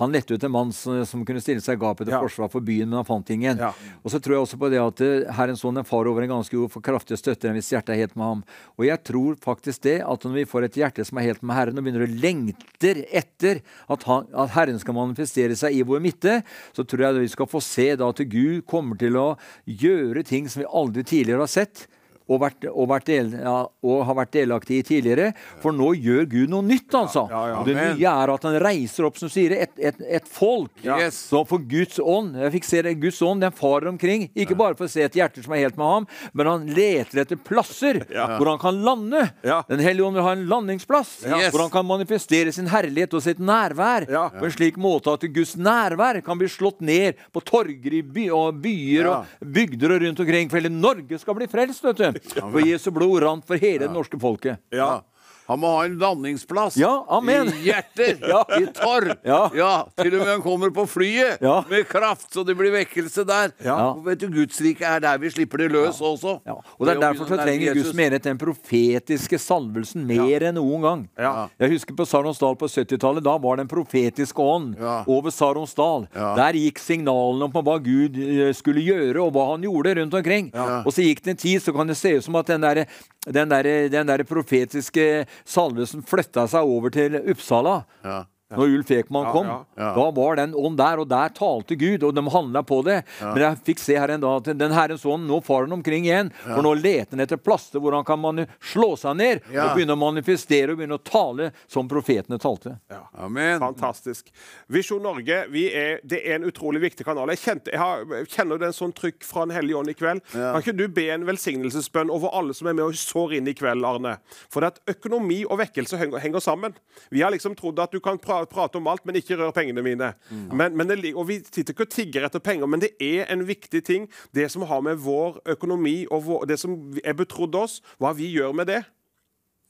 han 0.00 0.12
lette 0.14 0.34
ut 0.34 0.44
en 0.44 0.54
mann 0.54 0.72
som, 0.72 1.00
som 1.08 1.24
kunne 1.26 1.42
stille 1.42 1.64
seg 1.64 1.78
i 1.78 1.82
gapet 1.84 2.06
til 2.08 2.14
Ja. 2.16 2.22
forsvar 2.24 2.50
for 2.52 2.64
byen 2.64 2.88
men 2.97 2.97
han 3.00 3.08
fant 3.08 3.34
ingen. 3.34 3.58
Ja. 3.60 3.72
Og 4.02 4.12
så 4.14 4.20
tror 4.22 4.36
jeg 4.36 4.46
også 4.46 4.60
på 4.60 4.70
det 4.72 4.80
at 4.82 5.04
Herren 5.34 5.48
Herrens 5.48 5.62
sønn 5.64 5.80
er 5.80 5.86
far 5.88 6.06
over 6.06 6.22
en 6.22 6.30
ganske 6.30 6.54
jord, 6.54 6.70
for 6.70 6.84
kraftig 6.84 7.16
støtter 7.18 7.48
den 7.48 7.56
hvis 7.58 7.70
hjertet 7.72 7.94
er 7.94 8.02
helt 8.02 8.16
med 8.18 8.26
ham. 8.26 8.42
Og 8.76 8.84
jeg 8.84 9.00
tror 9.08 9.38
faktisk 9.42 9.82
det 9.86 9.96
at 10.04 10.24
når 10.26 10.36
vi 10.36 10.46
får 10.50 10.66
et 10.66 10.78
hjerte 10.82 11.06
som 11.08 11.18
er 11.18 11.28
helt 11.30 11.42
med 11.42 11.56
Herren, 11.56 11.80
og 11.80 11.86
begynner 11.86 12.04
å 12.04 12.18
lengte 12.24 12.94
etter 13.08 13.62
at, 13.88 14.06
han, 14.08 14.28
at 14.36 14.52
Herren 14.54 14.80
skal 14.82 14.98
manifestere 14.98 15.56
seg 15.58 15.78
i 15.78 15.84
vår 15.88 16.02
midte, 16.04 16.40
så 16.76 16.84
tror 16.84 17.06
jeg 17.06 17.22
vi 17.22 17.32
skal 17.32 17.50
få 17.50 17.62
se 17.64 17.90
da 17.98 18.10
at 18.12 18.24
Gud 18.28 18.66
kommer 18.68 18.98
til 19.00 19.16
å 19.18 19.28
gjøre 19.64 20.26
ting 20.28 20.50
som 20.50 20.62
vi 20.62 20.68
aldri 20.68 21.06
tidligere 21.06 21.46
har 21.46 21.56
sett 21.58 21.88
og, 22.28 22.40
vært, 22.42 22.66
og, 22.68 22.84
vært 22.90 23.06
del, 23.08 23.30
ja, 23.40 23.56
og 23.88 24.02
har 24.04 24.16
vært 24.20 24.32
delaktig 24.36 24.78
i 24.82 24.84
tidligere. 24.84 25.30
For 25.62 25.72
nå 25.72 25.94
gjør 25.96 26.26
Gud 26.28 26.52
noe 26.52 26.66
nytt, 26.66 26.92
altså. 26.94 27.24
Ja, 27.32 27.42
ja. 27.52 27.56
Og 27.60 27.68
det 27.68 27.76
nye 27.78 28.12
er 28.12 28.32
at 28.34 28.44
han 28.48 28.58
reiser 28.62 29.08
opp 29.08 29.16
som 29.20 29.30
sier, 29.32 29.54
et, 29.56 29.72
et, 29.80 30.00
et 30.20 30.28
folk. 30.28 30.70
Yes. 30.84 31.16
Så 31.30 31.40
for 31.48 31.62
Guds 31.68 31.98
ånd 32.02 32.36
Jeg 32.38 32.52
fikk 32.58 32.66
se 32.68 32.82
det, 32.84 32.94
Guds 33.02 33.18
ånd 33.24 33.42
den 33.44 33.54
farer 33.56 33.88
omkring. 33.90 34.28
Ikke 34.38 34.56
bare 34.58 34.76
for 34.78 34.86
å 34.86 34.92
se 34.92 35.02
et 35.06 35.16
hjerte 35.16 35.42
som 35.44 35.54
er 35.56 35.64
helt 35.64 35.78
med 35.80 35.88
ham, 35.88 36.06
men 36.36 36.50
han 36.50 36.66
leter 36.76 37.22
etter 37.24 37.40
plasser 37.40 38.02
hvor 38.36 38.50
han 38.52 38.60
kan 38.62 38.82
lande. 38.84 39.24
Den 39.70 39.82
hellige 39.84 40.06
ånd 40.06 40.18
vil 40.20 40.26
ha 40.28 40.34
en 40.36 40.46
landingsplass 40.50 41.16
Yes. 41.28 41.50
hvor 41.52 41.62
han 41.64 41.70
kan 41.72 41.86
manifestere 41.86 42.52
sin 42.54 42.68
herlighet 42.70 43.12
og 43.16 43.22
sitt 43.24 43.38
nærvær 43.42 44.04
på 44.38 44.44
en 44.46 44.52
slik 44.54 44.76
måte 44.80 45.12
at 45.12 45.24
Guds 45.34 45.54
nærvær 45.60 46.20
kan 46.26 46.38
bli 46.40 46.48
slått 46.50 46.80
ned 46.84 47.18
på 47.34 47.42
torger 47.46 47.96
i 47.98 48.02
by 48.02 48.24
og 48.34 48.58
byer 48.64 49.08
og 49.10 49.46
bygder 49.56 49.94
og 49.96 50.02
rundt 50.04 50.22
omkring. 50.24 50.50
For 50.50 50.60
hele 50.60 50.72
Norge 50.72 51.18
skal 51.20 51.36
bli 51.38 51.48
frelst, 51.50 51.84
vet 51.86 52.00
du. 52.00 52.17
For 52.38 52.60
Jesu 52.64 52.90
blod 52.94 53.22
rant 53.22 53.46
for 53.46 53.60
hele 53.60 53.86
det 53.86 53.92
norske 53.94 54.18
folket. 54.20 54.58
Ja. 54.74 55.02
Han 55.48 55.60
må 55.62 55.68
ha 55.76 55.84
en 55.88 55.94
landingsplass. 55.98 56.76
Ja, 56.76 56.90
amen. 57.08 57.48
I 57.54 57.70
hjerter. 57.70 58.18
Ja. 58.28 58.42
I 58.58 58.66
torp. 58.76 59.22
Ja. 59.24 59.70
Til 59.96 60.14
og 60.18 60.20
med 60.20 60.28
han 60.34 60.42
kommer 60.44 60.70
på 60.76 60.84
flyet 60.88 61.40
Ja. 61.40 61.62
med 61.70 61.86
kraft, 61.88 62.26
så 62.34 62.44
det 62.44 62.54
blir 62.58 62.70
vekkelse 62.74 63.24
der. 63.28 63.52
Ja. 63.64 63.76
Og 63.94 64.02
vet 64.06 64.20
du, 64.20 64.28
Guds 64.34 64.60
rike 64.60 64.84
er 64.84 65.00
der 65.00 65.18
vi 65.22 65.30
slipper 65.32 65.62
det 65.62 65.70
løs 65.72 66.00
også. 66.04 66.34
Ja. 66.46 66.58
Og 66.76 66.86
det 66.86 66.96
er 66.96 67.00
derfor 67.06 67.30
så 67.30 67.38
trenger 67.40 67.74
Guds 67.78 67.94
menighet 67.96 68.26
den 68.28 68.38
profetiske 68.40 69.38
salvelsen 69.40 70.04
mer 70.08 70.44
enn 70.50 70.58
noen 70.60 70.84
gang. 70.84 71.04
Ja. 71.18 71.32
Jeg 71.60 71.72
husker 71.78 71.96
på 71.96 72.06
Saronsdal 72.08 72.56
på 72.60 72.68
70-tallet. 72.68 73.24
Da 73.24 73.38
var 73.40 73.56
det 73.56 73.64
en 73.66 73.72
profetisk 73.72 74.38
ånd 74.44 74.76
Ja. 74.78 74.98
over 75.08 75.30
Saronsdal. 75.32 76.08
Ja. 76.14 76.34
Der 76.36 76.58
gikk 76.60 76.78
signalene 76.82 77.48
om 77.48 77.52
hva 77.64 77.78
Gud 77.82 78.18
eh, 78.20 78.52
skulle 78.52 78.84
gjøre, 78.84 79.16
og 79.24 79.32
hva 79.32 79.48
han 79.54 79.64
gjorde 79.64 79.96
rundt 80.02 80.14
omkring. 80.20 80.52
Og 80.84 80.92
så 80.92 81.02
gikk 81.08 81.24
det 81.24 81.36
en 81.38 81.40
tid, 81.46 81.62
så 81.64 81.72
kan 81.72 81.86
det 81.88 81.96
se 81.96 82.16
ut 82.18 82.24
som 82.28 82.36
at 82.36 82.46
den 82.52 82.60
derre 82.68 82.86
den 83.28 83.50
der, 83.50 83.66
den 83.92 84.06
der 84.08 84.22
profetiske 84.24 85.26
salvelsen 85.44 86.02
flytta 86.06 86.46
seg 86.50 86.66
over 86.66 86.94
til 86.94 87.18
Uppsala. 87.20 87.82
Ja. 88.04 88.24
Når 88.48 88.70
Ulf 88.78 88.90
Ekman 88.96 89.26
Ja, 89.26 89.32
kom, 89.34 89.46
ja, 89.50 89.56
ja. 89.76 89.88
da 89.92 90.04
var 90.16 90.36
den 90.38 90.54
ånd 90.56 90.78
der, 90.80 91.02
og 91.02 91.08
der 91.10 91.28
talte 91.36 91.76
Gud, 91.76 92.02
og 92.06 92.14
de 92.16 92.22
handla 92.32 92.62
på 92.64 92.78
det. 92.86 93.02
Men 93.20 93.42
jeg 93.42 93.58
fikk 93.66 93.82
se 93.82 93.96
her 94.00 94.08
en 94.14 94.22
dag 94.22 94.38
at 94.40 94.58
den 94.58 94.72
Herrens 94.72 95.04
ånd, 95.04 95.26
nå 95.28 95.42
farer 95.44 95.66
han 95.68 95.76
omkring 95.76 96.06
igjen. 96.08 96.30
For 96.46 96.62
nå 96.64 96.72
leter 96.80 97.12
han 97.12 97.20
etter 97.26 97.36
plasser 97.36 97.82
hvor 97.84 97.92
han 97.98 98.06
kan 98.08 98.20
man 98.22 98.46
slå 98.64 98.94
seg 98.96 99.18
ned 99.20 99.42
Ja. 99.52 99.66
og 99.68 99.76
begynne 99.76 99.92
å 99.92 100.00
manifestere 100.00 100.72
og 100.72 100.80
begynne 100.80 100.96
å 100.96 101.04
tale 101.04 101.50
som 101.68 101.88
profetene 101.90 102.38
talte. 102.40 102.78
Amen. 103.20 103.60
Fantastisk. 103.60 104.32
Visjon 104.72 105.02
Norge 105.04 105.42
vi 105.52 105.66
er, 105.68 106.00
det 106.08 106.22
er 106.24 106.38
en 106.38 106.48
utrolig 106.48 106.80
viktig 106.86 107.04
kanal. 107.04 107.28
Jeg, 107.34 107.42
kjente, 107.44 107.72
jeg, 107.74 107.80
har, 107.82 108.06
jeg 108.16 108.30
kjenner 108.32 108.58
det 108.64 108.70
en 108.70 108.78
sånn 108.80 108.96
trykk 108.96 109.28
fra 109.28 109.44
Den 109.44 109.54
hellige 109.58 109.76
ånd 109.82 109.92
i 109.92 109.96
kveld. 109.98 110.24
Kan 110.32 110.62
ikke 110.64 110.76
du 110.78 110.86
be 110.88 111.08
en 111.12 111.28
velsignelsesbønn 111.28 112.08
over 112.14 112.32
alle 112.36 112.56
som 112.56 112.68
er 112.72 112.76
med 112.80 112.86
og 112.88 112.96
sår 112.96 113.36
inn 113.38 113.52
i 113.52 113.54
kveld, 113.56 113.84
Arne? 113.84 114.16
For 114.48 114.64
det 114.64 114.72
at 114.72 114.96
økonomi 114.96 115.42
og 115.44 115.60
vekkelse 115.60 116.00
henger, 116.00 116.18
henger 116.24 116.40
sammen. 116.44 116.74
Vi 117.12 117.20
har 117.20 117.32
liksom 117.34 117.54
trodd 117.58 117.78
at 117.84 117.92
du 117.92 118.00
kan 118.04 118.16
pra, 118.20 118.37
prate 118.46 118.78
om 118.78 118.86
alt, 118.86 119.04
men 119.08 119.18
ikke 119.18 119.36
rør 119.40 119.50
pengene 119.56 119.82
mine. 119.82 120.12
Men, 120.30 120.76
men 120.78 120.88
det, 120.88 121.14
og 121.14 121.26
Vi 121.28 121.40
sitter 121.42 121.74
ikke 121.74 121.88
og 121.88 121.90
tigger 121.90 122.28
etter 122.28 122.42
penger, 122.44 122.70
men 122.70 122.80
det 122.84 122.94
er 123.02 123.26
en 123.32 123.42
viktig 123.48 123.82
ting, 123.84 124.08
det 124.36 124.46
som 124.52 124.62
har 124.62 124.80
med 124.86 125.02
vår 125.02 125.40
økonomi 125.56 126.06
og 126.10 126.24
vår, 126.28 126.46
det 126.46 126.60
som 126.60 126.78
er 127.04 127.18
betrodd 127.18 127.58
oss, 127.58 127.80
hva 127.98 128.14
vi 128.16 128.30
gjør 128.36 128.54
med 128.54 128.70
det. 128.70 128.82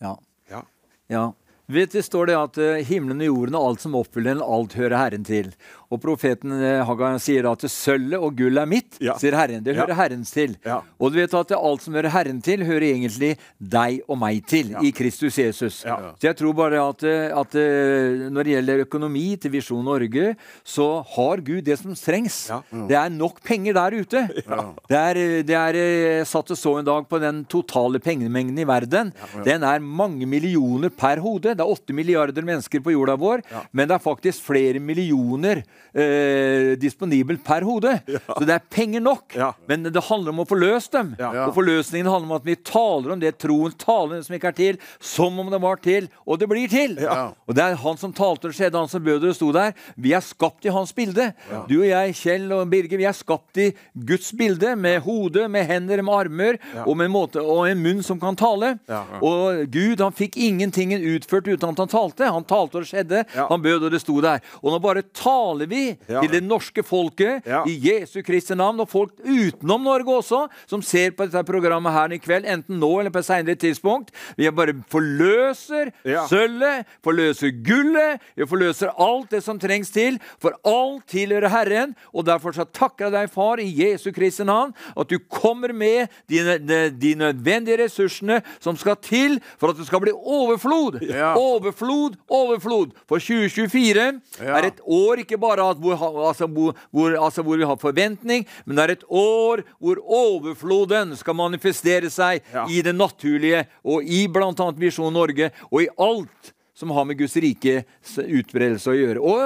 Ja. 0.04 0.16
Ja. 0.50 0.62
ja. 1.08 1.26
Vet 1.68 1.92
du, 1.92 2.00
står 2.02 2.30
det 2.30 2.36
at 2.38 2.58
eh, 2.64 2.84
himmelen 2.88 3.20
og 3.20 3.28
jorden 3.28 3.56
og 3.58 3.66
alt 3.68 3.82
som 3.84 3.96
oppfyller 3.98 4.38
den, 4.38 4.44
alt 4.44 4.76
hører 4.78 4.96
Herren 4.96 5.26
til. 5.28 5.50
Og 5.90 6.00
profeten 6.02 6.52
Haga 6.84 7.14
sier 7.22 7.46
da 7.46 7.54
at 7.56 7.62
sølvet 7.72 8.20
og 8.20 8.34
gull 8.36 8.58
er 8.60 8.66
mitt, 8.68 8.98
Ja. 9.00 9.14
sier 9.16 9.32
Herren. 9.32 9.62
Det 9.64 9.74
Ja. 9.74 9.86
hører 9.86 9.94
Herrens 9.96 10.30
til. 10.30 10.56
Ja. 10.64 10.82
Og 11.00 11.12
du 11.12 11.16
vet 11.16 11.32
at 11.32 11.52
alt 11.56 11.80
som 11.82 11.94
hører 11.94 12.10
Herren 12.10 12.42
til, 12.42 12.60
hører 12.60 12.92
egentlig 12.92 13.38
deg 13.58 14.02
og 14.08 14.18
meg 14.18 14.44
til 14.46 14.74
i 14.84 14.90
Kristus 14.92 15.36
Jesus. 15.38 15.84
Ja. 15.84 16.12
Så 16.20 16.28
jeg 16.28 16.36
tror 16.36 16.52
bare 16.54 16.76
at, 16.90 17.02
eh, 17.04 17.32
at 17.32 17.54
eh, 17.54 18.28
når 18.28 18.44
det 18.44 18.52
gjelder 18.52 18.84
økonomi 18.84 19.36
til 19.40 19.50
Visjon 19.50 19.84
Norge, 19.84 20.36
så 20.62 21.02
har 21.16 21.36
Gud 21.40 21.64
det 21.64 21.78
som 21.78 21.94
trengs. 21.94 22.48
Ja. 22.50 22.60
Det 22.86 22.96
er 22.96 23.08
nok 23.08 23.40
penger 23.42 23.72
der 23.72 23.96
ute. 23.98 24.28
Det 24.88 24.96
er, 24.96 25.16
eh, 25.16 25.42
det 25.42 25.56
er 25.56 25.74
eh, 26.20 26.24
satt 26.24 26.50
og 26.50 26.56
så 26.56 26.78
en 26.80 26.84
dag 26.84 27.08
på 27.08 27.18
den 27.20 27.44
totale 27.46 27.98
pengemengden 27.98 28.58
i 28.58 28.64
verden. 28.68 29.12
Den 29.44 29.62
er 29.64 29.78
mange 29.80 30.26
millioner 30.26 30.90
per 30.90 31.16
hode. 31.16 31.54
Det 31.56 31.60
er 31.60 31.72
åtte 31.72 31.94
milliarder 31.94 32.42
mennesker 32.44 32.80
på 32.84 32.92
jorda 32.92 33.16
vår, 33.16 33.42
men 33.72 33.88
det 33.88 33.94
er 33.96 34.04
faktisk 34.04 34.42
flere 34.42 34.80
millioner 34.80 35.62
eh, 35.92 36.74
disponibelt 36.80 37.44
per 37.44 37.66
hode. 37.66 37.94
Så 38.06 38.44
det 38.46 38.56
er 38.56 38.64
penger 38.70 39.02
nok. 39.04 39.36
Ja. 39.38 39.52
Men 39.68 39.86
det 39.88 40.04
handler 40.08 40.34
om 40.34 40.42
å 40.44 40.48
få 40.48 40.58
løst 40.58 40.94
dem. 40.96 41.14
Ja. 41.18 41.46
Og 41.46 41.54
forløsningen 41.56 42.10
handler 42.10 42.30
om 42.30 42.36
at 42.38 42.46
vi 42.48 42.56
taler 42.56 43.14
om 43.14 43.22
det 43.22 43.34
troen 43.42 43.74
taler 43.78 44.22
som 44.24 44.36
ikke 44.36 44.52
er 44.52 44.58
til, 44.58 44.80
som 45.00 45.38
om 45.40 45.50
det 45.52 45.60
var 45.62 45.80
til, 45.84 46.08
og 46.26 46.40
det 46.40 46.48
blir 46.50 46.70
til. 46.70 46.96
Ja. 47.02 47.30
Og 47.46 47.56
det 47.56 47.64
er 47.64 47.78
han 47.80 48.00
som 48.00 48.14
talte 48.16 48.50
og 48.50 48.56
skjedde, 48.56 48.78
han 48.78 48.90
som 48.90 49.04
bød 49.04 49.28
og 49.28 49.36
sto 49.36 49.50
der. 49.54 49.74
Vi 49.96 50.14
er 50.16 50.24
skapt 50.24 50.66
i 50.68 50.74
hans 50.74 50.94
bilde. 50.96 51.30
Du 51.68 51.78
og 51.80 51.88
jeg, 51.88 52.16
Kjell 52.18 52.48
og 52.56 52.66
Birger, 52.72 53.00
vi 53.00 53.08
er 53.08 53.16
skapt 53.16 53.60
i 53.62 53.68
Guds 54.08 54.30
bilde, 54.38 54.74
med 54.78 55.00
hode, 55.04 55.46
med 55.52 55.66
hender, 55.68 56.02
med 56.04 56.14
armer, 56.14 56.60
og 56.84 56.96
med 56.98 57.08
en 57.08 57.14
måte, 57.14 57.42
og 57.42 57.68
en 57.68 57.82
munn 57.82 58.02
som 58.04 58.20
kan 58.20 58.36
tale. 58.38 58.74
Ja. 58.90 59.02
Og 59.24 59.64
Gud 59.72 60.02
han 60.02 60.16
fikk 60.16 60.38
ingenting 60.40 60.94
utført 60.96 61.48
uten 61.48 61.72
at 61.72 61.82
han 61.84 61.90
talte. 61.92 62.28
Han 62.28 62.46
talte 62.48 62.78
og 62.78 62.84
det 62.84 62.90
skjedde. 62.90 63.22
Ja. 63.34 63.46
Han 63.50 63.62
bød 63.64 63.88
og 63.88 63.94
det 63.94 64.02
sto 64.02 64.18
der. 64.24 64.42
Og 64.62 64.72
nå 64.72 64.80
bare 64.82 65.04
taler 65.16 65.67
vi 65.68 65.96
Ja. 66.08 66.20
til 66.20 66.30
det 66.30 66.42
norske 66.44 66.82
folket 66.84 67.46
Ja. 67.46 67.62
i 67.66 67.76
Jesu 67.78 68.22
Kristi 68.22 68.54
navn, 68.54 68.80
og 68.80 68.88
folk 68.88 69.10
utenom 69.24 69.82
Norge 69.84 70.06
også, 70.18 70.48
som 70.66 70.82
ser 70.82 71.10
på 71.12 71.26
dette 71.28 71.44
programmet 71.44 71.92
her 71.92 72.12
i 72.12 72.18
kveld, 72.18 72.44
enten 72.46 72.78
nå 72.80 73.00
eller 73.00 73.10
på 73.10 73.18
et 73.18 73.24
senere 73.28 73.54
tidspunkt. 73.56 74.10
Vi 74.36 74.48
bare 74.50 74.74
forløser 74.90 75.92
Ja. 76.04 76.26
sølvet, 76.26 76.86
forløser 77.04 77.50
gullet, 77.64 78.20
vi 78.36 78.44
forløser 78.46 78.92
alt 78.98 79.30
det 79.30 79.42
som 79.44 79.58
trengs 79.58 79.90
til, 79.92 80.18
for 80.40 80.52
alt 80.64 81.06
tilhører 81.06 81.48
Herren. 81.50 81.94
Og 82.14 82.24
derfor 82.24 82.52
så 82.52 82.64
takker 82.64 83.06
jeg 83.06 83.12
deg, 83.12 83.30
Far, 83.30 83.56
i 83.60 83.68
Jesu 83.68 84.10
Kristi 84.12 84.44
navn, 84.44 84.74
at 84.96 85.08
du 85.08 85.18
kommer 85.18 85.72
med 85.72 86.08
de, 86.28 86.58
de, 86.58 86.90
de 86.90 87.14
nødvendige 87.14 87.78
ressursene 87.84 88.42
som 88.60 88.76
skal 88.76 88.96
til 88.96 89.40
for 89.58 89.70
at 89.70 89.76
det 89.76 89.86
skal 89.86 90.00
bli 90.00 90.12
overflod. 90.12 91.00
Overflod, 91.36 92.16
overflod. 92.30 92.92
For 93.08 93.18
2024 93.18 94.20
Ja. 94.42 94.56
er 94.58 94.66
et 94.68 94.80
år 94.86 95.18
ikke 95.24 95.38
bare 95.40 95.57
at 95.64 95.80
hvor, 95.82 96.00
altså, 96.28 96.46
hvor, 96.46 96.74
hvor, 96.90 97.16
altså, 97.24 97.42
hvor 97.42 97.56
vi 97.60 97.64
har 97.68 97.76
forventning, 97.76 98.46
men 98.66 98.76
det 98.76 98.84
er 98.84 98.92
et 98.96 99.04
år 99.08 99.62
hvor 99.78 99.98
overfloden 100.04 101.16
skal 101.16 101.34
manifestere 101.38 102.10
seg 102.10 102.42
Ja. 102.54 102.66
i 102.70 102.82
det 102.82 102.94
naturlige, 102.94 103.66
og 103.84 104.02
i 104.04 104.26
bl.a. 104.28 104.70
Visjon 104.78 105.12
Norge, 105.12 105.50
og 105.70 105.82
i 105.82 105.88
alt 105.98 106.52
som 106.74 106.90
har 106.94 107.04
med 107.04 107.18
Guds 107.18 107.34
rikes 107.36 108.18
utbredelse 108.18 108.90
å 108.92 108.94
gjøre. 108.96 109.18
Og 109.20 109.40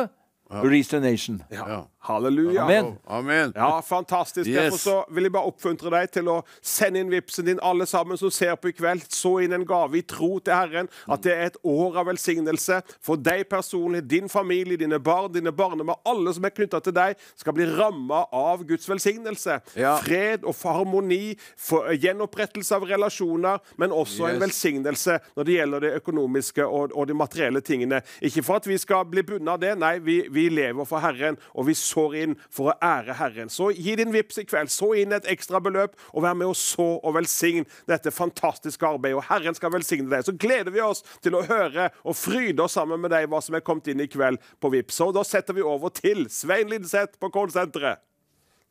ja. 0.52 0.60
Restoration. 0.68 1.38
Ja. 1.50 1.84
Halleluja. 2.04 2.62
Amen. 2.62 2.98
Amen. 3.06 3.52
Ja, 3.54 3.82
fantastisk. 3.82 4.48
Yes. 4.48 4.56
Derfor 4.56 4.78
så 4.78 5.04
vil 5.14 5.28
jeg 5.28 5.32
bare 5.32 5.50
oppfuntre 5.52 5.90
deg 5.94 6.08
til 6.10 6.30
å 6.32 6.40
sende 6.58 6.98
inn 6.98 7.12
vipsen 7.12 7.46
din, 7.46 7.60
alle 7.62 7.86
sammen 7.86 8.18
som 8.18 8.30
ser 8.34 8.56
på 8.58 8.72
i 8.72 8.74
kveld. 8.74 9.04
Så 9.14 9.36
inn 9.44 9.54
en 9.54 9.66
gave 9.66 10.00
i 10.00 10.02
tro 10.02 10.40
til 10.42 10.56
Herren. 10.56 10.90
At 11.06 11.22
det 11.22 11.36
er 11.36 11.52
et 11.52 11.58
år 11.62 12.00
av 12.02 12.08
velsignelse 12.10 12.80
for 12.98 13.20
deg 13.22 13.44
personlig, 13.50 14.02
din 14.10 14.26
familie, 14.32 14.80
dine 14.80 14.98
barn, 14.98 15.30
dine 15.30 15.52
barnebarn. 15.54 16.00
Alle 16.08 16.34
som 16.34 16.48
er 16.48 16.54
knytta 16.56 16.80
til 16.82 16.96
deg, 16.96 17.22
skal 17.38 17.54
bli 17.54 17.68
ramma 17.70 18.24
av 18.34 18.66
Guds 18.66 18.90
velsignelse. 18.90 19.60
Ja. 19.78 19.94
Fred 20.02 20.42
og 20.42 20.58
harmoni, 20.66 21.36
for, 21.54 21.86
gjenopprettelse 21.94 22.74
av 22.80 22.88
relasjoner, 22.90 23.62
men 23.78 23.94
også 23.94 24.26
en 24.26 24.42
velsignelse 24.42 25.20
når 25.36 25.46
det 25.46 25.56
gjelder 25.60 25.86
det 25.86 25.94
økonomiske 26.00 26.66
og, 26.66 26.98
og 26.98 27.06
de 27.06 27.16
materielle 27.16 27.62
tingene. 27.62 28.02
Ikke 28.26 28.42
for 28.42 28.58
at 28.58 28.66
vi 28.66 28.80
skal 28.82 29.06
bli 29.06 29.22
bundet 29.26 29.54
av 29.54 29.62
det, 29.62 29.72
nei, 29.78 29.94
vi, 30.02 30.18
vi 30.34 30.48
lever 30.50 30.88
for 30.88 31.02
Herren, 31.04 31.38
og 31.54 31.70
vi 31.70 31.78
sår 31.92 32.16
inn 32.22 32.36
for 32.52 32.72
å 32.72 32.76
ære 32.82 33.16
Herren. 33.18 33.52
Så 33.52 33.70
gi 33.76 33.96
din 33.98 34.12
vips 34.14 34.40
i 34.40 34.46
kveld. 34.48 34.72
Så 34.72 34.92
inn 35.02 35.14
et 35.16 35.28
ekstra 35.30 35.60
beløp, 35.62 35.96
og 36.12 36.24
vær 36.26 36.36
med 36.38 36.50
å 36.50 36.56
så 36.56 36.88
og 36.98 37.16
velsigne 37.18 37.68
dette 37.90 38.12
fantastiske 38.14 38.88
arbeidet. 38.88 39.20
Og 39.20 39.28
Herren 39.28 39.56
skal 39.58 39.74
velsigne 39.74 40.10
deg. 40.12 40.26
Så 40.26 40.36
gleder 40.36 40.72
vi 40.74 40.84
oss 40.84 41.04
til 41.24 41.36
å 41.38 41.44
høre 41.48 41.90
og 42.02 42.18
fryde 42.18 42.64
oss 42.64 42.78
sammen 42.78 43.02
med 43.02 43.12
deg 43.14 43.28
hva 43.30 43.42
som 43.44 43.56
er 43.58 43.64
kommet 43.66 43.92
inn 43.92 44.02
i 44.04 44.10
kveld 44.10 44.40
på 44.62 44.72
Vips. 44.72 45.02
Og 45.04 45.14
da 45.16 45.26
setter 45.26 45.56
vi 45.56 45.66
over 45.66 45.92
til 45.94 46.26
Svein 46.32 46.72
Linseth 46.72 47.20
på 47.20 47.30
Kålsenteret. 47.32 48.02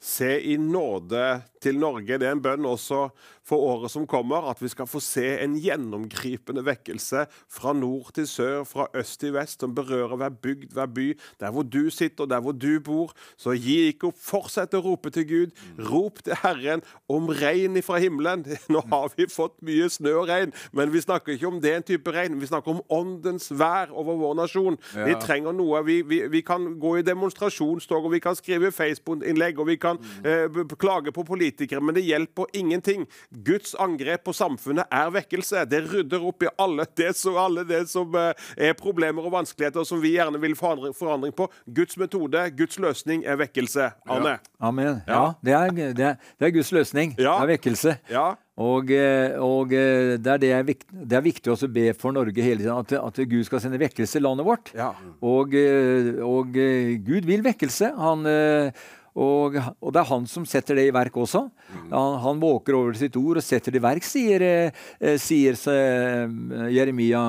Se 0.01 0.39
i 0.49 0.55
nåde 0.57 1.43
til 1.61 1.77
Norge. 1.77 2.17
Det 2.17 2.25
er 2.25 2.33
en 2.33 2.41
bønn 2.41 2.65
også 2.65 3.11
for 3.47 3.57
året 3.57 3.91
som 3.91 4.05
kommer, 4.07 4.49
at 4.51 4.59
vi 4.61 4.69
skal 4.69 4.85
få 4.87 4.99
se 5.01 5.23
en 5.41 5.55
gjennomgripende 5.59 6.61
vekkelse 6.65 7.25
fra 7.51 7.73
nord 7.73 8.11
til 8.15 8.27
sør, 8.29 8.63
fra 8.69 8.85
øst 8.97 9.19
til 9.23 9.33
vest, 9.33 9.59
som 9.63 9.73
berører 9.75 10.15
hver 10.19 10.29
bygd, 10.43 10.73
hver 10.75 10.85
by, 10.93 11.07
der 11.41 11.51
hvor 11.51 11.63
du 11.63 11.89
sitter, 11.89 12.25
der 12.29 12.39
hvor 12.41 12.51
du 12.53 12.79
bor. 12.85 13.13
Så 13.37 13.55
gi 13.57 13.79
ikke 13.91 14.11
opp. 14.11 14.19
Fortsett 14.21 14.73
å 14.77 14.81
rope 14.85 15.09
til 15.13 15.25
Gud. 15.29 15.55
Rop 15.91 16.21
til 16.23 16.37
Herren 16.43 16.83
om 17.09 17.27
regn 17.33 17.81
fra 17.83 17.97
himmelen. 18.03 18.45
Nå 18.73 18.83
har 18.91 19.09
vi 19.17 19.25
fått 19.31 19.57
mye 19.65 19.89
snø 19.91 20.13
og 20.21 20.29
regn, 20.29 20.53
men 20.77 20.91
vi 20.93 21.01
snakker 21.03 21.33
ikke 21.35 21.49
om 21.49 21.59
den 21.63 21.83
type 21.87 22.13
regn. 22.15 22.37
Vi 22.41 22.49
snakker 22.49 22.75
om 22.77 22.83
åndens 22.93 23.49
vær 23.57 23.91
over 23.91 24.19
vår 24.21 24.37
nasjon. 24.43 24.77
Vi 24.95 25.15
trenger 25.25 25.55
noe. 25.57 25.81
Vi, 25.87 26.01
vi, 26.07 26.21
vi 26.31 26.41
kan 26.45 26.69
gå 26.81 26.97
i 26.99 27.05
demonstrasjonstog, 27.07 28.05
og 28.07 28.13
vi 28.15 28.21
kan 28.23 28.37
skrive 28.37 28.71
Facebook-innlegg, 28.75 29.59
og 29.59 29.67
vi 29.71 29.77
kan 29.81 29.99
eh, 30.23 30.45
b- 30.51 30.63
b- 30.69 30.77
klage 30.81 31.11
på 31.15 31.25
politikere, 31.27 31.81
men 31.81 31.97
det 31.97 32.05
hjelper 32.05 32.49
ingenting. 32.57 33.07
Guds 33.31 33.75
angrep 33.79 34.25
på 34.27 34.33
samfunnet 34.35 34.91
er 34.91 35.11
vekkelse. 35.15 35.63
Det 35.71 35.79
rydder 35.87 36.23
opp 36.27 36.43
i 36.43 36.49
alle 36.59 36.85
det 36.99 37.13
som, 37.15 37.37
alle 37.39 37.63
det 37.67 37.85
som 37.91 38.11
eh, 38.19 38.51
er 38.69 38.75
problemer 38.77 39.23
og 39.23 39.35
vanskeligheter 39.37 39.87
som 39.87 40.01
vi 40.03 40.17
gjerne 40.17 40.41
vil 40.41 40.55
forandre, 40.59 40.91
forandring 40.97 41.33
på. 41.35 41.47
Guds 41.71 41.97
metode, 42.01 42.43
Guds 42.59 42.79
løsning 42.83 43.23
er 43.23 43.39
vekkelse. 43.39 43.91
Arne? 44.11 44.37
Amen. 44.59 45.01
Ja. 45.07 45.21
Ja, 45.21 45.25
det, 45.41 45.55
er, 45.55 45.75
det, 45.95 46.07
er, 46.11 46.31
det 46.39 46.49
er 46.49 46.55
Guds 46.59 46.71
løsning. 46.75 47.15
Ja. 47.17 47.37
Det 47.39 47.47
er 47.47 47.53
vekkelse. 47.55 47.97
Ja. 48.11 48.27
Og, 48.61 48.91
eh, 48.93 49.39
og 49.41 49.71
eh, 49.73 50.17
det, 50.19 50.35
er 50.35 50.41
det, 50.43 50.53
er 50.53 50.67
viktig, 50.67 51.03
det 51.07 51.17
er 51.17 51.25
viktig 51.25 51.55
også 51.55 51.71
å 51.71 51.75
be 51.79 51.87
for 51.97 52.13
Norge 52.13 52.43
hele 52.43 52.65
tiden, 52.65 52.75
at, 52.75 52.97
at 52.99 53.21
Gud 53.31 53.47
skal 53.47 53.63
sende 53.63 53.79
vekkelse 53.81 54.19
i 54.19 54.25
landet 54.27 54.45
vårt. 54.45 54.73
Ja. 54.75 54.91
Og, 55.23 55.55
og 56.27 56.51
Gud 56.51 57.29
vil 57.29 57.47
vekkelse. 57.47 57.95
Han, 57.95 58.27
og, 59.11 59.57
og 59.81 59.91
det 59.91 59.99
er 59.99 60.07
han 60.07 60.25
som 60.29 60.45
setter 60.47 60.77
det 60.79 60.85
i 60.87 60.93
verk 60.95 61.17
også. 61.19 61.41
Han, 61.91 62.13
han 62.23 62.39
våker 62.39 62.77
over 62.77 62.95
sitt 62.95 63.15
ord 63.19 63.41
og 63.41 63.43
setter 63.43 63.73
det 63.75 63.81
i 63.81 63.83
verk, 63.83 64.05
sier, 64.07 64.45
eh, 64.45 65.17
sier 65.19 65.57
eh, 65.73 66.71
Jeremia 66.71 67.23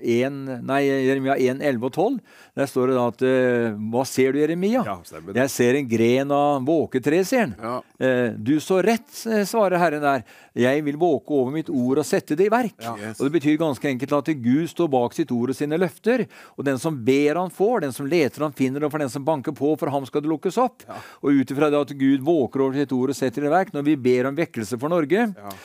1, 0.00 0.38
nei, 0.64 0.80
Jeremia 0.88 1.36
1, 1.36 1.60
11 1.60 1.84
og 1.90 1.92
12. 1.92 2.16
Der 2.56 2.70
står 2.70 2.88
det 2.88 2.96
da 2.96 3.04
at 3.12 3.24
eh, 3.28 3.76
Hva 3.92 4.06
ser 4.08 4.32
du, 4.32 4.40
Jeremia? 4.40 4.80
Ja. 4.86 4.96
Jeg 5.42 5.52
ser 5.52 5.76
en 5.76 5.90
gren 5.90 6.32
av 6.32 6.64
våketre, 6.66 7.20
sier 7.28 7.44
han. 7.44 7.54
Ja. 7.60 7.76
Eh, 8.00 8.30
du 8.40 8.56
så 8.64 8.80
rett, 8.84 9.10
eh, 9.28 9.44
svarer 9.48 9.80
Herren 9.82 10.04
der. 10.04 10.24
Jeg 10.56 10.84
vil 10.86 10.96
våke 10.96 11.36
over 11.36 11.52
mitt 11.52 11.68
ord 11.68 12.00
og 12.00 12.08
sette 12.08 12.36
det 12.38 12.48
i 12.48 12.52
verk. 12.52 12.78
Yes. 12.80 13.20
Og 13.20 13.28
Det 13.28 13.34
betyr 13.36 13.58
ganske 13.60 13.90
enkelt 13.92 14.16
at 14.16 14.32
Gud 14.40 14.70
står 14.72 14.88
bak 14.92 15.12
sitt 15.16 15.32
ord 15.36 15.52
og 15.52 15.58
sine 15.58 15.76
løfter. 15.76 16.24
Og 16.56 16.64
den 16.64 16.80
som 16.80 16.96
ber, 17.04 17.36
han 17.36 17.52
får. 17.52 17.84
Den 17.84 17.92
som 17.92 18.08
leter, 18.08 18.46
han 18.46 18.56
finner. 18.56 18.86
Og 18.86 18.94
for 18.94 19.04
den 19.04 19.12
som 19.12 19.24
banker 19.26 19.52
på, 19.52 19.74
for 19.76 19.92
ham 19.92 20.08
skal 20.08 20.24
det 20.24 20.32
lukkes 20.32 20.56
opp. 20.62 20.86
Og 21.26 21.40
ut 21.40 21.50
ifra 21.50 21.68
det 21.72 21.80
at 21.82 21.90
Gud 21.98 22.22
våker 22.22 22.62
over 22.62 22.76
sitt 22.78 22.92
ord 22.94 23.10
og 23.10 23.16
setter 23.18 23.42
det 23.42 23.48
i 23.50 23.52
verk, 23.52 23.72
når 23.74 23.82
vi 23.88 23.96
ber 23.98 24.28
om 24.30 24.36
vekkelse 24.38 24.78
for 24.78 24.92
Norge, 24.92 25.24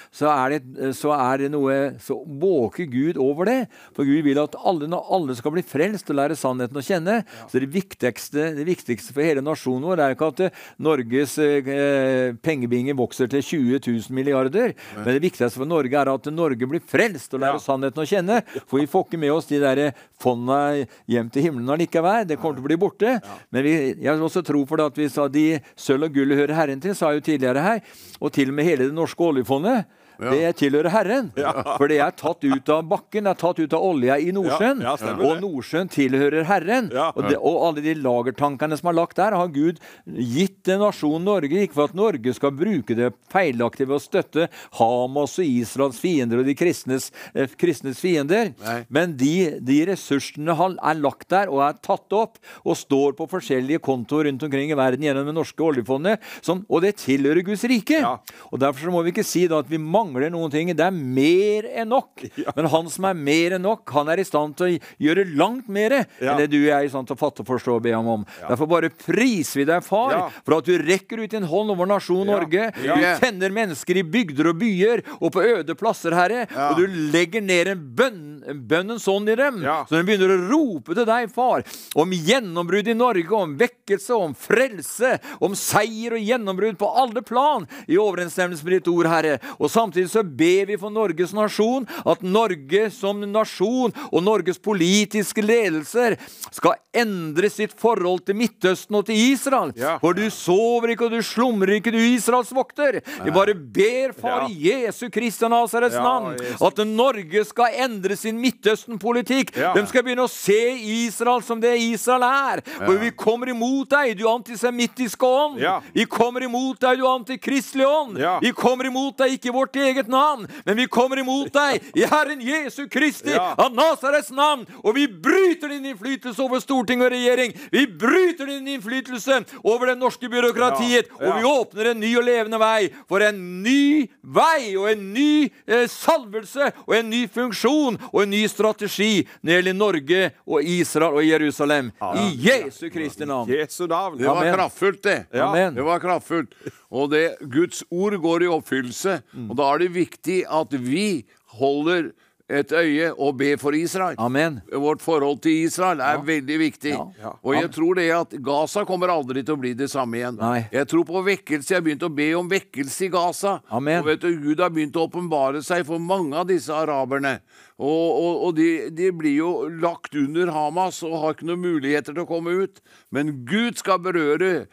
så, 0.10 0.32
er 0.34 0.56
det, 0.58 0.90
så 0.98 1.12
er 1.14 1.44
det 1.44 1.52
noe 1.54 1.76
Så 2.02 2.18
våker 2.26 2.88
Gud 2.90 3.20
over 3.22 3.46
det. 3.46 3.60
For 3.94 4.08
Gud 4.10 4.24
vil 4.26 4.40
at 4.42 4.56
alle, 4.58 4.90
alle 4.90 5.36
skal 5.38 5.54
bli 5.54 5.62
frelst 5.66 6.10
og 6.10 6.18
lære 6.18 6.38
sannheten 6.40 6.80
å 6.82 6.84
kjenne. 6.86 7.20
Så 7.52 7.62
det 7.62 7.70
viktigste, 7.76 8.50
det 8.58 8.66
viktigste 8.66 9.14
for 9.14 9.22
hele 9.22 9.44
nasjonen 9.46 9.86
vår 9.92 10.02
er 10.08 10.16
ikke 10.16 10.32
at 10.34 10.44
eh, 10.48 10.58
Norges 10.82 11.38
eh, 11.42 12.34
pengebinge 12.42 12.96
vokser 12.98 13.30
til 13.32 13.44
20 13.46 13.80
000 13.86 14.18
milliarder. 14.18 14.74
Men 14.98 15.12
det 15.14 15.22
viktigste 15.28 15.60
for 15.62 15.70
Norge 15.70 15.94
er 16.02 16.10
at 16.12 16.32
Norge 16.34 16.68
blir 16.74 16.82
frelst 16.82 17.34
og 17.38 17.44
lærer 17.46 17.60
Ja. 17.60 17.64
sannheten 17.68 18.02
å 18.02 18.08
kjenne. 18.08 18.42
For 18.66 18.80
vi 18.82 18.88
får 18.90 19.06
ikke 19.08 19.20
med 19.22 19.32
oss 19.36 19.46
de 19.52 19.60
der 19.62 19.84
fonda 20.22 20.86
hjem 21.12 21.30
til 21.34 21.44
himmelen 21.48 21.70
allikevel. 21.76 22.26
Det 22.30 22.40
kommer 22.40 22.58
til 22.58 22.66
å 22.66 22.70
bli 22.70 22.80
borte. 22.82 23.14
Men 23.52 23.64
vi, 23.66 23.74
jeg 24.00 24.08
har 24.10 24.22
også 24.24 24.44
tro 24.48 24.64
for 24.66 24.80
det 24.82 24.90
at 24.92 24.98
vi 25.02 25.10
sa 25.12 25.28
de 25.28 25.51
sølv 25.76 26.08
og 26.08 26.16
gull 26.16 26.36
hører 26.38 26.56
Herren 26.58 26.82
til, 26.84 26.96
sa 26.98 27.12
jeg 27.12 27.22
jo 27.22 27.28
tidligere 27.32 27.66
her. 27.66 27.80
Og 28.20 28.34
til 28.36 28.52
og 28.52 28.58
med 28.58 28.68
hele 28.68 28.88
det 28.88 28.96
norske 28.96 29.26
oljefondet. 29.26 29.86
Det 30.22 30.52
tilhører 30.62 30.94
Herren. 30.94 31.32
For 31.36 31.90
det 31.90 31.98
er 32.04 32.14
tatt 32.18 32.46
ut 32.46 32.72
av 32.74 32.86
bakken, 32.90 33.26
det 33.26 33.34
er 33.34 33.40
tatt 33.42 33.62
ut 33.62 33.74
av 33.78 33.86
olja 33.86 34.18
i 34.22 34.32
Nordsjøen. 34.36 34.84
Og. 34.86 35.32
Nordsjøen 35.42 35.90
tilhører 35.92 36.46
Herren. 36.50 36.92
Og, 36.92 37.24
det, 37.26 37.38
og 37.40 37.60
alle 37.68 37.86
de 37.86 37.96
lagertankene 37.98 38.78
som 38.80 38.92
er 38.92 38.98
lagt 38.98 39.18
der, 39.20 39.36
har 39.38 39.52
Gud 39.54 39.82
gitt 40.06 40.70
nasjonen 40.82 41.26
Norge. 41.28 41.64
Ikke 41.66 41.78
for 41.80 41.90
at 41.90 41.98
Norge 41.98 42.36
skal 42.38 42.54
bruke 42.56 42.98
det 42.98 43.12
feilaktig 43.32 43.88
ved 43.90 43.98
å 43.98 44.04
støtte 44.04 44.48
Hamas 44.80 45.38
og 45.42 45.48
Israels 45.48 46.00
fiender 46.02 46.42
og 46.42 46.50
de 46.50 46.56
kristnes, 46.58 47.10
eh, 47.34 47.50
kristnes 47.60 48.02
fiender. 48.02 48.54
Nei. 48.62 48.78
Men 48.94 49.16
de, 49.20 49.58
de 49.62 49.80
ressursene 49.90 50.54
er 50.54 51.02
lagt 51.02 51.30
der 51.34 51.52
og 51.52 51.64
er 51.66 51.80
tatt 51.82 52.14
opp 52.16 52.40
og 52.62 52.78
står 52.78 53.16
på 53.18 53.30
forskjellige 53.32 53.82
kontoer 53.84 54.30
rundt 54.30 54.44
omkring 54.46 54.72
i 54.72 54.78
verden 54.78 55.06
gjennom 55.06 55.28
det 55.30 55.36
norske 55.36 55.66
oljefondet, 55.66 56.22
som, 56.44 56.66
og 56.70 56.84
det 56.86 56.98
tilhører 57.02 57.46
Guds 57.48 57.66
rike. 57.70 58.02
Ja. 58.04 58.18
Og 58.52 58.62
Derfor 58.62 58.86
så 58.86 58.94
må 58.94 59.02
vi 59.06 59.14
ikke 59.14 59.26
si 59.26 59.48
da 59.50 59.62
at 59.64 59.70
vi 59.72 59.80
mangler 59.82 60.11
noen 60.32 60.52
ting. 60.52 60.68
Det 60.76 60.84
er 60.86 60.92
mer 60.92 61.64
enn 61.82 61.90
nok. 61.90 62.24
Men 62.56 62.66
han 62.68 62.90
som 62.90 63.06
er 63.06 63.14
mer 63.14 63.52
enn 63.58 63.62
nok, 63.64 63.90
han 63.92 64.10
er 64.10 64.20
i 64.20 64.24
stand 64.24 64.56
til 64.58 64.66
å 64.78 64.80
gjøre 65.00 65.26
langt 65.38 65.68
mer 65.70 65.92
Ja. 66.20 66.34
enn 66.34 66.38
det 66.38 66.50
du 66.52 66.60
er 66.70 66.84
i 66.84 66.90
stand 66.90 67.08
til 67.08 67.16
å 67.16 67.20
fatte, 67.20 67.44
forstå 67.46 67.76
og 67.76 67.84
be 67.84 67.92
ham 67.92 68.08
om. 68.08 68.26
Derfor 68.48 68.68
bare 68.68 68.90
priser 68.90 69.62
vi 69.62 69.66
deg, 69.66 69.84
far, 69.84 70.12
Ja. 70.12 70.30
for 70.46 70.58
at 70.58 70.66
du 70.66 70.78
rekker 70.78 71.20
ut 71.24 71.30
din 71.32 71.44
hånd 71.44 71.70
over 71.72 71.86
nasjonen 71.86 72.28
Norge. 72.28 72.72
Ja. 72.84 72.96
Du 72.96 73.20
tenner 73.26 73.50
mennesker 73.50 73.98
i 73.98 74.04
bygder 74.04 74.48
og 74.50 74.60
byer 74.60 75.04
og 75.22 75.32
på 75.32 75.42
øde 75.44 75.76
plasser, 75.76 76.12
Herre. 76.12 76.48
Og 76.72 76.78
du 76.78 76.88
legger 77.12 77.42
ned 77.42 77.68
en 77.68 77.82
bønn, 77.96 78.44
en 78.48 78.62
bønnens 78.68 79.08
ånd 79.08 79.30
i 79.30 79.36
dem, 79.36 79.62
Ja. 79.64 79.84
så 79.86 79.96
de 79.98 80.04
begynner 80.04 80.34
å 80.36 80.50
rope 80.50 80.94
til 80.96 81.06
deg, 81.06 81.30
far, 81.32 81.64
om 81.96 82.10
gjennombrudd 82.12 82.88
i 82.88 82.94
Norge, 82.94 83.32
om 83.32 83.58
vekkelse, 83.58 84.12
om 84.16 84.34
frelse, 84.34 85.20
om 85.42 85.54
seier 85.54 86.14
og 86.14 86.20
gjennombrudd 86.26 86.78
på 86.78 86.90
alle 86.98 87.22
plan, 87.22 87.68
i 87.88 87.96
overensstemmelse 87.98 88.64
med 88.64 88.74
ditt 88.80 88.88
ord, 88.92 89.06
Herre. 89.12 89.40
Og 89.60 89.70
samtidig 89.70 90.01
så 90.10 90.24
ber 90.24 90.70
vi 90.72 90.78
for 90.82 90.94
Norges 90.94 91.34
nasjon, 91.36 91.88
at 92.06 92.24
Norge 92.26 92.88
som 92.94 93.22
nasjon 93.32 93.94
og 94.10 94.24
Norges 94.24 94.60
politiske 94.62 95.44
ledelser 95.44 96.18
skal 96.52 96.80
endre 96.96 97.50
sitt 97.52 97.74
forhold 97.80 98.26
til 98.28 98.38
Midtøsten 98.40 98.98
og 99.00 99.06
til 99.08 99.20
Israel. 99.32 99.72
Ja. 99.80 99.98
For 100.02 100.18
du 100.18 100.26
sover 100.34 100.94
ikke, 100.94 101.08
og 101.08 101.16
du 101.16 101.24
slumrer 101.26 101.78
ikke, 101.78 101.94
du 101.94 102.00
Israels 102.02 102.52
vokter. 102.56 103.00
Vi 103.24 103.34
bare 103.34 103.56
ber, 103.56 104.16
far, 104.18 104.48
i 104.50 104.72
Jesu 104.72 105.08
Kristi 105.14 105.48
Nasarets 105.52 105.96
Ja, 105.96 106.04
navn, 106.04 106.38
at 106.38 106.82
Norge 106.88 107.44
skal 107.48 107.78
endre 107.86 108.18
sin 108.20 108.40
Midtøsten-politikk. 108.42 109.54
Ja. 109.58 109.74
De 109.76 109.84
skal 109.90 110.06
begynne 110.06 110.26
å 110.28 110.32
se 110.32 110.60
Israel 110.76 111.44
som 111.46 111.62
det 111.64 111.74
Israel 111.82 112.26
er. 112.28 112.64
For 112.82 113.00
vi 113.02 113.12
kommer 113.16 113.52
imot 113.52 113.92
deg, 113.92 114.16
du 114.20 114.26
antisemittiske 114.30 115.28
ånd. 115.28 115.60
Ja. 115.62 115.80
Vi 115.96 116.06
kommer 116.10 116.46
imot 116.46 116.82
deg, 116.84 117.00
du 117.02 117.08
antikristelige 117.10 117.88
ånd. 117.88 118.20
Ja. 118.22 118.38
Vi 118.44 118.54
kommer 118.56 118.90
imot 118.90 119.18
deg, 119.22 119.38
ikke 119.38 119.56
vårt 119.56 119.78
eget 119.82 120.08
navn, 120.12 120.48
men 120.66 120.78
vi 120.78 120.86
kommer 120.88 121.20
imot 121.22 121.52
deg 121.54 121.82
i 121.98 122.06
Herren 122.08 122.42
Jesu 122.42 122.88
Kristi 122.92 123.32
Ja. 123.36 123.56
av 123.58 123.74
Nasarets 123.76 124.32
navn. 124.32 124.66
Og 124.84 124.96
vi 124.96 125.08
bryter 125.08 125.70
din 125.70 125.86
innflytelse 125.92 126.40
over 126.44 126.60
storting 126.60 127.02
og 127.02 127.12
regjering. 127.12 127.54
Vi 127.72 127.86
bryter 127.88 128.46
din 128.46 128.68
innflytelse 128.68 129.42
over 129.64 129.88
det 129.92 129.98
norske 129.98 130.30
byråkratiet. 130.30 131.08
Ja. 131.10 131.18
Ja. 131.20 131.28
Og 131.32 131.40
vi 131.40 131.44
åpner 131.52 131.92
en 131.92 132.00
ny 132.00 132.16
og 132.18 132.24
levende 132.28 132.60
vei 132.62 132.90
for 133.10 133.22
en 133.26 133.42
ny 133.64 134.08
vei 134.24 134.76
og 134.78 134.90
en 134.92 135.14
ny 135.14 135.50
eh, 135.68 135.88
salvelse 135.88 136.72
og 136.88 136.96
en 136.98 137.10
ny 137.10 137.26
funksjon 137.32 137.98
og 138.12 138.22
en 138.24 138.30
ny 138.34 138.44
strategi 138.52 139.26
når 139.42 139.48
det 139.52 139.56
gjelder 139.58 139.78
Norge 139.80 140.22
og 140.48 140.64
Israel 140.64 141.18
og 141.20 141.26
Jerusalem. 141.26 141.92
I 142.02 142.28
Jesu 142.48 142.90
Kristi 142.94 143.26
navn. 143.26 143.50
Jesu 143.50 143.86
navn. 143.88 144.18
Det 144.20 144.28
var 144.28 144.42
Amen. 144.44 144.56
kraftfullt, 144.56 145.02
det. 145.04 145.18
Amen. 145.34 145.76
Det 145.76 145.84
var 145.86 146.00
kraftfullt. 146.04 146.54
Og 146.92 147.10
det, 147.14 147.38
Guds 147.48 147.84
ord 147.90 148.18
går 148.20 148.44
i 148.44 148.48
oppfyllelse. 148.52 149.22
Mm. 149.34 149.50
Og 149.52 149.56
da 149.58 149.70
er 149.74 149.86
det 149.86 149.94
viktig 149.96 150.44
at 150.50 150.76
vi 150.78 151.24
holder 151.58 152.12
et 152.52 152.72
øye 152.76 153.12
og 153.16 153.38
ber 153.40 153.60
for 153.62 153.76
Israel. 153.76 154.16
Amen. 154.20 154.60
Vårt 154.74 155.02
forhold 155.02 155.40
til 155.44 155.66
Israel 155.66 156.02
er 156.04 156.22
veldig 156.26 156.58
viktig. 156.60 156.92
Ja. 156.92 157.06
Ja. 157.22 157.34
Og 157.44 157.56
jeg 157.56 157.72
tror 157.72 157.96
det 158.00 158.08
at 158.16 158.36
Gaza 158.44 158.84
kommer 158.88 159.14
aldri 159.14 159.44
til 159.46 159.56
å 159.56 159.62
bli 159.62 159.74
det 159.78 159.88
samme 159.92 160.20
igjen. 160.20 160.40
Nei. 160.42 160.66
Jeg 160.74 160.90
tror 160.92 161.06
på 161.08 161.24
vekkelse. 161.26 161.74
Jeg 161.74 161.80
har 161.80 161.86
begynt 161.86 162.06
å 162.08 162.12
be 162.14 162.28
om 162.38 162.52
vekkelse 162.52 163.08
i 163.08 163.12
Gaza. 163.14 163.58
Amen. 163.72 164.02
Og 164.04 164.12
vet 164.12 164.26
du, 164.26 164.30
Gud 164.44 164.64
har 164.64 164.74
begynt 164.74 165.00
å 165.00 165.08
åpenbare 165.08 165.64
seg 165.66 165.86
for 165.88 166.02
mange 166.04 166.38
av 166.38 166.50
disse 166.52 166.76
araberne. 166.76 167.38
Og, 167.82 167.88
og, 167.88 168.46
og 168.48 168.56
de, 168.60 168.70
de 168.94 169.10
blir 169.16 169.40
jo 169.40 169.52
lagt 169.82 170.16
under 170.18 170.52
Hamas 170.54 171.02
og 171.08 171.18
har 171.24 171.38
ikke 171.38 171.50
noen 171.50 171.64
muligheter 171.64 172.14
til 172.14 172.26
å 172.26 172.30
komme 172.30 172.54
ut. 172.66 172.84
Men 173.16 173.40
Gud 173.48 173.80
skal 173.82 174.02
berøre 174.04 174.68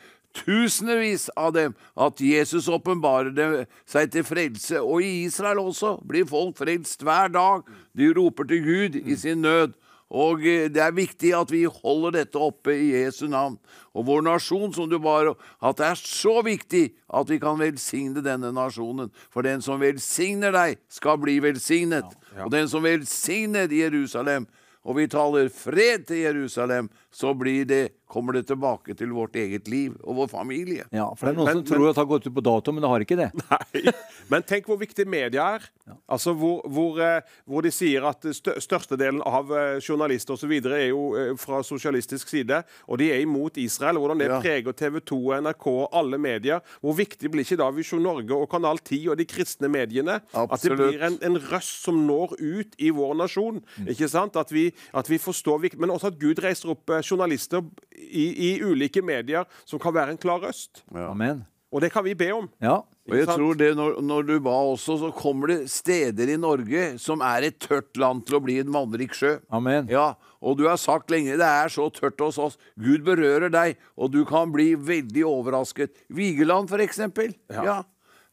tusenvis 0.45 1.29
av 1.37 1.53
dem, 1.57 1.75
at 1.97 2.21
Jesus 2.23 2.69
åpenbarer 2.73 3.67
seg 3.89 4.13
til 4.15 4.27
frelse. 4.27 4.81
Og 4.81 5.03
i 5.05 5.25
Israel 5.27 5.63
også 5.63 5.97
blir 6.09 6.29
folk 6.29 6.59
frelst 6.61 7.05
hver 7.07 7.33
dag. 7.35 7.67
De 7.97 8.11
roper 8.17 8.49
til 8.49 8.65
Gud 8.65 8.99
i 9.03 9.19
sin 9.19 9.45
nød. 9.45 9.77
Og 10.09 10.41
eh, 10.47 10.69
det 10.73 10.81
er 10.81 10.95
viktig 10.97 11.35
at 11.37 11.51
vi 11.53 11.67
holder 11.69 12.15
dette 12.23 12.41
oppe 12.41 12.73
i 12.73 12.93
Jesu 12.95 13.27
navn. 13.29 13.59
Og 13.93 14.07
vår 14.09 14.23
nasjon, 14.25 14.73
som 14.73 14.89
du 14.89 14.99
bare 14.99 15.35
At 15.61 15.77
det 15.79 15.87
er 15.87 16.01
så 16.01 16.41
viktig 16.43 16.95
at 17.13 17.29
vi 17.29 17.39
kan 17.39 17.59
velsigne 17.61 18.25
denne 18.25 18.53
nasjonen. 18.53 19.11
For 19.31 19.43
den 19.43 19.61
som 19.61 19.81
velsigner 19.81 20.53
deg, 20.53 20.79
skal 20.89 21.19
bli 21.21 21.39
velsignet. 21.45 22.09
Og 22.45 22.51
den 22.53 22.69
som 22.69 22.83
velsigner 22.83 23.69
Jerusalem, 23.69 24.47
og 24.85 24.97
vi 24.97 25.07
taler 25.07 25.51
fred 25.53 26.07
til 26.09 26.23
Jerusalem, 26.25 26.89
så 27.13 27.33
blir 27.35 27.65
det, 27.65 27.89
kommer 28.09 28.33
det 28.37 28.47
tilbake 28.49 28.95
til 28.97 29.11
vårt 29.13 29.37
eget 29.37 29.69
liv 29.69 29.95
og 30.05 30.17
vår 30.17 30.29
familie. 30.33 30.85
Ja, 30.93 31.07
for 31.17 31.27
det 31.29 31.35
er 31.35 31.39
noen 31.39 31.47
Men- 31.49 31.59
som 31.61 31.65
tror 31.77 31.89
at 31.91 31.95
det 31.97 32.03
har 32.03 32.09
gått 32.11 32.27
ut 32.27 32.35
på 32.35 32.45
dato, 32.45 32.73
men 32.73 32.83
det 32.85 32.89
har 32.91 33.01
ikke 33.05 33.17
det. 33.17 33.31
Nei. 33.51 33.93
Men 34.29 34.43
tenk 34.49 34.67
hvor 34.69 34.79
viktig 34.81 35.07
media 35.09 35.47
er. 35.57 35.67
Altså 36.09 36.35
hvor, 36.37 36.61
hvor, 36.69 36.99
eh, 37.01 37.21
hvor 37.49 37.63
de 37.65 37.71
sier 37.73 38.05
at 38.09 38.25
størstedelen 38.29 39.23
av 39.25 39.53
eh, 39.57 39.79
journalister 39.81 40.37
videre 40.49 40.81
er 40.83 40.89
jo 40.91 41.03
eh, 41.17 41.33
fra 41.41 41.63
sosialistisk 41.65 42.29
side, 42.29 42.63
og 42.89 42.99
de 43.01 43.11
er 43.13 43.23
imot 43.25 43.57
Israel. 43.61 43.97
Hvordan 44.01 44.19
det 44.21 44.29
Ja. 44.29 44.41
preger 44.45 44.73
TV 44.77 45.01
2, 45.01 45.21
NRK 45.41 45.67
og 45.73 45.89
alle 45.97 46.19
medier. 46.21 46.61
Hvor 46.85 46.95
viktig 46.99 47.31
blir 47.33 47.45
ikke 47.45 47.57
da 47.61 47.71
Visjon 47.73 48.03
Norge 48.05 48.33
og 48.37 48.49
Kanal 48.53 48.79
10 48.85 49.09
og 49.13 49.17
de 49.21 49.25
kristne 49.29 49.69
mediene? 49.73 50.21
At 50.35 50.61
det 50.63 50.77
blir 50.77 51.01
en, 51.09 51.17
en 51.25 51.39
røst 51.49 51.85
som 51.85 52.03
når 52.07 52.37
ut 52.41 52.77
i 52.79 52.91
vår 52.91 53.15
nasjon. 53.17 53.63
Ikke 53.89 54.09
sant? 54.13 54.37
At 54.37 54.53
vi, 54.53 54.69
at 54.95 55.09
vi 55.09 55.19
forstår. 55.19 55.65
Men 55.81 55.91
også 55.95 56.13
at 56.13 56.19
Gud 56.21 56.41
reiser 56.45 56.73
opp 56.77 56.91
journalister 57.09 57.65
i, 57.97 58.27
i 58.51 58.51
ulike 58.63 59.03
medier 59.05 59.49
som 59.65 59.81
kan 59.83 59.97
være 59.97 60.15
en 60.15 60.21
klar 60.21 60.43
røst. 60.45 60.85
Amen. 60.93 61.47
Og 61.69 61.83
det 61.85 61.91
kan 61.93 62.05
vi 62.07 62.15
be 62.17 62.31
om. 62.33 62.47
Ja. 62.65 62.79
Og 63.09 63.17
jeg 63.17 63.29
tror 63.29 63.57
det 63.61 63.69
når, 63.77 63.99
når 64.05 64.25
du 64.29 64.35
ba 64.45 64.55
også, 64.71 64.97
så 65.01 65.11
kommer 65.17 65.53
det 65.53 65.59
steder 65.73 66.33
i 66.33 66.39
Norge 66.41 66.85
som 67.01 67.21
er 67.25 67.49
et 67.49 67.59
tørt 67.61 67.97
land 68.01 68.25
til 68.29 68.39
å 68.39 68.43
bli 68.45 68.59
en 68.63 68.73
vannrik 68.73 69.17
sjø. 69.17 69.35
Amen. 69.53 69.89
Ja, 69.93 70.15
og 70.41 70.57
du 70.61 70.65
har 70.69 70.81
sagt 70.81 71.13
lenge 71.13 71.37
det 71.41 71.49
er 71.49 71.73
så 71.73 71.89
tørt 71.93 72.21
hos 72.25 72.41
oss. 72.41 72.57
Gud 72.81 73.05
berører 73.05 73.53
deg, 73.53 73.77
og 73.97 74.13
du 74.17 74.23
kan 74.29 74.53
bli 74.55 74.71
veldig 74.77 75.27
overrasket. 75.29 75.93
Vigeland, 76.09 76.71
for 76.73 76.85
eksempel. 76.85 77.37
Ja. 77.53 77.83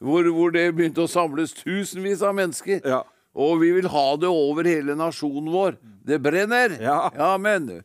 Hvor, 0.03 0.27
hvor 0.35 0.55
det 0.55 0.69
begynte 0.75 1.03
å 1.03 1.11
samles 1.11 1.55
tusenvis 1.59 2.23
av 2.23 2.35
mennesker. 2.39 2.79
Ja. 2.87 3.03
Og 3.35 3.59
vi 3.59 3.73
vil 3.75 3.89
ha 3.91 4.05
det 4.15 4.31
over 4.31 4.67
hele 4.67 4.95
nasjonen 4.95 5.51
vår. 5.51 5.79
Det 6.07 6.21
brenner. 6.23 6.77
Ja. 6.79 7.35
men 7.41 7.81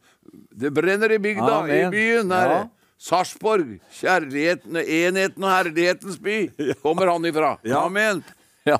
det 0.50 0.70
brenner 0.74 1.12
i 1.12 1.18
bygda, 1.18 1.54
i 1.68 1.80
Amen. 1.80 1.90
byen 1.94 2.30
her. 2.34 2.50
Ja. 2.54 2.60
Sarpsborg, 3.00 3.78
kjærligheten, 3.96 4.76
enheten 4.76 5.44
og 5.44 5.50
herlighetens 5.54 6.18
by, 6.20 6.50
kommer 6.82 7.08
han 7.08 7.24
ifra. 7.30 7.54
Amen. 7.80 8.20
Ja. 8.68 8.76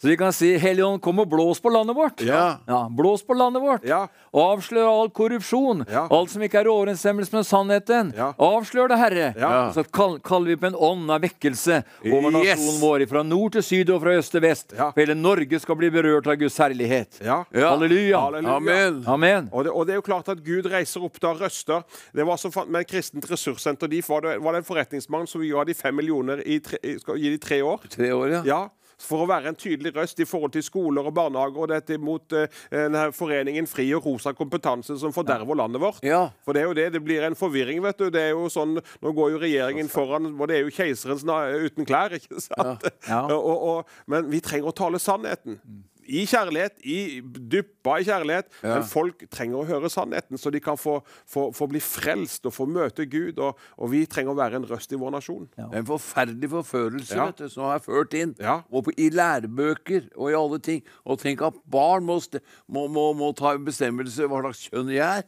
Så 0.00 0.06
vi 0.08 0.16
kan 0.16 0.32
si 0.32 0.52
Helligånd, 0.58 1.00
kom 1.02 1.18
og 1.18 1.26
blås 1.28 1.58
på 1.60 1.70
landet 1.74 1.96
vårt. 1.96 2.20
Ja. 2.22 2.60
blås 2.94 3.24
på 3.26 3.34
landet 3.34 3.62
vårt. 3.62 3.82
Ja. 3.84 4.04
Avslør 4.34 4.86
all 4.86 5.10
korrupsjon. 5.10 5.82
Ja. 5.90 6.04
Alt 6.14 6.30
som 6.30 6.42
ikke 6.46 6.60
er 6.60 6.68
i 6.68 6.70
overensstemmelse 6.70 7.34
med 7.34 7.46
sannheten. 7.48 8.12
Ja. 8.16 8.28
Avslør 8.38 8.88
det, 8.92 8.98
Herre. 9.00 9.26
Ja. 9.38 9.50
Så 9.74 9.82
kall, 9.90 10.20
kaller 10.24 10.52
vi 10.52 10.56
på 10.62 10.68
en 10.70 10.76
ånd 10.78 11.10
av 11.10 11.24
vekkelse 11.26 11.80
over 12.06 12.30
Yes. 12.44 12.58
nasjonen 12.58 12.78
vår, 12.84 13.06
fra 13.10 13.22
nord 13.26 13.56
til 13.58 13.66
syd 13.66 13.90
og 13.90 14.00
fra 14.04 14.14
øst 14.20 14.30
til 14.36 14.44
vest. 14.46 14.76
Ja. 14.78 14.92
For 14.94 15.02
hele 15.02 15.16
Norge 15.18 15.60
skal 15.62 15.78
bli 15.80 15.90
berørt 15.94 16.30
av 16.30 16.38
Guds 16.40 16.58
herlighet. 16.62 17.18
Ja. 17.24 17.40
Ja. 17.50 17.72
Halleluja. 17.74 18.20
Halleluja. 18.28 18.56
Amen. 18.60 19.02
Amen. 19.10 19.50
Og 19.52 19.64
det, 19.66 19.74
og 19.74 19.86
det 19.90 19.96
er 19.96 20.00
jo 20.00 20.06
klart 20.06 20.30
at 20.30 20.44
Gud 20.46 20.70
reiser 20.70 21.02
opp 21.06 21.18
da 21.22 21.34
røster. 21.34 21.82
Det 22.14 22.26
var 22.30 22.38
så 22.38 22.52
Med 22.70 22.86
Kristent 22.88 23.26
ressurssenter 23.30 23.90
de 23.90 24.00
var 24.06 24.20
det, 24.22 24.38
var 24.42 24.54
det 24.54 24.62
en 24.62 24.70
forretningsmann 24.70 25.26
som 25.26 25.42
ga 25.42 25.64
de 25.66 25.74
fem 25.74 25.94
millioner 25.98 26.40
i 26.46 26.60
tre, 26.62 26.78
i- 26.82 26.96
skal 27.02 27.18
gi 27.18 27.34
de 27.34 27.38
tre 27.42 27.60
år. 27.62 27.82
Tre 27.90 28.12
år, 28.14 28.30
ja. 28.38 28.42
Ja, 28.46 28.62
For 29.02 29.24
å 29.24 29.28
være 29.28 29.52
en 29.52 29.58
tydelig 29.58 29.94
røst 29.96 30.20
i 30.22 30.28
forhold 30.28 30.54
til 30.54 30.64
skoler 30.64 31.06
og 31.08 31.14
barnehager. 31.16 31.60
Og 31.64 31.72
dette 31.72 31.98
mot 32.00 32.36
uh, 32.36 32.46
denne 32.72 33.06
foreningen 33.16 33.68
Fri 33.70 33.88
og 33.96 34.06
Rosa 34.06 34.34
kompetanse 34.36 34.98
som 35.00 35.14
forderver 35.14 35.58
landet 35.58 35.82
vårt. 35.82 36.02
Ja. 36.06 36.26
For 36.44 36.56
det 36.56 36.64
er 36.64 36.70
jo 36.70 36.76
det. 36.78 36.88
Det 36.96 37.04
blir 37.04 37.26
en 37.26 37.38
forvirring, 37.38 37.82
vet 37.84 38.00
du. 38.00 38.08
Det 38.14 38.28
er 38.28 38.34
jo 38.34 38.48
sånn, 38.52 38.78
Nå 39.04 39.12
går 39.16 39.34
jo 39.34 39.40
regjeringen 39.42 39.88
foran, 39.92 40.30
og 40.34 40.48
det 40.48 40.58
er 40.58 40.66
jo 40.66 40.74
keiserens 40.74 41.24
uten 41.24 41.86
klær, 41.88 42.14
ikke 42.16 42.40
sant? 42.42 42.84
Ja. 43.08 43.24
Og, 43.34 43.62
og, 43.68 43.94
men 44.10 44.28
vi 44.30 44.38
trenger 44.44 44.70
å 44.70 44.76
tale 44.76 45.00
sannheten. 45.02 45.58
I 46.06 46.24
kjærlighet, 46.28 46.76
i 46.84 47.20
dyppa 47.24 47.98
i 48.00 48.04
kjærlighet. 48.06 48.48
Men 48.62 48.84
folk 48.88 49.22
trenger 49.32 49.60
å 49.60 49.66
høre 49.68 49.90
sannheten, 49.92 50.38
så 50.40 50.50
de 50.54 50.60
kan 50.64 50.76
få, 50.80 50.98
få, 51.30 51.46
få 51.56 51.68
bli 51.70 51.80
frelst 51.84 52.46
og 52.48 52.54
få 52.56 52.66
møte 52.70 53.06
Gud. 53.10 53.38
Og, 53.38 53.58
og 53.78 53.90
vi 53.92 54.02
trenger 54.10 54.34
å 54.34 54.38
være 54.38 54.60
en 54.60 54.66
røst 54.70 54.92
i 54.92 54.98
vår 55.00 55.14
nasjon. 55.16 55.46
Det 55.56 55.64
er 55.70 55.80
en 55.82 55.88
forferdelig 55.88 56.50
forførelse 56.52 57.16
Ja. 57.16 57.28
vet 57.30 57.44
du, 57.44 57.48
som 57.52 57.70
er 57.72 57.82
ført 57.84 58.14
inn. 58.18 58.34
Ja. 58.42 58.60
Og 58.70 58.84
på, 58.88 58.94
I 59.00 59.08
lærebøker 59.14 60.10
og 60.16 60.30
i 60.32 60.36
alle 60.38 60.58
ting. 60.64 60.82
Og 61.04 61.18
tenk 61.22 61.42
at 61.46 61.56
barn 61.70 62.04
må, 62.08 62.20
må, 62.68 62.86
må, 62.88 63.08
må 63.16 63.32
ta 63.38 63.54
en 63.56 63.64
bestemmelse 63.66 64.28
hva 64.30 64.42
slags 64.44 64.66
kjønn 64.70 64.92
jeg 64.94 65.04
er. 65.22 65.24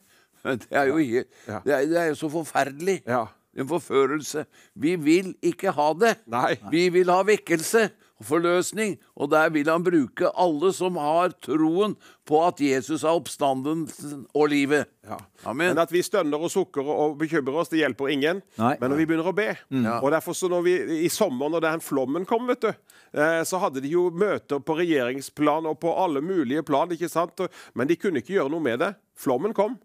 Det 0.47 0.77
er 0.79 0.87
jo, 0.93 1.01
ikke, 1.03 1.25
Ja. 1.49 1.57
det 1.65 1.73
er, 1.75 1.87
det 1.91 1.97
er 1.99 2.09
jo 2.13 2.19
så 2.21 2.29
forferdelig. 2.31 3.01
Ja. 3.09 3.25
En 3.57 3.67
forførelse. 3.67 4.45
Vi 4.77 4.93
vil 5.01 5.31
ikke 5.43 5.73
ha 5.73 5.87
det. 5.97 6.11
Nei. 6.29 6.59
Vi 6.71 6.83
vil 6.93 7.09
ha 7.11 7.23
vekkelse 7.25 7.87
forløsning. 8.25 8.97
Og 9.17 9.31
der 9.33 9.51
vil 9.53 9.69
han 9.71 9.85
bruke 9.85 10.31
alle 10.33 10.73
som 10.77 10.97
har 11.01 11.35
troen 11.45 11.97
på 12.27 12.41
at 12.47 12.61
Jesus 12.63 13.05
er 13.05 13.15
oppstandelsen 13.15 14.25
og 14.35 14.49
livet. 14.51 14.91
Ja. 15.07 15.19
Amen. 15.47 15.75
Men 15.75 15.83
at 15.83 15.93
vi 15.95 16.03
stønner 16.03 16.43
og 16.43 16.51
sukker 16.51 16.87
og 16.87 17.17
bekymrer 17.21 17.61
oss, 17.61 17.71
det 17.71 17.83
hjelper 17.83 18.11
ingen. 18.15 18.43
Nei. 18.59 18.75
Men 18.81 18.93
når 18.93 19.03
vi 19.03 19.07
begynner 19.07 19.31
å 19.31 19.37
be 19.37 19.49
Og 20.01 20.11
derfor 20.11 20.35
så 20.35 20.51
når 20.51 20.65
vi 20.67 20.77
I 21.07 21.11
sommer, 21.13 21.51
når 21.53 21.67
den 21.69 21.85
flommen 21.85 22.27
kom, 22.27 22.49
vet 22.51 22.65
du, 22.65 22.73
eh, 23.13 23.43
så 23.47 23.61
hadde 23.63 23.83
de 23.85 23.93
jo 23.93 24.09
møter 24.11 24.61
på 24.61 24.79
regjeringsplan 24.81 25.69
og 25.71 25.79
på 25.83 25.93
alle 25.95 26.23
mulige 26.25 26.65
plan, 26.67 26.91
ikke 26.91 27.11
sant? 27.13 27.45
Men 27.75 27.87
de 27.87 27.99
kunne 28.01 28.23
ikke 28.23 28.39
gjøre 28.39 28.51
noe 28.53 28.65
med 28.65 28.81
det. 28.83 28.95
Flommen 29.17 29.55
kom. 29.57 29.79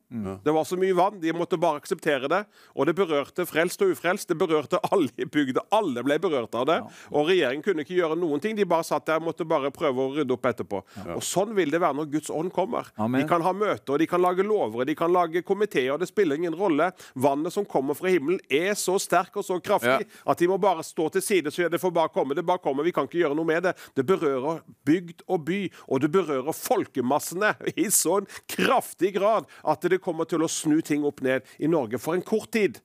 Det 0.43 0.51
var 0.51 0.65
så 0.67 0.75
mye 0.75 0.93
vann. 0.97 1.19
De 1.21 1.31
måtte 1.33 1.55
bare 1.57 1.79
akseptere 1.79 2.27
det. 2.27 2.41
Og 2.75 2.85
det 2.89 2.95
berørte 2.97 3.45
frelst 3.47 3.79
og 3.85 3.93
ufrelst. 3.93 4.27
Det 4.27 4.35
berørte 4.35 4.79
alle 4.91 5.07
i 5.15 5.23
bygda. 5.31 5.63
Alle 5.71 6.03
ble 6.03 6.17
berørt 6.19 6.55
av 6.59 6.65
det. 6.67 6.75
Og 7.15 7.29
regjeringen 7.29 7.63
kunne 7.63 7.85
ikke 7.85 7.95
gjøre 7.95 8.17
noen 8.19 8.43
ting. 8.43 8.57
De 8.59 8.65
bare 8.67 8.83
satt 8.83 9.05
der 9.07 9.21
og 9.21 9.29
måtte 9.29 9.47
bare 9.47 9.71
prøve 9.71 10.03
å 10.03 10.11
rydde 10.17 10.35
opp 10.35 10.49
etterpå. 10.51 10.81
Og 11.15 11.23
sånn 11.23 11.53
vil 11.55 11.71
det 11.71 11.79
være 11.79 11.95
når 12.01 12.09
Guds 12.11 12.33
ånd 12.35 12.51
kommer. 12.51 12.89
Amen. 12.99 13.21
De 13.23 13.29
kan 13.29 13.45
ha 13.45 13.53
møter, 13.55 14.01
de 14.03 14.09
kan 14.11 14.19
lage 14.21 14.43
lover, 14.43 14.83
de 14.89 14.97
kan 14.99 15.13
lage 15.15 15.45
komiteer. 15.47 15.95
Det 16.01 16.09
spiller 16.11 16.35
ingen 16.41 16.57
rolle. 16.59 16.89
Vannet 17.15 17.55
som 17.55 17.63
kommer 17.65 17.95
fra 17.95 18.11
himmelen, 18.11 18.41
er 18.51 18.75
så 18.75 18.97
sterk 18.99 19.39
og 19.39 19.47
så 19.47 19.61
kraftig 19.63 20.09
at 20.27 20.43
de 20.43 20.51
må 20.51 20.59
bare 20.59 20.83
stå 20.83 21.07
til 21.15 21.23
side. 21.23 21.55
så 21.55 21.69
det 21.71 21.79
får 21.79 21.95
bare 21.95 22.11
komme. 22.11 22.35
Det 22.35 22.43
bare 22.43 22.59
kommer. 22.59 22.83
Vi 22.83 22.91
kan 22.91 23.07
ikke 23.07 23.21
gjøre 23.23 23.39
noe 23.39 23.47
med 23.47 23.63
det. 23.63 23.75
Det 23.95 24.03
berører 24.11 24.59
bygd 24.83 25.23
og 25.31 25.45
by, 25.47 25.61
og 25.87 26.03
det 26.03 26.11
berører 26.11 26.51
folkemassene 26.51 27.55
i 27.79 27.87
sånn 27.87 28.27
kraftig 28.51 29.13
grad 29.15 29.20
at 29.21 29.89
det 29.89 30.01
kommer 30.03 30.29
til 30.29 30.43
å 30.43 30.49
snu 30.51 30.79
ting 30.85 31.05
opp 31.07 31.21
ned 31.25 31.47
i 31.59 31.69
Norge 31.71 31.99
for 32.01 32.17
en 32.17 32.25
kort 32.25 32.51
tid. 32.53 32.79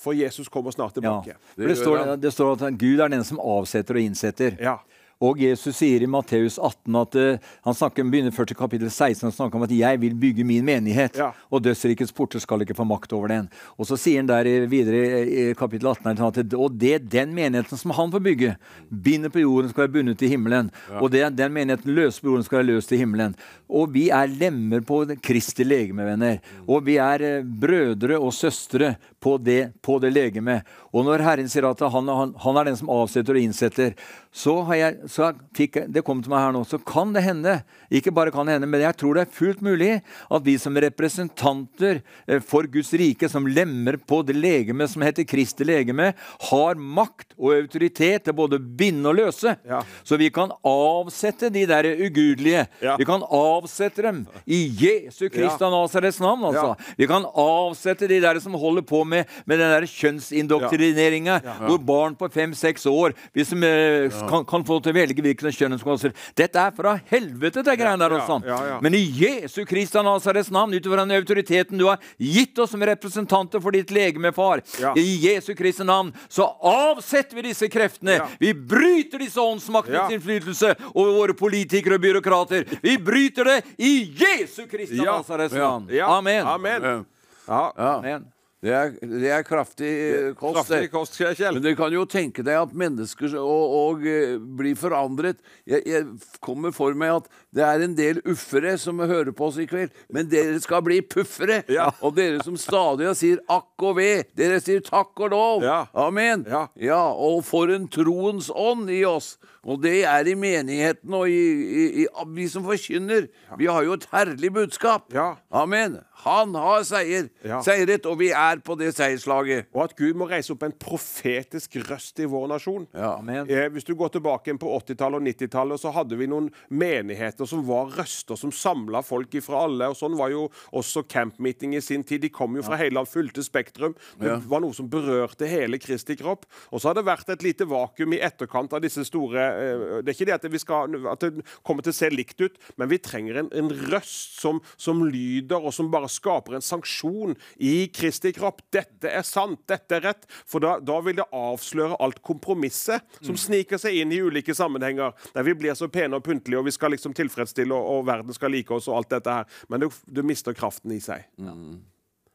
For 0.00 0.16
Jesus 0.16 0.48
kommer 0.50 0.74
snart 0.74 0.96
tilbake. 0.96 1.36
Ja. 1.36 1.52
det, 1.56 1.68
det, 1.70 1.76
står, 1.78 2.16
det 2.20 2.32
står 2.34 2.56
at 2.56 2.78
Gud 2.80 3.00
er 3.00 3.12
den 3.12 3.24
som 3.24 3.38
avsetter 3.40 3.96
og 3.96 4.04
innsetter. 4.04 4.58
Ja. 4.60 4.80
Og 5.22 5.38
Jesus 5.38 5.76
sier 5.76 6.02
i 6.02 6.08
Matteus 6.10 6.58
18 6.58 6.96
at 7.00 7.14
uh, 7.14 7.52
han 7.64 7.74
snakker, 7.74 8.04
begynner 8.10 8.34
først 8.34 8.50
i 8.50 8.58
kapittel 8.58 8.90
16 8.90 9.28
og 9.28 9.34
snakker 9.34 9.56
om 9.56 9.62
at 9.62 9.70
'jeg 9.70 10.00
vil 10.00 10.14
bygge 10.14 10.44
min 10.44 10.64
menighet', 10.64 11.16
Ja. 11.18 11.30
og 11.50 11.62
dødsrikets 11.62 12.12
porter 12.12 12.38
skal 12.38 12.60
ikke 12.60 12.74
få 12.74 12.84
makt 12.84 13.12
over 13.12 13.28
den. 13.28 13.48
Og 13.78 13.86
så 13.86 13.96
sier 13.96 14.18
han 14.18 14.26
der 14.26 14.66
videre 14.66 15.26
i 15.26 15.54
kapittel 15.54 15.88
18 15.88 16.18
at 16.18 16.54
og 16.54 16.78
det 16.78 17.10
den 17.10 17.34
menigheten 17.34 17.78
som 17.78 17.90
han 17.90 18.10
får 18.10 18.20
bygge. 18.20 18.56
binder 19.04 19.28
på 19.28 19.40
jorden 19.40 19.68
skal 19.70 19.82
være 19.86 19.92
bundet 19.92 20.18
til 20.18 20.28
himmelen. 20.28 20.70
Og 21.00 21.10
det 21.10 21.36
den 21.36 21.52
menigheten 21.52 21.94
løst 21.94 22.22
på 22.22 22.28
jorden 22.28 22.44
skal 22.44 22.58
være 22.58 22.74
løst 22.74 22.88
til 22.88 22.98
himmelen. 22.98 23.34
Og 23.68 23.92
vi 23.92 24.08
er 24.10 24.26
lemmer 24.26 24.80
på 24.80 25.04
Kristi 25.22 25.64
legeme, 25.64 26.04
venner. 26.04 26.38
Og 26.68 26.84
vi 26.84 26.96
er 26.96 27.40
uh, 27.40 27.44
brødre 27.44 28.18
og 28.18 28.32
søstre 28.32 28.96
på 29.24 29.38
det, 29.40 29.72
på 29.80 29.96
det 30.02 30.10
legeme. 30.12 30.58
Og 30.92 31.06
når 31.06 31.24
Herren 31.24 31.48
sier 31.48 31.64
at 31.70 31.80
han, 31.80 32.10
han, 32.12 32.34
han 32.44 32.60
er 32.60 32.68
den 32.68 32.76
som 32.76 32.92
avsetter 32.92 33.38
og 33.38 33.46
innsetter, 33.46 33.94
så 34.34 34.56
har 34.68 34.78
jeg, 34.80 35.08
så 35.10 35.30
fikk 35.54 35.78
det 35.94 36.02
kom 36.04 36.18
til 36.22 36.32
meg 36.32 36.42
her 36.42 36.54
nå, 36.56 36.64
så 36.66 36.80
kan 36.82 37.12
det 37.14 37.22
hende, 37.24 37.54
ikke 37.94 38.12
bare 38.14 38.32
kan 38.34 38.48
det 38.48 38.56
hende, 38.56 38.68
men 38.70 38.82
jeg 38.82 38.98
tror 38.98 39.14
det 39.14 39.24
er 39.24 39.36
fullt 39.36 39.60
mulig 39.62 39.92
at 40.02 40.44
vi 40.44 40.56
som 40.58 40.74
representanter 40.82 42.00
eh, 42.26 42.42
for 42.42 42.66
Guds 42.70 42.90
rike, 42.98 43.30
som 43.30 43.46
lemmer 43.46 43.96
på 43.96 44.20
det 44.26 44.34
legeme 44.36 44.88
som 44.90 45.04
heter 45.06 45.26
Kristi 45.28 45.66
legeme, 45.66 46.10
har 46.50 46.82
makt 46.98 47.36
og 47.38 47.54
autoritet 47.54 48.26
til 48.26 48.36
både 48.36 48.58
binde 48.58 49.12
og 49.12 49.20
løse. 49.20 49.54
Ja. 49.70 49.84
Så 50.02 50.18
vi 50.18 50.32
kan 50.34 50.50
avsette 50.66 51.52
de 51.54 51.62
der 51.70 51.86
ugudelige. 51.94 52.66
Ja. 52.82 52.98
Vi 52.98 53.06
kan 53.06 53.22
avsette 53.22 54.02
dem 54.02 54.24
i 54.44 54.64
Jesu 54.66 55.28
Kristi 55.28 55.62
ja. 55.62 55.70
Nazarets 55.70 56.18
navn. 56.20 56.50
altså. 56.50 56.74
Vi 56.98 57.06
kan 57.06 57.22
avsette 57.30 58.10
de 58.10 58.18
der 58.26 58.42
som 58.42 58.58
holder 58.58 58.82
på 58.82 59.04
med, 59.06 59.13
med 59.46 59.58
den 59.62 59.70
der 59.74 59.86
kjønnsindoktrineringa, 59.90 61.38
hvor 61.66 61.78
barn 61.84 62.16
på 62.18 62.28
fem-seks 62.32 62.86
år 62.90 63.14
hvis 63.34 63.52
de, 63.54 63.60
eh, 63.68 64.18
kan, 64.28 64.44
kan 64.48 64.64
få 64.66 64.80
til 64.82 64.92
å 64.94 64.98
velge 64.98 65.22
hvilken 65.24 65.54
kjønn 65.54 65.74
de 65.76 65.80
skal 65.82 65.98
ha. 65.98 66.12
Dette 66.36 66.64
er 66.66 66.74
fra 66.76 66.96
helvete, 67.10 67.62
det 67.64 67.76
greiene 67.80 67.98
der. 68.04 68.16
Ja, 68.16 68.22
og 68.22 68.28
sånn. 68.28 68.46
ja, 68.48 68.58
ja. 68.72 68.78
Men 68.84 68.94
i 68.98 69.02
Jesu 69.04 69.64
Kristi 69.68 70.02
Nazarets 70.04 70.50
navn, 70.54 70.74
ut 70.74 70.82
den 70.94 71.14
autoriteten 71.16 71.78
du 71.78 71.86
har 71.88 71.98
gitt 72.18 72.58
oss 72.58 72.70
som 72.74 72.82
representanter 72.82 73.60
for 73.62 73.70
ditt 73.74 73.90
legeme, 73.94 74.32
far, 74.34 74.62
Ja. 74.80 74.92
i 74.96 75.18
Jesu 75.28 75.54
Kristi 75.54 75.84
navn, 75.84 76.12
så 76.28 76.48
avsetter 76.62 77.34
vi 77.36 77.42
disse 77.50 77.68
kreftene. 77.68 78.16
Ja. 78.18 78.26
Vi 78.38 78.52
bryter 78.54 79.18
disse 79.18 79.40
åndsmaktenes 79.40 80.10
Ja. 80.10 80.16
innflytelse 80.16 80.74
over 80.94 81.12
våre 81.12 81.34
politikere 81.34 81.94
og 81.94 82.00
byråkrater. 82.02 82.64
Vi 82.82 82.96
bryter 82.98 83.44
det 83.44 83.64
i 83.78 84.12
Jesu 84.14 84.66
Kristi 84.66 84.96
Ja. 84.96 85.18
Nazarets 85.18 85.54
navn. 85.54 85.88
Ja. 85.90 86.06
Amen. 86.18 86.46
Amen. 86.46 86.82
Ja. 86.82 87.04
Ja. 87.48 87.72
Ja. 87.76 87.98
Amen. 87.98 88.24
Det 88.64 88.72
er, 88.72 88.94
det 89.04 89.28
er 89.28 89.42
kraftig 89.44 89.88
eh, 89.92 90.28
kost. 90.38 90.56
Kraftig 90.56 90.88
kost, 90.92 91.18
Kjell. 91.20 91.58
Men 91.58 91.64
du 91.66 91.74
kan 91.76 91.92
jo 91.92 92.06
tenke 92.08 92.40
deg 92.46 92.56
at 92.62 92.72
mennesker 92.72 93.34
og, 93.36 93.74
og 93.76 94.06
eh, 94.08 94.38
blir 94.40 94.78
forandret. 94.80 95.42
Jeg, 95.68 95.84
jeg 95.84 96.38
kommer 96.44 96.72
for 96.72 96.96
meg 96.96 97.18
at 97.18 97.28
det 97.54 97.62
er 97.62 97.84
en 97.86 97.94
del 97.96 98.20
uffere 98.26 98.74
som 98.80 98.98
hører 98.98 99.30
på 99.36 99.48
oss 99.48 99.60
i 99.62 99.66
kveld. 99.70 99.92
Men 100.12 100.28
dere 100.30 100.58
skal 100.62 100.82
bli 100.86 101.00
puffere. 101.06 101.62
Ja. 101.70 101.90
Og 102.02 102.16
dere 102.18 102.42
som 102.44 102.56
stadig 102.60 103.12
sier 103.18 103.42
akk 103.52 103.84
og 103.86 103.98
ve, 104.00 104.10
dere 104.36 104.60
sier 104.62 104.82
takk 104.84 105.14
og 105.22 105.34
lov. 105.34 105.66
Ja. 105.66 105.84
Amen. 105.94 106.46
Ja. 106.50 107.02
Og 107.14 107.44
for 107.46 107.70
en 107.70 107.86
troens 107.92 108.50
ånd 108.50 108.90
i 108.90 109.04
oss. 109.06 109.36
Og 109.64 109.80
det 109.80 110.02
er 110.04 110.28
i 110.28 110.34
menigheten 110.36 111.14
og 111.16 111.30
i, 111.30 111.44
i, 111.64 111.84
i 112.04 112.24
vi 112.36 112.48
som 112.52 112.66
forkynner. 112.66 113.30
Vi 113.56 113.70
har 113.70 113.86
jo 113.86 113.94
et 113.96 114.08
herlig 114.12 114.50
budskap. 114.52 115.08
Ja. 115.14 115.34
Amen. 115.54 116.00
Han 116.24 116.54
har 116.56 116.84
seier. 116.88 117.28
Ja. 117.44 117.60
Seiret, 117.64 118.06
og 118.08 118.18
vi 118.20 118.30
er 118.36 118.60
på 118.64 118.76
det 118.80 118.92
seierslaget. 118.96 119.70
Og 119.74 119.82
at 119.86 119.96
Gud 119.98 120.16
må 120.20 120.28
reise 120.30 120.52
opp 120.54 120.64
en 120.64 120.74
profetisk 120.80 121.78
røst 121.88 122.20
i 122.20 122.28
vår 122.28 122.46
nasjon. 122.54 122.86
Ja. 122.92 123.14
Amen. 123.18 123.48
Eh, 123.50 123.66
hvis 123.72 123.88
du 123.88 123.94
går 123.98 124.14
tilbake 124.14 124.54
på 124.60 124.72
80-tallet 124.78 125.20
og 125.20 125.28
90-tallet, 125.28 125.80
så 125.80 125.92
hadde 125.96 126.18
vi 126.20 126.28
noen 126.30 126.50
menigheter 126.68 127.43
som 127.48 127.64
var 127.66 127.92
røster, 127.98 128.38
som 128.38 128.52
samla 128.54 129.02
folk 129.04 129.34
ifra 129.38 129.64
alle. 129.66 129.88
og 129.90 129.98
Sånn 129.98 130.16
var 130.18 130.32
jo 130.32 130.46
også 130.74 131.04
campmeeting 131.10 131.74
i 131.76 131.82
sin 131.84 132.04
tid. 132.06 132.24
De 132.24 132.32
kom 132.32 132.56
jo 132.56 132.64
fra 132.66 132.78
hele 132.80 132.96
landet, 132.98 133.12
fulgte 133.12 133.44
Spektrum. 133.44 133.96
Det 134.20 134.36
var 134.48 134.62
noe 134.64 134.74
som 134.76 134.88
berørte 134.90 135.48
hele 135.50 135.80
Kristi 135.82 136.16
kropp. 136.18 136.46
Og 136.70 136.80
så 136.80 136.90
har 136.90 136.98
det 136.98 137.06
vært 137.06 137.30
et 137.32 137.44
lite 137.44 137.66
vakuum 137.68 138.14
i 138.16 138.22
etterkant 138.24 138.72
av 138.74 138.82
disse 138.84 139.04
store 139.06 139.44
eh, 139.44 139.84
Det 140.04 140.12
er 140.12 140.16
ikke 140.16 140.28
det 140.28 140.36
at, 140.36 140.46
vi 140.50 140.62
skal, 140.62 140.96
at 141.10 141.24
det 141.24 141.44
kommer 141.66 141.84
til 141.84 141.94
å 141.94 141.98
se 141.98 142.10
likt 142.12 142.40
ut, 142.40 142.58
men 142.80 142.90
vi 142.90 143.00
trenger 143.02 143.40
en, 143.42 143.50
en 143.54 143.70
røst 143.92 144.40
som, 144.40 144.60
som 144.80 145.02
lyder, 145.06 145.60
og 145.60 145.74
som 145.74 145.90
bare 145.92 146.10
skaper 146.12 146.58
en 146.58 146.64
sanksjon 146.64 147.36
i 147.62 147.88
Kristi 147.94 148.32
kropp. 148.36 148.62
Dette 148.74 149.10
er 149.10 149.26
sant, 149.26 149.60
dette 149.70 149.98
er 149.98 150.06
rett. 150.08 150.28
For 150.48 150.62
da, 150.64 150.76
da 150.82 151.00
vil 151.04 151.18
det 151.20 151.28
avsløre 151.34 151.98
alt 152.02 152.20
kompromisset 152.24 153.04
som 153.24 153.36
sniker 153.38 153.80
seg 153.80 154.00
inn 154.00 154.12
i 154.14 154.20
ulike 154.24 154.54
sammenhenger, 154.56 155.14
der 155.34 155.46
vi 155.46 155.56
blir 155.58 155.76
så 155.78 155.88
pene 155.92 156.18
og 156.18 156.24
pyntelige, 156.26 156.60
og 156.60 156.68
vi 156.68 156.74
skal 156.74 156.94
liksom 156.94 157.14
tilfredsstille, 157.16 157.33
og, 157.38 157.72
og 157.98 158.06
verden 158.06 158.32
skal 158.36 158.50
like 158.54 158.70
oss, 158.74 158.88
og 158.88 158.96
alt 159.02 159.10
dette 159.10 159.30
her. 159.30 159.44
Men 159.68 159.80
du, 159.80 159.88
du 160.06 160.22
mister 160.22 160.52
kraften 160.54 160.92
i 160.92 161.00
seg. 161.00 161.24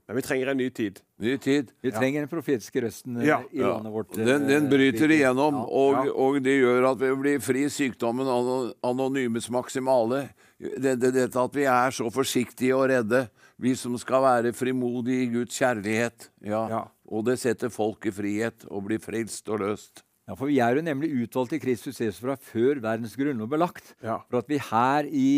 Men 0.10 0.18
vi 0.18 0.22
trenger 0.26 0.48
en 0.50 0.58
ny 0.58 0.70
tid. 0.74 1.00
Ny 1.22 1.36
tid. 1.38 1.68
Vi 1.86 1.92
trenger 1.94 2.24
den 2.24 2.30
profetiske 2.32 2.82
røsten 2.82 3.20
eh, 3.22 3.28
Ja. 3.28 3.36
i 3.54 3.60
landet 3.62 3.94
vårt. 3.94 4.16
eh, 4.18 4.26
Den, 4.26 4.48
den 4.50 4.70
bryter 4.72 5.12
igjennom, 5.14 5.60
og, 5.70 6.08
og 6.10 6.40
det 6.42 6.56
gjør 6.64 6.88
at 6.96 6.98
vi 7.04 7.12
blir 7.22 7.40
fri 7.46 7.68
sykdommen 7.70 8.26
ano- 8.26 8.72
anonymes 8.90 9.50
maksimale. 9.54 10.24
Det, 10.58 10.96
det, 11.00 11.12
dette 11.14 11.38
at 11.40 11.54
vi 11.56 11.68
er 11.70 11.94
så 11.94 12.10
forsiktige 12.12 12.74
og 12.76 12.88
redde, 12.90 13.28
vi 13.62 13.76
som 13.78 13.94
skal 14.02 14.24
være 14.26 14.54
frimodige 14.58 15.28
i 15.28 15.30
Guds 15.36 15.56
kjærlighet. 15.62 16.30
Ja. 16.42 16.64
Ja. 16.74 16.82
Og 17.10 17.26
det 17.30 17.38
setter 17.42 17.70
folk 17.70 18.10
i 18.10 18.12
frihet 18.12 18.66
og 18.72 18.88
blir 18.90 19.00
frelst 19.04 19.48
og 19.54 19.62
løst. 19.62 20.02
Ja, 20.30 20.36
for 20.38 20.46
Vi 20.46 20.60
er 20.62 20.78
jo 20.78 20.84
nemlig 20.86 21.10
utvalgt 21.24 21.56
i 21.58 21.60
Kristus 21.64 21.98
Jesus 21.98 22.22
fra 22.22 22.36
før 22.38 22.78
verdens 22.84 23.16
grunnlov 23.18 23.50
ble 23.50 23.58
lagt. 23.64 23.96
Ja. 24.06 24.20
For 24.30 24.44
at 24.44 24.52
vi 24.52 24.60
her 24.62 25.08
i 25.10 25.32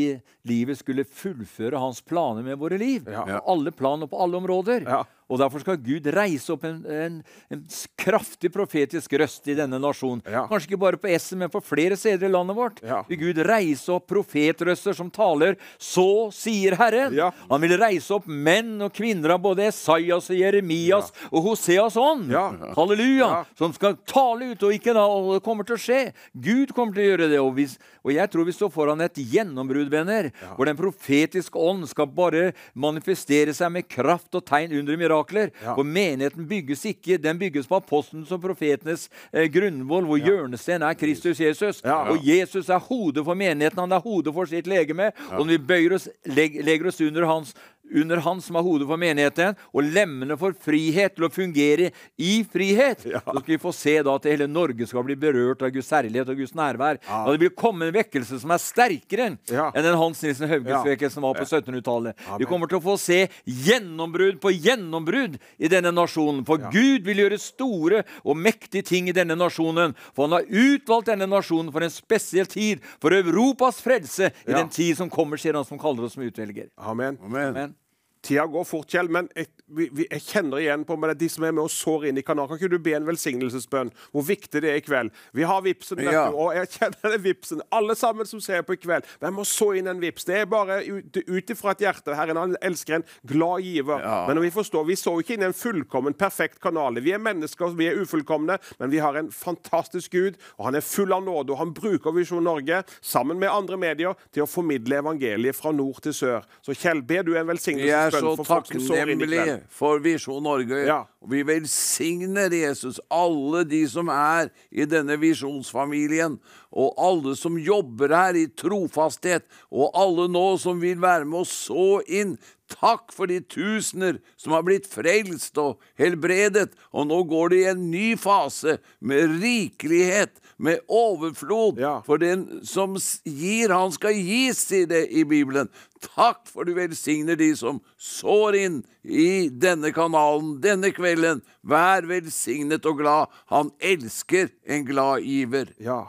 livet 0.43 0.81
skulle 0.81 1.07
fullføre 1.07 1.79
hans 1.79 2.01
planer 2.03 2.43
med 2.43 2.59
våre 2.59 2.75
liv. 2.81 3.07
Ja. 3.07 3.23
På 3.23 3.53
alle 3.53 3.71
plan 3.71 4.03
og 4.03 4.11
på 4.11 4.19
alle 4.19 4.41
områder. 4.41 4.83
Ja. 4.83 5.05
Og 5.31 5.39
Derfor 5.39 5.63
skal 5.63 5.79
Gud 5.79 6.07
reise 6.11 6.51
opp 6.53 6.65
en, 6.67 6.81
en, 6.85 7.19
en 7.53 7.61
kraftig 7.99 8.51
profetisk 8.53 9.13
røst 9.19 9.47
i 9.47 9.55
denne 9.57 9.79
nasjonen. 9.81 10.21
Ja. 10.27 10.43
Kanskje 10.49 10.71
ikke 10.71 10.81
bare 10.83 10.99
på 10.99 11.09
Essen, 11.11 11.39
men 11.39 11.51
på 11.51 11.61
flere 11.63 11.95
steder 11.99 12.27
i 12.27 12.31
landet 12.33 12.57
vårt. 12.57 12.81
Ja. 12.83 13.01
Vil 13.07 13.21
Gud 13.21 13.39
reise 13.47 13.93
opp 13.95 14.09
profetrøster 14.11 14.95
som 14.97 15.09
taler 15.13 15.55
'Så 15.79 16.31
sier 16.35 16.75
Herren'. 16.75 17.15
Ja. 17.15 17.31
Han 17.49 17.61
vil 17.61 17.77
reise 17.79 18.11
opp 18.15 18.27
menn 18.27 18.81
og 18.81 18.93
kvinner 18.93 19.35
av 19.35 19.41
både 19.41 19.67
Esaias 19.69 20.29
og 20.29 20.37
Jeremias 20.37 21.11
og 21.31 21.43
Hoseas 21.47 21.95
ånd. 21.95 22.31
Ja. 22.31 22.51
Halleluja! 22.75 23.29
Ja. 23.31 23.43
Som 23.55 23.73
skal 23.73 23.97
tale 24.05 24.51
ut, 24.51 24.63
og 24.63 24.73
ikke 24.75 24.93
da, 24.93 25.05
og 25.07 25.35
det 25.37 25.45
kommer 25.45 25.67
til 25.67 25.77
å 25.77 25.81
skje. 25.81 26.13
Gud 26.35 26.73
kommer 26.75 26.93
til 26.93 27.03
å 27.03 27.09
gjøre 27.11 27.29
det. 27.31 27.39
Og, 27.39 27.53
hvis, 27.55 27.77
og 28.03 28.13
jeg 28.13 28.29
tror 28.31 28.47
vi 28.47 28.55
står 28.55 28.71
foran 28.73 29.01
et 29.01 29.15
gjennombrudd, 29.15 29.89
venner, 29.91 30.31
hvor 30.57 30.67
den 30.67 30.79
profetiske 30.79 31.57
ånd 31.59 31.87
skal 31.89 32.09
bare 32.11 32.51
manifestere 32.73 33.53
seg 33.55 33.71
med 33.71 33.87
kraft 33.91 34.35
og 34.35 34.45
tegn 34.47 34.75
under 34.79 34.97
mirakler. 35.21 35.51
Ja. 35.63 35.75
For 35.75 35.83
menigheten 35.83 36.47
bygges 36.47 36.85
ikke, 36.85 37.17
den 37.17 37.39
bygges 37.39 37.67
på 37.67 37.75
apostelens 37.75 38.31
og 38.31 38.41
profetenes 38.41 39.09
eh, 39.33 39.49
grunnvoll, 39.51 40.05
hvor 40.05 40.17
hjørnesten 40.17 40.81
er 40.81 40.93
Kristus 40.93 41.39
Jesus. 41.39 41.81
Ja. 41.83 42.09
Og 42.11 42.19
Jesus 42.23 42.69
er 42.69 42.79
hodet 42.79 43.25
for 43.25 43.33
menigheten, 43.33 43.79
han 43.79 43.91
er 43.91 44.01
hodet 44.01 44.33
for 44.33 44.45
sitt 44.45 44.67
legeme. 44.67 45.11
Og 45.31 45.45
når 45.45 45.57
vi 45.57 45.57
bøyer 45.57 45.95
oss, 45.95 46.09
leg, 46.25 46.61
legger 46.63 46.87
oss 46.87 47.01
under 47.01 47.25
hans 47.25 47.53
under 47.93 48.17
han 48.23 48.41
som 48.41 48.55
er 48.55 48.63
hodet 48.65 48.87
for 48.87 48.97
menigheten, 49.01 49.55
og 49.73 49.83
lemmene 49.83 50.37
for 50.39 50.53
frihet 50.53 51.15
til 51.17 51.25
å 51.27 51.31
fungere 51.33 51.91
i 52.17 52.43
frihet. 52.47 53.03
Så 53.03 53.21
skal 53.21 53.43
vi 53.53 53.57
få 53.61 53.73
se 53.75 53.97
da 54.03 54.15
at 54.15 54.27
hele 54.29 54.47
Norge 54.47 54.87
skal 54.87 55.03
bli 55.07 55.15
berørt 55.19 55.61
av 55.65 55.71
Guds 55.75 55.89
herlighet 55.91 56.29
og 56.31 56.37
Guds 56.39 56.53
nærvær. 56.57 56.99
Og 57.25 57.33
det 57.35 57.41
vil 57.45 57.53
komme 57.57 57.87
en 57.89 57.93
vekkelse 57.95 58.39
som 58.41 58.51
er 58.51 58.61
sterkere 58.63 59.37
Ja. 59.51 59.71
enn 59.75 59.83
den 59.83 59.97
Hans 59.97 60.21
Nilsen 60.23 60.47
Hauges-vekkelsen 60.49 61.21
var 61.21 61.33
på 61.35 61.45
1700-tallet. 61.45 62.15
Vi 62.39 62.45
kommer 62.45 62.67
til 62.67 62.79
å 62.79 62.83
få 62.85 62.97
se 62.99 63.27
gjennombrudd 63.45 64.39
på 64.43 64.51
gjennombrudd 64.55 65.37
i 65.59 65.67
denne 65.71 65.91
nasjonen. 65.95 66.43
For 66.47 66.57
Gud 66.71 67.05
vil 67.07 67.23
gjøre 67.25 67.39
store 67.41 68.03
og 68.23 68.37
mektige 68.37 68.85
ting 68.87 69.09
i 69.11 69.15
denne 69.15 69.35
nasjonen. 69.39 69.95
For 70.15 70.27
han 70.27 70.37
har 70.39 70.47
utvalgt 70.47 71.11
denne 71.11 71.27
nasjonen 71.29 71.71
for 71.73 71.83
en 71.85 71.93
spesiell 71.93 72.47
tid, 72.49 72.81
for 73.01 73.11
Europas 73.15 73.81
frelse 73.83 74.31
i 74.31 74.51
Ja. 74.51 74.57
den 74.57 74.69
tid 74.69 74.97
som 74.97 75.09
kommer, 75.09 75.37
sier 75.37 75.53
han 75.53 75.65
som 75.65 75.79
kaller 75.79 76.03
oss 76.05 76.13
som 76.13 76.23
utvelger. 76.23 76.69
Amen. 76.77 77.17
Amen. 77.23 77.49
Amen. 77.55 77.75
Tida 78.21 78.45
går 78.45 78.65
fort, 78.69 78.85
Kjell, 78.91 79.07
men 79.09 79.25
jeg, 79.33 79.47
vi, 79.73 79.87
jeg 80.05 80.21
kjenner 80.21 80.61
igjen 80.61 80.83
på 80.85 80.93
meg, 80.99 81.15
de 81.17 81.25
som 81.31 81.45
er 81.47 81.55
med 81.55 81.63
og 81.63 81.71
sår 81.73 82.03
inn 82.11 82.19
i 82.21 82.23
kanalen. 82.25 82.51
Kan 82.51 82.59
ikke 82.59 82.69
du 82.75 82.83
be 82.85 82.93
en 82.93 83.07
velsignelsesbønn? 83.07 83.89
Hvor 84.13 84.25
viktig 84.27 84.61
det 84.61 84.69
er 84.69 84.77
i 84.77 84.83
kveld. 84.85 85.09
Vi 85.33 85.45
har 85.49 85.63
vipsen, 85.65 86.03
Ja. 86.05 86.27
og 86.29 86.53
jeg 86.53 86.69
kjenner 86.75 87.15
det 87.15 87.19
vipsen. 87.23 87.63
Alle 87.73 87.95
sammen 87.97 88.29
som 88.29 88.41
ser 88.43 88.61
på 88.67 88.75
i 88.75 88.81
kveld. 88.81 89.07
Hvem 89.23 89.33
må 89.39 89.45
så 89.49 89.71
inn 89.79 89.89
en 89.89 90.01
vips? 90.03 90.27
Det 90.27 90.37
er 90.37 90.45
bare 90.51 90.77
ut 90.85 91.53
ifra 91.55 91.73
et 91.73 91.81
hjerte. 91.87 92.13
Herren 92.17 92.37
han 92.37 92.53
elsker 92.61 92.99
en 92.99 93.07
glad 93.25 93.65
giver. 93.65 94.03
Ja. 94.05 94.19
Men 94.27 94.37
når 94.37 94.45
vi 94.45 94.53
forstår, 94.59 94.85
vi 94.91 94.99
så 95.01 95.15
ikke 95.17 95.39
inn 95.39 95.47
i 95.47 95.49
en 95.49 95.57
fullkommen, 95.57 96.13
perfekt 96.13 96.61
kanal. 96.61 97.01
Vi 97.01 97.15
er 97.15 97.23
mennesker, 97.23 97.73
vi 97.79 97.89
er 97.89 97.97
ufullkomne, 98.03 98.59
men 98.77 98.93
vi 98.93 99.01
har 99.01 99.17
en 99.17 99.31
fantastisk 99.33 100.11
Gud, 100.13 100.37
og 100.59 100.67
han 100.69 100.77
er 100.77 100.85
full 100.85 101.13
av 101.15 101.23
nåde. 101.25 101.55
Og 101.55 101.61
han 101.61 101.73
bruker 101.73 102.13
Visjon 102.13 102.43
Norge, 102.45 102.83
sammen 103.01 103.39
med 103.41 103.49
andre 103.49 103.77
medier, 103.81 104.13
til 104.33 104.45
å 104.45 104.49
formidle 104.49 105.01
evangeliet 105.01 105.57
fra 105.57 105.73
nord 105.73 106.03
til 106.05 106.13
sør. 106.13 106.45
Så 106.61 106.77
Kjell, 106.77 107.01
ber 107.01 107.23
du 107.25 107.33
en 107.37 107.47
Vi 107.47 108.10
er 108.11 108.25
så 108.25 108.33
for 108.39 108.47
takknemlige 108.47 109.57
for 109.73 110.01
Visjon 110.03 110.43
Norge. 110.45 110.83
Ja. 110.87 111.01
Og 111.21 111.33
vi 111.33 111.43
velsigner 111.47 112.53
Jesus, 112.53 112.99
alle 113.13 113.63
de 113.69 113.81
som 113.89 114.09
er 114.13 114.51
i 114.71 114.87
denne 114.89 115.17
visjonsfamilien, 115.21 116.39
og 116.71 117.01
alle 117.01 117.35
som 117.39 117.59
jobber 117.59 118.13
her 118.15 118.39
i 118.39 118.47
trofasthet, 118.57 119.47
og 119.71 119.91
alle 119.97 120.27
nå 120.31 120.47
som 120.61 120.81
vil 120.81 121.01
være 121.03 121.27
med 121.27 121.43
å 121.43 121.47
så 121.47 121.89
inn. 122.07 122.37
Takk 122.71 123.11
for 123.13 123.27
de 123.27 123.41
tusener 123.43 124.19
som 124.39 124.55
har 124.55 124.63
blitt 124.65 124.87
frelst 124.89 125.57
og 125.61 125.81
helbredet, 125.99 126.71
og 126.95 127.09
nå 127.09 127.21
går 127.29 127.51
det 127.51 127.59
i 127.59 127.69
en 127.73 127.83
ny 127.91 128.07
fase 128.19 128.77
med 128.99 129.37
rikelighet, 129.41 130.37
med 130.61 130.83
overflod. 130.87 131.81
Ja. 131.81 131.97
For 132.05 132.21
den 132.21 132.61
som 132.67 132.95
gir, 133.25 133.73
han 133.73 133.91
skal 133.95 134.15
gis, 134.15 134.61
sier 134.69 134.87
det 134.89 135.07
i 135.09 135.25
Bibelen. 135.27 135.71
Takk 136.01 136.45
for 136.49 136.65
du 136.65 136.75
velsigner 136.77 137.37
de 137.37 137.51
som 137.57 137.81
sår 137.97 138.57
inn 138.61 138.79
i 139.03 139.49
denne 139.49 139.91
kanalen 139.95 140.55
denne 140.63 140.93
kvelden. 140.95 141.43
Vær 141.61 142.07
velsignet 142.09 142.85
og 142.89 143.01
glad. 143.01 143.37
Han 143.53 143.73
elsker 143.81 144.53
en 144.65 144.87
glad 144.87 145.25
giver. 145.25 145.73
Ja. 145.81 146.03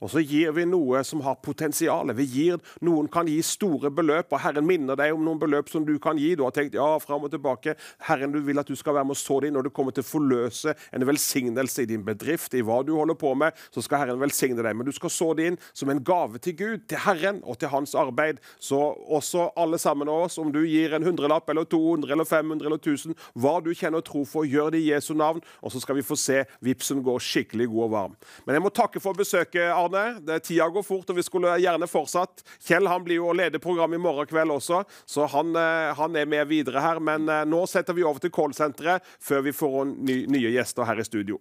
Og 0.00 0.10
så 0.12 0.22
gir 0.24 0.52
vi 0.56 0.66
noe 0.68 1.02
som 1.06 1.22
har 1.24 1.38
potensial. 1.44 2.12
Vi 2.16 2.26
gir, 2.28 2.60
Noen 2.84 3.08
kan 3.12 3.28
gi 3.28 3.38
store 3.44 3.90
beløp, 3.94 4.32
og 4.32 4.42
Herren 4.42 4.66
minner 4.66 4.98
deg 4.98 5.14
om 5.14 5.24
noen 5.24 5.40
beløp 5.40 5.70
som 5.72 5.84
du 5.86 5.94
kan 6.02 6.18
gi. 6.20 6.34
Du 6.36 6.44
har 6.44 6.54
tenkt 6.54 6.76
ja, 6.76 6.88
fram 7.02 7.24
og 7.26 7.32
tilbake. 7.32 7.76
Herren 8.08 8.34
du 8.34 8.40
vil 8.44 8.60
at 8.60 8.68
du 8.68 8.76
skal 8.76 8.96
være 8.96 9.08
med 9.08 9.16
og 9.16 9.20
så 9.20 9.38
inn 9.46 9.56
når 9.56 9.68
du 9.68 9.72
kommer 9.74 9.94
til 9.94 10.04
å 10.04 10.08
forløse 10.08 10.74
en 10.94 11.06
velsignelse 11.08 11.84
i 11.84 11.90
din 11.90 12.04
bedrift, 12.06 12.54
i 12.56 12.64
hva 12.64 12.82
du 12.86 12.94
holder 12.96 13.18
på 13.18 13.32
med, 13.38 13.56
så 13.74 13.84
skal 13.84 14.04
Herren 14.04 14.20
velsigne 14.20 14.62
deg. 14.62 14.76
Men 14.76 14.88
du 14.88 14.92
skal 14.96 15.12
så 15.12 15.30
det 15.36 15.50
inn 15.50 15.58
som 15.72 15.90
en 15.92 16.02
gave 16.04 16.40
til 16.42 16.56
Gud, 16.58 16.86
til 16.90 17.02
Herren 17.06 17.40
og 17.44 17.60
til 17.60 17.72
hans 17.72 17.94
arbeid. 17.98 18.40
Så 18.62 18.78
også 19.16 19.50
alle 19.56 19.80
sammen 19.82 20.10
av 20.12 20.26
oss, 20.26 20.38
om 20.42 20.52
du 20.52 20.62
gir 20.66 20.96
en 20.96 21.06
hundrelapp 21.06 21.48
eller 21.52 21.68
200 21.72 22.12
eller 22.12 22.28
500 22.28 22.68
eller 22.68 22.80
1000, 22.82 23.16
hva 23.38 23.56
du 23.64 23.72
kjenner 23.72 24.02
og 24.02 24.08
tror 24.08 24.26
for, 24.28 24.48
gjør 24.48 24.72
det 24.74 24.82
i 24.84 24.90
Jesu 24.92 25.14
navn, 25.16 25.42
og 25.62 25.72
så 25.72 25.82
skal 25.82 25.98
vi 25.98 26.06
få 26.06 26.18
se 26.20 26.42
vipsen 26.64 27.02
gå 27.06 27.16
skikkelig 27.22 27.68
god 27.72 27.84
og 27.86 27.92
varm. 27.96 28.16
Men 28.46 28.58
jeg 28.58 28.64
må 28.64 28.72
takke 28.74 29.02
for 29.02 29.16
besøket. 29.16 29.70
Det, 29.92 30.38
tida 30.46 30.68
går 30.72 30.84
fort, 30.86 31.10
og 31.10 31.18
vi 31.18 31.24
skulle 31.26 31.56
gjerne 31.62 31.88
fortsatt. 31.90 32.44
Kjell 32.66 32.88
han 32.90 33.04
blir 33.06 33.20
jo 33.20 33.30
å 33.30 33.36
lede 33.36 33.62
programmet 33.62 34.00
i 34.00 34.02
morgen 34.02 34.28
kveld 34.30 34.54
også, 34.56 34.82
så 35.06 35.26
han, 35.32 35.54
eh, 35.56 35.94
han 35.96 36.16
er 36.16 36.28
med 36.30 36.48
videre 36.50 36.82
her. 36.84 37.00
Men 37.00 37.28
eh, 37.28 37.44
nå 37.48 37.64
setter 37.70 37.96
vi 37.96 38.06
over 38.06 38.22
til 38.22 38.34
callsenteret 38.34 39.04
før 39.22 39.46
vi 39.46 39.56
får 39.56 39.82
ny, 39.96 40.22
nye 40.32 40.54
gjester 40.54 40.88
her 40.88 41.02
i 41.02 41.08
studio. 41.08 41.40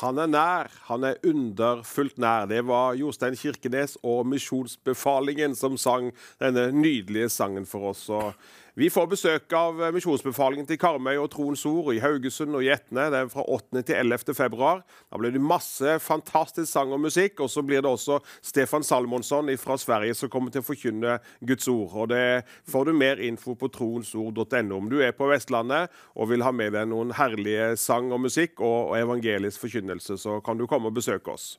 Han 0.00 0.16
er 0.16 0.30
nær, 0.32 0.70
han 0.88 1.04
er 1.04 1.18
underfullt 1.28 2.16
nær. 2.22 2.46
Det 2.48 2.62
var 2.64 2.96
Jostein 2.96 3.36
Kirkenes 3.36 3.98
og 4.00 4.22
Misjonsbefalingen 4.30 5.52
som 5.58 5.76
sang 5.76 6.08
denne 6.40 6.70
nydelige 6.72 7.28
sangen 7.28 7.68
for 7.68 7.90
oss. 7.90 8.06
Og 8.08 8.32
Vi 8.80 8.88
får 8.90 9.10
besøk 9.12 9.52
av 9.52 9.76
eh, 9.82 9.90
misjonsbefalingen 9.92 10.64
til 10.64 10.78
Karmøy 10.80 11.18
og 11.20 11.26
Troens 11.34 11.66
Ord 11.68 11.90
i 11.92 11.98
Haugesund 12.00 12.56
og 12.56 12.62
Gjetne. 12.64 13.10
Det 13.12 13.18
er 13.18 13.28
fra 13.28 13.42
8. 13.44 13.82
til 13.84 13.98
11. 13.98 14.32
februar. 14.32 14.80
Da 15.12 15.20
blir 15.20 15.34
det 15.34 15.42
masse 15.44 15.98
fantastisk 16.00 16.70
sang 16.70 16.94
og 16.96 17.02
musikk. 17.02 17.42
Og 17.44 17.52
så 17.52 17.60
blir 17.60 17.84
det 17.84 17.90
også 17.90 18.22
Stefan 18.40 18.86
Salmonsson 18.86 19.52
fra 19.60 19.76
Sverige 19.76 20.16
som 20.16 20.32
kommer 20.32 20.54
til 20.54 20.64
å 20.64 20.68
forkynne 20.70 21.18
Guds 21.44 21.68
ord. 21.68 21.92
Og 21.92 22.08
Det 22.14 22.24
får 22.72 22.88
du 22.88 22.96
mer 22.96 23.20
info 23.20 23.52
på 23.52 23.68
troensord.no. 23.68 24.78
Om 24.78 24.88
du 24.88 25.02
er 25.04 25.12
på 25.12 25.28
Vestlandet 25.28 25.92
og 26.16 26.32
vil 26.32 26.48
ha 26.48 26.56
med 26.62 26.72
deg 26.72 26.88
noen 26.88 27.12
herlige 27.20 27.74
sang 27.76 28.08
og 28.16 28.24
musikk 28.30 28.64
og, 28.64 28.96
evangelisk 28.96 29.60
forkynnelse, 29.60 30.16
så 30.24 30.40
kan 30.40 30.56
du 30.56 30.64
komme 30.64 30.88
og 30.88 30.96
besøke 30.96 31.36
oss. 31.36 31.58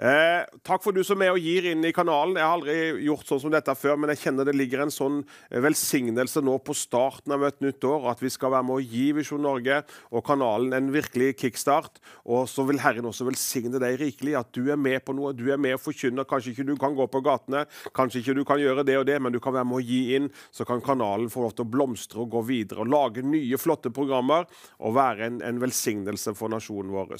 Eh, 0.00 0.46
takk 0.64 0.80
for 0.80 0.96
du 0.96 1.02
som 1.04 1.20
er 1.20 1.34
og 1.34 1.44
gir 1.44 1.66
inn 1.68 1.84
i 1.84 1.92
kanalen. 1.92 2.38
Jeg 2.38 2.46
har 2.46 2.54
aldri 2.56 3.04
gjort 3.04 3.28
sånn 3.28 3.40
som 3.42 3.50
dette 3.52 3.74
før, 3.76 3.98
men 4.00 4.08
jeg 4.14 4.22
kjenner 4.22 4.46
det 4.48 4.54
ligger 4.56 4.86
en 4.86 4.92
sånn 4.94 5.18
eh, 5.50 5.58
velsignelse 5.60 6.40
nå 6.40 6.54
på 6.64 6.72
starten 6.72 7.34
av 7.36 7.42
et 7.44 7.58
nytt 7.60 7.84
år, 7.84 8.06
at 8.14 8.22
vi 8.24 8.30
skal 8.32 8.54
være 8.54 8.64
med 8.64 8.78
å 8.78 8.80
gi 8.80 9.10
Visjon 9.18 9.44
Norge 9.44 9.82
og 10.08 10.24
kanalen 10.24 10.72
en 10.78 10.88
virkelig 10.94 11.34
kickstart. 11.42 12.00
Og 12.24 12.48
så 12.48 12.64
vil 12.70 12.80
Herren 12.80 13.10
også 13.10 13.26
velsigne 13.28 13.82
deg 13.82 13.98
rikelig, 14.00 14.38
at 14.40 14.48
du 14.56 14.70
er 14.72 14.80
med 14.80 15.04
på 15.04 15.12
noe. 15.18 15.34
Du 15.36 15.44
er 15.52 15.60
med 15.60 15.76
og 15.76 15.84
forkynner. 15.84 16.24
Kanskje 16.30 16.54
ikke 16.54 16.70
du 16.70 16.72
kan 16.80 16.96
gå 16.96 17.04
på 17.04 17.20
gatene, 17.26 17.66
kanskje 17.92 18.22
ikke 18.22 18.38
du 18.40 18.42
kan 18.48 18.62
gjøre 18.62 18.86
det 18.88 18.96
og 19.02 19.04
det, 19.10 19.18
men 19.20 19.36
du 19.36 19.40
kan 19.44 19.58
være 19.58 19.68
med 19.68 19.82
å 19.82 19.84
gi 19.84 20.00
inn, 20.16 20.30
så 20.48 20.64
kan 20.64 20.80
kanalen 20.80 21.28
få 21.28 21.44
lov 21.44 21.58
til 21.58 21.68
å 21.68 21.72
blomstre 21.76 22.24
og 22.24 22.32
gå 22.38 22.44
videre. 22.48 22.86
Og 22.86 22.94
lage 22.96 23.26
nye, 23.26 23.60
flotte 23.60 23.92
programmer 23.92 24.48
og 24.80 24.96
være 24.96 25.28
en, 25.28 25.44
en 25.44 25.60
velsignelse 25.60 26.32
for 26.40 26.48
nasjonen 26.56 26.96
vår. 26.96 27.18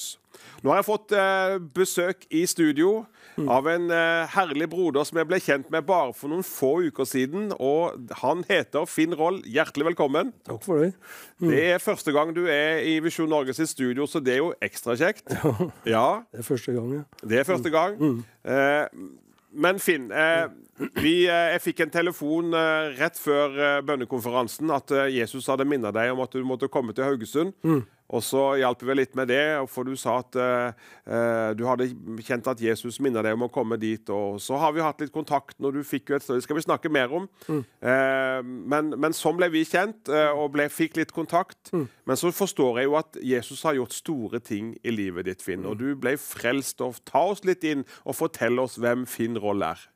Nå 0.62 0.70
har 0.70 0.78
jeg 0.78 0.86
fått 0.86 1.12
eh, 1.18 1.58
besøk 1.74 2.22
i 2.32 2.46
studio 2.48 2.69
mm. 2.78 3.48
av 3.50 3.68
en 3.70 3.90
eh, 3.94 4.32
herlig 4.34 4.68
broder 4.72 5.06
som 5.08 5.20
jeg 5.20 5.28
ble 5.30 5.40
kjent 5.42 5.70
med 5.72 5.86
bare 5.88 6.12
for 6.16 6.32
noen 6.32 6.44
få 6.46 6.72
uker 6.88 7.08
siden. 7.08 7.50
Og 7.58 8.12
han 8.22 8.44
heter 8.48 8.86
Finn 8.90 9.16
Roll. 9.18 9.40
Hjertelig 9.48 9.90
velkommen. 9.92 10.34
Takk 10.48 10.62
for 10.66 10.84
det. 10.84 10.92
Mm. 11.40 11.48
Det 11.50 11.64
er 11.72 11.82
første 11.82 12.14
gang 12.16 12.34
du 12.36 12.44
er 12.50 12.84
i 12.86 12.98
Visjon 13.04 13.30
Norge 13.30 13.56
sitt 13.56 13.72
studio, 13.72 14.06
så 14.10 14.22
det 14.22 14.36
er 14.36 14.44
jo 14.44 14.52
ekstra 14.64 14.98
kjekt. 15.00 15.26
Ja. 15.40 15.70
ja. 15.96 16.06
Det 16.30 16.44
er 16.44 16.46
første 16.46 16.76
gang, 16.76 16.94
ja. 17.00 17.02
Det 17.24 17.42
er 17.42 17.48
første 17.48 17.72
gang. 17.72 17.98
Mm. 18.00 18.22
Eh, 18.44 19.10
men 19.50 19.78
Finn, 19.82 20.10
eh, 20.12 20.46
vi, 20.94 21.26
eh, 21.26 21.52
jeg 21.54 21.62
fikk 21.64 21.80
en 21.84 21.92
telefon 21.92 22.54
eh, 22.54 22.90
rett 23.00 23.18
før 23.18 23.82
bønnekonferansen 23.86 24.70
at 24.74 24.92
Jesus 25.10 25.48
hadde 25.50 25.66
minnet 25.68 25.94
deg 25.96 26.12
om 26.14 26.22
at 26.22 26.34
du 26.34 26.44
måtte 26.46 26.70
komme 26.70 26.94
til 26.94 27.08
Haugesund. 27.08 27.52
Mm. 27.66 27.82
Og 28.10 28.22
så 28.26 28.40
hjalp 28.58 28.80
vi 28.82 28.96
litt 28.96 29.12
med 29.18 29.28
det, 29.30 29.42
for 29.70 29.86
du 29.86 29.94
sa 29.98 30.16
at 30.18 30.34
uh, 30.34 31.50
du 31.54 31.62
hadde 31.68 31.86
kjent 32.26 32.48
at 32.50 32.62
Jesus 32.62 32.98
minner 33.02 33.22
deg 33.22 33.36
om 33.36 33.46
å 33.46 33.50
komme 33.52 33.78
dit. 33.80 34.02
Og 34.10 34.40
så 34.42 34.58
har 34.58 34.74
vi 34.74 34.82
hatt 34.82 35.02
litt 35.02 35.12
kontakt 35.14 35.60
når 35.62 35.78
du 35.78 35.86
fikk 35.86 36.10
jo 36.10 36.18
et 36.18 36.24
sted. 36.24 36.40
Det 36.40 36.46
skal 36.46 36.58
vi 36.58 36.64
snakke 36.64 36.90
mer 36.90 37.12
om. 37.20 37.28
Mm. 37.46 37.60
Uh, 37.78 38.40
men, 38.74 38.90
men, 38.96 39.14
sånn 39.14 39.38
ble 39.38 39.50
vi 39.54 39.62
kjent, 39.68 40.10
uh, 40.10 40.32
og 40.34 40.56
ble, 40.56 40.66
fikk 40.72 40.98
litt 40.98 41.14
kontakt. 41.14 41.70
Mm. 41.70 41.86
Men 42.10 42.18
så 42.18 42.32
forstår 42.34 42.82
jeg 42.82 42.90
jo 42.90 42.96
at 42.98 43.20
Jesus 43.32 43.62
har 43.68 43.78
gjort 43.78 43.94
store 43.94 44.42
ting 44.42 44.74
i 44.82 44.94
livet 44.94 45.30
ditt, 45.30 45.46
Finn. 45.46 45.68
Og 45.68 45.78
du 45.78 45.92
ble 45.94 46.16
frelst. 46.18 46.82
og 46.82 46.98
Ta 47.06 47.22
oss 47.30 47.44
litt 47.46 47.62
inn 47.68 47.86
og 48.02 48.18
fortell 48.18 48.58
oss 48.62 48.74
hvem 48.82 49.06
Finn 49.10 49.38
Roll 49.38 49.62
er. 49.66 49.86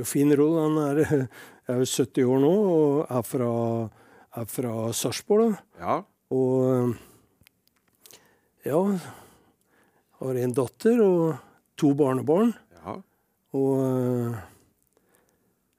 Jo, 0.00 0.08
Finn 0.08 0.32
Roll 0.32 0.56
han 0.62 0.80
er, 0.86 1.28
er 1.76 1.84
70 1.84 2.24
år 2.24 2.40
nå 2.40 2.56
og 2.56 3.04
er 3.04 3.28
fra, 3.28 3.52
er 4.40 4.48
fra 4.48 4.74
Sarpsborg. 4.96 5.60
Ja. 5.76 6.00
Og 6.30 6.96
ja, 8.66 8.80
har 10.20 10.40
en 10.42 10.54
datter 10.56 11.00
og 11.04 11.22
to 11.80 11.92
barnebarn. 11.96 12.52
Ja. 12.80 12.96
Og, 13.56 13.74
eh, 13.86 14.40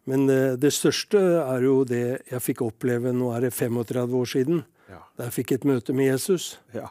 men 0.10 0.26
det, 0.28 0.42
det, 0.64 0.74
største 0.76 1.20
er 1.44 1.66
jo 1.68 1.82
det 1.88 2.06
jeg 2.32 2.44
fikk 2.44 2.64
oppleve 2.66 3.14
nå 3.14 3.30
er 3.36 3.48
det 3.48 3.54
35 3.54 4.18
år 4.18 4.32
siden. 4.34 4.64
Ja. 4.90 5.04
Da 5.18 5.30
jeg 5.30 5.38
fikk 5.40 5.56
et 5.56 5.68
møte 5.70 5.96
med 5.96 6.10
Jesus 6.10 6.56
ja. 6.76 6.90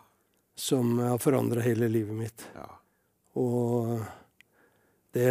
som 0.55 0.99
har 1.03 1.19
forandra 1.21 1.65
hele 1.65 1.91
livet 1.91 2.17
mitt. 2.17 2.47
Ja. 2.55 2.69
Og 3.41 3.99
det 5.15 5.31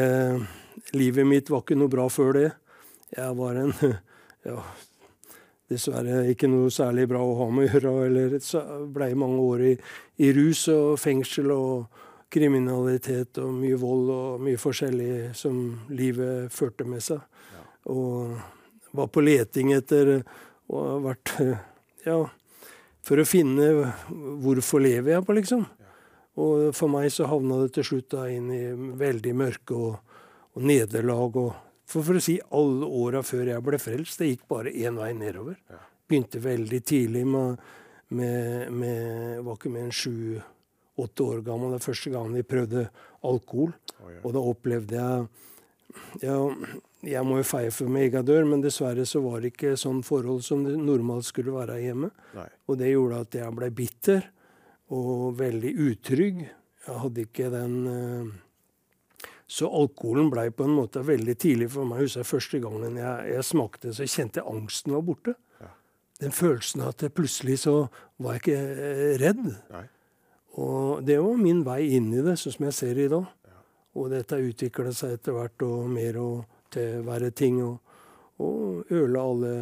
Livet 0.95 1.27
mitt 1.27 1.49
var 1.51 1.59
ikke 1.61 1.75
noe 1.77 1.91
bra 1.91 2.05
før 2.09 2.31
det. 2.37 2.47
Jeg 3.11 3.35
var 3.35 3.57
en 3.59 3.73
ja, 4.47 4.61
dessverre 5.69 6.23
ikke 6.31 6.49
noe 6.49 6.71
særlig 6.73 7.07
bra 7.11 7.21
å 7.23 7.35
ha 7.43 7.49
med 7.53 7.67
å 7.67 7.71
gjøre. 7.71 7.95
Eller 8.07 8.37
blei 8.93 9.11
mange 9.17 9.41
år 9.45 9.65
i, 9.71 9.73
i, 10.25 10.31
rus 10.35 10.65
og 10.73 10.99
fengsel 11.01 11.51
og 11.55 11.99
kriminalitet 12.29 13.39
og 13.41 13.53
mye 13.57 13.77
vold 13.81 14.11
og 14.13 14.43
mye 14.45 14.59
forskjellig 14.61 15.31
som 15.37 15.61
livet 15.89 16.53
førte 16.53 16.85
med 16.89 17.03
seg. 17.05 17.21
Ja. 17.53 17.63
Og 17.93 18.37
var 18.97 19.09
på 19.13 19.23
leting 19.25 19.73
etter 19.77 20.19
og 20.69 20.79
har 20.85 21.03
vært 21.11 21.35
Ja, 22.05 22.21
for 23.03 23.19
å 23.19 23.27
finne 23.27 23.65
hvorfor 24.39 24.79
lever 24.79 25.17
jeg 25.17 25.25
på, 25.27 25.33
liksom. 25.35 25.65
Og 26.39 26.69
for 26.77 26.91
meg 26.91 27.09
så 27.11 27.27
havna 27.27 27.57
det 27.63 27.73
til 27.75 27.87
slutt 27.89 28.13
da 28.13 28.27
inn 28.31 28.47
i 28.55 28.61
veldig 28.71 29.33
mørke 29.35 29.75
og, 29.75 29.97
og 30.55 30.63
nederlag 30.63 31.35
og 31.41 31.49
for, 31.89 32.05
for 32.05 32.19
å 32.19 32.23
si 32.23 32.37
alle 32.55 32.87
åra 33.01 33.23
før 33.25 33.53
jeg 33.53 33.65
ble 33.65 33.79
frelst, 33.81 34.21
det 34.21 34.33
gikk 34.33 34.47
bare 34.51 34.73
én 34.73 34.97
vei 34.99 35.11
nedover. 35.17 35.57
Begynte 36.09 36.41
veldig 36.41 36.79
tidlig 36.85 37.25
med, 37.29 37.59
med, 38.17 38.71
med 38.73 39.43
Var 39.45 39.57
ikke 39.57 39.71
mer 39.73 39.87
enn 39.87 39.95
sju-åtte 39.95 41.25
år 41.25 41.43
gammel 41.45 41.75
det 41.75 41.83
første 41.85 42.13
gangen 42.13 42.37
vi 42.37 42.45
prøvde 42.45 42.87
alkohol. 43.25 43.73
Oh, 43.99 44.11
ja. 44.13 44.21
Og 44.23 44.35
da 44.35 44.43
opplevde 44.51 44.99
jeg 44.99 45.27
ja, 46.21 46.35
Jeg 47.01 47.25
må 47.25 47.39
jo 47.39 47.47
feie 47.47 47.71
for 47.73 47.89
meg 47.89 48.09
egen 48.09 48.25
dør, 48.27 48.43
men 48.45 48.61
dessverre 48.61 49.05
så 49.09 49.21
var 49.23 49.41
det 49.41 49.53
ikke 49.53 49.77
sånn 49.79 50.03
forhold 50.05 50.43
som 50.45 50.65
det 50.67 50.75
normalt 50.77 51.25
skulle 51.25 51.55
være 51.55 51.79
hjemme. 51.81 52.11
Nei. 52.35 52.49
Og 52.69 52.77
det 52.81 52.91
gjorde 52.91 53.23
at 53.25 53.37
jeg 53.39 53.55
ble 53.57 53.69
bitter 53.73 54.27
og 54.93 55.39
veldig 55.39 55.71
utrygg. 55.87 56.43
Jeg 56.85 57.01
hadde 57.03 57.25
ikke 57.25 57.49
den 57.53 57.75
uh, 57.87 58.29
så 59.49 59.65
alkoholen 59.73 60.27
blei 60.29 60.51
på 60.53 60.63
en 60.67 60.75
måte 60.77 61.01
veldig 61.01 61.33
tidlig 61.41 61.71
for 61.73 61.87
meg. 61.89 62.03
Husker 62.03 62.21
jeg 62.21 62.29
Første 62.29 62.59
gangen 62.61 62.97
jeg, 62.99 63.29
jeg 63.33 63.45
smakte, 63.47 63.93
så 63.97 64.05
kjente 64.05 64.43
jeg 64.43 64.51
angsten 64.51 64.93
var 64.93 65.05
borte. 65.07 65.33
Ja. 65.57 65.69
Den 66.21 66.35
følelsen 66.37 66.83
at 66.85 67.01
plutselig 67.17 67.55
så 67.63 67.73
var 68.21 68.35
jeg 68.37 68.43
ikke 68.43 68.59
eh, 68.85 69.15
redd. 69.17 69.39
Nei. 69.73 69.87
Og 70.61 71.01
det 71.07 71.15
var 71.17 71.39
min 71.41 71.63
vei 71.65 71.79
inn 71.97 72.11
i 72.13 72.21
det, 72.21 72.35
sånn 72.37 72.53
som 72.53 72.67
jeg 72.67 72.75
ser 72.77 72.99
det 72.99 73.07
i 73.07 73.11
dag. 73.15 73.31
Ja. 73.49 73.63
Og 73.97 74.11
dette 74.13 74.37
utvikla 74.51 74.93
seg 74.93 75.15
etter 75.17 75.33
hvert 75.33 75.65
og 75.65 75.87
mer 75.95 76.19
og 76.21 76.59
til 76.75 77.01
verre 77.07 77.31
ting. 77.33 77.57
Og, 77.65 77.95
og 78.45 78.91
øla 78.93 79.23
alle 79.31 79.53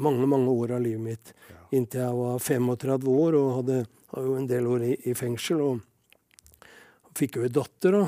mange, 0.00 0.30
mange 0.30 0.54
år 0.54 0.72
av 0.78 0.86
livet 0.86 1.04
mitt. 1.04 1.34
Ja. 1.50 1.58
Inntil 1.76 2.00
jeg 2.00 2.16
var 2.22 2.40
35 2.46 3.12
år 3.12 3.36
og 3.42 3.50
hadde, 3.58 3.76
hadde 4.14 4.24
jo 4.30 4.38
en 4.40 4.48
del 4.54 4.72
år 4.72 4.86
i, 4.88 4.96
i 5.12 5.14
fengsel. 5.20 5.60
Og 5.68 6.64
fikk 7.20 7.36
jo 7.42 7.44
ei 7.44 7.52
datter. 7.52 7.98
da 7.98 8.06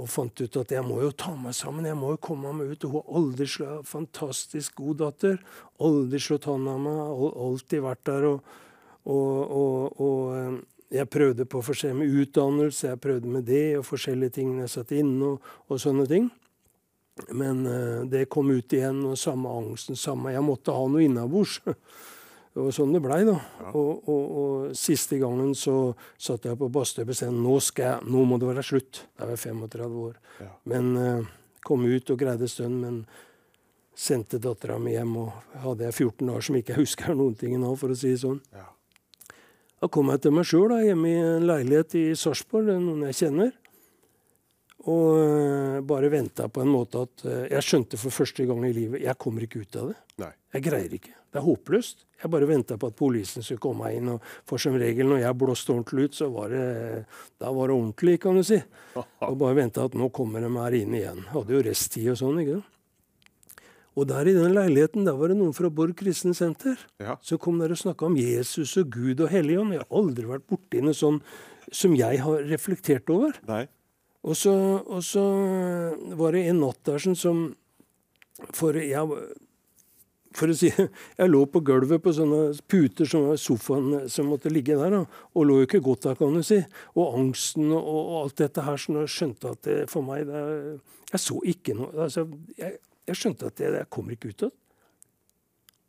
og 0.00 0.08
fant 0.08 0.40
ut 0.40 0.56
at 0.56 0.72
jeg 0.72 0.84
må 0.86 1.02
jo 1.02 1.10
ta 1.12 1.34
meg 1.36 1.52
sammen, 1.56 1.84
jeg 1.84 1.98
må 1.98 2.14
jo 2.14 2.20
komme 2.24 2.52
meg 2.56 2.72
ut. 2.72 2.86
Og 2.88 2.94
hun 2.94 3.16
aldri 3.20 3.46
slått 3.50 3.88
Fantastisk 3.90 4.78
god 4.80 5.00
datter. 5.02 5.40
Aldri 5.84 6.20
slått 6.22 6.48
hånda 6.48 6.76
av 6.76 6.84
meg, 6.86 7.00
alltid 7.46 7.84
vært 7.84 8.04
der. 8.08 8.28
Og, 8.30 8.54
og, 9.04 9.56
og, 9.60 10.00
og, 10.00 10.20
eh, 10.38 10.60
jeg 10.92 11.08
prøvde 11.08 11.46
på 11.48 11.62
forskjellig 11.64 11.98
med 12.02 12.16
utdannelse, 12.22 12.90
jeg 12.90 13.00
prøvde 13.00 13.28
med 13.32 13.46
det 13.48 13.78
og 13.78 13.86
forskjellige 13.88 14.36
ting 14.36 14.58
jeg 14.60 14.72
satt 14.72 14.92
inne 14.92 15.30
og, 15.34 15.52
og 15.72 15.80
sånne 15.80 16.04
ting. 16.08 16.28
Men 17.32 17.62
uh, 17.68 18.04
det 18.08 18.26
kom 18.32 18.50
ut 18.52 18.72
igjen, 18.72 19.02
og 19.08 19.18
samme 19.20 19.50
angsten, 19.52 19.96
samme 20.00 20.32
Jeg 20.32 20.44
måtte 20.44 20.72
ha 20.72 20.84
noe 20.88 21.04
innabords. 21.04 21.58
Det 22.52 22.60
var 22.60 22.74
sånn 22.76 22.92
det 22.92 23.00
blei, 23.00 23.22
da. 23.24 23.38
Ja. 23.62 23.70
Og, 23.80 24.08
og, 24.12 24.24
og, 24.42 24.72
siste 24.76 25.16
gangen 25.20 25.54
så 25.56 25.94
satt 26.20 26.44
jeg 26.44 26.58
på 26.60 26.68
Bastøy 26.72 27.06
og 27.06 27.08
bestemte 27.08 27.40
nå, 27.40 27.54
skal 27.64 28.04
nå 28.04 28.24
må 28.28 28.36
det 28.40 28.50
være 28.50 28.64
slutt. 28.66 29.06
Da 29.16 29.24
var 29.24 29.38
jeg 29.38 29.44
35 29.46 30.00
år. 30.02 30.18
Ja. 30.42 30.50
Men 30.68 30.90
uh, 30.98 31.30
kom 31.64 31.86
ut 31.88 32.12
og 32.12 32.20
greide 32.20 32.44
en 32.44 32.52
stund. 32.52 32.76
Men 32.84 32.98
sendte 33.96 34.40
dattera 34.42 34.76
mi 34.80 34.92
hjem, 34.92 35.16
og 35.20 35.56
hadde 35.64 35.88
jeg 35.88 35.96
14 35.96 36.28
dager 36.28 36.46
som 36.46 36.60
ikke 36.60 36.74
jeg 36.74 36.82
husker 36.82 37.16
noen 37.16 37.34
ting 37.40 37.56
nå, 37.60 37.72
for 37.80 37.92
å 37.92 37.96
si 37.96 38.12
det 38.12 38.20
sånn. 38.24 38.40
Ja. 38.52 38.68
Da 39.82 39.88
kom 39.92 40.12
jeg 40.12 40.22
til 40.22 40.36
meg 40.36 40.46
sjøl 40.46 40.76
hjemme 40.84 41.08
i 41.10 41.18
en 41.24 41.48
leilighet 41.48 41.96
i 41.98 42.04
Sarpsborg, 42.18 42.70
noen 42.78 43.08
jeg 43.08 43.18
kjenner. 43.24 43.56
Og 44.90 45.08
uh, 45.14 45.80
bare 45.86 46.10
venta 46.10 46.48
på 46.50 46.62
en 46.62 46.70
måte 46.72 47.04
at 47.04 47.22
uh, 47.28 47.44
Jeg 47.46 47.62
skjønte 47.62 47.98
for 48.00 48.14
første 48.14 48.46
gang 48.48 48.64
i 48.66 48.72
livet 48.74 49.04
jeg 49.04 49.18
kommer 49.20 49.44
ikke 49.46 49.62
ut 49.62 49.76
av 49.78 49.92
det. 49.92 49.98
Nei. 50.24 50.32
Jeg 50.56 50.64
greier 50.66 50.96
ikke. 50.98 51.12
Det 51.32 51.40
er 51.40 51.46
håpløst. 51.46 52.02
Jeg 52.22 52.30
bare 52.34 52.48
venta 52.50 52.76
på 52.76 52.90
at 52.90 52.96
politiet 52.98 53.46
skulle 53.46 53.62
komme 53.62 53.92
inn. 53.94 54.10
Og 54.12 54.26
for 54.48 54.60
som 54.60 54.74
regel 54.78 55.08
når 55.08 55.22
jeg 55.22 55.38
blåste 55.40 55.72
ordentlig 55.72 56.10
ut, 56.10 56.18
så 56.18 56.28
var 56.34 56.52
det, 56.52 56.66
da 57.40 57.52
var 57.54 57.70
det 57.70 57.76
ordentlig, 57.78 58.18
kan 58.20 58.36
du 58.36 58.44
si. 58.46 58.58
Og 59.30 59.38
bare 59.40 59.56
venta 59.62 59.86
at 59.86 59.96
nå 59.98 60.10
kommer 60.14 60.44
de 60.44 60.50
her 60.58 60.76
inn 60.76 60.98
igjen. 60.98 61.24
Hadde 61.32 61.56
jo 61.56 61.62
resttid 61.64 62.10
og 62.12 62.18
sånn. 62.20 62.42
ikke 62.42 62.58
Og 63.96 64.08
der 64.10 64.28
i 64.28 64.36
den 64.36 64.56
leiligheten 64.58 65.08
der 65.08 65.16
var 65.16 65.32
det 65.32 65.38
noen 65.40 65.56
fra 65.56 65.70
Borg 65.72 65.96
kristne 66.02 66.34
senter 66.36 66.76
ja. 67.00 67.16
som 67.24 67.40
kom 67.40 67.62
der 67.62 67.72
og 67.72 67.80
snakka 67.80 68.10
om 68.10 68.18
Jesus 68.20 68.76
og 68.82 68.92
Gud 68.92 69.24
og 69.24 69.32
Helligånd. 69.32 69.72
Jeg 69.78 69.86
har 69.86 70.02
aldri 70.02 70.28
vært 70.28 70.48
borti 70.50 70.84
noe 70.84 70.98
sånn 70.98 71.22
som 71.72 71.94
jeg 71.96 72.20
har 72.20 72.44
reflektert 72.50 73.08
over. 73.14 73.38
Nei. 73.48 73.64
Og 74.22 74.36
så, 74.38 74.52
og 74.86 75.02
så 75.02 75.22
var 76.18 76.36
det 76.36 76.44
en 76.48 76.62
natt 76.62 76.78
der 76.86 77.02
som 77.18 77.48
For 78.54 78.78
jeg 78.78 79.24
for 80.32 80.48
å 80.48 80.54
si, 80.56 80.70
Jeg 81.20 81.30
lå 81.30 81.42
på 81.52 81.60
gulvet 81.64 82.02
på 82.02 82.14
sånne 82.16 82.54
puter 82.70 83.08
som 83.08 83.28
var 83.28 83.40
sofaen 83.40 84.08
som 84.12 84.30
måtte 84.32 84.52
ligge 84.52 84.78
der. 84.78 84.96
Og 85.36 85.46
lå 85.48 85.58
jo 85.60 85.68
ikke 85.68 85.82
godt 85.84 86.08
der, 86.08 86.16
kan 86.18 86.32
du 86.36 86.42
si. 86.46 86.62
Og 86.96 87.18
angsten 87.18 87.68
og, 87.74 87.82
og 87.82 88.16
alt 88.22 88.40
dette 88.40 88.64
her. 88.64 88.80
Så 88.80 88.96
jeg 89.02 89.12
skjønte 89.12 89.52
at 89.52 89.68
det, 89.68 89.76
for 89.92 90.06
meg 90.06 90.24
det, 90.30 90.42
Jeg 91.12 91.20
så 91.20 91.36
ikke 91.52 91.76
noe 91.76 92.06
altså, 92.06 92.24
jeg, 92.56 92.78
jeg 93.10 93.18
skjønte 93.18 93.50
at 93.50 93.60
det, 93.60 93.72
jeg 93.76 93.90
kommer 93.92 94.16
ikke 94.16 94.32
ut 94.32 94.46
av 94.46 94.52
det. 94.52 94.58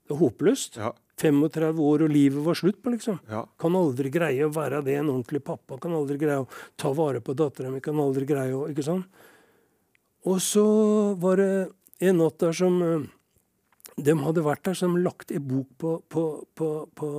Det 0.03 0.11
er 0.11 0.19
håpløst. 0.19 0.77
Ja. 0.81 0.91
35 1.21 1.79
år 1.83 2.03
og 2.07 2.09
livet 2.11 2.41
var 2.45 2.57
slutt 2.57 2.79
på, 2.83 2.91
liksom. 2.95 3.19
Ja. 3.29 3.43
Kan 3.61 3.75
aldri 3.77 4.09
greie 4.13 4.47
å 4.47 4.53
være 4.53 4.81
det 4.85 4.95
en 4.99 5.11
ordentlig 5.13 5.43
pappa. 5.45 5.77
Kan 5.81 5.93
aldri 5.93 6.17
greie 6.21 6.41
å 6.41 6.47
ta 6.79 6.91
vare 6.97 7.21
på 7.21 7.35
dattera 7.37 7.69
mi. 7.71 7.81
Kan 7.85 7.99
aldri 8.01 8.25
greie 8.29 8.53
å 8.57 8.65
Ikke 8.71 8.83
sant? 8.85 9.05
Og 10.25 10.39
så 10.41 10.63
var 11.19 11.37
det 11.41 11.49
en 12.07 12.17
natt 12.21 12.37
der 12.39 12.53
som 12.55 12.77
eh, 12.81 13.03
De 13.99 14.13
hadde 14.23 14.41
vært 14.45 14.63
der 14.65 14.77
som 14.79 14.95
lagt 14.97 15.31
ei 15.35 15.41
bok 15.43 15.67
på, 15.77 15.97
på, 16.09 16.23
på, 16.57 16.69
på 16.97 17.09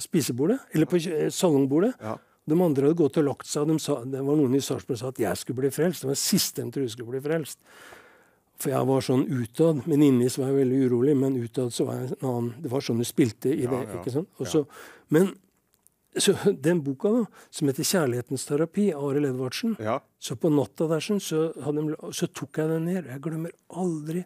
spisebordet. 0.00 0.60
Eller 0.72 0.86
på 0.88 1.00
kjø- 1.02 1.26
salongbordet. 1.34 1.92
Ja. 2.00 2.14
De 2.48 2.56
andre 2.60 2.86
hadde 2.88 2.98
gått 3.00 3.18
og 3.20 3.24
lagt 3.28 3.48
seg, 3.48 3.64
og 3.64 3.70
de 3.74 3.78
sa, 3.80 3.98
det 4.04 4.20
var 4.24 4.36
noen 4.36 4.54
i 4.56 4.60
Sarpsborg 4.64 4.98
som 5.00 5.08
sa 5.08 5.12
at 5.14 5.20
jeg 5.22 5.40
skulle 5.40 5.62
bli 5.62 5.70
frelst. 5.72 6.02
Det 6.04 6.08
var 6.10 6.16
det 6.16 6.22
siste 6.22 6.62
de 6.64 6.72
trodde 6.74 6.92
skulle 6.92 7.14
bli 7.14 7.22
frelst. 7.24 7.60
For 8.60 8.70
jeg 8.70 8.86
var 8.86 9.02
sånn 9.02 9.24
utad, 9.26 9.80
men 9.90 10.02
inni 10.06 10.28
så 10.30 10.44
var 10.44 10.52
jeg 10.52 10.60
veldig 10.62 10.82
urolig. 10.88 11.16
Men 11.18 11.38
utad 11.42 11.72
så 11.74 11.88
var 11.88 12.00
jeg 12.00 12.12
en 12.14 12.28
annen 12.28 12.52
Det 12.62 12.70
var 12.70 12.84
sånn 12.86 13.00
du 13.02 13.06
spilte 13.08 13.50
i 13.50 13.64
det. 13.66 13.80
ja. 13.80 13.96
ikke 13.98 14.14
sant? 14.14 14.30
Og 14.38 14.50
så, 14.50 14.64
Men 15.14 15.32
så 16.14 16.36
den 16.66 16.84
boka, 16.86 17.10
da, 17.10 17.24
som 17.50 17.68
heter 17.68 17.82
'Kjærlighetens 17.82 18.46
terapi' 18.46 18.92
av 18.94 19.08
Arild 19.10 19.32
Edvardsen 19.32 19.76
Ja. 19.82 19.98
Så 20.20 20.36
på 20.36 20.48
natta 20.48 20.86
der 20.88 21.02
sånn, 21.02 21.20
så, 21.20 21.50
de, 21.52 21.96
så 22.12 22.26
tok 22.32 22.58
jeg 22.58 22.68
den 22.68 22.84
ned. 22.84 23.04
Jeg 23.10 23.20
glemmer 23.20 23.50
aldri 23.68 24.24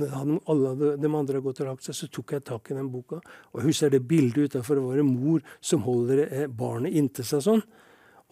hadde 0.00 0.38
alle 0.48 0.74
de, 0.76 0.90
de 0.96 1.08
andre 1.08 1.36
hadde 1.36 1.44
gått 1.44 1.60
og 1.60 1.68
lagt 1.68 1.84
seg, 1.84 1.96
så 1.96 2.08
tok 2.08 2.32
jeg 2.32 2.44
tak 2.48 2.70
i 2.70 2.76
den 2.76 2.88
boka. 2.92 3.20
Og 3.52 3.60
jeg 3.60 3.68
husker 3.68 3.90
det 3.92 4.06
bildet 4.08 4.52
utafor. 4.52 4.78
Det 4.78 4.84
var 4.86 5.02
en 5.02 5.10
mor 5.12 5.42
som 5.60 5.82
holder 5.84 6.24
eh, 6.28 6.46
barnet 6.48 6.96
inntil 6.96 7.26
seg 7.28 7.44
sånn. 7.44 7.62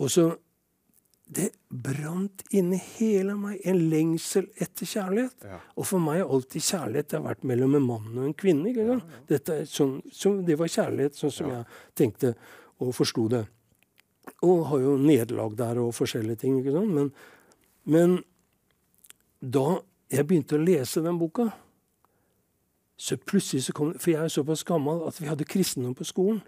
Og 0.00 0.12
så 0.12 0.30
Det 1.30 1.46
brant 1.70 2.42
inni 2.58 2.78
hele 2.96 3.36
meg 3.38 3.60
en 3.70 3.78
lengsel 3.92 4.48
etter 4.58 4.88
kjærlighet. 4.88 5.44
Ja. 5.46 5.60
Og 5.78 5.86
for 5.86 6.02
meg 6.02 6.18
har 6.18 6.32
alltid 6.34 6.64
kjærlighet 6.66 7.14
har 7.14 7.22
vært 7.28 7.46
mellom 7.46 7.76
en 7.78 7.86
mann 7.86 8.08
og 8.16 8.24
en 8.26 8.34
kvinne. 8.34 8.96
Dette 9.30 9.60
er 9.60 9.68
sånn, 9.70 10.00
som, 10.10 10.40
det 10.46 10.58
var 10.58 10.72
kjærlighet, 10.72 11.18
sånn 11.18 11.34
som 11.34 11.52
jeg 11.52 11.68
tenkte 11.98 12.34
og 12.82 12.90
forsto 12.96 13.28
det. 13.30 13.44
Og 14.46 14.64
har 14.72 14.82
jo 14.82 14.96
nederlag 14.98 15.54
der 15.58 15.78
og 15.84 15.94
forskjellige 15.94 16.42
ting. 16.42 16.58
ikke? 16.64 16.82
Men, 16.98 17.12
men 17.86 18.18
da 19.40 19.80
jeg 20.10 20.26
begynte 20.26 20.58
å 20.58 20.64
lese 20.64 21.04
den 21.04 21.18
boka, 21.20 21.46
så 23.00 23.16
plutselig 23.16 23.64
så 23.64 23.72
kom 23.72 23.94
For 23.96 24.12
jeg 24.12 24.26
er 24.26 24.32
såpass 24.32 24.66
gammel 24.66 25.06
at 25.06 25.16
vi 25.22 25.30
hadde 25.30 25.46
kristendom 25.48 25.94
på 25.96 26.04
skolen. 26.04 26.42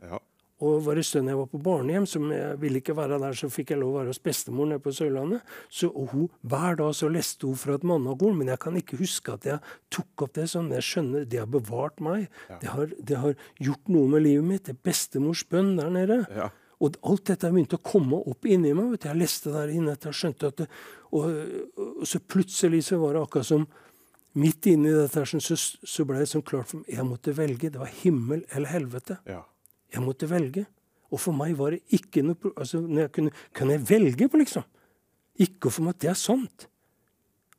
Ja. 0.62 0.68
Og 0.68 0.84
var 0.86 0.98
det 0.98 1.04
stund 1.06 1.30
jeg 1.30 1.38
var 1.38 1.48
på 1.50 1.58
barnehjem, 1.62 2.06
som 2.06 2.28
jeg 2.30 2.58
ville 2.62 2.78
ikke 2.78 2.94
være 2.96 3.18
der, 3.18 3.34
så 3.34 3.50
fikk 3.50 3.72
jeg 3.72 3.80
lov 3.80 3.92
å 3.92 3.98
være 3.98 4.12
hos 4.12 4.22
bestemor 4.22 4.68
nede 4.70 4.82
på 4.84 4.94
Sørlandet. 4.94 5.42
Så 5.72 5.90
og 5.90 6.14
hun, 6.14 6.28
Hver 6.46 6.78
dag 6.78 6.94
så 6.94 7.10
leste 7.10 7.48
hun 7.48 7.58
fra 7.58 7.74
et 7.78 7.86
mannagorn, 7.86 8.38
men 8.38 8.52
jeg 8.52 8.62
kan 8.62 8.78
ikke 8.78 9.00
huske 9.00 9.34
at 9.34 9.46
jeg 9.48 9.58
tok 9.90 10.26
opp 10.26 10.34
det 10.38 10.48
sånn. 10.52 10.70
Jeg 10.76 10.86
skjønner, 10.86 11.26
Det 11.26 11.42
har 11.42 11.50
bevart 11.50 12.00
meg. 12.00 12.28
Det, 12.60 12.70
har, 12.70 12.94
det 12.98 13.18
har 13.18 13.34
gjort 13.58 13.88
noe 13.88 14.08
med 14.14 14.22
livet 14.22 14.46
mitt. 14.46 14.64
Det 14.66 14.76
er 14.76 14.82
bestemors 14.86 15.44
bønn 15.50 15.76
der 15.80 15.90
nede. 15.90 16.22
Ja. 16.30 16.50
Og 16.82 16.96
alt 17.06 17.28
dette 17.30 17.50
begynte 17.50 17.78
å 17.78 17.82
komme 17.82 18.18
opp 18.26 18.46
inni 18.46 18.72
meg. 18.74 18.94
vet 18.94 19.04
du. 19.04 19.08
Jeg 19.08 19.22
leste 19.22 19.54
der 19.54 19.70
inne 19.70 19.94
etter 19.94 20.10
jeg 20.10 20.20
skjønte 20.22 20.50
at 20.50 20.62
det, 20.62 20.68
og, 21.12 21.30
og 21.78 22.06
så 22.08 22.18
plutselig 22.22 22.84
så 22.88 22.98
var 23.02 23.16
det 23.16 23.26
akkurat 23.26 23.50
som 23.50 23.66
Midt 24.32 24.64
inni 24.70 24.88
dette 24.88 25.20
her, 25.20 25.28
så, 25.44 25.56
så 25.60 26.04
ble 26.08 26.22
det 26.22 26.30
sånn 26.30 26.44
klart 26.48 26.70
for 26.70 26.80
meg 26.80 26.94
jeg 26.94 27.04
måtte 27.04 27.34
velge. 27.36 27.68
Det 27.68 27.76
var 27.76 27.90
himmel 28.00 28.46
eller 28.48 28.70
helvete. 28.72 29.18
Ja. 29.28 29.42
Jeg 29.92 30.04
måtte 30.04 30.28
velge. 30.30 30.66
Og 31.12 31.20
for 31.20 31.36
meg 31.36 31.54
var 31.58 31.74
det 31.74 31.82
ikke 31.92 32.24
noe 32.24 32.52
altså, 32.56 32.80
når 32.80 33.06
jeg 33.06 33.12
kunne, 33.16 33.32
Kan 33.52 33.70
jeg 33.70 33.84
velge 33.88 34.28
på, 34.28 34.40
liksom? 34.40 34.64
Ikke 35.44 35.72
for 35.72 35.84
meg 35.84 35.96
at 35.96 36.04
det 36.04 36.12
er 36.12 36.20
sant. 36.20 36.68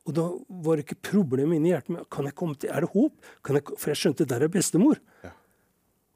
Og 0.04 0.14
da 0.16 0.24
var 0.64 0.76
det 0.76 0.84
ikke 0.84 1.12
problemet 1.12 1.58
inni 1.58 1.72
hjertet 1.72 1.94
mitt. 1.94 2.08
Kan 2.12 2.28
jeg 2.28 2.34
komme 2.34 2.58
til, 2.58 2.70
Er 2.70 2.84
det 2.84 2.90
håp? 2.92 3.14
Kan 3.44 3.58
jeg, 3.58 3.68
for 3.78 3.92
jeg 3.92 4.00
skjønte 4.00 4.26
der 4.28 4.42
er 4.42 4.52
bestemor. 4.52 4.98
Ja. 5.24 5.30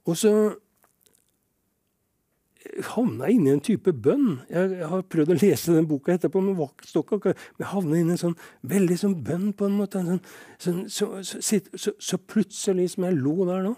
Og 0.09 0.19
så 0.19 0.32
havna 2.90 3.28
jeg 3.28 3.39
inne 3.39 3.51
i 3.51 3.57
en 3.57 3.65
type 3.65 3.93
bønn. 3.93 4.40
Jeg, 4.51 4.73
jeg 4.81 4.89
har 4.90 5.05
prøvd 5.15 5.32
å 5.32 5.39
lese 5.39 5.74
den 5.74 5.89
boka 5.89 6.15
etterpå, 6.15 6.43
men 6.45 6.59
akkurat. 6.59 7.39
Men 7.57 7.65
jeg 7.65 7.70
havna 7.73 8.01
inne 8.01 8.15
i 8.15 8.16
en 8.16 8.23
sånn 8.23 8.39
veldig 8.74 8.99
sånn 9.01 9.16
bønn, 9.24 9.53
på 9.57 9.69
en 9.69 9.77
måte. 9.78 10.03
En 10.03 10.20
sånn, 10.61 10.82
sånn, 10.90 11.23
så, 11.24 11.40
så, 11.40 11.61
så, 11.74 11.95
så 12.11 12.19
plutselig, 12.19 12.90
som 12.95 13.07
jeg 13.09 13.19
lå 13.19 13.36
der 13.49 13.65
nå, 13.69 13.74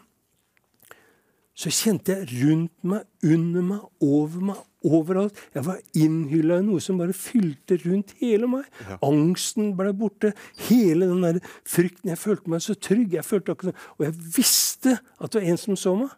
så 1.57 1.71
kjente 1.75 2.15
jeg 2.15 2.29
rundt 2.41 2.85
meg, 2.87 3.07
under 3.27 3.65
meg, 3.67 3.81
over 4.01 4.45
meg, 4.51 4.61
overalt. 4.87 5.37
Jeg 5.55 5.67
var 5.67 5.81
innhylla 5.99 6.61
i 6.61 6.65
noe 6.65 6.81
som 6.81 7.01
bare 7.01 7.17
fylte 7.17 7.77
rundt 7.83 8.15
hele 8.23 8.49
meg. 8.49 8.69
Angsten 9.05 9.75
ble 9.77 9.93
borte. 9.97 10.33
Hele 10.69 11.11
den 11.11 11.27
der 11.27 11.41
frykten. 11.69 12.13
Jeg 12.15 12.21
følte 12.23 12.55
meg 12.55 12.65
så 12.65 12.77
trygg. 12.79 13.19
Jeg 13.19 13.27
følte 13.27 13.57
akkurat, 13.57 13.85
og 13.99 14.07
jeg 14.07 14.17
visste 14.39 14.97
at 14.97 15.33
det 15.33 15.43
var 15.43 15.53
en 15.53 15.61
som 15.61 15.77
så 15.77 15.95
meg. 15.99 16.17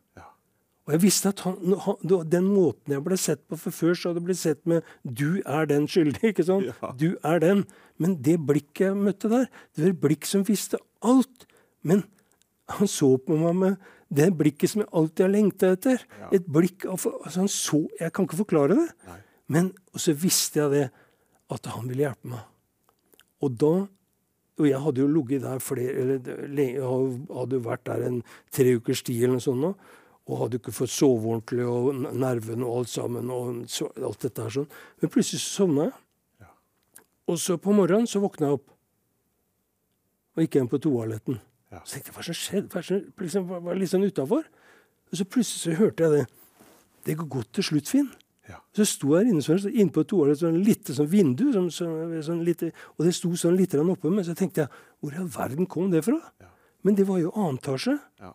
Og 0.83 0.97
jeg 0.97 1.03
visste 1.05 1.31
at 1.31 1.41
han, 1.47 1.77
han, 1.85 1.99
den 2.27 2.49
måten 2.51 2.95
jeg 2.97 3.05
ble 3.07 3.17
sett 3.21 3.43
på 3.47 3.55
For 3.61 3.75
før 3.75 3.93
så 3.95 4.11
hadde 4.11 4.19
jeg 4.19 4.27
blitt 4.27 4.41
sett 4.41 4.65
med 4.67 4.83
'du 5.07 5.39
er 5.47 5.69
den 5.71 5.87
skyldige'. 5.87 6.33
ikke 6.35 6.45
sant? 6.45 6.67
Ja. 6.67 6.91
Du 6.99 7.17
er 7.23 7.39
den. 7.39 7.65
Men 7.99 8.17
det 8.23 8.41
blikket 8.47 8.87
jeg 8.87 8.97
møtte 8.97 9.31
der, 9.31 9.47
det 9.77 9.85
var 9.85 9.91
et 9.91 10.01
blikk 10.01 10.27
som 10.27 10.43
visste 10.49 10.79
alt. 11.03 11.47
Men 11.83 12.03
han 12.69 12.89
så 12.89 13.17
på 13.17 13.37
meg 13.37 13.55
med 13.55 13.77
det 14.13 14.29
blikket 14.37 14.73
som 14.73 14.83
jeg 14.83 14.91
alltid 14.93 15.25
har 15.25 15.33
lengta 15.33 15.73
etter. 15.77 16.05
Et 16.35 16.45
blikk 16.45 16.87
av, 16.87 17.01
altså 17.01 17.45
han 17.45 17.51
så, 17.51 17.81
Jeg 18.01 18.13
kan 18.13 18.27
ikke 18.29 18.43
forklare 18.45 18.77
det. 18.77 18.89
Men 19.49 19.73
og 19.93 20.01
så 20.01 20.15
visste 20.17 20.61
jeg 20.63 20.71
det, 20.73 20.85
at 21.53 21.67
han 21.73 21.89
ville 21.89 22.07
hjelpe 22.07 22.33
meg. 22.35 22.47
Og 23.43 23.59
da 23.59 23.75
Og 24.61 24.67
jeg 24.69 24.79
hadde 24.79 25.01
jo 25.01 25.09
ligget 25.09 25.43
der 25.43 25.59
flere 25.65 25.95
eller 25.97 26.19
hadde 27.33 27.57
jo 27.57 27.63
vært 27.65 27.87
der 27.87 28.03
en 28.05 28.19
tre 28.53 28.75
ukers 28.77 29.01
tid 29.03 29.23
eller 29.23 29.39
noe 29.39 29.43
sånt 29.43 29.63
nå. 29.65 29.71
Og 30.29 30.39
hadde 30.39 30.61
ikke 30.61 30.75
fått 30.77 30.93
sove 30.93 31.31
ordentlig, 31.33 31.65
og 31.67 31.97
nervene 32.15 32.67
og 32.69 32.83
alt 32.83 32.91
sammen. 32.93 33.31
og 33.31 33.65
så, 33.67 33.89
alt 33.97 34.21
dette 34.21 34.45
her 34.45 34.53
sånn. 34.53 34.69
Men 35.01 35.11
plutselig 35.11 35.41
så 35.41 35.65
sovna 35.65 35.89
jeg. 35.89 36.51
Og 37.33 37.41
så 37.41 37.57
på 37.57 37.73
morgenen 37.73 38.07
så 38.07 38.21
våkna 38.21 38.51
jeg 38.51 38.59
opp. 38.61 38.69
Og 40.37 40.45
gikk 40.45 40.61
hjem 40.61 40.69
på 40.69 40.83
toaletten. 40.85 41.41
Ja. 41.73 41.81
Så 41.85 41.97
tenkte 41.97 42.11
jeg, 42.11 42.17
hva 42.17 42.25
som 42.27 42.37
skjedde? 42.37 42.69
Hva 42.73 42.83
som 42.85 43.01
liksom, 43.25 43.47
var, 43.49 43.63
var 43.65 43.79
litt 43.81 43.93
sånn 43.93 44.05
utafor. 44.05 44.49
Og 45.13 45.19
så 45.19 45.27
plutselig 45.29 45.63
så 45.63 45.79
hørte 45.79 46.05
jeg 46.05 46.19
det. 46.19 46.27
Det 47.09 47.17
går 47.19 47.31
godt 47.33 47.55
til 47.59 47.67
slutt, 47.67 47.91
Finn. 47.91 48.11
Ja. 48.51 48.59
Så 48.77 48.85
sto 48.89 49.15
jeg 49.17 49.31
inne, 49.31 49.43
sånn, 49.45 49.61
så 49.63 49.71
inne 49.71 49.95
på 49.95 50.05
toalettet, 50.09 50.43
sånn 50.43 50.61
lite 50.67 50.95
sånn 50.97 51.09
vindu, 51.11 51.45
sånn, 51.55 51.71
sånn, 51.73 52.43
lite, 52.45 52.73
og 52.97 53.07
det 53.07 53.15
sto 53.17 53.31
sånn 53.39 53.57
litt 53.59 53.75
grann 53.75 53.91
oppe. 53.93 54.11
Men 54.13 54.27
så 54.27 54.35
tenkte 54.39 54.65
jeg, 54.65 54.83
hvor 55.01 55.15
i 55.15 55.21
all 55.23 55.31
verden 55.33 55.69
kom 55.71 55.91
det 55.93 56.05
fra? 56.07 56.19
Men 56.83 56.99
det 56.99 57.07
var 57.09 57.21
jo 57.23 57.33
annen 57.39 57.61
etasje. 57.61 57.97
Ja. 58.21 58.33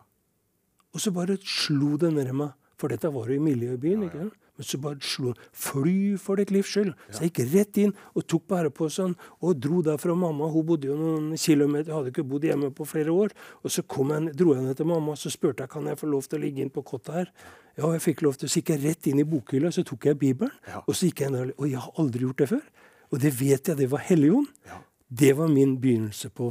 Og 0.96 1.02
så 1.04 1.12
bare 1.14 1.36
slo 1.44 1.96
det 2.00 2.10
ned 2.16 2.32
meg. 2.36 2.56
For 2.78 2.90
dette 2.92 3.10
var 3.10 3.28
jo 3.28 3.36
i 3.36 3.42
miljøbyen. 3.42 4.06
ikke 4.06 4.22
sant? 4.22 4.36
Men 4.58 4.66
så 4.66 4.80
bare 4.82 4.98
slo 5.06 5.34
Fly 5.54 6.16
for 6.18 6.40
ditt 6.40 6.50
livs 6.50 6.72
skyld. 6.74 6.90
Så 7.14 7.22
jeg 7.22 7.30
gikk 7.30 7.52
rett 7.54 7.78
inn 7.84 7.94
og 8.18 8.26
tok 8.26 8.48
bæreposen 8.50 9.14
og 9.38 9.60
dro 9.62 9.82
derfra. 9.86 10.16
mamma. 10.18 10.50
Hun 10.50 10.66
bodde 10.66 10.90
jo 10.90 10.96
noen 10.98 11.30
kilometer, 11.38 11.94
hadde 11.94 12.10
ikke 12.10 12.26
bodd 12.26 12.44
hjemme 12.48 12.72
på 12.74 12.86
flere 12.88 13.14
år. 13.14 13.34
Og 13.62 13.70
så 13.70 13.86
kom 13.86 14.10
jeg, 14.10 14.34
dro 14.34 14.56
jeg 14.56 14.66
ned 14.66 14.76
til 14.76 14.90
mamma 14.90 15.14
og 15.14 15.18
så 15.18 15.30
spurte 15.30 15.62
jeg, 15.62 15.70
kan 15.70 15.86
jeg 15.86 15.98
få 15.98 16.10
lov 16.10 16.26
til 16.26 16.40
å 16.40 16.42
ligge 16.42 16.64
inn 16.64 16.74
på 16.74 16.82
kottet 16.82 17.14
her. 17.14 17.32
Ja, 17.78 17.92
jeg 17.94 18.02
fikk 18.02 18.22
lov 18.26 18.34
til, 18.34 18.50
Så 18.50 18.58
gikk 18.58 18.74
jeg 18.74 18.84
rett 18.84 19.06
inn 19.06 19.22
i 19.22 19.24
bokhylla 19.24 19.70
så 19.70 19.84
tok 19.86 20.10
jeg 20.10 20.18
Bibelen. 20.18 20.50
Ja. 20.66 20.82
Og 20.86 20.96
så 20.96 21.06
gikk 21.06 21.22
jeg 21.22 21.30
ned, 21.30 21.54
og 21.56 21.68
jeg 21.70 21.78
har 21.78 21.92
aldri 22.02 22.26
gjort 22.26 22.42
det 22.42 22.48
før. 22.48 22.64
Og 23.12 23.20
det 23.22 23.32
vet 23.38 23.68
jeg, 23.68 23.76
det 23.78 23.90
var 23.90 24.02
Helligånd. 24.02 24.48
Ja. 24.66 24.80
Det 25.08 25.36
var 25.38 25.48
min 25.48 25.78
begynnelse 25.80 26.28
på 26.34 26.50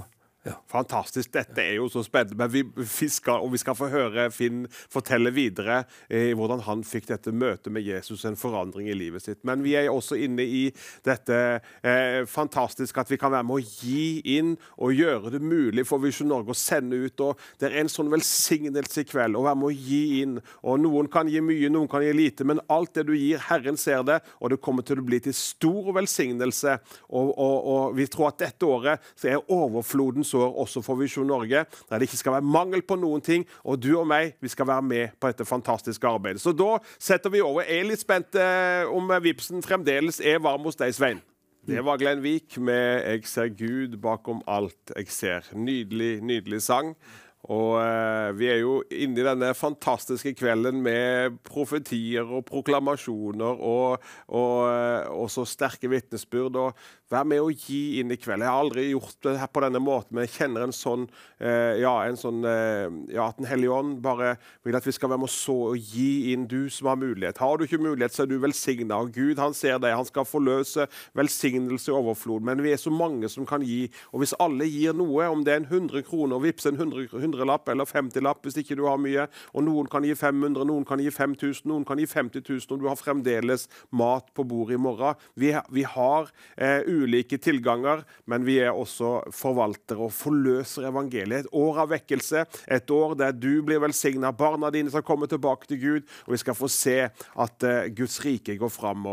Fantastisk. 0.71 1.31
Dette 1.33 1.63
er 1.63 1.77
jo 1.77 1.87
så 1.91 2.03
spennende. 2.05 2.37
Men 2.39 2.51
vi, 2.51 2.63
vi 2.77 3.09
skal, 3.11 3.43
og 3.43 3.53
vi 3.53 3.61
skal 3.61 3.77
få 3.77 3.89
høre 3.91 4.27
Finn 4.33 4.65
fortelle 4.69 5.31
videre 5.35 5.81
eh, 6.09 6.33
hvordan 6.37 6.63
han 6.67 6.83
fikk 6.87 7.09
dette 7.11 7.33
møtet 7.35 7.71
med 7.73 7.85
Jesus, 7.85 8.25
en 8.27 8.39
forandring 8.39 8.89
i 8.91 8.97
livet 8.97 9.25
sitt. 9.25 9.41
Men 9.47 9.63
vi 9.65 9.75
er 9.79 9.89
også 9.91 10.17
inne 10.19 10.45
i 10.45 10.63
dette 11.05 11.37
eh, 11.81 12.23
fantastisk 12.29 12.97
at 13.01 13.11
vi 13.11 13.19
kan 13.19 13.33
være 13.33 13.47
med 13.47 13.59
å 13.59 13.83
gi 13.83 14.37
inn 14.37 14.55
og 14.77 14.95
gjøre 14.95 15.33
det 15.35 15.41
mulig 15.43 15.85
for 15.87 16.03
Visjon 16.03 16.29
Norge 16.31 16.53
å 16.53 16.57
sende 16.57 16.99
ut. 16.99 17.23
og 17.23 17.41
Det 17.59 17.69
er 17.69 17.79
en 17.81 17.91
sånn 17.91 18.11
velsignelse 18.13 19.03
i 19.03 19.09
kveld 19.09 19.37
å 19.37 19.45
være 19.47 19.61
med 19.61 19.71
å 19.71 19.75
gi 19.75 20.21
inn. 20.21 20.37
og 20.63 20.81
Noen 20.83 21.11
kan 21.11 21.29
gi 21.31 21.41
mye, 21.43 21.71
noen 21.73 21.89
kan 21.91 22.05
gi 22.05 22.13
lite, 22.15 22.47
men 22.47 22.61
alt 22.73 22.95
det 22.97 23.07
du 23.09 23.15
gir, 23.15 23.41
Herren 23.49 23.77
ser 23.79 24.03
det, 24.07 24.19
og 24.41 24.53
det 24.53 24.61
kommer 24.63 24.85
til 24.85 25.01
å 25.01 25.07
bli 25.07 25.19
til 25.23 25.35
stor 25.35 25.91
velsignelse. 25.97 26.77
Og, 27.09 27.31
og, 27.33 27.57
og 27.73 27.97
vi 27.97 28.07
tror 28.11 28.31
at 28.31 28.41
dette 28.41 28.67
året 28.67 29.11
så 29.15 29.31
er 29.31 29.53
overflodens 29.53 30.33
år 30.37 30.59
også 30.63 30.83
for 30.85 30.99
Visjon 30.99 31.27
Norge, 31.27 31.65
der 31.65 31.97
det 31.97 32.09
ikke 32.09 32.21
skal 32.21 32.37
være 32.37 32.49
mangel 32.57 32.83
på 32.85 32.97
noen 32.99 33.23
ting. 33.23 33.45
Og 33.63 33.81
du 33.83 33.91
og 33.99 34.07
meg, 34.09 34.35
vi 34.41 34.51
skal 34.53 34.69
være 34.69 34.85
med 34.85 35.17
på 35.19 35.31
dette 35.31 35.47
fantastiske 35.47 36.07
arbeidet. 36.07 36.41
Så 36.41 36.53
da 36.55 36.77
setter 36.99 37.33
vi 37.33 37.41
over. 37.41 37.65
Jeg 37.65 37.83
er 37.83 37.89
litt 37.91 38.03
spent 38.03 38.37
eh, 38.39 38.85
om 38.89 39.11
Vipsen 39.23 39.63
fremdeles 39.65 40.21
er 40.21 40.41
varm 40.43 40.67
hos 40.67 40.79
deg, 40.79 40.95
Svein. 40.95 41.23
Det 41.67 41.81
var 41.83 41.97
Glenn 41.99 42.21
Vik 42.23 42.57
med 42.63 43.03
'Jeg 43.03 43.27
ser 43.27 43.47
Gud 43.51 43.97
bakom 43.99 44.41
alt 44.47 44.91
jeg 44.95 45.07
ser'. 45.07 45.55
Nydelig, 45.55 46.21
nydelig 46.23 46.61
sang. 46.61 46.95
Og 47.47 47.77
eh, 47.79 48.33
vi 48.35 48.47
er 48.51 48.57
jo 48.59 48.79
inne 48.91 49.21
i 49.21 49.25
denne 49.25 49.53
fantastiske 49.55 50.33
kvelden 50.35 50.81
med 50.83 51.37
profetier 51.47 52.27
og 52.27 52.43
proklamasjoner 52.49 53.61
og, 53.63 54.03
og, 54.27 54.55
eh, 54.67 55.07
og 55.13 55.29
så 55.31 55.45
sterke 55.47 55.87
vitnesbyrd. 55.91 56.55
Og 56.59 56.73
vær 57.11 57.27
med 57.27 57.41
å 57.41 57.51
gi 57.51 57.99
inn 58.01 58.11
i 58.11 58.17
kveld. 58.19 58.43
Jeg 58.43 58.51
har 58.51 58.61
aldri 58.61 58.87
gjort 58.89 59.17
det 59.23 59.37
her 59.39 59.49
på 59.51 59.63
denne 59.63 59.81
måten, 59.83 60.15
men 60.15 60.25
jeg 60.27 60.35
kjenner 60.41 60.65
en 60.65 60.75
sånn 60.75 61.07
eh, 61.39 61.79
Ja, 61.81 61.93
en 62.07 62.19
sånn, 62.19 62.43
eh, 62.47 62.87
ja 63.13 63.29
at 63.29 63.39
Den 63.39 63.47
hellige 63.49 63.75
ånd 63.75 63.99
bare 64.03 64.35
vil 64.65 64.75
at 64.77 64.85
vi 64.87 64.93
skal 64.95 65.11
være 65.11 65.21
med 65.23 65.29
å 65.29 65.33
så 65.33 65.55
og 65.71 65.91
gi 65.93 66.33
inn, 66.33 66.47
du 66.47 66.69
som 66.73 66.89
har 66.91 66.99
mulighet. 66.99 67.39
Har 67.41 67.57
du 67.57 67.65
ikke 67.65 67.81
mulighet, 67.81 68.15
så 68.15 68.25
er 68.25 68.31
du 68.31 68.37
velsigna. 68.41 68.99
Og 69.03 69.13
Gud, 69.15 69.39
han 69.39 69.55
ser 69.57 69.79
deg. 69.83 69.95
Han 69.95 70.07
skal 70.07 70.27
forløse 70.27 70.87
velsignelse 71.17 71.91
i 71.91 71.95
overflod. 71.95 72.45
Men 72.47 72.61
vi 72.63 72.73
er 72.75 72.81
så 72.81 72.93
mange 72.93 73.29
som 73.31 73.47
kan 73.47 73.63
gi. 73.65 73.87
Og 74.11 74.23
hvis 74.23 74.35
alle 74.43 74.67
gir 74.69 74.95
noe, 74.97 75.29
om 75.31 75.43
det 75.47 75.53
er 75.53 75.61
en 75.61 75.69
100 75.69 76.05
kroner, 76.07 76.41
vips 76.43 76.67
en 76.69 76.79
100 76.79 77.07
hundrelapp 77.17 77.69
eller 77.71 77.87
50-lapp 77.87 78.45
hvis 78.45 78.59
ikke 78.61 78.77
du 78.79 78.85
har 78.87 78.99
mye, 79.01 79.27
og 79.53 79.65
noen 79.67 79.89
kan 79.91 80.05
gi 80.07 80.15
500, 80.17 80.67
noen 80.67 80.85
kan 80.87 81.01
gi 81.01 81.11
5000, 81.13 81.67
noen 81.71 81.85
kan 81.87 81.99
gi 82.01 82.07
50 82.09 82.43
000, 82.47 82.67
og 82.73 82.83
du 82.83 82.87
har 82.89 82.99
fremdeles 82.99 83.67
mat 83.95 84.29
på 84.35 84.45
bordet 84.47 84.77
i 84.77 84.81
morgen. 84.81 85.17
Vi, 85.39 85.53
vi 85.73 85.85
har 85.87 86.31
eh, 86.55 86.83
ulike 87.03 87.39
tilganger, 87.41 88.03
men 88.25 88.45
vi 88.47 88.57
er 88.63 88.75
også 88.75 89.31
forvaltere 89.35 90.07
og 90.07 90.13
forløser 90.15 90.89
evangeliet. 90.91 91.47
Et 91.47 91.53
år 91.55 91.83
av 91.83 91.91
vekkelse, 91.93 92.45
et 92.73 92.93
år 92.93 93.15
der 93.19 93.35
du 93.35 93.61
blir 93.65 93.81
velsigna, 93.83 94.31
barna 94.35 94.71
dine 94.73 94.91
skal 94.93 95.05
komme 95.07 95.29
tilbake 95.29 95.69
til 95.69 95.81
Gud, 95.81 96.07
og 96.25 96.35
vi 96.35 96.41
skal 96.41 96.57
få 96.57 96.69
se 96.71 96.97
at 97.07 97.67
uh, 97.67 97.87
Guds 97.95 98.19
rike 98.25 98.57
går 98.59 98.71
fram. 98.73 99.05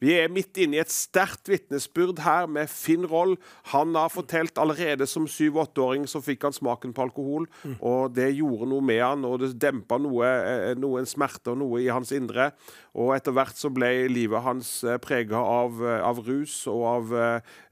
Vi 0.00 0.12
er 0.14 0.30
midt 0.32 0.56
inne 0.62 0.78
i 0.78 0.82
et 0.82 0.92
sterkt 0.92 1.48
vitnesbyrd 1.50 2.20
her 2.22 2.46
med 2.50 2.70
Finn 2.70 3.04
Roll. 3.10 3.34
Han 3.72 3.96
har 3.98 4.12
fortalt 4.14 4.60
allerede 4.62 5.08
som 5.10 5.26
syv-åtteåring 5.28 6.06
så 6.10 6.22
fikk 6.24 6.46
han 6.46 6.54
smaken 6.54 6.94
på 6.94 7.04
alkohol, 7.08 7.48
og 7.80 8.14
det 8.14 8.30
gjorde 8.36 8.68
noe 8.70 8.84
med 8.84 9.02
han, 9.02 9.26
og 9.26 9.40
det 9.42 9.54
dempa 9.60 9.98
noe, 10.00 10.28
eh, 10.28 10.74
noen 10.78 11.08
smerte 11.08 11.52
og 11.52 11.60
noe 11.60 11.82
i 11.82 11.90
hans 11.92 12.12
indre. 12.14 12.50
Og 12.94 13.14
etter 13.16 13.34
hvert 13.34 13.58
så 13.58 13.70
ble 13.74 13.90
livet 14.12 14.44
hans 14.44 14.76
eh, 14.86 15.00
prega 15.02 15.40
av, 15.40 15.80
eh, 15.82 16.00
av, 16.04 16.20
rus 16.24 16.60
og 16.70 16.84
av 16.88 17.14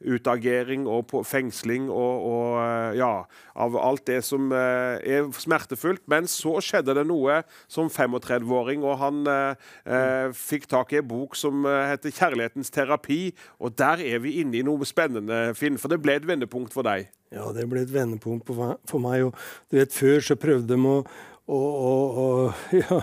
utagering 0.02 0.86
og 0.90 1.12
fengsling 1.28 1.88
og, 1.90 2.26
og 2.32 2.96
ja, 2.98 3.12
av 3.54 3.78
alt 3.78 4.04
det 4.08 4.20
som 4.26 4.50
uh, 4.52 4.98
er 4.98 5.28
smertefullt. 5.36 6.04
Men 6.10 6.28
så 6.30 6.56
skjedde 6.64 6.96
det 6.98 7.06
noe 7.08 7.40
som 7.70 7.90
35-åring, 7.92 8.84
og 8.86 8.98
han 9.02 9.22
uh, 9.28 10.28
fikk 10.36 10.68
tak 10.72 10.94
i 10.94 11.00
en 11.02 11.08
bok 11.08 11.36
som 11.38 11.66
heter 11.66 12.12
'Kjærlighetens 12.12 12.72
terapi'. 12.74 13.32
Og 13.60 13.76
der 13.78 14.02
er 14.02 14.22
vi 14.24 14.38
inne 14.42 14.60
i 14.60 14.66
noe 14.66 14.86
spennende, 14.88 15.52
Finn, 15.58 15.78
for 15.78 15.92
det 15.92 16.02
ble 16.02 16.16
et 16.18 16.28
vendepunkt 16.28 16.74
for 16.74 16.86
deg. 16.86 17.10
Ja, 17.32 17.48
det 17.56 17.68
ble 17.70 17.82
et 17.84 17.92
vendepunkt 17.92 18.48
for 18.48 19.00
meg. 19.00 19.28
Og 19.28 19.36
du 19.70 19.78
vet, 19.78 19.92
før 19.94 20.20
så 20.20 20.36
prøvde 20.36 20.74
de 20.74 20.80
å, 20.88 20.98
å, 21.48 21.60
å, 21.60 21.86
å 22.22 22.26
ja, 22.82 23.00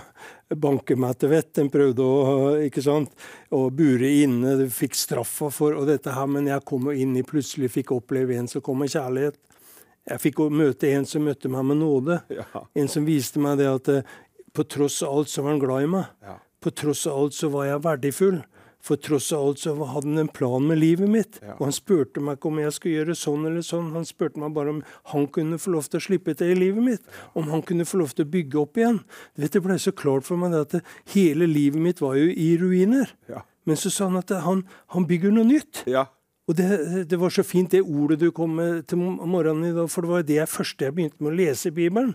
banke 0.56 0.96
meg 0.98 1.18
til 1.20 1.30
vett. 1.32 1.52
Den 1.56 1.70
prøvde 1.72 2.04
å, 2.04 2.54
ikke 2.64 2.82
sant, 2.84 3.12
å 3.54 3.68
bure 3.74 4.08
inne. 4.24 4.56
de 4.58 4.68
fikk 4.72 4.98
straffa 4.98 5.50
for 5.54 5.78
og 5.78 5.86
dette 5.90 6.14
her, 6.14 6.26
men 6.26 6.50
jeg 6.50 6.66
kom 6.66 6.90
inn 6.92 7.16
i 7.16 7.26
plutselig 7.26 7.70
fikk 7.76 7.94
oppleve 7.96 8.38
en 8.38 8.50
som 8.50 8.64
kom 8.64 8.80
med 8.82 8.92
kjærlighet. 8.92 9.38
Jeg 10.10 10.22
fikk 10.22 10.40
møte 10.50 10.90
en 10.90 11.06
som 11.06 11.22
møtte 11.22 11.50
meg 11.52 11.66
med 11.68 11.80
nåde. 11.82 12.20
Ja. 12.32 12.64
En 12.74 12.88
som 12.88 13.06
viste 13.06 13.42
meg 13.42 13.60
det 13.60 13.68
at 13.70 13.90
eh, 13.92 14.14
på 14.56 14.64
tross 14.66 15.02
av 15.06 15.20
alt 15.20 15.30
så 15.30 15.44
var 15.44 15.54
han 15.54 15.62
glad 15.62 15.84
i 15.84 15.90
meg. 15.92 16.08
Ja. 16.24 16.38
På 16.60 16.72
tross 16.74 17.06
av 17.06 17.18
alt 17.20 17.36
så 17.36 17.50
var 17.52 17.68
jeg 17.68 17.84
verdifull. 17.84 18.40
For 18.84 18.96
tross 18.96 19.28
alt 19.36 19.60
så 19.60 19.74
hadde 19.76 20.08
han 20.08 20.22
en 20.22 20.30
plan 20.32 20.64
med 20.66 20.80
livet 20.80 21.10
mitt. 21.10 21.38
Ja. 21.44 21.54
Og 21.58 21.66
han 21.68 21.76
spurte 21.76 22.22
meg 22.24 22.38
ikke 22.38 22.50
om 22.50 22.60
jeg 22.62 22.74
skulle 22.76 23.00
gjøre 23.00 23.16
sånn 23.18 23.44
eller 23.50 23.64
sånn. 23.66 23.90
Han 23.96 24.08
spurte 24.08 24.40
meg 24.40 24.54
bare 24.56 24.74
om 24.76 24.80
han 25.12 25.26
kunne 25.34 25.60
få 25.60 25.74
lov 25.76 25.90
til 25.90 26.00
å 26.00 26.06
slippe 26.06 26.34
til 26.38 26.54
i 26.54 26.58
livet 26.58 26.86
mitt. 26.86 27.10
Om 27.36 27.50
han 27.52 27.64
kunne 27.66 27.88
få 27.88 28.00
lov 28.00 28.14
til 28.16 28.26
å 28.26 28.32
bygge 28.32 28.60
opp 28.62 28.80
igjen. 28.80 29.02
Det 29.36 29.62
ble 29.62 29.76
så 29.80 29.92
klart 29.96 30.28
for 30.28 30.40
meg 30.40 30.56
at 30.56 30.78
hele 31.14 31.48
livet 31.50 31.82
mitt 31.82 32.00
var 32.00 32.16
jo 32.20 32.30
i 32.32 32.54
ruiner. 32.60 33.12
Ja. 33.30 33.44
Men 33.68 33.76
så 33.76 33.92
sa 33.92 34.08
han 34.08 34.20
at 34.20 34.32
han, 34.44 34.64
han 34.96 35.06
bygger 35.06 35.34
noe 35.36 35.46
nytt. 35.46 35.84
Ja. 35.90 36.08
Og 36.50 36.56
det, 36.58 36.66
det, 37.10 37.18
var 37.20 37.30
så 37.30 37.44
fint, 37.46 37.70
det 37.70 37.84
ordet 37.84 38.18
du 38.18 38.30
kom 38.34 38.56
med 38.58 38.82
til 38.90 38.98
morgenen 38.98 39.68
i 39.68 39.74
dag, 39.74 39.86
for 39.90 40.02
det 40.02 40.10
var 40.10 40.24
det 40.26 40.38
jeg 40.40 40.50
første 40.50 40.86
jeg 40.86 40.94
begynte 40.96 41.22
med 41.22 41.30
å 41.30 41.36
lese 41.38 41.70
i 41.70 41.74
Bibelen. 41.76 42.10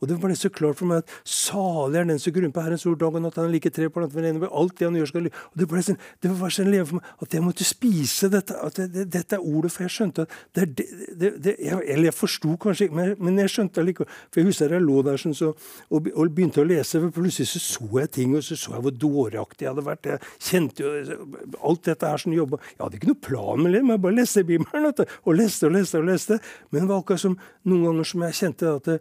Og 0.00 0.08
det 0.10 0.16
ble 0.20 0.34
så 0.36 0.50
klart 0.50 0.80
for 0.80 0.90
meg 0.90 1.04
at 1.04 1.12
salig 1.22 2.00
er 2.00 2.08
den 2.08 2.18
som 2.20 2.34
grunner 2.34 2.52
på 2.56 2.64
Herrens 2.64 2.86
ord 2.88 2.98
dag 2.98 3.14
og 3.14 3.22
natt. 3.22 3.38
Han 3.38 3.52
liker 3.52 3.70
tre 3.72 3.86
planter 3.92 4.18
ved 4.18 4.26
ene 4.32 4.50
alt 4.50 4.74
det 4.80 4.88
han 4.88 4.98
gjør, 4.98 5.10
skal 5.12 5.28
Og 5.30 5.60
det 5.60 5.68
ble 5.70 5.82
sånn, 5.86 6.00
det 6.24 6.32
var 6.40 6.54
sånn 6.56 6.70
leve 6.72 6.88
for 6.90 6.98
meg 6.98 7.22
at 7.26 7.36
jeg 7.36 7.44
måtte 7.44 7.68
spise 7.68 8.30
dette, 8.32 8.56
at 8.58 8.80
det, 8.80 8.88
det, 8.96 9.06
dette 9.14 9.38
er 9.38 9.46
ordet, 9.46 9.70
for 9.76 9.86
jeg 9.86 9.94
skjønte 9.94 10.26
at 10.26 10.34
det, 10.58 10.66
det, 11.14 11.30
det 11.46 11.54
jeg, 11.54 11.78
Eller 11.86 12.10
jeg 12.10 12.16
forsto 12.16 12.56
kanskje 12.66 12.88
ikke, 12.88 12.98
men, 12.98 13.14
men, 13.22 13.38
jeg 13.44 13.54
skjønte 13.54 13.84
allikevel. 13.84 14.18
For 14.34 14.42
jeg 14.42 14.50
husker 14.50 14.76
jeg 14.76 14.84
lå 14.84 14.98
der 15.06 15.22
sånn, 15.22 15.38
så, 15.38 15.52
og, 15.86 16.10
og, 16.10 16.34
begynte 16.34 16.64
å 16.64 16.66
lese, 16.66 16.98
for 17.04 17.14
plutselig 17.14 17.48
så, 17.52 17.62
så 17.62 18.02
jeg 18.02 18.12
ting, 18.18 18.34
og 18.34 18.42
så 18.42 18.58
så 18.58 18.74
jeg 18.74 18.86
hvor 18.88 18.98
dåraktig 19.06 19.68
jeg 19.68 19.72
hadde 19.72 19.86
vært. 19.86 20.10
Jeg 20.10 20.50
kjente 20.50 20.82
jo 20.82 21.46
alt 21.62 21.86
dette 21.86 22.10
her 22.10 22.20
som 22.20 22.34
jobba 22.34 22.58
Jeg 22.66 22.82
hadde 22.82 22.98
ikke 22.98 23.12
noe 23.12 23.22
plan 23.22 23.62
med 23.62 23.75
det 23.76 23.84
men 23.84 23.96
jeg 23.96 24.04
bare 24.06 24.18
leste 24.18 24.44
Bibelen. 24.48 24.90
Og 25.24 25.36
leste 25.38 25.68
og 25.68 25.76
leste 25.76 26.00
og 26.00 26.08
leste. 26.08 26.40
Men 26.70 26.84
det 26.84 26.90
var 26.90 27.04
akkurat 27.04 27.22
som 27.22 27.38
noen 27.68 27.86
ganger 27.90 28.10
som 28.10 28.26
jeg 28.26 28.38
kjente 28.40 28.72
at, 28.72 28.90
det, 28.90 28.98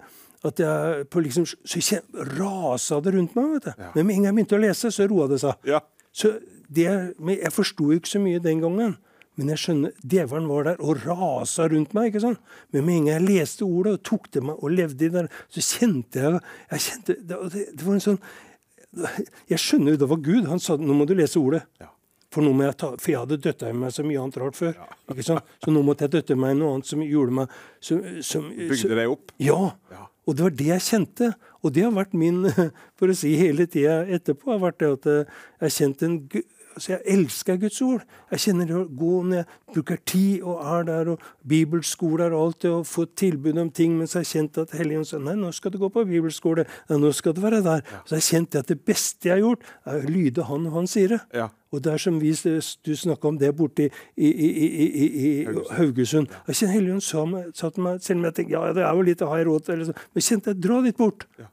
at 0.52 0.62
jeg 0.62 1.08
på 1.12 1.24
liksom, 1.26 1.48
så 1.48 1.82
kjente, 1.82 2.30
rasa 2.36 3.02
det 3.02 3.16
rundt 3.16 3.40
meg. 3.40 3.56
vet 3.56 3.70
du. 3.70 3.74
Ja. 3.74 3.90
Men 3.96 4.06
med 4.06 4.18
en 4.18 4.22
gang 4.22 4.30
jeg 4.32 4.38
begynte 4.40 4.60
å 4.60 4.64
lese, 4.66 4.94
så 4.94 5.10
roa 5.10 5.28
det 5.32 5.42
seg. 5.44 5.72
Ja. 5.72 5.82
Så 6.16 6.38
det, 6.72 6.88
men 7.20 7.38
jeg 7.40 7.54
forsto 7.54 7.92
ikke 7.96 8.14
så 8.16 8.22
mye 8.24 8.44
den 8.44 8.64
gangen. 8.64 8.96
Men 9.36 9.52
jeg 9.52 9.62
skjønner, 9.66 9.96
djevelen 10.00 10.48
var 10.48 10.68
der 10.70 10.84
og 10.84 11.02
rasa 11.04 11.68
rundt 11.72 11.96
meg. 11.96 12.10
ikke 12.10 12.24
sant? 12.24 12.54
Men 12.72 12.86
med 12.88 13.00
en 13.00 13.08
gang 13.10 13.18
jeg 13.18 13.26
leste 13.26 13.68
ordet 13.68 13.98
og 13.98 14.06
tok 14.08 14.30
det 14.32 14.44
meg 14.48 14.62
og 14.64 14.72
levde 14.72 15.08
i 15.08 15.12
det, 15.12 15.26
så 15.52 15.64
kjente 15.66 16.24
jeg, 16.24 16.44
jeg 16.72 16.86
kjente, 16.88 17.18
det, 17.20 17.40
det, 17.52 17.66
det 17.76 17.88
var 17.88 17.98
en 17.98 18.06
sånn 18.10 18.22
Jeg 19.52 19.60
skjønner 19.60 19.92
jo 19.92 20.00
det 20.00 20.08
var 20.08 20.22
Gud. 20.24 20.46
Han 20.48 20.62
sa 20.64 20.78
nå 20.80 20.96
må 20.96 21.08
du 21.08 21.12
lese 21.20 21.42
ordet. 21.42 21.66
Ja. 21.84 21.90
For, 22.36 22.44
nå 22.44 22.52
må 22.52 22.66
jeg 22.66 22.76
ta, 22.82 22.90
for 23.00 23.14
jeg 23.14 23.22
hadde 23.22 23.40
døtta 23.46 23.70
i 23.72 23.76
meg 23.80 23.94
så 23.96 24.04
mye 24.04 24.20
annet 24.20 24.38
rart 24.42 24.58
før. 24.60 24.74
ikke 25.14 25.24
sant? 25.24 25.54
Så 25.64 25.72
nå 25.72 25.84
måtte 25.88 26.04
jeg 26.04 26.18
døtte 26.18 26.36
meg 26.40 26.52
i 26.52 26.60
noe 26.60 26.74
annet 26.76 26.90
som 26.90 27.04
gjorde 27.06 27.38
meg 27.38 27.54
som, 27.80 28.02
som, 28.28 28.50
Bygde 28.52 28.98
deg 29.00 29.14
opp? 29.14 29.32
Ja. 29.40 29.60
ja. 29.94 30.08
Og 30.26 30.36
det 30.36 30.44
var 30.44 30.58
det 30.60 30.68
jeg 30.74 30.84
kjente. 30.90 31.30
Og 31.64 31.72
det 31.74 31.86
har 31.86 31.96
vært 31.96 32.18
min 32.18 32.44
for 33.00 33.08
å 33.08 33.16
si 33.16 33.32
hele 33.40 33.70
tida 33.72 34.02
etterpå, 34.18 34.52
har 34.52 34.62
vært 34.66 34.82
det 34.84 34.92
at 34.98 35.08
jeg 35.14 35.30
har 35.64 35.74
kjent 35.78 36.06
en 36.06 36.20
Altså, 36.76 36.92
jeg 36.92 37.02
elsker 37.16 37.60
Guds 37.60 37.82
ord. 37.82 38.02
Jeg 38.34 38.42
kjenner 38.44 38.68
det 38.68 38.76
å 38.76 38.84
gå 39.00 39.12
når 39.24 39.38
jeg 39.38 39.46
bruker 39.72 40.00
tid 40.12 40.44
og 40.44 40.60
er 40.68 40.88
der, 40.90 41.12
og 41.14 41.28
bibelskoler 41.48 42.36
og 42.36 42.42
alt 42.42 42.66
det, 42.66 42.72
og 42.76 42.90
få 42.90 43.06
tilbud 43.16 43.62
om 43.62 43.72
ting, 43.72 43.96
mens 43.96 44.16
jeg 44.18 44.26
har 44.26 44.32
kjent 44.32 44.60
at 44.66 44.76
Helligånd 44.76 45.08
sa 45.08 45.22
nei, 45.24 45.38
nå 45.40 45.54
skal 45.56 45.72
du 45.72 45.80
gå 45.80 45.90
på 45.94 46.04
bibelskole. 46.10 46.68
Nei, 46.90 47.00
nå 47.00 47.14
skal 47.16 47.36
du 47.38 47.40
være 47.46 47.64
der. 47.66 47.86
Så 48.04 48.20
jeg 48.20 48.28
kjente 48.28 48.66
at 48.66 48.74
det 48.74 48.82
beste 48.84 49.32
jeg 49.32 49.38
har 49.38 49.46
gjort, 49.46 49.64
er 49.88 50.02
å 50.02 50.12
lyde 50.18 50.50
han 50.50 50.68
og 50.68 50.78
han 50.82 50.92
sier 50.92 51.16
det. 51.16 51.22
Ja. 51.40 51.50
Og 51.72 51.84
det 51.84 51.96
er 51.96 52.04
som 52.04 52.20
vi, 52.20 52.36
du 52.36 52.94
snakka 52.96 53.32
om 53.32 53.40
det 53.40 53.56
borte 53.56 53.88
i, 53.88 54.28
i, 54.28 54.52
i, 54.68 55.08
i 55.08 55.34
Haugesund. 55.80 56.32
Jeg 56.52 56.60
kjenner 56.60 56.80
Helligånd 56.80 57.08
sa, 57.08 57.26
sa, 57.56 57.72
til 57.72 57.88
meg, 57.88 58.04
selv 58.04 58.20
om 58.20 58.30
jeg 58.30 58.42
tenkte 58.42 58.58
ja, 58.60 58.68
det 58.76 58.84
er 58.84 58.96
jo 58.96 59.10
litt 59.10 59.24
å 59.24 59.32
ha 59.32 59.42
råd 59.48 59.68
til, 59.72 59.90
men 59.96 60.30
kjente 60.30 60.52
jeg 60.52 60.64
dra 60.68 60.84
litt 60.84 61.00
bort. 61.00 61.30
Ja 61.40 61.50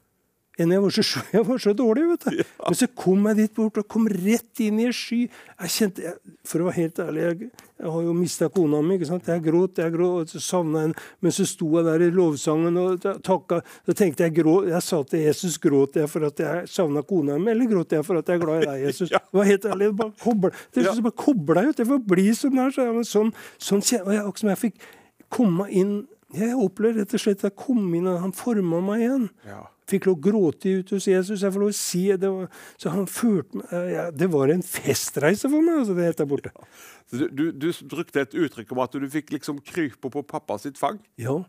enn 0.61 0.73
jeg 0.73 0.81
var 0.83 0.93
så, 0.93 1.03
jeg 1.33 1.45
var 1.47 1.61
så 1.61 1.73
dårlig. 1.77 2.05
vet 2.11 2.25
du. 2.27 2.39
Ja. 2.41 2.47
Men 2.67 2.77
så 2.77 2.87
kom 3.03 3.27
jeg 3.29 3.39
dit 3.41 3.53
bort 3.57 3.77
og 3.81 3.87
kom 3.89 4.07
rett 4.11 4.61
inn 4.63 4.81
i 4.81 4.87
en 4.89 4.95
sky. 4.95 5.21
Jeg 5.63 5.73
kjente, 5.75 6.03
jeg, 6.05 6.33
For 6.47 6.61
å 6.61 6.67
være 6.67 6.77
helt 6.77 7.01
ærlig, 7.01 7.23
jeg, 7.23 7.49
jeg 7.81 7.93
har 7.95 8.05
jo 8.05 8.13
mista 8.17 8.49
kona 8.53 8.81
mi. 8.85 8.97
ikke 8.99 9.09
sant? 9.09 9.29
Jeg 9.33 9.43
gråt, 9.47 9.81
jeg 9.81 9.95
gråt, 9.95 10.29
og 10.29 10.35
så 10.35 10.43
savna 10.43 10.85
henne. 10.85 11.05
Men 11.25 11.35
så 11.35 11.47
sto 11.49 11.71
jeg 11.73 11.87
der 11.89 12.05
i 12.05 12.11
lovsangen 12.13 12.79
og 12.83 13.09
takka. 13.25 13.61
Så 13.87 13.97
tenkte 13.97 14.27
jeg 14.27 14.37
grå, 14.37 14.55
jeg 14.69 14.85
sa 14.85 15.01
til 15.09 15.25
Jesus 15.25 15.57
gråt 15.63 15.99
jeg 15.99 16.11
for 16.11 16.29
at 16.29 16.45
jeg 16.45 16.69
savna 16.71 17.05
kona 17.07 17.39
mi, 17.41 17.51
eller 17.55 17.71
gråt 17.71 17.97
jeg 17.97 18.05
for 18.05 18.21
at 18.21 18.29
jeg 18.29 18.39
er 18.39 18.45
glad 18.45 18.63
i 18.63 18.69
deg, 18.69 18.83
Jesus? 18.87 19.13
Det 19.13 19.39
var 19.39 19.49
helt 19.49 19.69
ærlig, 19.73 19.91
bare 19.97 20.17
kobla 20.21 20.53
ja. 20.77 20.97
bare 21.01 21.19
kobla 21.25 21.67
ut. 21.69 21.79
Jeg 21.81 21.89
får 21.89 22.03
bli 22.13 22.29
sånn 22.37 22.61
er. 22.61 22.73
Så 22.73 22.87
jeg, 22.87 23.05
sånn, 23.09 23.35
sånn, 23.57 23.85
og 24.03 24.13
jeg, 24.13 24.25
som 24.43 24.53
jeg 24.53 24.65
fikk 24.67 24.89
komme 25.33 25.65
inn 25.73 26.03
Jeg 26.33 26.55
opplevde 26.57 27.03
rett 27.03 27.11
og 27.13 27.21
slett 27.21 27.43
at 27.43 27.51
jeg 27.51 27.57
kom 27.61 27.81
inn, 27.93 28.07
og 28.09 28.15
han 28.23 28.31
forma 28.33 28.79
meg 28.81 29.03
igjen. 29.03 29.27
Ja. 29.45 29.59
Fikk 29.89 30.07
lov 30.07 30.17
å 30.17 30.23
gråte 30.23 30.75
ut 30.79 30.93
hos 30.95 31.07
Jesus. 31.09 31.43
Jeg 31.43 31.53
får 31.53 31.63
lov 31.63 31.73
å 31.73 31.77
si 31.77 32.03
det. 32.11 32.29
Var, 32.31 32.51
så 32.81 32.93
han 32.93 33.07
førte 33.09 33.59
meg 33.59 33.89
ja, 33.93 34.05
Det 34.15 34.29
var 34.31 34.53
en 34.53 34.63
festreise 34.65 35.49
for 35.49 35.63
meg, 35.63 35.81
altså, 35.81 35.97
det 35.97 36.11
der 36.19 36.29
borte. 36.29 36.53
Ja. 36.53 36.69
Du, 37.13 37.25
du, 37.29 37.43
du, 37.51 37.67
brukte 37.91 38.23
et 38.23 38.33
uttrykk 38.33 38.71
om 38.73 38.83
at 38.85 38.95
du 38.97 39.09
fikk 39.11 39.33
liksom 39.35 39.59
krype 39.65 40.09
på 40.09 40.23
pappa 40.25 40.57
sitt 40.61 40.79
fang? 40.81 41.01
Ja. 41.21 41.41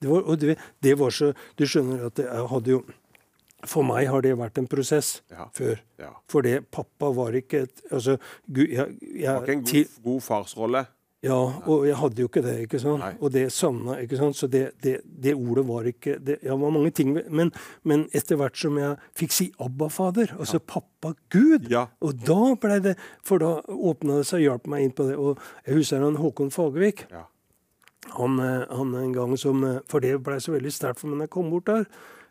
Det 0.00 0.08
var, 0.08 0.24
og 0.24 0.40
det, 0.40 0.56
det 0.80 0.94
var 0.96 1.12
så 1.12 1.34
Du 1.60 1.66
skjønner 1.68 2.06
at 2.08 2.20
jeg 2.20 2.48
hadde 2.50 2.72
jo 2.72 2.82
for 3.68 3.84
meg 3.84 4.06
har 4.08 4.22
det 4.24 4.30
vært 4.40 4.56
en 4.56 4.68
prosess 4.70 5.18
ja. 5.28 5.44
før. 5.52 5.82
Ja. 6.00 6.14
Fordi 6.32 6.54
pappa 6.72 7.10
var 7.12 7.36
ikke 7.36 7.66
et 7.66 7.82
altså, 7.90 8.16
jeg, 8.48 8.70
jeg, 9.04 9.26
Var 9.26 9.44
ikke 9.44 9.56
en 9.58 9.66
god, 9.66 9.98
god 10.06 10.22
farsrolle? 10.24 10.84
Ja, 11.20 11.36
og 11.36 11.82
jeg 11.84 11.98
hadde 12.00 12.22
jo 12.22 12.28
ikke 12.30 12.40
det. 12.40 12.54
ikke 12.64 12.78
sant? 12.80 13.02
Nei. 13.02 13.12
Og 13.20 13.32
det 13.34 13.50
savna 13.52 13.98
ikke 14.00 14.16
sant? 14.16 14.38
Så 14.38 14.48
det, 14.48 14.62
det, 14.80 14.94
det, 15.04 15.34
ordet 15.36 15.66
var 15.68 15.88
ikke 15.90 16.14
det, 16.16 16.38
ja, 16.46 16.54
var 16.56 16.72
mange 16.72 16.92
ting, 16.96 17.12
men, 17.12 17.50
men, 17.84 18.06
etter 18.16 18.40
hvert 18.40 18.56
som 18.56 18.78
jeg 18.80 18.94
fikk 19.20 19.36
si 19.36 19.50
Abba-fader, 19.60 20.32
altså 20.38 20.56
ja. 20.56 20.64
pappa 20.72 21.12
Gud, 21.32 21.68
ja. 21.68 21.84
og 22.00 22.22
da 22.24 22.54
ble 22.60 22.78
det 22.84 22.94
For 23.26 23.42
da 23.42 23.58
åpna 23.68 24.20
det 24.20 24.30
seg 24.30 24.40
og 24.40 24.46
hjalp 24.46 24.72
meg 24.72 24.86
inn 24.86 24.96
på 24.96 25.10
det. 25.10 25.18
Og 25.20 25.36
jeg 25.66 25.76
husker 25.82 26.06
han 26.06 26.16
Håkon 26.20 26.54
Fagervik. 26.54 27.04
Ja. 27.12 27.26
han, 28.16 28.40
eh, 28.40 28.64
han 28.72 28.96
en 28.96 29.12
gang 29.12 29.36
som 29.38 29.60
eh, 29.64 29.82
For 29.92 30.00
det 30.00 30.16
blei 30.24 30.40
så 30.40 30.56
veldig 30.56 30.72
sterkt 30.72 31.02
for 31.02 31.12
meg 31.12 31.20
når 31.20 31.28
jeg 31.28 31.34
kom 31.36 31.52
bort 31.52 31.68
der. 31.68 31.86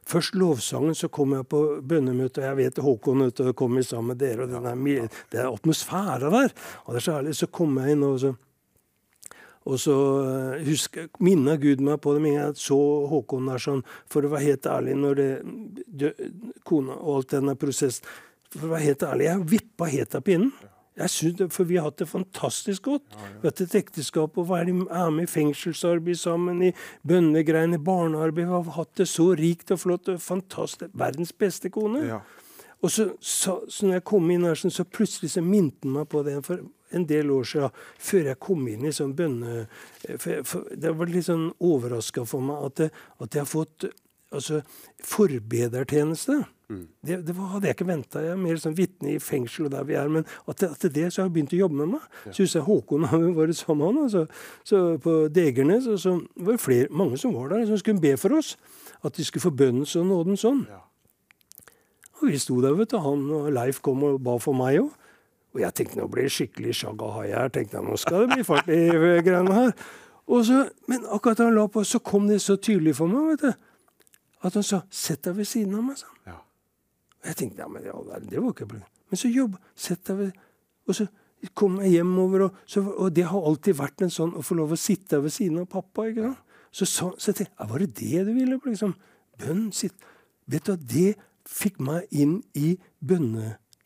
Først 0.10 0.34
lovsangen, 0.34 0.98
så 0.98 1.12
kom 1.14 1.36
jeg 1.38 1.46
på 1.46 1.62
bønnemøte, 1.86 2.42
og 2.42 2.48
jeg 2.48 2.58
vet 2.64 2.82
Håkon 2.82 3.28
vet, 3.28 3.46
kom 3.54 3.78
sammen 3.86 4.16
med 4.16 4.24
dere, 4.24 4.48
og 4.48 4.50
den 4.50 4.66
der, 4.66 5.18
det 5.30 5.44
er 5.44 5.54
atmosfæra 5.54 6.32
der. 6.34 6.56
Og 6.88 6.96
det 6.96 7.04
er 7.04 7.06
så 7.06 7.18
herlig. 7.20 7.36
Så 7.38 7.54
kom 7.54 7.78
jeg 7.78 7.94
inn, 7.94 8.08
og 8.08 8.18
så 8.24 8.34
og 9.70 9.78
så 9.82 9.96
eh, 10.24 10.64
husker, 10.66 11.10
minna 11.24 11.56
Gud 11.62 11.84
meg 11.86 12.00
på 12.04 12.16
det 12.16 12.24
med 12.24 12.40
at 12.42 12.62
så 12.62 12.80
Håkon 13.12 13.52
der 13.52 13.62
sånn, 13.62 13.84
for 14.10 14.26
å 14.26 14.32
være 14.34 14.48
helt 14.48 14.68
ærlig, 14.70 14.98
når 14.98 15.20
det 15.20 15.30
dø, 16.02 16.12
Kona 16.68 16.98
og 16.98 17.20
alt 17.20 17.38
denne 17.38 17.56
prosessen 17.60 18.10
For 18.50 18.66
å 18.66 18.74
være 18.74 18.88
helt 18.88 19.06
ærlig, 19.06 19.28
jeg 19.28 19.48
vippa 19.52 19.90
helt 19.92 20.16
av 20.18 20.26
pinnen. 20.26 20.54
Jeg 21.00 21.14
synes 21.14 21.36
det, 21.38 21.48
For 21.54 21.70
vi 21.70 21.78
har 21.78 21.86
hatt 21.86 22.02
det 22.02 22.10
fantastisk 22.10 22.90
godt. 22.90 23.14
Vi 23.14 23.46
har 23.46 23.54
hatt 23.54 23.62
et 23.62 23.76
ekteskap 23.78 24.38
og 24.42 24.50
er 24.58 24.72
med 24.74 25.24
i 25.24 25.30
fengselsarbeid 25.30 26.18
sammen, 26.18 26.64
i 26.66 26.74
bønnegreiene, 27.08 27.80
barnearbeid. 27.80 28.50
Vi 28.50 28.52
har 28.52 28.74
hatt 28.76 28.98
det 28.98 29.08
så 29.08 29.30
rikt 29.38 29.72
og 29.72 29.80
flott. 29.86 30.10
og 30.10 30.20
Fantastisk. 30.20 30.92
Verdens 30.98 31.32
beste 31.32 31.70
kone. 31.70 32.04
Ja. 32.10 32.20
Og 32.82 32.92
så, 32.92 33.12
så, 33.22 33.60
så 33.70 33.86
når 33.86 34.00
jeg 34.00 34.08
kom 34.10 34.28
inn 34.32 34.48
her, 34.48 34.60
så 34.60 34.84
plutselig 34.84 35.32
så 35.36 35.44
minte 35.46 35.86
han 35.86 36.00
meg 36.00 36.10
på 36.12 36.24
det 36.26 36.40
for 36.48 36.66
en 36.96 37.08
del 37.10 37.32
år 37.34 37.48
siden, 37.52 37.82
før 38.10 38.32
jeg 38.32 38.42
kom 38.44 38.68
inn 38.72 38.86
i 38.90 38.94
sånn 38.96 39.16
bønne... 39.18 39.66
Det 40.06 40.94
var 40.96 41.12
litt 41.12 41.28
sånn 41.28 41.50
overraska 41.60 42.26
for 42.30 42.46
meg 42.46 42.70
at, 42.70 42.78
det, 42.82 42.92
at 43.20 43.36
jeg 43.36 43.46
har 43.46 43.52
fått 43.52 43.90
altså, 44.32 44.62
forbedertjeneste. 45.06 46.42
Det, 47.02 47.16
det 47.26 47.34
hadde 47.34 47.66
jeg 47.66 47.76
ikke 47.76 47.88
venta. 47.90 48.22
Jeg 48.22 48.36
er 48.36 48.42
mer 48.42 48.60
sånn 48.62 48.76
vitne 48.78 49.16
i 49.16 49.22
fengsel 49.24 49.66
og 49.66 49.72
der 49.74 49.88
vi 49.90 49.96
er. 49.98 50.12
Men 50.14 50.28
at 50.46 50.62
det, 50.62 50.70
at 50.76 50.86
det 50.94 51.08
så 51.10 51.24
har 51.24 51.30
jeg 51.30 51.36
begynt 51.40 51.56
å 51.58 51.62
jobbe 51.64 51.80
med 51.80 51.96
meg. 51.96 52.04
Så 52.28 52.44
husker 52.44 52.60
jeg 52.60 52.68
Håkon 52.68 53.08
har 53.10 53.26
var 53.40 53.54
sammen 53.58 53.80
med 53.80 53.90
han, 53.90 54.04
altså, 54.06 54.44
så 54.70 54.82
på 55.02 55.16
Degernes. 55.34 55.90
Og 55.90 55.98
så 56.04 56.14
var 56.38 56.54
det 56.54 56.62
flere, 56.62 56.92
mange 56.94 57.18
som 57.18 57.34
var 57.34 57.50
der, 57.56 57.66
som 57.70 57.82
skulle 57.82 58.04
be 58.04 58.14
for 58.22 58.38
oss. 58.38 58.54
At 59.02 59.18
de 59.18 59.26
skulle 59.26 59.48
få 59.48 59.56
bønnens 59.56 59.96
og 59.98 60.06
nådens 60.12 60.46
ånd. 60.46 60.68
Og 62.20 62.28
vi 62.30 62.38
sto 62.38 62.60
der, 62.62 62.78
vet 62.78 62.94
du. 62.94 63.00
Han 63.02 63.26
og 63.34 63.50
Leif 63.56 63.82
kom 63.82 64.04
og 64.06 64.22
ba 64.22 64.38
for 64.44 64.58
meg 64.58 64.84
òg. 64.84 64.94
Og 65.56 65.64
jeg 65.64 65.76
tenkte 65.76 65.98
nå 65.98 66.06
blir 66.12 66.28
det 66.28 66.34
skikkelig 66.36 66.76
shagahai 66.78 67.32
her. 67.32 67.50
tenkte 67.50 67.78
jeg, 67.78 67.86
Nå 67.86 67.98
skal 67.98 68.26
det 68.26 68.36
bli 68.36 68.46
fart 68.46 68.70
i 68.70 68.84
greiene 69.26 69.56
her. 69.56 69.72
Og 70.30 70.46
så, 70.46 70.68
men 70.88 71.08
akkurat 71.10 71.40
da 71.40 71.48
han 71.48 71.58
la 71.58 71.66
på, 71.68 71.84
så 71.84 72.00
kom 72.06 72.28
det 72.30 72.42
så 72.44 72.60
tydelig 72.62 72.94
for 73.00 73.10
meg 73.10 73.32
vet 73.32 73.48
du, 73.48 73.54
at 74.46 74.54
han 74.54 74.64
sa 74.64 74.84
'Sett 74.90 75.24
deg 75.26 75.36
ved 75.36 75.46
siden 75.46 75.74
av 75.76 75.84
meg', 75.84 75.98
sa 75.98 76.06
han. 76.08 76.20
Ja. 76.34 76.38
Og 77.20 77.26
jeg 77.32 77.36
tenkte 77.36 77.64
ja, 77.64 77.68
men 77.68 77.84
ja, 77.84 77.94
det 78.20 78.42
var 78.42 78.54
ikke 78.54 78.68
problem. 78.68 78.86
Men 79.10 79.18
så 79.18 79.28
jobb, 79.28 79.58
sett 79.76 80.06
deg 80.08 80.18
ved 80.18 80.32
Og 80.88 80.96
så 80.96 81.06
kom 81.54 81.80
jeg 81.82 81.92
hjemover, 81.92 82.42
og, 82.42 82.56
så, 82.66 82.82
og 82.82 83.16
det 83.16 83.24
har 83.30 83.46
alltid 83.46 83.78
vært 83.78 84.02
en 84.02 84.10
sånn 84.10 84.32
å 84.36 84.42
få 84.42 84.56
lov 84.58 84.74
å 84.74 84.80
sitte 84.80 85.20
ved 85.22 85.32
siden 85.32 85.60
av 85.62 85.68
pappa. 85.70 86.08
ikke 86.10 86.24
sant? 86.24 86.38
Så, 86.72 86.86
så, 86.86 87.12
så 87.18 87.30
jeg 87.30 87.36
tenkte 87.36 87.56
jeg, 87.60 87.70
var 87.70 87.80
det 87.80 87.90
det 88.00 88.26
du 88.26 88.34
ville? 88.34 88.60
liksom? 88.66 88.96
Bønn, 89.38 89.72
sitt. 89.72 89.94
Vet 90.50 90.66
du 90.66 90.74
hva, 90.74 90.80
det 90.82 91.16
fikk 91.46 91.80
meg 91.80 92.10
inn 92.10 92.40
i 92.58 92.76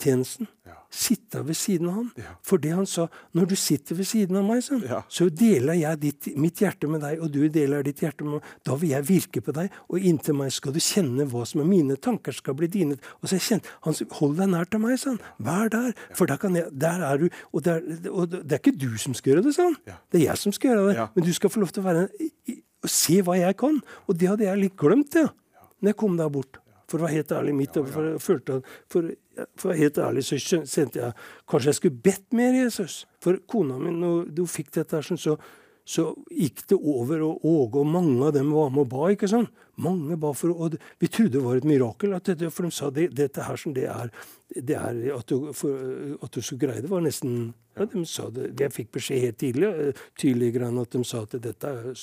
bønnetjenesten. 0.03 0.47
Ja. 0.65 0.73
Sitte 0.93 1.41
ved 1.45 1.55
siden 1.55 1.87
av 1.89 1.93
ham. 1.93 2.11
Ja. 2.17 2.35
For 2.45 2.57
det 2.57 2.71
han 2.75 2.85
sa, 2.85 3.07
når 3.33 3.47
du 3.49 3.55
sitter 3.55 3.95
ved 3.95 4.05
siden 4.05 4.37
av 4.37 4.45
meg, 4.45 4.61
sånn, 4.61 4.83
Ja. 4.87 5.01
så 5.09 5.29
deler 5.29 5.73
jeg 5.73 5.99
ditt, 5.99 6.37
mitt 6.37 6.55
hjerte 6.55 6.87
med 6.87 7.01
deg, 7.01 7.19
og 7.21 7.31
du 7.31 7.49
deler 7.49 7.83
ditt 7.83 7.99
hjerte 7.99 8.23
med 8.23 8.33
meg. 8.33 8.43
Da 8.63 8.75
vil 8.75 8.89
jeg 8.89 9.03
virke 9.03 9.41
på 9.41 9.53
deg, 9.53 9.71
og 9.89 9.99
inntil 9.99 10.35
meg 10.35 10.51
skal 10.51 10.71
du 10.71 10.79
kjenne 10.79 11.25
hva 11.25 11.45
som 11.45 11.61
er 11.61 11.65
mine 11.65 11.95
tanker, 11.95 12.31
skal 12.31 12.53
bli 12.53 12.67
dine. 12.67 12.97
Og 13.21 13.29
så 13.29 13.39
kjente, 13.39 13.65
han 13.81 13.93
Hold 14.13 14.37
deg 14.37 14.49
nær 14.49 14.65
til 14.65 14.79
meg, 14.79 14.99
sa 14.99 15.09
han. 15.09 15.19
Vær 15.39 15.69
der. 15.69 15.93
For 16.13 16.25
der, 16.25 16.37
kan 16.37 16.53
jeg, 16.55 16.67
der 16.71 17.01
er 17.01 17.17
du. 17.17 17.29
Og 17.53 17.63
det 17.63 17.73
er, 17.73 18.09
og 18.11 18.29
det 18.29 18.51
er 18.51 18.59
ikke 18.59 18.77
du 18.77 18.97
som 18.97 19.13
skal 19.13 19.33
gjøre 19.33 19.43
det, 19.43 19.55
sa 19.55 19.63
han. 19.63 19.77
Det 20.11 20.21
er 20.21 20.25
jeg 20.27 20.37
som 20.37 20.51
skal 20.51 20.69
gjøre 20.69 20.93
det. 20.93 21.09
Men 21.15 21.25
du 21.25 21.33
skal 21.33 21.49
få 21.49 21.59
lov 21.59 21.71
til 21.73 21.81
å 21.81 21.85
være 21.85 22.09
og 22.83 22.89
se 22.89 23.21
hva 23.21 23.37
jeg 23.37 23.57
kan. 23.57 23.81
Og 24.07 24.17
det 24.17 24.27
hadde 24.27 24.43
jeg 24.43 24.59
litt 24.59 24.77
glemt, 24.77 25.15
ja. 25.15 25.29
Når 25.81 25.93
jeg 25.93 25.97
kom 25.97 26.17
der 26.17 26.29
bort. 26.29 26.59
For 26.93 26.99
å 26.99 27.07
være 27.07 27.17
helt 27.17 27.31
ærlig 27.31 27.53
mitt 27.55 27.75
ja, 27.75 27.81
ja. 27.81 27.89
for 27.89 28.05
jeg 28.05 28.21
følte 28.21 28.59
for, 28.91 29.07
for 29.57 29.69
å 29.69 29.73
være 29.73 29.81
helt 29.81 29.99
ærlig 30.03 30.23
så 30.27 30.37
kjente 30.37 30.99
jeg 30.99 31.17
kanskje 31.49 31.71
jeg 31.71 31.79
skulle 31.79 32.05
bedt 32.05 32.37
mer 32.37 32.55
Jesus. 32.57 33.03
For 33.23 33.39
kona 33.49 33.79
mi, 33.81 33.93
når 33.95 34.31
hun 34.37 34.49
fikk 34.49 34.73
dette 34.77 34.97
her, 34.97 35.05
sånn, 35.05 35.21
så, 35.21 35.35
så 35.85 36.05
gikk 36.31 36.65
det 36.69 36.77
over, 36.77 37.23
og 37.25 37.47
Åge 37.49 37.81
og 37.81 37.89
mange 37.95 38.17
av 38.27 38.35
dem 38.35 38.51
var 38.53 38.69
med 38.73 38.85
og 38.85 38.91
ba. 38.93 39.09
ikke 39.13 39.31
sånn? 39.31 39.49
Mange 39.83 40.17
ba 40.21 40.33
for, 40.37 40.53
og 40.53 40.77
Vi 41.01 41.09
trodde 41.09 41.37
det 41.37 41.43
var 41.43 41.57
et 41.57 41.67
mirakel, 41.67 42.13
at 42.13 42.29
dette, 42.29 42.51
for 42.53 42.67
de 42.67 42.75
sa 42.75 42.91
det, 42.93 43.09
dette 43.17 43.47
her 43.47 43.59
som 43.59 43.73
det 43.73 43.87
er, 43.89 44.13
det 44.53 44.77
er 44.77 45.01
at, 45.15 45.27
du, 45.31 45.49
for, 45.57 45.89
at 46.21 46.31
du 46.31 46.41
skulle 46.41 46.67
greie 46.67 46.83
det, 46.83 46.91
var 46.91 47.01
nesten 47.01 47.53
ja, 47.73 47.87
de 47.89 48.05
sa 48.05 48.29
det, 48.29 48.53
Jeg 48.59 48.75
fikk 48.75 48.93
beskjed 48.99 49.27
helt 49.27 49.41
tidlig, 49.41 49.73
tydeligere 50.19 50.69
enn 50.69 50.81
at 50.83 50.93
de 50.93 51.03
sa 51.07 51.25
at 51.25 51.37
dette 51.41 51.73
er 51.73 51.93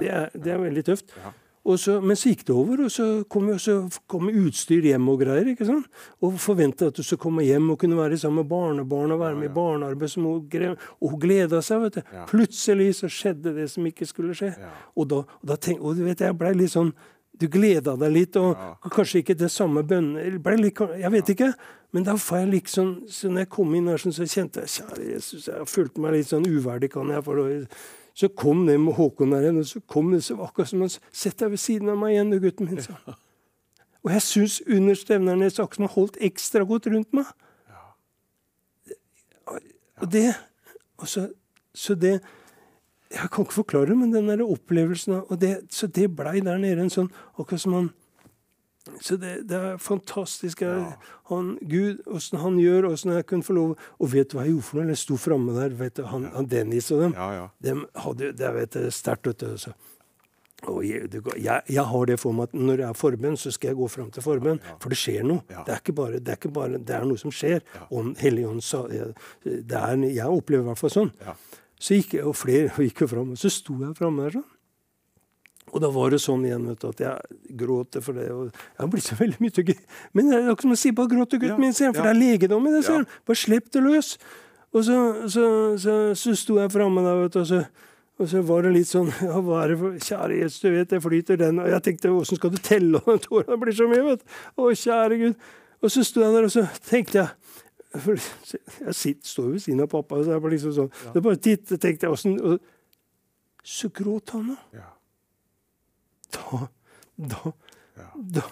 det 0.00 0.08
er, 0.08 0.30
det 0.32 0.48
er 0.48 0.60
veldig 0.62 0.82
tøft. 0.86 1.12
Og 1.20 1.41
så, 1.78 2.00
men 2.02 2.18
så 2.18 2.32
gikk 2.32 2.40
det 2.48 2.54
over, 2.58 2.80
og 2.88 2.90
så 2.90 3.04
kom, 3.30 3.46
så 3.62 3.76
kom 4.10 4.26
utstyr 4.32 4.82
hjem 4.88 5.04
og 5.12 5.20
greier. 5.20 5.46
ikke 5.52 5.66
sant? 5.68 5.86
Og 6.18 6.34
forventa 6.42 6.88
at 6.90 6.96
du 6.98 7.04
skulle 7.06 7.22
komme 7.22 7.44
hjem 7.46 7.68
og 7.70 7.78
kunne 7.78 7.94
være 8.00 8.18
sammen 8.18 8.42
med 8.42 8.48
barnebarn 8.50 9.14
og 9.14 9.20
være 9.20 9.38
med 9.38 9.46
i 9.50 9.54
barnearbeid. 9.54 10.10
Som 10.10 10.26
hun, 10.26 10.42
og 10.98 11.10
hun 11.12 11.20
gleda 11.22 11.60
seg. 11.62 11.84
vet 11.84 12.00
du. 12.00 12.02
Plutselig 12.32 12.88
så 12.98 13.06
skjedde 13.06 13.54
det 13.60 13.68
som 13.70 13.86
ikke 13.86 14.08
skulle 14.10 14.34
skje. 14.34 14.50
Og 14.98 15.06
da, 15.12 15.22
og 15.22 15.46
da 15.52 15.56
tenk, 15.56 15.80
og 15.80 15.94
du 15.96 16.02
vet, 16.08 16.20
jeg 16.26 16.38
blei 16.38 16.54
litt 16.58 16.74
sånn 16.74 16.92
Du 17.42 17.46
gleda 17.48 17.94
deg 17.96 18.10
litt, 18.12 18.36
og 18.36 18.58
kanskje 18.92 19.22
ikke 19.22 19.34
det 19.40 19.48
samme 19.50 19.82
bønne 19.82 20.20
eller 20.20 20.38
ble 20.38 20.58
litt, 20.60 20.78
Jeg 20.98 21.10
vet 21.10 21.30
ikke. 21.32 21.52
Men 21.92 22.04
da 22.04 22.14
får 22.20 22.42
jeg 22.42 22.50
liksom 22.52 22.90
Så 23.08 23.30
når 23.30 23.46
jeg 23.46 23.48
kom 23.54 23.74
inn 23.74 23.88
her, 23.88 23.96
så 23.98 24.26
kjente 24.26 24.60
jeg 24.66 24.68
Kjære 24.76 25.08
Jesus, 25.14 25.48
jeg 25.48 25.66
følte 25.66 26.00
meg 26.00 26.12
litt 26.18 26.28
sånn 26.28 26.44
uverdig, 26.46 26.90
kan 26.92 27.08
jeg. 27.08 27.22
For 27.24 27.38
å, 27.38 27.46
så 28.14 28.28
kom 28.28 28.66
det 28.66 28.76
med 28.80 28.94
Håkon 28.94 29.32
der 29.32 29.46
igjen, 29.46 29.60
og 29.62 29.66
så 29.66 29.80
kom 29.88 30.10
det 30.12 30.22
så 30.24 30.36
akkurat 30.44 30.68
som 30.68 30.84
han 30.84 30.92
Sett 31.12 31.38
deg 31.40 31.54
ved 31.54 31.60
siden 31.60 31.92
av 31.92 32.00
meg 32.00 32.14
igjen, 32.14 32.32
du 32.32 32.38
gutten 32.42 32.68
min, 32.68 32.82
sa 32.82 32.98
han. 33.06 33.16
Og 34.02 34.10
jeg 34.12 34.24
syns 34.26 34.58
under 34.66 34.98
Stevnernes 34.98 35.60
Aksen 35.62 35.86
han 35.86 35.94
holdt 35.94 36.18
ekstra 36.20 36.66
godt 36.68 36.90
rundt 36.90 37.12
meg. 37.16 37.28
Og 40.02 40.08
det 40.12 40.32
og 40.98 41.08
så, 41.08 41.28
så 41.74 41.94
det 41.94 42.20
Jeg 43.12 43.28
kan 43.30 43.44
ikke 43.44 43.54
forklare 43.54 43.86
det, 43.86 43.96
men 43.98 44.12
den 44.12 44.28
der 44.28 44.40
opplevelsen 44.44 45.12
og 45.28 45.40
det, 45.40 45.66
Så 45.70 45.86
det 45.86 46.16
blei 46.16 46.40
der 46.40 46.56
nede 46.58 46.80
en 46.80 46.90
sånn 46.90 47.10
Akkurat 47.38 47.60
som 47.60 47.74
han 47.76 47.90
Så 49.00 49.16
det, 49.16 49.36
det 49.46 49.58
er 49.58 49.76
fantastisk. 49.78 50.64
Ja. 50.66 50.96
han, 51.30 51.54
Gud, 51.70 52.00
åssen 52.10 52.40
han 52.42 52.58
gjør, 52.58 52.88
åssen 52.90 53.12
jeg 53.14 53.28
kunne 53.30 53.46
få 53.46 53.54
lov 53.54 53.76
Og 54.02 54.10
vet 54.10 54.32
du 54.32 54.36
hva 54.36 54.46
jeg 54.46 54.56
gjorde 54.56 54.66
for 54.66 54.80
noe? 54.80 54.90
Jeg 54.90 55.02
sto 55.04 55.18
framme 55.22 55.54
der, 55.54 55.76
vet 55.78 56.00
du, 56.00 56.02
han, 56.10 56.26
han 56.34 56.48
Dennis 56.50 56.90
og 56.90 57.04
dem. 57.04 57.14
Ja, 57.14 57.28
ja. 57.36 57.48
dem 57.62 57.84
hadde, 57.94 58.32
det 58.38 58.52
vet 58.56 58.78
jeg, 58.80 58.94
sterkt, 58.96 59.30
vet 59.30 59.44
du. 59.44 59.54
Så. 59.60 59.74
Og 60.70 60.82
jeg, 60.86 61.08
jeg, 61.42 61.62
jeg 61.74 61.84
har 61.92 62.06
det 62.06 62.18
for 62.22 62.34
meg 62.36 62.50
at 62.50 62.58
når 62.58 62.84
jeg 62.84 62.88
er 62.88 62.98
forbønn, 62.98 63.38
så 63.38 63.50
skal 63.54 63.72
jeg 63.72 63.78
gå 63.80 63.88
fram 63.90 64.10
til 64.14 64.24
forbønn. 64.24 64.60
For 64.82 64.92
det 64.92 64.98
skjer 65.00 65.26
noe. 65.26 65.42
Ja. 65.50 65.64
Det, 65.66 65.74
er 65.74 65.82
ikke 65.82 65.96
bare, 65.98 66.20
det 66.22 66.34
er 66.34 66.38
ikke 66.38 66.52
bare 66.54 66.78
Det 66.78 66.94
er 66.98 67.06
noe 67.08 67.22
som 67.22 67.34
skjer. 67.34 67.62
Og 67.90 68.12
Helligånd 68.22 68.62
sa 68.66 68.84
jeg, 68.92 69.12
er, 69.46 70.06
Jeg 70.06 70.26
opplever 70.26 70.66
i 70.66 70.70
hvert 70.70 70.82
fall 70.82 70.94
sånn. 70.94 71.12
Ja. 71.22 71.34
Så 71.82 71.98
gikk 71.98 72.18
jeg, 72.18 72.26
og 72.30 72.38
flere 72.38 72.70
gikk 72.86 73.04
jo 73.06 73.10
fram. 73.10 73.34
Og 73.34 73.42
så 73.42 73.50
sto 73.50 73.78
jeg 73.82 73.96
framme 73.98 74.28
der 74.28 74.38
sånn. 74.38 74.48
Og 75.72 75.80
da 75.80 75.88
var 75.92 76.12
det 76.12 76.20
sånn 76.20 76.42
igjen 76.44 76.66
vet 76.68 76.82
du, 76.82 76.88
at 76.90 77.00
jeg 77.00 77.36
gråter 77.62 78.04
for 78.04 78.18
det. 78.18 78.26
og 78.32 78.50
Jeg 78.52 78.80
har 78.82 78.90
blitt 78.92 79.06
så 79.08 79.16
veldig 79.16 79.38
mye 79.40 79.54
til 79.56 79.70
Men 80.12 80.28
det 80.28 80.36
er 80.36 80.50
akkurat 80.52 80.66
som 80.66 80.74
å 80.74 80.80
si 80.82 80.92
bare 80.96 81.12
gråt 81.14 81.32
til 81.32 81.40
gutten 81.40 81.56
Ja, 81.56 81.60
min, 81.64 81.76
for 81.76 81.86
ja. 81.88 81.92
det 82.04 82.10
er 82.10 82.18
legedom 82.18 82.66
i 82.68 82.74
det. 82.74 82.82
Ja. 82.88 82.98
Bare 83.28 83.40
slipp 83.40 83.70
det 83.72 83.84
løs. 83.84 84.10
Og 84.72 84.84
så, 84.84 84.98
så, 85.32 85.46
så, 85.80 85.94
så 86.16 86.34
sto 86.36 86.58
jeg 86.60 86.72
framme 86.72 87.04
der, 87.04 87.22
vet 87.24 87.34
du, 87.34 87.40
og 87.40 87.48
så, 87.48 87.62
og 88.20 88.28
så 88.28 88.42
var 88.48 88.64
det 88.64 88.74
litt 88.76 88.88
sånn 88.88 89.10
ja, 89.28 89.40
hva 89.40 89.62
er 89.64 89.72
det 89.72 89.80
for, 89.80 89.96
Kjære 90.08 90.38
Jesus, 90.42 90.60
du 90.60 90.70
vet 90.76 90.94
jeg 90.96 91.04
flyter 91.04 91.40
den 91.40 91.60
Og 91.60 91.68
jeg 91.72 91.84
tenkte 91.88 92.12
åssen 92.12 92.40
skal 92.40 92.52
du 92.54 92.60
telle 92.60 93.00
og 93.00 93.20
tårene 93.26 93.60
blir 93.60 93.76
så 93.76 93.88
mye, 93.88 94.04
vet 94.12 94.24
du. 94.24 94.38
Å, 94.56 94.70
kjære 94.84 95.20
Gud. 95.24 95.50
Og 95.82 95.92
så 95.92 96.04
sto 96.06 96.22
jeg 96.24 96.36
der, 96.36 96.48
og 96.48 96.54
så 96.54 96.66
tenkte 96.88 97.22
jeg 97.22 98.00
for 98.00 98.16
Jeg 98.86 98.96
sitter, 98.96 99.28
står 99.28 99.50
ved 99.54 99.64
siden 99.66 99.84
av 99.84 99.92
pappa, 99.92 100.20
og 100.20 100.24
så 100.24 100.36
jeg 100.36 100.44
bare 100.44 100.56
liksom 100.56 100.76
sånn 100.76 100.92
Så 101.00 101.24
bare 101.24 101.40
titt, 101.48 101.68
tenkte 101.76 102.08
jeg 102.08 102.16
åssen 102.16 102.38
Så 103.64 103.92
gråt 103.92 104.32
han, 104.36 104.54
da. 104.54 104.82
Ja. 104.82 104.88
Da, 106.32 106.66
da, 107.16 107.52
Ja. 107.98 108.08
da 108.16 108.42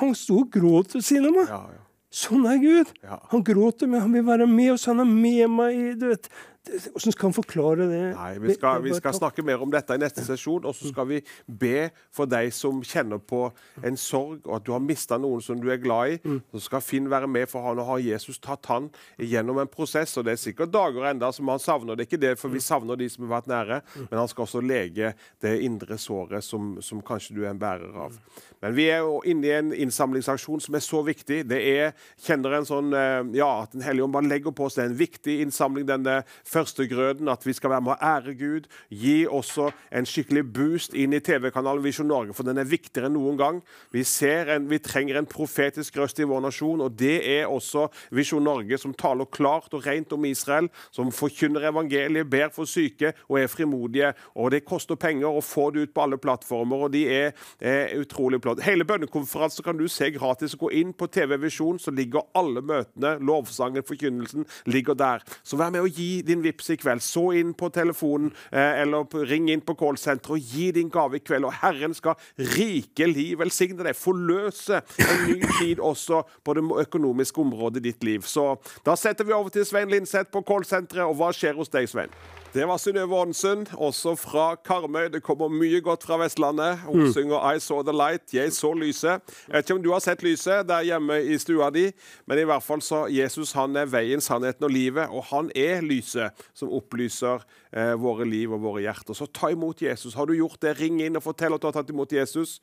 Han 0.00 0.14
sto 0.14 0.38
og 0.40 0.50
gråt 0.54 0.94
ved 0.94 1.02
siden 1.04 1.26
av 1.28 1.34
meg. 1.36 1.48
Ja, 1.50 1.62
ja. 1.74 1.80
Sånn 2.14 2.44
er 2.46 2.60
Gud. 2.62 2.92
Han 3.32 3.42
gråter, 3.44 3.88
men 3.90 4.00
han 4.04 4.12
vil 4.14 4.22
være 4.24 4.46
med 4.46 4.72
oss. 4.76 4.84
Han 4.86 5.02
er 5.02 5.08
med 5.08 5.50
meg 5.50 5.74
i 5.74 5.94
du 5.98 6.06
vet. 6.12 6.28
Hvordan 6.64 7.12
skal 7.12 7.26
han 7.28 7.34
forklare 7.36 7.86
det? 7.90 8.02
Nei, 8.16 8.30
vi 8.40 8.54
skal, 8.56 8.80
vi 8.82 8.94
skal 8.96 9.12
snakke 9.12 9.42
mer 9.44 9.60
om 9.62 9.68
dette 9.72 9.94
i 9.94 10.00
neste 10.00 10.22
sesjon. 10.24 10.64
Og 10.64 10.72
så 10.74 10.88
skal 10.88 11.06
vi 11.10 11.18
be 11.46 11.90
for 12.14 12.24
deg 12.30 12.48
som 12.56 12.78
kjenner 12.80 13.20
på 13.20 13.50
en 13.84 13.98
sorg, 14.00 14.38
og 14.46 14.56
at 14.56 14.64
du 14.64 14.72
har 14.72 14.80
mista 14.80 15.18
noen 15.20 15.42
som 15.44 15.60
du 15.60 15.68
er 15.70 15.76
glad 15.82 16.14
i. 16.14 16.18
Mm. 16.24 16.38
Så 16.54 16.62
skal 16.70 16.80
Finn 16.84 17.10
være 17.12 17.28
med, 17.28 17.50
for 17.52 17.66
han 17.68 17.82
og 17.82 17.90
har 17.90 18.00
Jesus 18.06 18.40
tatt 18.40 18.64
han 18.72 18.88
gjennom 19.20 19.60
en 19.60 19.68
prosess. 19.68 20.16
Og 20.16 20.24
det 20.24 20.38
er 20.38 20.40
sikkert 20.40 20.72
dager 20.72 21.10
enda 21.10 21.28
som 21.36 21.52
han 21.52 21.60
savner. 21.60 21.98
Det 22.00 22.06
er 22.06 22.10
ikke 22.10 22.22
det, 22.24 22.32
for 22.40 22.48
vi 22.48 22.62
Mm. 22.64 22.66
savner 22.70 22.96
de 22.96 23.08
som 23.12 23.28
har 23.28 23.34
vært 23.42 23.50
nære. 23.52 23.80
Men 24.08 24.18
han 24.18 24.28
skal 24.28 24.46
også 24.46 24.64
lege 24.64 25.12
det 25.44 25.54
indre 25.62 25.98
såret 26.00 26.42
som, 26.44 26.78
som 26.80 27.02
kanskje 27.04 27.34
du 27.36 27.42
er 27.44 27.50
en 27.52 27.60
bærer 27.60 27.92
av. 28.06 28.16
Men 28.62 28.74
vi 28.74 28.88
er 28.88 29.04
jo 29.04 29.20
inne 29.28 29.44
i 29.46 29.52
en 29.58 29.72
innsamlingsaksjon 29.84 30.60
som 30.64 30.74
er 30.74 30.80
så 30.80 31.02
viktig. 31.04 31.42
Det 31.48 31.60
er, 31.60 31.92
kjenner 32.24 32.56
en 32.56 32.64
sånn 32.64 32.92
eh, 32.96 33.36
Ja, 33.36 33.62
at 33.66 33.72
Den 33.76 33.82
hellige 33.84 34.04
ånd 34.06 34.14
bare 34.16 34.28
legger 34.30 34.52
på 34.56 34.64
oss. 34.64 34.74
Det 34.78 34.84
er 34.86 34.90
en 34.92 34.96
viktig 34.98 35.40
innsamling 35.44 35.84
denne 35.86 36.22
førstegrøden, 36.54 37.28
at 37.28 37.44
vi 37.46 37.54
skal 37.56 37.74
være 37.74 37.84
med 37.84 37.94
å 37.94 37.98
ære 38.04 38.34
Gud. 38.38 38.68
Gi 38.94 39.16
også 39.26 39.70
en 39.94 40.08
skikkelig 40.08 40.44
boost 40.54 40.94
inn 40.98 41.14
i 41.16 41.22
TV-kanalen 41.24 41.84
Visjon 41.84 42.08
Norge, 42.10 42.34
for 42.36 42.46
den 42.46 42.60
er 42.60 42.68
viktigere 42.68 43.10
enn 43.10 43.16
noen 43.18 43.38
gang. 43.40 43.60
Vi, 43.94 44.04
ser 44.06 44.52
en, 44.54 44.68
vi 44.70 44.80
trenger 44.82 45.18
en 45.20 45.28
profetisk 45.30 45.98
røst 46.00 46.20
i 46.22 46.28
vår 46.28 46.44
nasjon, 46.46 46.84
og 46.84 46.94
det 46.98 47.16
er 47.34 47.50
også 47.50 47.88
Visjon 48.14 48.44
Norge, 48.44 48.78
som 48.80 48.94
taler 48.94 49.30
klart 49.34 49.74
og 49.74 49.84
rent 49.86 50.12
om 50.14 50.28
Israel, 50.28 50.70
som 50.94 51.12
forkynner 51.14 51.68
evangeliet, 51.70 52.30
ber 52.30 52.52
for 52.54 52.68
syke 52.70 53.14
og 53.28 53.40
er 53.40 53.50
frimodige. 53.50 54.12
Og 54.38 54.52
det 54.54 54.64
koster 54.68 54.98
penger 55.00 55.30
å 55.30 55.42
få 55.44 55.70
det 55.74 55.88
ut 55.88 55.94
på 55.94 56.04
alle 56.04 56.20
plattformer, 56.20 56.86
og 56.86 56.94
de 56.94 57.04
er, 57.10 57.34
er 57.60 57.94
utrolig 58.00 58.40
flott. 58.44 58.62
Hele 58.64 58.86
bønnekonferansen 58.88 59.66
kan 59.66 59.78
du 59.78 59.86
se 59.90 60.10
gratis. 60.14 60.56
Gå 60.58 60.70
inn 60.76 60.94
på 60.96 61.08
TV 61.12 61.36
Visjon, 61.42 61.80
så 61.82 61.92
ligger 61.94 62.28
alle 62.38 62.62
møtene, 62.64 63.16
lovsangen, 63.24 63.84
forkynnelsen, 63.86 64.46
ligger 64.70 64.98
der. 64.98 65.24
Så 65.42 65.58
vær 65.60 65.72
med 65.74 65.84
å 65.84 65.90
gi 65.90 66.22
din 66.26 66.43
vips 66.44 66.70
i 66.74 66.78
kveld. 66.80 67.02
Så 67.04 67.26
inn 67.40 67.54
på 67.56 67.70
telefonen, 67.74 68.32
eh, 68.52 68.82
eller 68.82 69.08
ring 69.28 69.50
inn 69.52 69.64
på 69.64 69.76
callsenteret 69.78 70.36
og 70.36 70.54
gi 70.54 70.70
din 70.76 70.92
gave 70.92 71.18
i 71.18 71.24
kveld. 71.24 71.48
Og 71.48 71.56
Herren 71.62 71.94
skal 71.96 72.18
rikelig 72.38 73.38
velsigne 73.40 73.84
deg, 73.84 73.96
forløse 73.98 74.82
en 74.98 75.26
ny 75.28 75.40
tid 75.58 75.82
også 75.82 76.22
på 76.44 76.54
det 76.54 76.64
økonomiske 76.86 77.40
området 77.40 77.82
i 77.82 77.90
ditt 77.90 78.04
liv. 78.04 78.22
Så 78.28 78.54
da 78.86 78.96
setter 78.96 79.24
vi 79.24 79.36
over 79.36 79.50
til 79.50 79.66
Svein 79.66 79.92
Linseth 79.92 80.30
på 80.30 80.44
callsenteret. 80.46 81.08
Og 81.08 81.18
hva 81.18 81.32
skjer 81.34 81.56
hos 81.58 81.72
deg, 81.72 81.88
Svein? 81.90 82.12
Det 82.54 82.68
var 82.68 82.76
Synnøve 82.78 83.16
Aanesund, 83.18 83.66
også 83.72 84.12
fra 84.14 84.54
Karmøy. 84.54 85.08
Det 85.10 85.22
kommer 85.26 85.48
mye 85.50 85.80
godt 85.82 86.04
fra 86.06 86.20
Vestlandet. 86.22 86.78
Hun 86.86 87.12
synger 87.12 87.42
'I 87.42 87.58
saw 87.60 87.82
the 87.82 87.92
light', 87.92 88.30
'Jeg 88.34 88.52
så 88.52 88.70
lyset'. 88.72 89.20
Jeg 89.48 89.54
vet 89.56 89.64
ikke 89.64 89.74
om 89.74 89.82
du 89.82 89.92
har 89.92 89.98
sett 89.98 90.22
lyset 90.22 90.68
der 90.68 90.82
hjemme 90.82 91.22
i 91.24 91.38
stua 91.38 91.70
di, 91.70 91.90
men 92.26 92.38
i 92.38 92.44
hvert 92.44 92.62
fall 92.62 92.82
så 92.82 93.06
Jesus 93.10 93.52
han 93.52 93.76
er 93.76 93.86
veien, 93.86 94.20
sannheten 94.20 94.64
og 94.64 94.70
livet, 94.70 95.08
og 95.10 95.24
han 95.24 95.50
er 95.56 95.80
lyset 95.80 96.30
som 96.54 96.68
opplyser 96.68 97.42
eh, 97.74 97.94
våre 98.00 98.26
liv 98.28 98.52
og 98.54 98.62
våre 98.64 98.84
hjerter. 98.84 99.16
Så 99.16 99.26
ta 99.26 99.50
imot 99.52 99.82
Jesus. 99.82 100.14
Har 100.14 100.30
du 100.30 100.36
gjort 100.38 100.60
det, 100.62 100.76
ring 100.78 101.00
inn 101.04 101.18
og 101.18 101.26
fortell 101.26 101.56
at 101.56 101.62
du 101.62 101.68
har 101.68 101.76
tatt 101.76 101.90
imot 101.92 102.14
Jesus. 102.14 102.60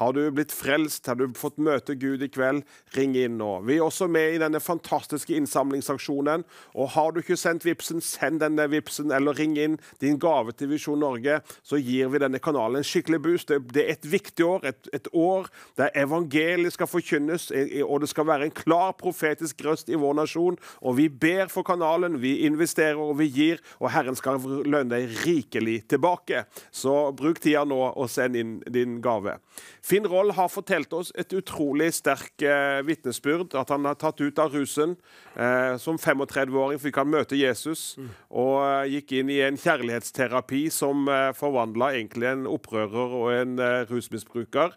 Har 0.00 0.14
du 0.16 0.24
blitt 0.34 0.52
frelst? 0.52 1.06
Har 1.06 1.18
du 1.20 1.28
fått 1.38 1.60
møte 1.62 1.94
Gud 1.94 2.22
i 2.24 2.28
kveld? 2.32 2.64
Ring 2.96 3.14
inn 3.18 3.36
nå. 3.38 3.50
Vi 3.68 3.76
er 3.78 3.84
også 3.84 4.08
med 4.10 4.34
i 4.34 4.40
denne 4.42 4.58
fantastiske 4.62 5.36
innsamlingsaksjonen. 5.36 6.42
Og 6.74 6.90
har 6.96 7.12
du 7.12 7.20
ikke 7.22 7.38
sendt 7.38 7.66
Vipsen, 7.66 8.02
send 8.02 8.42
denne 8.42 8.66
Vipsen, 8.72 9.12
eller 9.14 9.36
ring 9.38 9.54
inn 9.60 9.78
din 10.02 10.18
gave 10.22 10.54
til 10.56 10.72
Visjon 10.72 10.98
Norge. 11.02 11.40
Så 11.62 11.78
gir 11.78 12.10
vi 12.10 12.22
denne 12.22 12.42
kanalen 12.42 12.80
en 12.80 12.88
skikkelig 12.88 13.20
boost. 13.22 13.52
Det, 13.52 13.60
det 13.74 13.84
er 13.84 13.94
et 13.94 14.10
viktig 14.10 14.46
år, 14.48 14.66
et, 14.72 14.90
et 14.96 15.08
år 15.12 15.46
der 15.78 15.94
evangeliet 15.94 16.74
skal 16.74 16.90
forkynnes, 16.90 17.50
og 17.84 18.02
det 18.02 18.10
skal 18.10 18.26
være 18.26 18.48
en 18.48 18.54
klar 18.54 18.94
profetisk 18.98 19.62
røst 19.66 19.92
i 19.92 19.98
vår 20.00 20.18
nasjon. 20.18 20.58
Og 20.82 20.98
vi 20.98 21.08
ber 21.08 21.52
for 21.52 21.66
kanalen, 21.66 22.18
vi 22.22 22.40
investerer 22.48 22.98
og 22.98 23.18
vi 23.20 23.30
gir, 23.30 23.62
og 23.78 23.92
Herren 23.94 24.18
skal 24.18 24.42
lønne 24.62 24.94
deg 24.94 25.14
rikelig 25.24 25.80
tilbake. 25.90 26.44
Så 26.74 26.94
bruk 27.16 27.40
tida 27.42 27.64
nå 27.68 27.80
og 27.90 28.10
send 28.12 28.38
inn 28.38 28.56
din 28.70 29.00
gave. 29.04 29.38
Finn 29.84 30.06
Roll 30.08 30.32
har 30.36 30.50
fortalt 30.52 30.92
oss 30.96 31.12
et 31.18 31.32
utrolig 31.36 31.90
sterk 31.96 32.42
eh, 32.44 32.80
vitnesbyrd. 32.86 33.56
At 33.58 33.72
han 33.74 33.86
har 33.88 33.98
tatt 34.00 34.22
ut 34.22 34.40
av 34.40 34.54
rusen. 34.54 34.96
Eh, 35.34 35.74
som 35.82 35.98
35-åring 36.00 36.80
fikk 36.82 37.00
han 37.02 37.10
møte 37.12 37.38
Jesus. 37.38 37.94
Og 38.30 38.58
eh, 38.62 38.94
gikk 38.96 39.16
inn 39.20 39.32
i 39.32 39.40
en 39.44 39.58
kjærlighetsterapi 39.60 40.66
som 40.74 41.08
eh, 41.10 41.30
forvandla 41.36 41.92
egentlig 41.98 42.30
en 42.30 42.48
opprører 42.50 43.18
og 43.20 43.30
en 43.34 43.58
eh, 43.62 43.82
rusmisbruker 43.90 44.76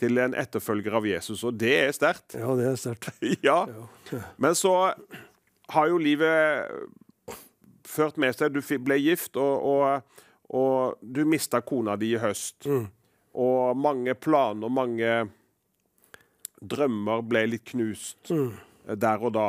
til 0.00 0.22
en 0.22 0.36
etterfølger 0.38 0.98
av 0.98 1.08
Jesus. 1.08 1.44
Og 1.46 1.58
det 1.60 1.74
er 1.84 1.94
sterkt. 1.96 2.38
Ja, 2.38 2.54
det 2.58 2.70
er 2.72 2.80
sterkt. 2.80 3.10
ja. 3.48 3.60
Men 4.40 4.56
så 4.58 4.74
har 5.74 5.90
jo 5.90 6.00
livet 6.00 6.68
ført 7.88 8.18
med 8.20 8.36
seg 8.36 8.52
Du 8.54 8.60
ble 8.84 8.98
gift, 9.00 9.36
og, 9.36 9.64
og, 9.64 10.22
og 10.54 11.00
du 11.00 11.24
mista 11.28 11.60
kona 11.64 11.96
di 11.96 12.12
i 12.14 12.20
høst. 12.22 12.68
Og 13.38 13.76
mange 13.76 14.14
planer, 14.14 14.68
mange 14.68 15.16
drømmer 16.58 17.22
ble 17.22 17.44
litt 17.52 17.66
knust 17.70 18.32
mm. 18.34 18.52
der 18.98 19.22
og 19.22 19.34
da. 19.36 19.48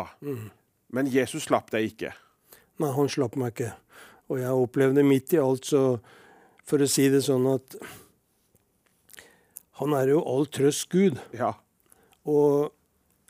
Men 0.94 1.10
Jesus 1.10 1.48
slapp 1.49 1.72
deg 1.74 1.91
ikke. 1.94 2.14
Nei, 2.80 2.91
han 2.95 3.10
slapp 3.11 3.38
meg 3.40 3.53
ikke. 3.53 3.74
Og 4.30 4.41
jeg 4.41 4.66
opplevde 4.66 5.06
midt 5.06 5.34
i 5.34 5.41
alt, 5.41 5.66
så 5.66 5.99
for 6.70 6.82
å 6.82 6.90
si 6.90 7.07
det 7.10 7.24
sånn 7.26 7.48
at 7.49 7.80
Han 9.80 9.94
er 9.95 10.10
jo 10.11 10.20
all 10.28 10.44
trøst 10.52 10.90
Gud. 10.91 11.16
Ja. 11.32 11.53
Og 12.28 12.74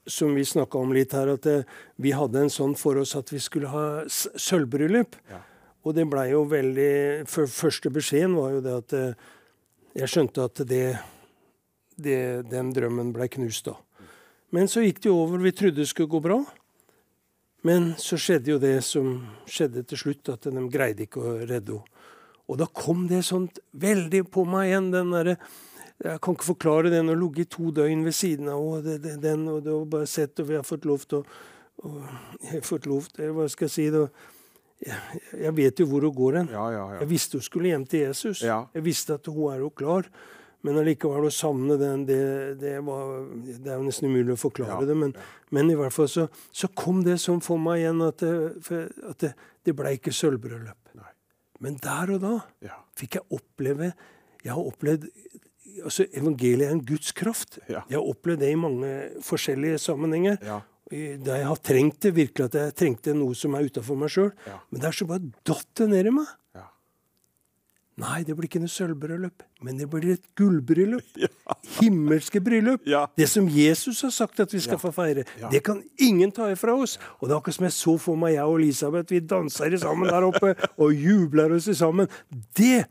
som 0.09 0.33
vi 0.35 0.45
snakka 0.45 0.79
om 0.79 0.93
litt 0.95 1.13
her, 1.13 1.33
at 1.35 1.45
det, 1.45 1.59
vi 2.01 2.13
hadde 2.15 2.43
en 2.43 2.53
sånn 2.53 2.75
for 2.79 2.99
oss 3.01 3.15
at 3.19 3.31
vi 3.33 3.41
skulle 3.41 3.71
ha 3.71 3.85
sølvbryllup. 4.09 5.17
Ja. 5.29 5.43
Og 5.87 5.95
det 5.95 6.05
blei 6.11 6.25
jo 6.33 6.41
veldig 6.49 7.23
Første 7.29 7.91
beskjeden 7.93 8.35
var 8.35 8.57
jo 8.57 8.63
det 8.65 8.73
at 8.81 8.95
eh, 8.97 9.27
jeg 10.01 10.11
skjønte 10.11 10.47
at 10.49 10.61
det, 10.67 10.85
det 11.95 12.17
den 12.51 12.73
drømmen 12.75 13.13
blei 13.15 13.29
knust 13.31 13.69
da. 13.69 13.77
Men 14.55 14.67
så 14.67 14.83
gikk 14.83 14.99
det 15.03 15.11
jo 15.11 15.21
over. 15.21 15.39
Vi 15.41 15.53
trodde 15.55 15.81
det 15.81 15.89
skulle 15.89 16.11
gå 16.11 16.21
bra. 16.23 16.41
Men 17.67 17.93
så 17.99 18.17
skjedde 18.19 18.53
jo 18.53 18.59
det 18.61 18.77
som 18.87 19.11
skjedde 19.49 19.83
til 19.87 19.99
slutt, 19.99 20.31
at 20.31 20.47
de 20.47 20.61
greide 20.71 21.05
ikke 21.05 21.23
å 21.23 21.37
redde 21.43 21.79
henne. 21.79 21.95
Og 22.49 22.57
da 22.57 22.65
kom 22.65 23.03
det 23.05 23.19
sånt 23.27 23.59
veldig 23.77 24.23
på 24.33 24.41
meg 24.49 24.71
igjen, 24.71 24.87
den 24.89 25.11
derre 25.13 25.35
Jeg 25.99 26.21
kan 26.23 26.35
ikke 26.35 26.51
forklare 26.53 26.91
den 26.93 27.11
å 27.11 27.17
ligge 27.19 27.43
i 27.43 27.51
to 27.51 27.73
døgn 27.75 28.05
ved 28.05 28.15
siden 28.15 28.47
av 28.51 28.63
og 28.63 28.83
det, 28.85 29.01
det, 29.03 29.17
den, 29.23 29.47
og 29.51 29.63
det 29.65 29.73
var 29.73 29.87
bare 29.97 30.07
sett, 30.07 30.39
og 30.39 30.47
vi 30.47 30.55
har 30.55 30.67
fått 30.67 30.87
lov 30.87 31.03
til 31.07 31.21
å 31.21 31.25
jeg 31.79 32.57
har 32.57 32.65
fått 32.67 32.89
lov 32.91 33.05
til, 33.13 33.29
Hva 33.35 33.45
skal 33.51 33.69
jeg 33.69 33.71
si? 33.71 33.85
da, 33.93 34.01
jeg, 34.83 35.21
jeg 35.45 35.55
vet 35.55 35.79
jo 35.79 35.87
hvor 35.91 36.03
hun 36.03 36.15
går 36.15 36.37
hen. 36.41 36.49
Ja, 36.51 36.65
ja, 36.73 36.83
ja. 36.93 36.97
Jeg 37.03 37.11
visste 37.13 37.39
hun 37.39 37.45
skulle 37.45 37.71
hjem 37.71 37.85
til 37.87 38.05
Jesus. 38.07 38.43
Jeg 38.43 38.83
visste 38.83 39.15
at 39.19 39.29
hun 39.31 39.53
er 39.53 39.63
jo 39.63 39.71
klar. 39.71 40.09
Men 40.67 40.75
allikevel 40.81 41.29
å 41.29 41.31
savne 41.31 41.77
den, 41.79 42.03
det, 42.07 42.19
det, 42.59 42.73
var, 42.83 43.13
det 43.47 43.71
er 43.71 43.77
jo 43.77 43.85
nesten 43.85 44.09
umulig 44.11 44.35
å 44.35 44.41
forklare 44.41 44.83
det. 44.89 44.97
Men, 44.99 45.13
men 45.55 45.71
i 45.71 45.77
hvert 45.79 45.95
fall 45.95 46.09
så, 46.11 46.25
så 46.51 46.67
kom 46.75 46.99
det 47.05 47.15
sånn 47.23 47.39
for 47.43 47.61
meg 47.63 47.85
igjen 47.85 48.03
at 48.03 48.19
det, 48.19 48.33
at 49.07 49.23
det, 49.23 49.31
det 49.63 49.75
ble 49.77 49.95
ikke 49.95 50.15
sølvbryllup. 50.15 50.75
Men 51.63 51.79
der 51.83 52.11
og 52.15 52.19
da 52.23 52.33
fikk 52.95 53.17
jeg 53.17 53.35
oppleve 53.35 53.89
Jeg 54.45 54.53
har 54.53 54.63
opplevd 54.63 55.09
altså 55.83 56.05
Evangeliet 56.13 56.67
er 56.67 56.75
en 56.75 56.85
Guds 56.85 57.13
kraft. 57.15 57.59
Ja. 57.67 57.83
Jeg 57.89 57.99
har 57.99 58.09
opplevd 58.09 58.43
det 58.43 58.51
i 58.53 58.59
mange 58.59 58.91
forskjellige 59.25 59.79
sammenhenger. 59.81 60.37
Ja. 60.45 60.59
Da 60.89 61.37
jeg 61.37 61.45
har 61.45 61.61
trengt 61.61 62.01
det, 62.01 62.15
virkelig 62.17 62.49
at 62.49 62.57
jeg 62.57 62.75
trengte 62.81 63.13
noe 63.13 63.37
som 63.37 63.53
er 63.53 63.67
utafor 63.69 63.97
meg 63.99 64.09
sjøl. 64.13 64.31
Ja. 64.47 64.57
Men 64.71 64.81
det 64.81 64.89
er 64.89 64.97
så 64.97 65.09
bare 65.09 65.31
datt 65.45 65.67
det 65.77 65.89
ned 65.91 66.09
i 66.09 66.13
meg. 66.15 66.31
Ja. 66.57 66.65
Nei, 67.99 68.21
det 68.23 68.33
blir 68.37 68.47
ikke 68.47 68.61
noe 68.63 68.71
sølvbryllup, 68.71 69.43
men 69.65 69.77
det 69.77 69.89
blir 69.91 70.13
et 70.15 70.23
gullbryllup. 70.39 71.19
Himmelske 71.77 72.41
bryllup. 72.41 72.87
Det 73.19 73.27
som 73.29 73.49
Jesus 73.51 74.01
har 74.07 74.13
sagt 74.15 74.39
at 74.39 74.53
vi 74.55 74.61
skal 74.63 74.79
få 74.81 74.93
feire. 74.95 75.25
Det 75.51 75.61
kan 75.67 75.83
ingen 76.01 76.31
ta 76.33 76.47
ifra 76.53 76.73
oss. 76.79 76.97
Og 77.19 77.27
det 77.27 77.35
er 77.35 77.41
akkurat 77.41 77.59
som 77.59 77.67
jeg 77.67 77.75
så 77.75 77.97
for 78.01 78.19
meg 78.19 78.37
jeg 78.37 78.47
og 78.47 78.61
Elisabeth. 78.61 79.13
Vi 79.13 79.21
danser 79.29 79.77
sammen 79.81 80.09
der 80.09 80.25
oppe 80.25 80.55
og 80.79 80.95
jubler 80.95 81.53
oss 81.59 81.69
sammen. 81.77 82.09
Det 82.57 82.79
er 82.79 82.87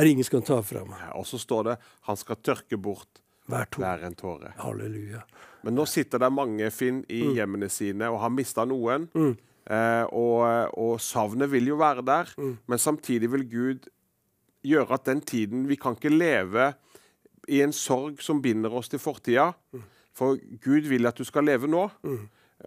ingen 0.00 0.24
som 0.24 0.40
kan 0.40 0.46
ta 0.46 0.62
fra 0.62 0.84
meg. 0.84 1.10
Og 1.14 1.24
så 1.26 1.38
står 1.38 1.64
det 1.64 1.78
'Han 2.02 2.16
skal 2.16 2.36
tørke 2.36 2.76
bort 2.80 3.20
Hver 3.48 3.66
hver 3.76 4.04
en 4.06 4.14
tåre'. 4.14 4.52
Halleluja. 4.56 5.22
Men 5.64 5.74
nå 5.74 5.84
sitter 5.86 6.18
det 6.18 6.32
mange, 6.32 6.70
Finn, 6.70 7.04
i 7.08 7.22
Mm. 7.22 7.34
hjemmene 7.34 7.68
sine 7.70 8.02
og 8.10 8.20
har 8.20 8.30
mista 8.30 8.64
noen. 8.64 9.08
Eh, 9.66 10.04
og, 10.12 10.70
og 10.78 10.98
savnet 11.00 11.50
vil 11.50 11.66
jo 11.66 11.76
være 11.76 12.02
der, 12.04 12.24
Mm. 12.38 12.58
men 12.66 12.78
samtidig 12.78 13.30
vil 13.30 13.44
Gud 13.50 13.88
gjøre 14.64 14.90
at 14.94 15.04
den 15.04 15.20
tiden 15.20 15.66
Vi 15.68 15.76
kan 15.76 15.94
ikke 15.96 16.10
leve 16.18 16.74
i 17.48 17.60
en 17.62 17.72
sorg 17.72 18.20
som 18.22 18.40
binder 18.42 18.70
oss 18.72 18.88
til 18.88 18.98
fortida. 18.98 19.52
Mm. 19.72 19.82
For 20.14 20.36
Gud 20.64 20.82
vil 20.88 21.06
at 21.06 21.16
du 21.16 21.24
skal 21.24 21.44
leve 21.44 21.66
nå. 21.68 21.90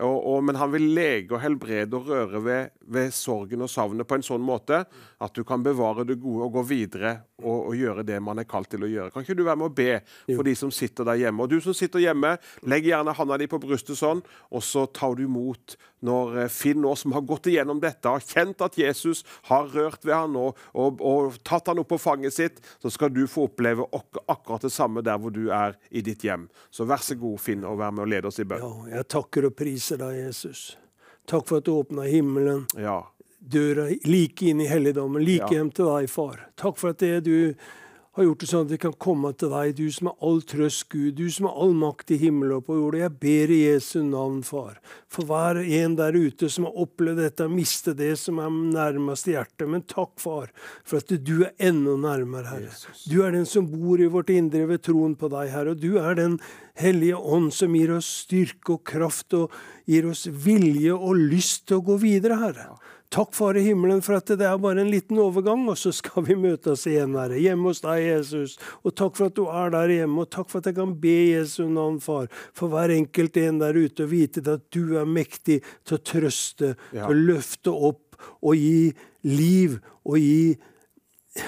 Og, 0.04 0.18
og, 0.28 0.42
men 0.44 0.58
han 0.60 0.74
vil 0.74 0.90
lege 0.96 1.32
og 1.32 1.40
helbrede 1.40 1.96
og 1.96 2.10
røre 2.10 2.42
ved, 2.44 2.74
ved 2.92 3.14
sorgen 3.16 3.64
og 3.64 3.72
savnet 3.72 4.08
på 4.08 4.18
en 4.18 4.26
sånn 4.26 4.44
måte 4.44 4.82
at 5.24 5.38
du 5.38 5.46
kan 5.48 5.64
bevare 5.64 6.04
det 6.08 6.18
gode 6.20 6.50
og 6.50 6.58
gå 6.58 6.64
videre 6.68 7.14
og, 7.40 7.70
og 7.70 7.78
gjøre 7.80 8.04
det 8.08 8.20
man 8.24 8.42
er 8.42 8.48
kalt 8.50 8.70
til 8.74 8.84
å 8.84 8.92
gjøre. 8.92 9.14
Kan 9.14 9.24
ikke 9.24 9.38
du 9.40 9.46
være 9.48 9.62
med 9.62 9.72
å 9.72 9.76
be 9.76 10.36
for 10.36 10.44
de 10.48 10.56
som 10.60 10.74
sitter 10.74 11.08
der 11.08 11.22
hjemme? 11.24 11.46
Og 11.46 11.52
du 11.54 11.62
som 11.64 11.76
sitter 11.78 12.04
hjemme, 12.04 12.36
legg 12.68 12.90
gjerne 12.90 13.16
handa 13.16 13.40
di 13.40 13.48
på 13.52 13.60
brystet 13.64 14.00
sånn, 14.00 14.24
og 14.52 14.66
så 14.66 14.84
tar 14.92 15.16
du 15.16 15.26
imot 15.30 15.78
når 16.06 16.42
eh, 16.44 16.52
Finn 16.52 16.82
nå, 16.84 16.92
som 17.00 17.16
har 17.16 17.24
gått 17.26 17.50
igjennom 17.50 17.80
dette, 17.82 18.12
har 18.12 18.24
kjent 18.24 18.62
at 18.66 18.78
Jesus 18.80 19.24
har 19.50 19.70
rørt 19.74 20.04
ved 20.06 20.16
han 20.16 20.36
og, 20.40 20.60
og, 20.76 21.00
og 21.00 21.40
tatt 21.48 21.72
han 21.72 21.82
opp 21.82 21.94
på 21.94 22.02
fanget 22.02 22.36
sitt, 22.36 22.62
så 22.84 22.92
skal 22.94 23.14
du 23.16 23.24
få 23.32 23.48
oppleve 23.50 23.88
ak 23.96 24.22
akkurat 24.28 24.68
det 24.68 24.74
samme 24.74 25.04
der 25.06 25.20
hvor 25.22 25.34
du 25.34 25.48
er 25.54 25.78
i 25.90 26.04
ditt 26.06 26.24
hjem. 26.26 26.48
Så 26.74 26.88
vær 26.88 27.02
så 27.04 27.18
god, 27.20 27.40
Finn, 27.42 27.66
og 27.68 27.80
vær 27.80 27.96
med 27.96 28.06
og 28.06 28.12
lede 28.12 28.30
oss 28.30 28.42
i 28.44 28.48
bønn. 28.48 28.62
Ja, 28.62 29.00
jeg 29.00 29.10
takker 29.16 29.50
og 29.50 29.56
priser 29.58 29.85
deg, 29.94 30.16
Jesus. 30.26 30.78
Takk 31.28 31.46
for 31.48 31.58
at 31.58 31.66
du 31.66 31.72
åpna 31.72 32.04
himmelen. 32.10 32.66
Ja. 32.78 33.04
døra 33.46 33.84
like 34.10 34.42
inn 34.50 34.62
i 34.62 34.66
helligdommen, 34.66 35.22
like 35.24 35.46
Ja. 35.52 35.60
hjem 35.60 35.70
til 35.72 35.86
deg, 35.86 36.10
far. 36.10 36.48
Takk 36.58 36.78
for 36.78 36.90
at 36.90 36.98
det 36.98 37.24
du 37.24 37.54
har 38.16 38.24
gjort 38.24 38.44
det 38.44 38.48
sånn 38.48 38.64
at 38.64 38.72
vi 38.72 38.78
kan 38.80 38.94
komme 39.04 39.30
til 39.36 39.52
deg, 39.52 39.74
du 39.76 39.90
som 39.92 40.08
er 40.08 40.22
all 40.24 40.38
trøst, 40.48 40.86
Gud, 40.94 41.18
du 41.18 41.26
som 41.32 41.50
er 41.50 41.58
all 41.66 41.74
makt 41.76 42.14
i 42.16 42.20
himmel 42.22 42.54
og 42.56 42.64
på 42.70 42.78
jord. 42.78 42.96
Jeg 42.96 43.12
ber 43.20 43.52
i 43.52 43.58
Jesu 43.66 43.98
navn, 44.08 44.38
far, 44.48 44.78
for 45.12 45.28
hver 45.28 45.60
en 45.60 45.98
der 46.00 46.16
ute 46.16 46.48
som 46.52 46.70
har 46.70 46.80
opplevd 46.86 47.20
dette, 47.20 47.50
miste 47.52 47.92
det 47.98 48.14
som 48.22 48.40
er 48.40 48.54
nærmest 48.56 49.28
hjertet. 49.28 49.68
Men 49.68 49.84
takk, 49.92 50.14
far, 50.24 50.54
for 50.88 51.04
at 51.04 51.12
du 51.28 51.34
er 51.44 51.52
enda 51.60 51.98
nærmere, 52.00 52.54
Herre. 52.54 52.96
Du 53.12 53.20
er 53.26 53.36
den 53.36 53.48
som 53.50 53.68
bor 53.74 54.00
i 54.00 54.08
vårt 54.12 54.32
indre 54.32 54.64
ved 54.72 54.86
troen 54.88 55.18
på 55.20 55.32
deg, 55.36 55.52
Herre. 55.52 55.76
Og 55.76 55.84
du 55.84 56.00
er 56.00 56.16
den 56.16 56.40
Hellige 56.80 57.20
Ånd 57.20 57.52
som 57.56 57.76
gir 57.76 57.98
oss 57.98 58.08
styrke 58.24 58.78
og 58.78 58.86
kraft 58.88 59.36
og 59.36 59.52
gir 59.88 60.08
oss 60.08 60.26
vilje 60.28 60.96
og 60.96 61.20
lyst 61.20 61.68
til 61.68 61.82
å 61.82 61.88
gå 61.92 62.00
videre, 62.08 62.40
Herre. 62.40 62.76
Takk, 63.14 63.34
Far 63.38 63.58
i 63.58 63.62
himmelen, 63.64 64.02
for 64.04 64.18
at 64.18 64.28
det 64.28 64.44
er 64.48 64.58
bare 64.60 64.82
en 64.82 64.90
liten 64.92 65.20
overgang, 65.22 65.64
og 65.72 65.78
så 65.80 65.92
skal 65.96 66.26
vi 66.28 66.36
møtes 66.40 66.86
igjen, 66.90 67.16
Herre. 67.16 67.38
Hjemme 67.40 67.70
hos 67.70 67.84
deg, 67.86 68.02
Jesus. 68.04 68.58
Og 68.84 68.96
takk 68.98 69.16
for 69.16 69.30
at 69.30 69.38
du 69.38 69.46
er 69.48 69.72
der 69.76 69.94
hjemme, 69.94 70.26
og 70.26 70.32
takk 70.34 70.50
for 70.52 70.60
at 70.60 70.72
jeg 70.72 70.78
kan 70.80 70.96
be 71.00 71.16
Jesu 71.32 71.64
navn, 71.70 72.02
Far, 72.04 72.28
for 72.58 72.74
hver 72.74 72.92
enkelt 72.96 73.38
en 73.40 73.62
der 73.62 73.78
ute, 73.78 74.08
og 74.08 74.12
vite 74.12 74.44
at 74.52 74.66
du 74.76 74.98
er 75.00 75.08
mektig 75.08 75.62
til 75.86 76.00
å 76.00 76.04
trøste, 76.12 76.74
til 76.92 77.06
å 77.08 77.20
løfte 77.32 77.72
opp 77.72 78.20
og 78.42 78.56
gi 78.58 78.90
liv 79.28 79.80
og 80.06 80.20
gi 80.22 80.56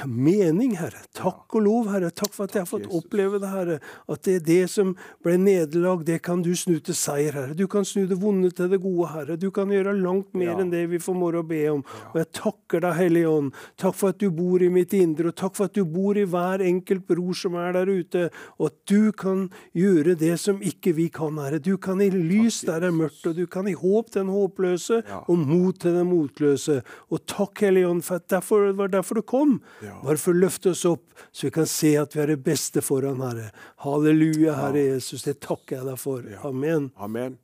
mening, 0.05 0.75
Herre. 0.77 0.99
Takk 1.15 1.55
og 1.55 1.63
lov, 1.63 1.87
Herre. 1.93 2.09
Takk 2.11 2.33
for 2.35 2.47
at 2.47 2.55
jeg 2.57 2.63
har 2.65 2.69
fått 2.69 2.87
oppleve 2.93 3.39
det, 3.39 3.49
Herre. 3.51 3.77
At 4.11 4.23
det 4.27 4.35
er 4.35 4.43
det 4.47 4.69
som 4.71 4.93
ble 5.23 5.37
nederlag, 5.39 6.03
det 6.07 6.19
kan 6.25 6.41
du 6.45 6.51
snu 6.59 6.77
til 6.83 6.95
seier, 6.97 7.31
Herre. 7.35 7.55
Du 7.57 7.65
kan 7.71 7.85
snu 7.87 8.05
det 8.09 8.17
vonde 8.19 8.51
til 8.55 8.69
det 8.71 8.81
gode, 8.83 9.07
Herre. 9.13 9.37
Du 9.39 9.49
kan 9.55 9.71
gjøre 9.71 9.95
langt 9.95 10.33
mer 10.35 10.47
Ja. 10.53 10.57
enn 10.59 10.69
det 10.71 10.89
vi 10.89 10.97
formår 10.99 11.39
å 11.39 11.47
be 11.47 11.61
om. 11.71 11.83
Og 12.13 12.15
jeg 12.19 12.31
takker 12.33 12.81
deg, 12.81 12.93
Hellige 12.95 13.29
Ånd. 13.29 13.53
Takk 13.77 13.95
for 13.95 14.09
at 14.09 14.17
du 14.19 14.29
bor 14.29 14.61
i 14.61 14.69
mitt 14.69 14.93
indre, 14.93 15.27
og 15.27 15.35
takk 15.35 15.55
for 15.55 15.65
at 15.65 15.73
du 15.73 15.83
bor 15.85 16.17
i 16.17 16.25
hver 16.25 16.59
enkelt 16.61 17.07
bror 17.07 17.33
som 17.35 17.55
er 17.55 17.73
der 17.73 17.85
ute, 17.87 18.29
og 18.59 18.67
at 18.67 18.85
du 18.87 19.11
kan 19.11 19.49
gjøre 19.75 20.17
det 20.17 20.39
som 20.39 20.59
ikke 20.59 20.93
vi 20.95 21.09
kan, 21.09 21.37
Herre. 21.37 21.59
Du 21.59 21.77
kan 21.77 22.01
i 22.01 22.09
lys 22.09 22.61
der 22.67 22.79
det 22.81 22.87
er 22.91 22.97
mørkt, 22.97 23.25
og 23.27 23.35
du 23.35 23.45
kan 23.47 23.67
i 23.67 23.73
håp 23.73 24.11
den 24.11 24.27
håpløse, 24.27 25.03
og 25.27 25.37
mot 25.37 25.79
til 25.79 25.93
den 25.93 26.07
motløse. 26.11 26.83
Og 27.11 27.25
takk, 27.25 27.59
Hellige 27.61 27.87
Ånd, 27.87 28.03
for 28.03 28.15
at 28.15 28.27
derfor, 28.27 28.67
det 28.67 28.77
var 28.77 28.87
derfor 28.87 29.15
du 29.15 29.21
kom. 29.21 29.61
Bare 29.81 30.17
for 30.17 30.33
å 30.33 30.41
løfte 30.41 30.71
oss 30.73 30.85
opp, 30.89 31.11
så 31.31 31.47
vi 31.47 31.53
kan 31.53 31.67
se 31.69 31.93
at 31.99 32.15
vi 32.15 32.23
er 32.23 32.33
det 32.33 32.39
beste 32.45 32.81
foran 32.85 33.21
Herre. 33.21 33.51
Halleluja, 33.85 34.55
Herre 34.57 34.87
Jesus. 34.87 35.25
Det 35.27 35.37
takker 35.43 35.79
jeg 35.79 35.89
deg 35.89 35.99
for. 36.01 36.25
Amen. 36.47 36.89
Amen. 36.97 37.37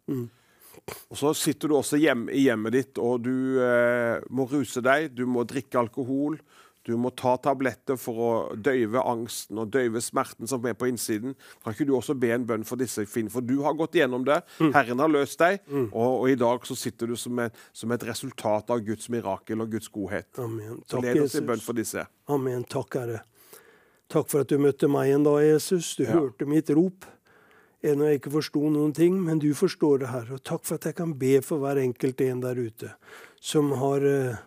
Og 0.84 1.19
så 1.19 1.31
sitter 1.38 1.72
du 1.72 1.77
også 1.77 1.99
hjem, 2.01 2.26
i 2.34 2.47
hjemmet 2.47 2.76
ditt, 2.76 2.99
og 2.99 3.23
du 3.23 3.61
eh, 3.64 4.19
må 4.34 4.47
ruse 4.51 4.81
deg, 4.84 5.14
du 5.15 5.23
må 5.30 5.45
drikke 5.47 5.80
alkohol. 5.80 6.39
Du 6.84 6.97
må 6.99 7.10
ta 7.15 7.38
tabletter 7.39 7.95
for 7.95 8.18
å 8.19 8.31
døyve 8.60 8.99
angsten 9.07 9.57
og 9.61 9.69
døyve 9.72 10.01
smerten 10.03 10.49
som 10.51 10.65
er 10.68 10.73
på 10.76 10.89
innsiden. 10.91 11.31
Kan 11.64 11.73
ikke 11.76 11.88
du 11.88 11.93
også 11.95 12.15
be 12.19 12.34
en 12.35 12.43
bønn 12.49 12.65
for 12.68 12.76
disse, 12.81 13.05
Finn? 13.07 13.30
For 13.31 13.39
du 13.45 13.61
har 13.64 13.77
gått 13.80 13.95
gjennom 13.95 14.26
det. 14.27 14.41
Herren 14.60 14.99
har 14.99 15.07
løst 15.14 15.39
deg, 15.39 15.61
og, 15.93 15.95
og 16.26 16.27
i 16.34 16.35
dag 16.35 16.65
så 16.68 16.76
sitter 16.76 17.07
du 17.07 17.15
som, 17.15 17.39
en, 17.39 17.53
som 17.72 17.91
et 17.95 18.03
resultat 18.03 18.69
av 18.76 18.84
Guds 18.84 19.07
mirakel 19.14 19.64
og 19.64 19.72
Guds 19.72 19.88
godhet. 19.95 20.27
Amen. 20.43 20.81
Så 20.84 20.97
Takk, 20.99 21.07
led 21.07 21.23
oss 21.23 21.38
i 21.39 21.45
bønn 21.47 21.64
for 21.64 21.80
disse. 21.80 22.03
Amen. 22.27 22.68
Takk, 22.68 22.99
Herre. 22.99 23.23
Takk 24.11 24.27
for 24.30 24.43
at 24.43 24.51
du 24.51 24.60
møtte 24.61 24.89
meg 24.91 25.14
en 25.15 25.23
dag, 25.26 25.39
Jesus. 25.47 25.95
Du 25.95 26.03
Ja. 26.03 26.19
hørte 26.19 26.45
mitt 26.45 26.69
rop. 26.76 27.07
Ennå 27.84 28.05
jeg 28.11 28.19
ikke 28.22 28.31
forsto 28.38 28.61
noen 28.72 28.93
ting, 28.95 29.15
men 29.23 29.39
du 29.39 29.49
forstår 29.55 30.03
det, 30.03 30.11
Herre. 30.11 30.35
Og 30.38 30.43
takk 30.43 30.64
for 30.68 30.76
at 30.76 30.85
jeg 30.91 30.95
kan 30.99 31.15
be 31.19 31.39
for 31.43 31.60
hver 31.64 31.80
enkelt 31.81 32.22
en 32.27 32.43
der 32.43 32.55
ute 32.60 32.93
som 33.43 33.72
har 33.76 34.03
eh, 34.07 34.38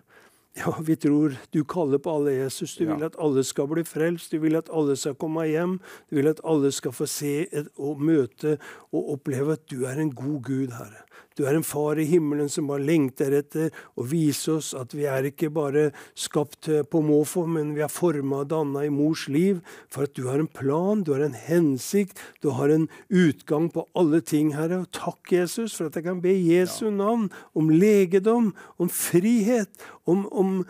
Ja, 0.57 0.73
vi 0.81 0.97
tror 0.97 1.35
du 1.53 1.65
kaller 1.69 2.01
på 2.01 2.15
alle, 2.17 2.33
Jesus. 2.33 2.77
Du 2.77 2.87
vil 2.89 3.05
at 3.05 3.17
alle 3.21 3.45
skal 3.45 3.69
bli 3.69 3.85
frelst. 3.85 4.33
Du 4.33 4.41
vil 4.41 4.57
at 4.57 4.71
alle 4.73 4.97
skal 4.97 5.15
komme 5.21 5.45
hjem. 5.45 5.79
Du 6.11 6.17
vil 6.17 6.31
at 6.31 6.41
alle 6.49 6.73
skal 6.73 6.95
få 6.97 7.07
se 7.07 7.35
et, 7.53 7.69
og 7.77 8.01
møte 8.01 8.57
og 8.89 9.13
oppleve 9.17 9.59
at 9.59 9.67
du 9.71 9.85
er 9.85 10.01
en 10.01 10.15
god 10.15 10.41
Gud, 10.49 10.73
Herre. 10.79 11.06
Du 11.37 11.45
er 11.45 11.53
en 11.59 11.67
far 11.67 11.99
i 12.01 12.07
himmelen 12.09 12.49
som 12.49 12.71
bare 12.71 12.85
lengter 12.87 13.35
etter 13.37 13.75
å 14.01 14.07
vise 14.09 14.55
oss 14.55 14.71
at 14.77 14.95
vi 14.97 15.05
er 15.05 15.29
ikke 15.29 15.51
bare 15.53 15.91
skapt 16.17 16.71
eh, 16.73 16.81
på 16.81 17.03
måfå, 17.05 17.45
men 17.45 17.75
vi 17.77 17.83
er 17.85 17.93
forma 17.93 18.41
og 18.41 18.49
danna 18.55 18.87
i 18.87 18.93
mors 18.93 19.27
liv. 19.29 19.61
For 19.93 20.09
at 20.09 20.17
du 20.17 20.25
har 20.31 20.41
en 20.41 20.49
plan, 20.49 21.05
du 21.05 21.13
har 21.13 21.27
en 21.27 21.37
hensikt, 21.37 22.23
du 22.41 22.55
har 22.57 22.73
en 22.73 22.89
utgang 23.13 23.69
på 23.75 23.85
alle 23.93 24.23
ting, 24.25 24.55
Herre. 24.57 24.81
Og 24.87 24.93
takk, 24.97 25.21
Jesus, 25.37 25.77
for 25.77 25.91
at 25.91 26.01
jeg 26.01 26.09
kan 26.09 26.25
be 26.25 26.33
Jesu 26.33 26.89
navn 26.89 27.29
om 27.53 27.69
legedom, 27.69 28.55
om 28.81 28.89
frihet, 28.89 29.69
om, 30.09 30.25
om 30.33 30.63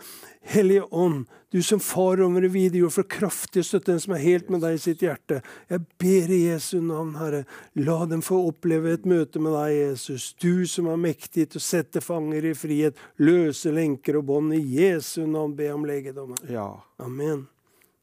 Hellige 0.51 0.83
Ånd, 0.91 1.29
du 1.51 1.61
som 1.63 1.79
far 1.79 2.21
over 2.21 2.41
det 2.41 2.51
vide 2.51 2.81
jord, 2.81 2.91
for 2.91 3.07
kraftig 3.07 3.63
støtte 3.65 3.93
den 3.93 4.01
som 4.03 4.15
er 4.17 4.23
helt 4.23 4.49
med 4.51 4.61
deg 4.65 4.75
i 4.75 4.81
sitt 4.83 5.03
hjerte. 5.05 5.39
Jeg 5.71 5.85
ber 6.01 6.33
i 6.35 6.41
Jesu 6.49 6.81
navn, 6.83 7.15
Herre, 7.15 7.45
la 7.79 7.97
dem 8.09 8.23
få 8.25 8.41
oppleve 8.49 8.91
et 8.97 9.07
møte 9.07 9.39
med 9.39 9.55
deg, 9.55 9.75
Jesus. 9.77 10.33
Du 10.43 10.67
som 10.67 10.91
er 10.91 10.99
mektig 11.07 11.47
til 11.47 11.61
å 11.61 11.67
sette 11.67 12.03
fanger 12.03 12.51
i 12.51 12.55
frihet, 12.57 12.99
løse 13.23 13.71
lenker 13.71 14.19
og 14.19 14.27
bånd. 14.27 14.55
I 14.57 14.63
Jesu 14.81 15.23
navn 15.23 15.55
be 15.55 15.71
om 15.71 15.87
legedom. 15.87 16.35
Ja. 16.51 16.73
Amen. 16.99 17.47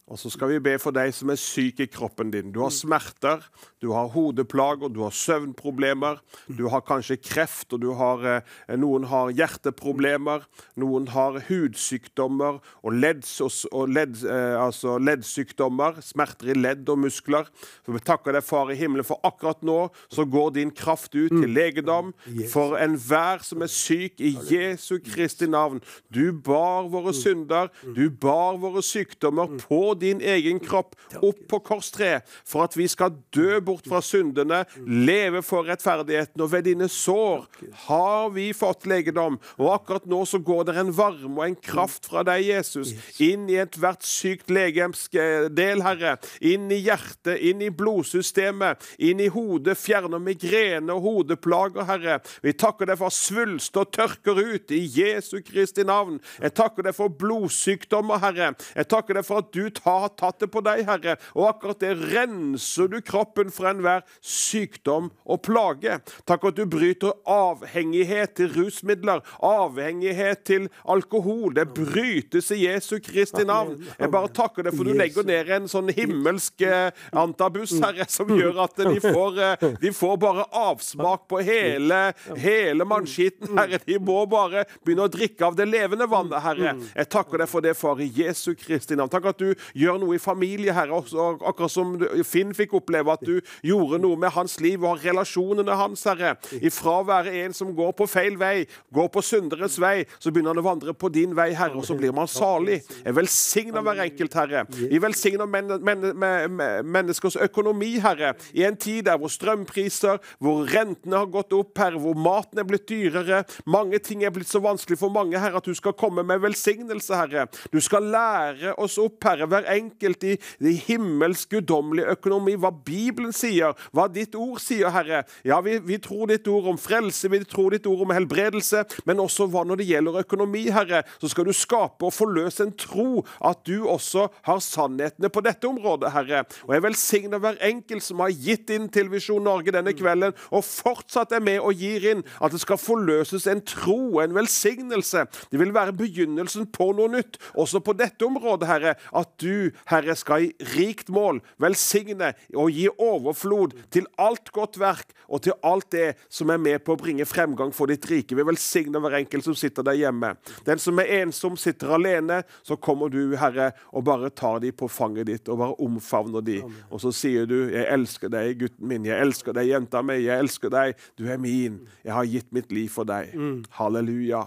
Og 0.05 0.19
så 0.21 0.29
skal 0.29 0.51
vi 0.53 0.59
be 0.61 0.75
for 0.77 0.93
deg 0.93 1.15
som 1.17 1.31
er 1.33 1.39
syk 1.41 1.79
i 1.81 1.87
kroppen 1.89 2.29
din. 2.29 2.51
Du 2.53 2.59
har 2.61 2.73
smerter, 2.75 3.41
du 3.81 3.89
har 3.95 4.11
hodeplager, 4.13 4.91
du 4.93 5.01
har 5.01 5.15
søvnproblemer, 5.17 6.19
du 6.53 6.67
har 6.69 6.83
kanskje 6.85 7.17
kreft, 7.17 7.73
og 7.73 7.81
du 7.81 7.95
har, 7.97 8.21
eh, 8.29 8.77
noen 8.77 9.07
har 9.09 9.33
hjerteproblemer, 9.33 10.45
noen 10.77 11.09
har 11.09 11.41
hudsykdommer 11.49 12.61
og, 12.83 12.93
ledds, 12.93 13.41
og, 13.41 13.89
ledd, 13.89 14.21
eh, 14.29 14.61
altså 14.61 14.99
leddsykdommer, 15.01 16.03
smerter 16.05 16.53
i 16.53 16.59
ledd 16.59 16.87
og 16.89 16.99
muskler. 16.99 17.49
Så 17.87 17.97
vi 17.97 17.99
takker 17.99 18.33
deg, 18.33 18.45
Far 18.45 18.71
i 18.71 18.77
himmelen, 18.77 19.05
for 19.05 19.19
akkurat 19.25 19.63
nå 19.63 19.91
så 20.13 20.29
går 20.29 20.53
din 20.53 20.71
kraft 20.71 21.15
ut 21.15 21.31
til 21.31 21.49
legedom 21.49 22.13
for 22.53 22.77
enhver 22.77 23.43
som 23.43 23.63
er 23.63 23.73
syk, 23.73 24.21
i 24.21 24.37
Jesu 24.51 24.99
Kristi 24.99 25.47
navn. 25.47 25.81
Du 26.13 26.31
bar 26.33 26.91
våre 26.93 27.15
synder, 27.15 27.71
du 27.83 28.11
bar 28.11 28.59
våre 28.61 28.83
sykdommer 28.85 29.49
på 29.65 29.94
din 30.01 30.21
egen 30.21 30.61
kropp 30.63 30.95
opp 31.23 31.41
på 31.51 31.61
korstreet, 31.65 32.25
for 32.47 32.67
at 32.67 32.77
vi 32.77 32.87
skal 32.91 33.15
dø 33.35 33.61
bort 33.65 33.87
fra 33.89 34.01
syndene, 34.05 34.65
leve 34.87 35.43
for 35.45 35.67
rettferdigheten. 35.69 36.41
Og 36.43 36.51
ved 36.53 36.67
dine 36.69 36.89
sår 36.91 37.47
har 37.87 38.31
vi 38.35 38.49
fått 38.57 38.89
legedom. 38.91 39.39
Og 39.61 39.73
akkurat 39.75 40.07
nå 40.11 40.23
så 40.29 40.41
går 40.45 40.69
det 40.69 40.77
en 40.81 40.93
varme 40.95 41.35
og 41.35 41.47
en 41.47 41.59
kraft 41.59 42.09
fra 42.11 42.25
deg, 42.27 42.45
Jesus, 42.49 42.95
inn 43.23 43.47
i 43.51 43.59
ethvert 43.63 44.05
sykt 44.07 44.51
legemsdel, 44.53 45.85
Herre. 45.85 46.17
Inn 46.45 46.71
i 46.73 46.81
hjertet, 46.85 47.39
inn 47.39 47.63
i 47.65 47.71
blodsystemet, 47.75 48.83
inn 48.99 49.23
i 49.23 49.31
hodet. 49.33 49.77
Fjerner 49.81 50.23
migrene 50.23 50.95
og 50.95 51.05
hodeplager, 51.09 51.87
Herre. 51.89 52.21
Vi 52.45 52.55
takker 52.59 52.91
deg 52.91 53.01
for 53.01 53.15
svulst 53.15 53.77
og 53.81 53.93
tørker 53.95 54.39
ut 54.41 54.75
i 54.75 54.83
Jesu 54.85 55.41
Kristi 55.45 55.85
navn. 55.87 56.21
Jeg 56.41 56.55
takker 56.59 56.87
deg 56.87 56.97
for 56.97 57.13
blodsykdommer, 57.13 58.21
Herre. 58.23 58.53
Jeg 58.75 58.91
takker 58.91 59.19
deg 59.19 59.27
for 59.27 59.43
at 59.43 59.53
du 59.55 59.63
har 59.65 59.84
tatt 59.85 60.41
det 60.43 60.51
på 60.53 60.63
deg, 60.65 60.85
Herre. 60.89 61.17
Og 61.37 61.49
akkurat 61.49 61.81
det 61.83 61.95
renser 62.15 62.89
du 62.93 63.01
kroppen 63.05 63.53
for 63.55 63.69
enhver 63.71 64.05
sykdom 64.25 65.11
og 65.25 65.43
plage. 65.47 65.99
Takk 66.29 66.49
at 66.51 66.59
du 66.59 66.65
bryter 66.71 67.15
avhengighet 67.29 68.37
til 68.39 68.53
rusmidler, 68.55 69.23
avhengighet 69.45 70.45
til 70.49 70.69
alkohol. 70.89 71.55
Det 71.57 71.67
brytes 71.77 72.51
i 72.55 72.65
Jesu 72.65 72.99
Kristi 73.05 73.45
navn. 73.49 73.77
Jeg 73.99 74.13
bare 74.13 74.33
takker 74.35 74.67
deg 74.67 74.77
for 74.77 74.89
du 74.89 74.95
legger 74.97 75.27
ned 75.27 75.53
en 75.55 75.69
sånn 75.71 75.91
himmelsk 75.95 76.65
eh, 76.67 76.91
antabus, 77.17 77.75
Herre, 77.83 78.07
som 78.11 78.31
gjør 78.33 78.63
at 78.65 78.81
de 78.81 78.99
får, 79.03 79.41
eh, 79.45 79.67
de 79.83 79.93
får 79.95 80.19
bare 80.23 80.47
avsmak 80.65 81.27
på 81.31 81.43
hele, 81.45 82.01
hele 82.41 82.87
mannskitten, 82.89 83.53
Herre. 83.59 83.81
De 83.85 83.99
må 84.03 84.23
bare 84.31 84.65
begynne 84.85 85.09
å 85.09 85.13
drikke 85.13 85.47
av 85.47 85.59
det 85.59 85.69
levende 85.69 86.09
vannet, 86.11 86.41
Herre. 86.45 86.75
Jeg 86.95 87.11
takker 87.13 87.45
deg 87.45 87.51
for 87.51 87.65
det, 87.65 87.77
far, 87.79 88.01
i 88.01 88.11
Jesu 88.15 88.55
Kristi 88.59 88.97
navn. 88.99 89.13
Takk 89.13 89.31
at 89.35 89.43
du 89.43 89.53
gjør 89.75 90.01
noe 90.03 90.17
i 90.17 90.23
familie, 90.23 90.75
Herre, 90.75 91.01
akkurat 91.01 91.73
som 91.73 91.95
Finn 92.27 92.55
fikk 92.57 92.77
oppleve 92.79 93.15
at 93.15 93.25
du 93.27 93.39
gjorde 93.67 94.01
noe 94.03 94.19
med 94.21 94.33
hans 94.35 94.57
liv 94.63 94.83
og 94.85 95.03
relasjonene 95.05 95.77
hans, 95.79 96.05
Herre. 96.09 96.35
Ifra 96.65 97.01
å 97.01 97.09
være 97.09 97.35
en 97.45 97.57
som 97.57 97.73
går 97.77 97.93
på 97.99 98.09
feil 98.11 98.39
vei, 98.41 98.67
går 98.95 99.11
på 99.13 99.23
synderes 99.25 99.79
vei, 99.83 100.05
så 100.19 100.33
begynner 100.33 100.55
han 100.55 100.63
å 100.63 100.67
vandre 100.67 100.95
på 100.97 101.11
din 101.13 101.35
vei, 101.37 101.51
Herre, 101.57 101.79
og 101.81 101.87
så 101.89 101.97
blir 101.99 102.15
man 102.15 102.31
salig. 102.31 102.81
Jeg 103.03 103.17
velsigner 103.17 103.85
hver 103.85 104.05
enkelt, 104.07 104.39
Herre. 104.39 104.65
Jeg 104.85 105.03
velsigner 105.03 105.51
men, 105.51 105.75
men, 105.85 106.09
men, 106.19 106.65
menneskers 106.95 107.39
økonomi, 107.45 107.95
Herre, 108.05 108.35
i 108.55 108.65
en 108.67 108.79
tid 108.81 109.05
der 109.09 109.19
hvor 109.21 109.33
strømpriser, 109.33 110.21
hvor 110.43 110.65
rentene 110.71 111.21
har 111.21 111.31
gått 111.33 111.55
opp, 111.57 111.75
Herre, 111.81 112.01
hvor 112.01 112.19
maten 112.19 112.63
er 112.63 112.69
blitt 112.69 112.87
dyrere, 112.91 113.43
mange 113.71 114.01
ting 114.05 114.25
er 114.25 114.35
blitt 114.35 114.51
så 114.51 114.63
vanskelig 114.65 114.99
for 115.01 115.13
mange, 115.15 115.39
Herre, 115.41 115.61
at 115.61 115.69
du 115.69 115.75
skal 115.77 115.97
komme 115.99 116.25
med 116.27 116.43
velsignelse, 116.45 117.15
Herre. 117.19 117.47
Du 117.73 117.81
skal 117.85 118.07
lære 118.15 118.75
oss 118.81 118.99
opp, 119.03 119.19
Herre, 119.25 119.49
hver 119.51 119.64
hver 119.65 119.73
enkelt 119.73 120.25
i, 120.25 120.37
i 120.61 120.75
himmelsk 120.87 121.55
guddommelig 121.55 122.05
økonomi. 122.15 122.57
Hva 122.61 122.71
Bibelen 122.85 123.33
sier, 123.35 123.75
hva 123.95 124.07
ditt 124.13 124.35
ord 124.39 124.61
sier, 124.63 124.91
Herre. 124.95 125.25
Ja, 125.47 125.61
vi, 125.65 125.79
vi 125.85 125.99
tror 126.03 126.29
ditt 126.31 126.49
ord 126.49 126.69
om 126.75 126.79
frelse, 126.81 127.31
vi 127.31 127.43
tror 127.49 127.75
ditt 127.75 127.87
ord 127.87 128.05
om 128.07 128.15
helbredelse, 128.15 128.85
men 129.09 129.23
også 129.23 129.49
hva 129.51 129.65
når 129.67 129.81
det 129.81 129.89
gjelder 129.89 130.21
økonomi, 130.25 130.67
Herre. 130.75 131.05
Så 131.21 131.31
skal 131.33 131.49
du 131.49 131.55
skape 131.57 132.07
og 132.07 132.15
forløse 132.15 132.65
en 132.67 132.75
tro 132.79 133.25
at 133.45 133.65
du 133.69 133.87
også 133.89 134.29
har 134.47 134.63
sannhetene 134.65 135.31
på 135.33 135.45
dette 135.45 135.69
området, 135.69 136.13
Herre. 136.15 136.45
Og 136.69 136.75
jeg 136.77 136.87
velsigner 136.87 137.43
hver 137.43 137.61
enkelt 137.65 138.05
som 138.05 138.23
har 138.25 138.35
gitt 138.35 138.73
inn 138.75 138.91
til 138.93 139.11
Visjon 139.13 139.45
Norge 139.45 139.75
denne 139.75 139.95
kvelden, 139.97 140.35
og 140.55 140.65
fortsatt 140.67 141.35
er 141.35 141.45
med 141.45 141.61
og 141.65 141.77
gir 141.79 142.05
inn, 142.13 142.25
at 142.41 142.55
det 142.55 142.63
skal 142.63 142.81
forløses 142.81 143.49
en 143.51 143.63
tro, 143.65 144.21
en 144.23 144.37
velsignelse. 144.37 145.25
Det 145.51 145.61
vil 145.61 145.75
være 145.75 145.95
begynnelsen 145.97 146.69
på 146.75 146.91
noe 146.97 147.11
nytt, 147.13 147.39
også 147.61 147.81
på 147.85 147.95
dette 147.97 148.27
området, 148.27 148.69
Herre. 148.69 148.95
At 149.15 149.31
du, 149.43 149.54
Herre, 149.91 150.17
skal 150.19 150.47
i 150.47 150.53
rikt 150.75 151.11
mål 151.13 151.41
velsigne 151.63 152.33
og 152.55 152.73
gi 152.75 152.89
overflod 152.93 153.77
til 153.95 154.09
alt 154.21 154.53
godt 154.55 154.79
verk 154.81 155.15
og 155.29 155.43
til 155.47 155.57
alt 155.65 155.91
det 155.95 156.15
som 156.33 156.51
er 156.53 156.61
med 156.61 156.85
på 156.85 156.95
å 156.95 157.01
bringe 157.01 157.27
fremgang 157.29 157.73
for 157.75 157.91
ditt 157.91 158.07
rike. 158.11 158.37
Vi 158.37 158.47
velsigner 158.47 159.03
hver 159.03 159.19
enkelt 159.21 159.47
som 159.47 159.57
sitter 159.59 159.87
der 159.87 159.99
hjemme. 159.99 160.35
Den 160.67 160.81
som 160.83 160.99
er 161.03 161.11
ensom, 161.21 161.57
sitter 161.61 161.95
alene, 161.97 162.43
så 162.63 162.77
kommer 162.77 163.13
du, 163.13 163.37
Herre, 163.41 163.73
og 163.93 164.05
bare 164.09 164.31
tar 164.31 164.61
de 164.65 164.73
på 164.75 164.89
fanget 164.91 165.29
ditt 165.31 165.51
og 165.53 165.61
bare 165.63 165.79
omfavner 165.85 166.45
de. 166.45 166.61
Og 166.91 167.01
så 167.03 167.13
sier 167.15 167.47
du, 167.47 167.71
'Jeg 167.71 167.87
elsker 167.91 168.29
deg, 168.29 168.59
gutten 168.59 168.89
min. 168.89 169.05
Jeg 169.05 169.21
elsker 169.21 169.53
deg, 169.53 169.69
jenta 169.69 170.03
mi. 170.03 170.15
Jeg 170.25 170.39
elsker 170.39 170.71
deg. 170.71 170.95
Du 171.19 171.27
er 171.27 171.39
min. 171.39 171.81
Jeg 172.05 172.13
har 172.13 172.25
gitt 172.25 172.53
mitt 172.53 172.73
liv 172.73 172.89
for 172.89 173.05
deg.' 173.05 173.35
Halleluja. 173.71 174.45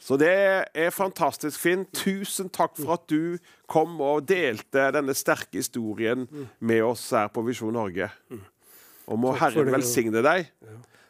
Så 0.00 0.16
det 0.16 0.64
er 0.74 0.90
fantastisk, 0.90 1.58
Finn. 1.60 1.86
Tusen 1.92 2.48
takk 2.48 2.76
for 2.76 2.92
at 2.92 3.06
du 3.10 3.38
kom 3.70 4.00
og 4.02 4.24
delte 4.28 4.88
denne 4.96 5.14
sterke 5.16 5.60
historien 5.60 6.24
med 6.60 6.82
oss 6.82 7.04
her 7.14 7.28
på 7.32 7.44
Visjon 7.46 7.72
Norge. 7.76 8.08
Og 9.10 9.18
må 9.18 9.32
Takk 9.34 9.40
Herren 9.54 9.68
det, 9.70 9.74
velsigne 9.78 10.22
deg. 10.26 10.50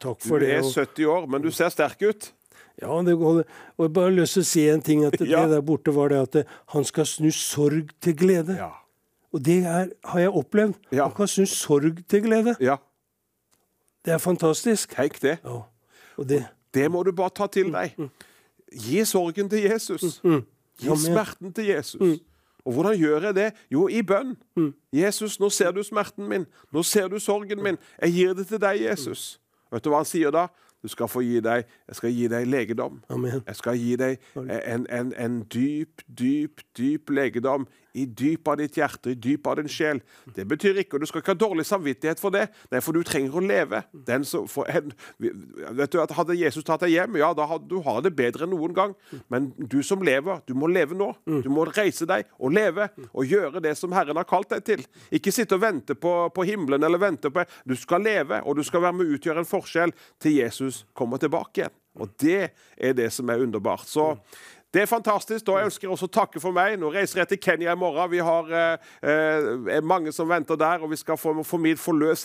Takk 0.00 0.20
for 0.24 0.40
det. 0.40 0.50
er 0.58 0.62
og- 0.64 0.72
70 0.74 1.06
år, 1.08 1.26
men 1.28 1.42
du 1.44 1.50
ser 1.50 1.72
sterk 1.72 2.02
ut. 2.02 2.30
Ja, 2.80 2.94
det 3.04 3.12
går, 3.20 3.42
og 3.76 3.84
jeg 3.84 3.92
bare 3.92 4.10
lyst 4.14 4.32
til 4.38 4.42
å 4.42 4.46
si 4.48 4.62
en 4.72 4.80
ting. 4.80 5.04
at 5.04 5.12
Det 5.18 5.28
Ja. 5.28 5.46
der 5.48 5.60
borte 5.60 5.92
var 5.92 6.08
det 6.08 6.20
at 6.22 6.30
det, 6.32 6.46
han 6.72 6.84
skal 6.84 7.04
snu 7.04 7.30
sorg 7.30 7.90
til 8.00 8.14
glede. 8.16 8.56
Ja. 8.56 8.70
Og 9.32 9.42
det 9.44 9.58
er, 9.64 9.90
har 10.04 10.20
jeg 10.20 10.30
opplevd. 10.32 10.74
Ja. 10.92 11.04
Han 11.08 11.14
kan 11.14 11.28
snu 11.28 11.44
sorg 11.46 12.00
til 12.08 12.22
glede. 12.22 12.56
ja. 12.60 12.76
Det 14.04 14.14
er 14.14 14.18
fantastisk. 14.18 14.94
Tenk 14.96 15.20
det. 15.20 15.38
Ja. 15.44 15.58
Og 16.16 16.26
det, 16.28 16.46
Det 16.72 16.90
må 16.90 17.02
du 17.04 17.12
bare 17.12 17.30
ta 17.36 17.46
til 17.46 17.68
deg. 17.72 17.92
Gi 18.72 19.04
sorgen 19.04 19.48
til 19.50 19.60
Jesus. 19.68 20.20
Gi 20.80 20.96
smerten 20.96 21.52
til 21.52 21.66
Jesus. 21.66 22.20
Og 22.64 22.72
hvordan 22.72 22.96
gjør 22.98 23.28
jeg 23.28 23.34
det? 23.34 23.50
Jo, 23.72 23.88
i 23.88 24.02
bønn. 24.02 24.36
Jesus, 24.92 25.38
nå 25.40 25.50
ser 25.50 25.70
du 25.72 25.82
smerten 25.82 26.28
min. 26.28 26.46
Nå 26.72 26.82
ser 26.82 27.08
du 27.08 27.18
sorgen 27.18 27.62
min. 27.62 27.78
Jeg 28.02 28.12
gir 28.12 28.34
det 28.34 28.46
til 28.46 28.60
deg, 28.60 28.82
Jesus. 28.82 29.40
Vet 29.72 29.84
du 29.84 29.90
hva 29.92 30.02
han 30.02 30.08
sier 30.08 30.34
da? 30.34 30.48
Du 30.82 30.88
skal 30.88 31.08
få 31.12 31.20
gi 31.20 31.40
deg 31.44 31.66
Jeg 31.88 31.96
skal 31.98 32.12
gi 32.16 32.28
deg 32.32 32.46
legedom. 32.48 33.02
Amen. 33.12 33.42
Jeg 33.46 33.56
skal 33.56 33.76
gi 33.76 33.96
deg 34.00 34.20
en, 34.36 34.86
en, 34.88 35.12
en 35.12 35.42
dyp, 35.52 36.02
dyp, 36.08 36.64
dyp 36.78 37.10
legedom 37.10 37.66
i 37.94 38.06
dypet 38.06 38.52
av 38.52 38.58
ditt 38.60 38.78
hjerte, 38.78 39.14
i 39.14 39.18
dypet 39.18 39.50
av 39.50 39.60
din 39.60 39.70
sjel. 39.70 40.00
Det 40.36 40.46
betyr 40.48 40.82
ikke, 40.82 40.96
og 40.96 41.04
du 41.04 41.10
skal 41.10 41.22
ikke 41.22 41.34
ha 41.34 41.40
dårlig 41.40 41.66
samvittighet 41.68 42.22
for 42.22 42.34
det. 42.34 42.46
Nei, 42.70 42.82
for 42.84 42.96
du 42.96 43.06
trenger 43.06 43.38
å 43.38 43.44
leve. 43.44 43.82
Som, 44.26 44.46
en, 44.66 44.92
vet 45.18 45.92
du, 45.92 46.00
at 46.02 46.14
Hadde 46.20 46.36
Jesus 46.36 46.66
tatt 46.66 46.82
deg 46.84 46.92
hjem, 46.92 47.16
ja, 47.20 47.30
da 47.36 47.46
hadde 47.48 47.70
du 47.70 47.78
har 47.86 48.02
det 48.04 48.12
bedre 48.16 48.44
enn 48.44 48.52
noen 48.52 48.74
gang. 48.76 48.94
Men 49.32 49.50
du 49.56 49.78
som 49.86 50.02
lever, 50.04 50.42
du 50.46 50.52
må 50.58 50.68
leve 50.68 50.96
nå. 50.98 51.12
Du 51.44 51.48
må 51.52 51.64
reise 51.70 52.08
deg 52.08 52.28
og 52.38 52.52
leve 52.52 52.90
og 53.10 53.24
gjøre 53.24 53.62
det 53.64 53.76
som 53.78 53.94
Herren 53.96 54.20
har 54.20 54.28
kalt 54.28 54.50
deg 54.52 54.64
til. 54.66 54.84
Ikke 55.14 55.32
sitte 55.34 55.56
og 55.56 55.64
vente 55.64 55.96
på, 55.96 56.12
på 56.34 56.46
himmelen 56.48 56.84
eller 56.86 57.00
vente 57.00 57.32
på 57.32 57.44
Du 57.64 57.76
skal 57.78 58.04
leve, 58.04 58.42
og 58.44 58.58
du 58.58 58.64
skal 58.66 58.84
være 58.84 58.98
med 58.98 59.08
å 59.08 59.16
utgjøre 59.16 59.44
en 59.44 59.48
forskjell 59.48 59.94
til 60.20 60.40
Jesus 60.42 60.84
kommer 60.96 61.20
tilbake 61.22 61.62
igjen. 61.62 61.76
Og 62.00 62.12
det 62.22 62.52
er 62.78 62.94
det 62.94 63.08
som 63.12 63.30
er 63.32 63.42
underbart. 63.42 63.88
Så 63.88 64.12
det 64.74 64.82
er 64.82 64.86
fantastisk. 64.86 65.44
Da 65.46 65.58
ønsker 65.64 65.86
jeg 65.86 65.92
også 65.94 66.06
å 66.06 66.12
takke 66.14 66.40
for 66.42 66.54
meg. 66.54 66.76
Nå 66.78 66.92
reiser 66.94 67.22
jeg 67.22 67.32
til 67.32 67.40
Kenya 67.42 67.74
i 67.74 67.78
morgen. 67.78 68.10
Vi 68.12 68.22
har 68.22 68.52
eh, 68.54 68.90
eh, 69.02 69.80
mange 69.82 70.14
som 70.14 70.28
venter 70.30 70.58
der, 70.60 70.84
og 70.84 70.92
vi 70.92 70.98
skal 71.00 71.18
få 71.18 71.34
formid 71.46 71.80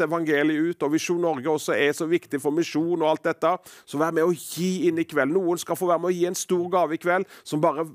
evangeliet 0.05 0.69
ut. 0.69 0.85
Og 0.85 0.93
Visjon 0.93 1.21
Norge 1.21 1.49
også 1.49 1.73
er 1.73 1.93
så 1.97 2.05
viktig 2.09 2.41
for 2.41 2.53
misjon 2.53 3.01
og 3.01 3.09
alt 3.09 3.25
dette. 3.25 3.55
Så 3.85 3.97
vær 3.97 4.13
med 4.13 4.27
å 4.27 4.33
gi 4.33 4.87
inn 4.89 5.01
i 5.01 5.07
kveld. 5.09 5.33
Noen 5.33 5.61
skal 5.61 5.79
få 5.79 5.89
være 5.89 6.03
med 6.05 6.13
å 6.13 6.15
gi 6.15 6.29
en 6.29 6.37
stor 6.37 6.69
gave 6.69 6.95
i 6.95 7.01
kveld 7.01 7.25
som 7.43 7.63
bare 7.63 7.87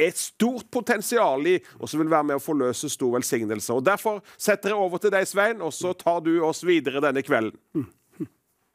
er 0.00 0.08
et 0.08 0.16
stort 0.16 0.70
potensial 0.72 1.44
i, 1.44 1.58
og 1.76 1.90
som 1.90 2.00
vil 2.00 2.08
være 2.08 2.30
med 2.30 2.40
å 2.40 2.42
forløse 2.42 2.88
stor 2.88 3.18
velsignelse. 3.18 3.74
Og 3.76 3.84
Derfor 3.84 4.22
setter 4.40 4.72
jeg 4.72 4.80
over 4.80 5.02
til 5.02 5.12
deg, 5.12 5.28
Svein, 5.28 5.60
og 5.60 5.74
så 5.76 5.92
tar 5.92 6.24
du 6.24 6.38
oss 6.46 6.64
videre 6.64 7.04
denne 7.04 7.20
kvelden. 7.26 7.90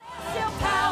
Power. 0.05 0.84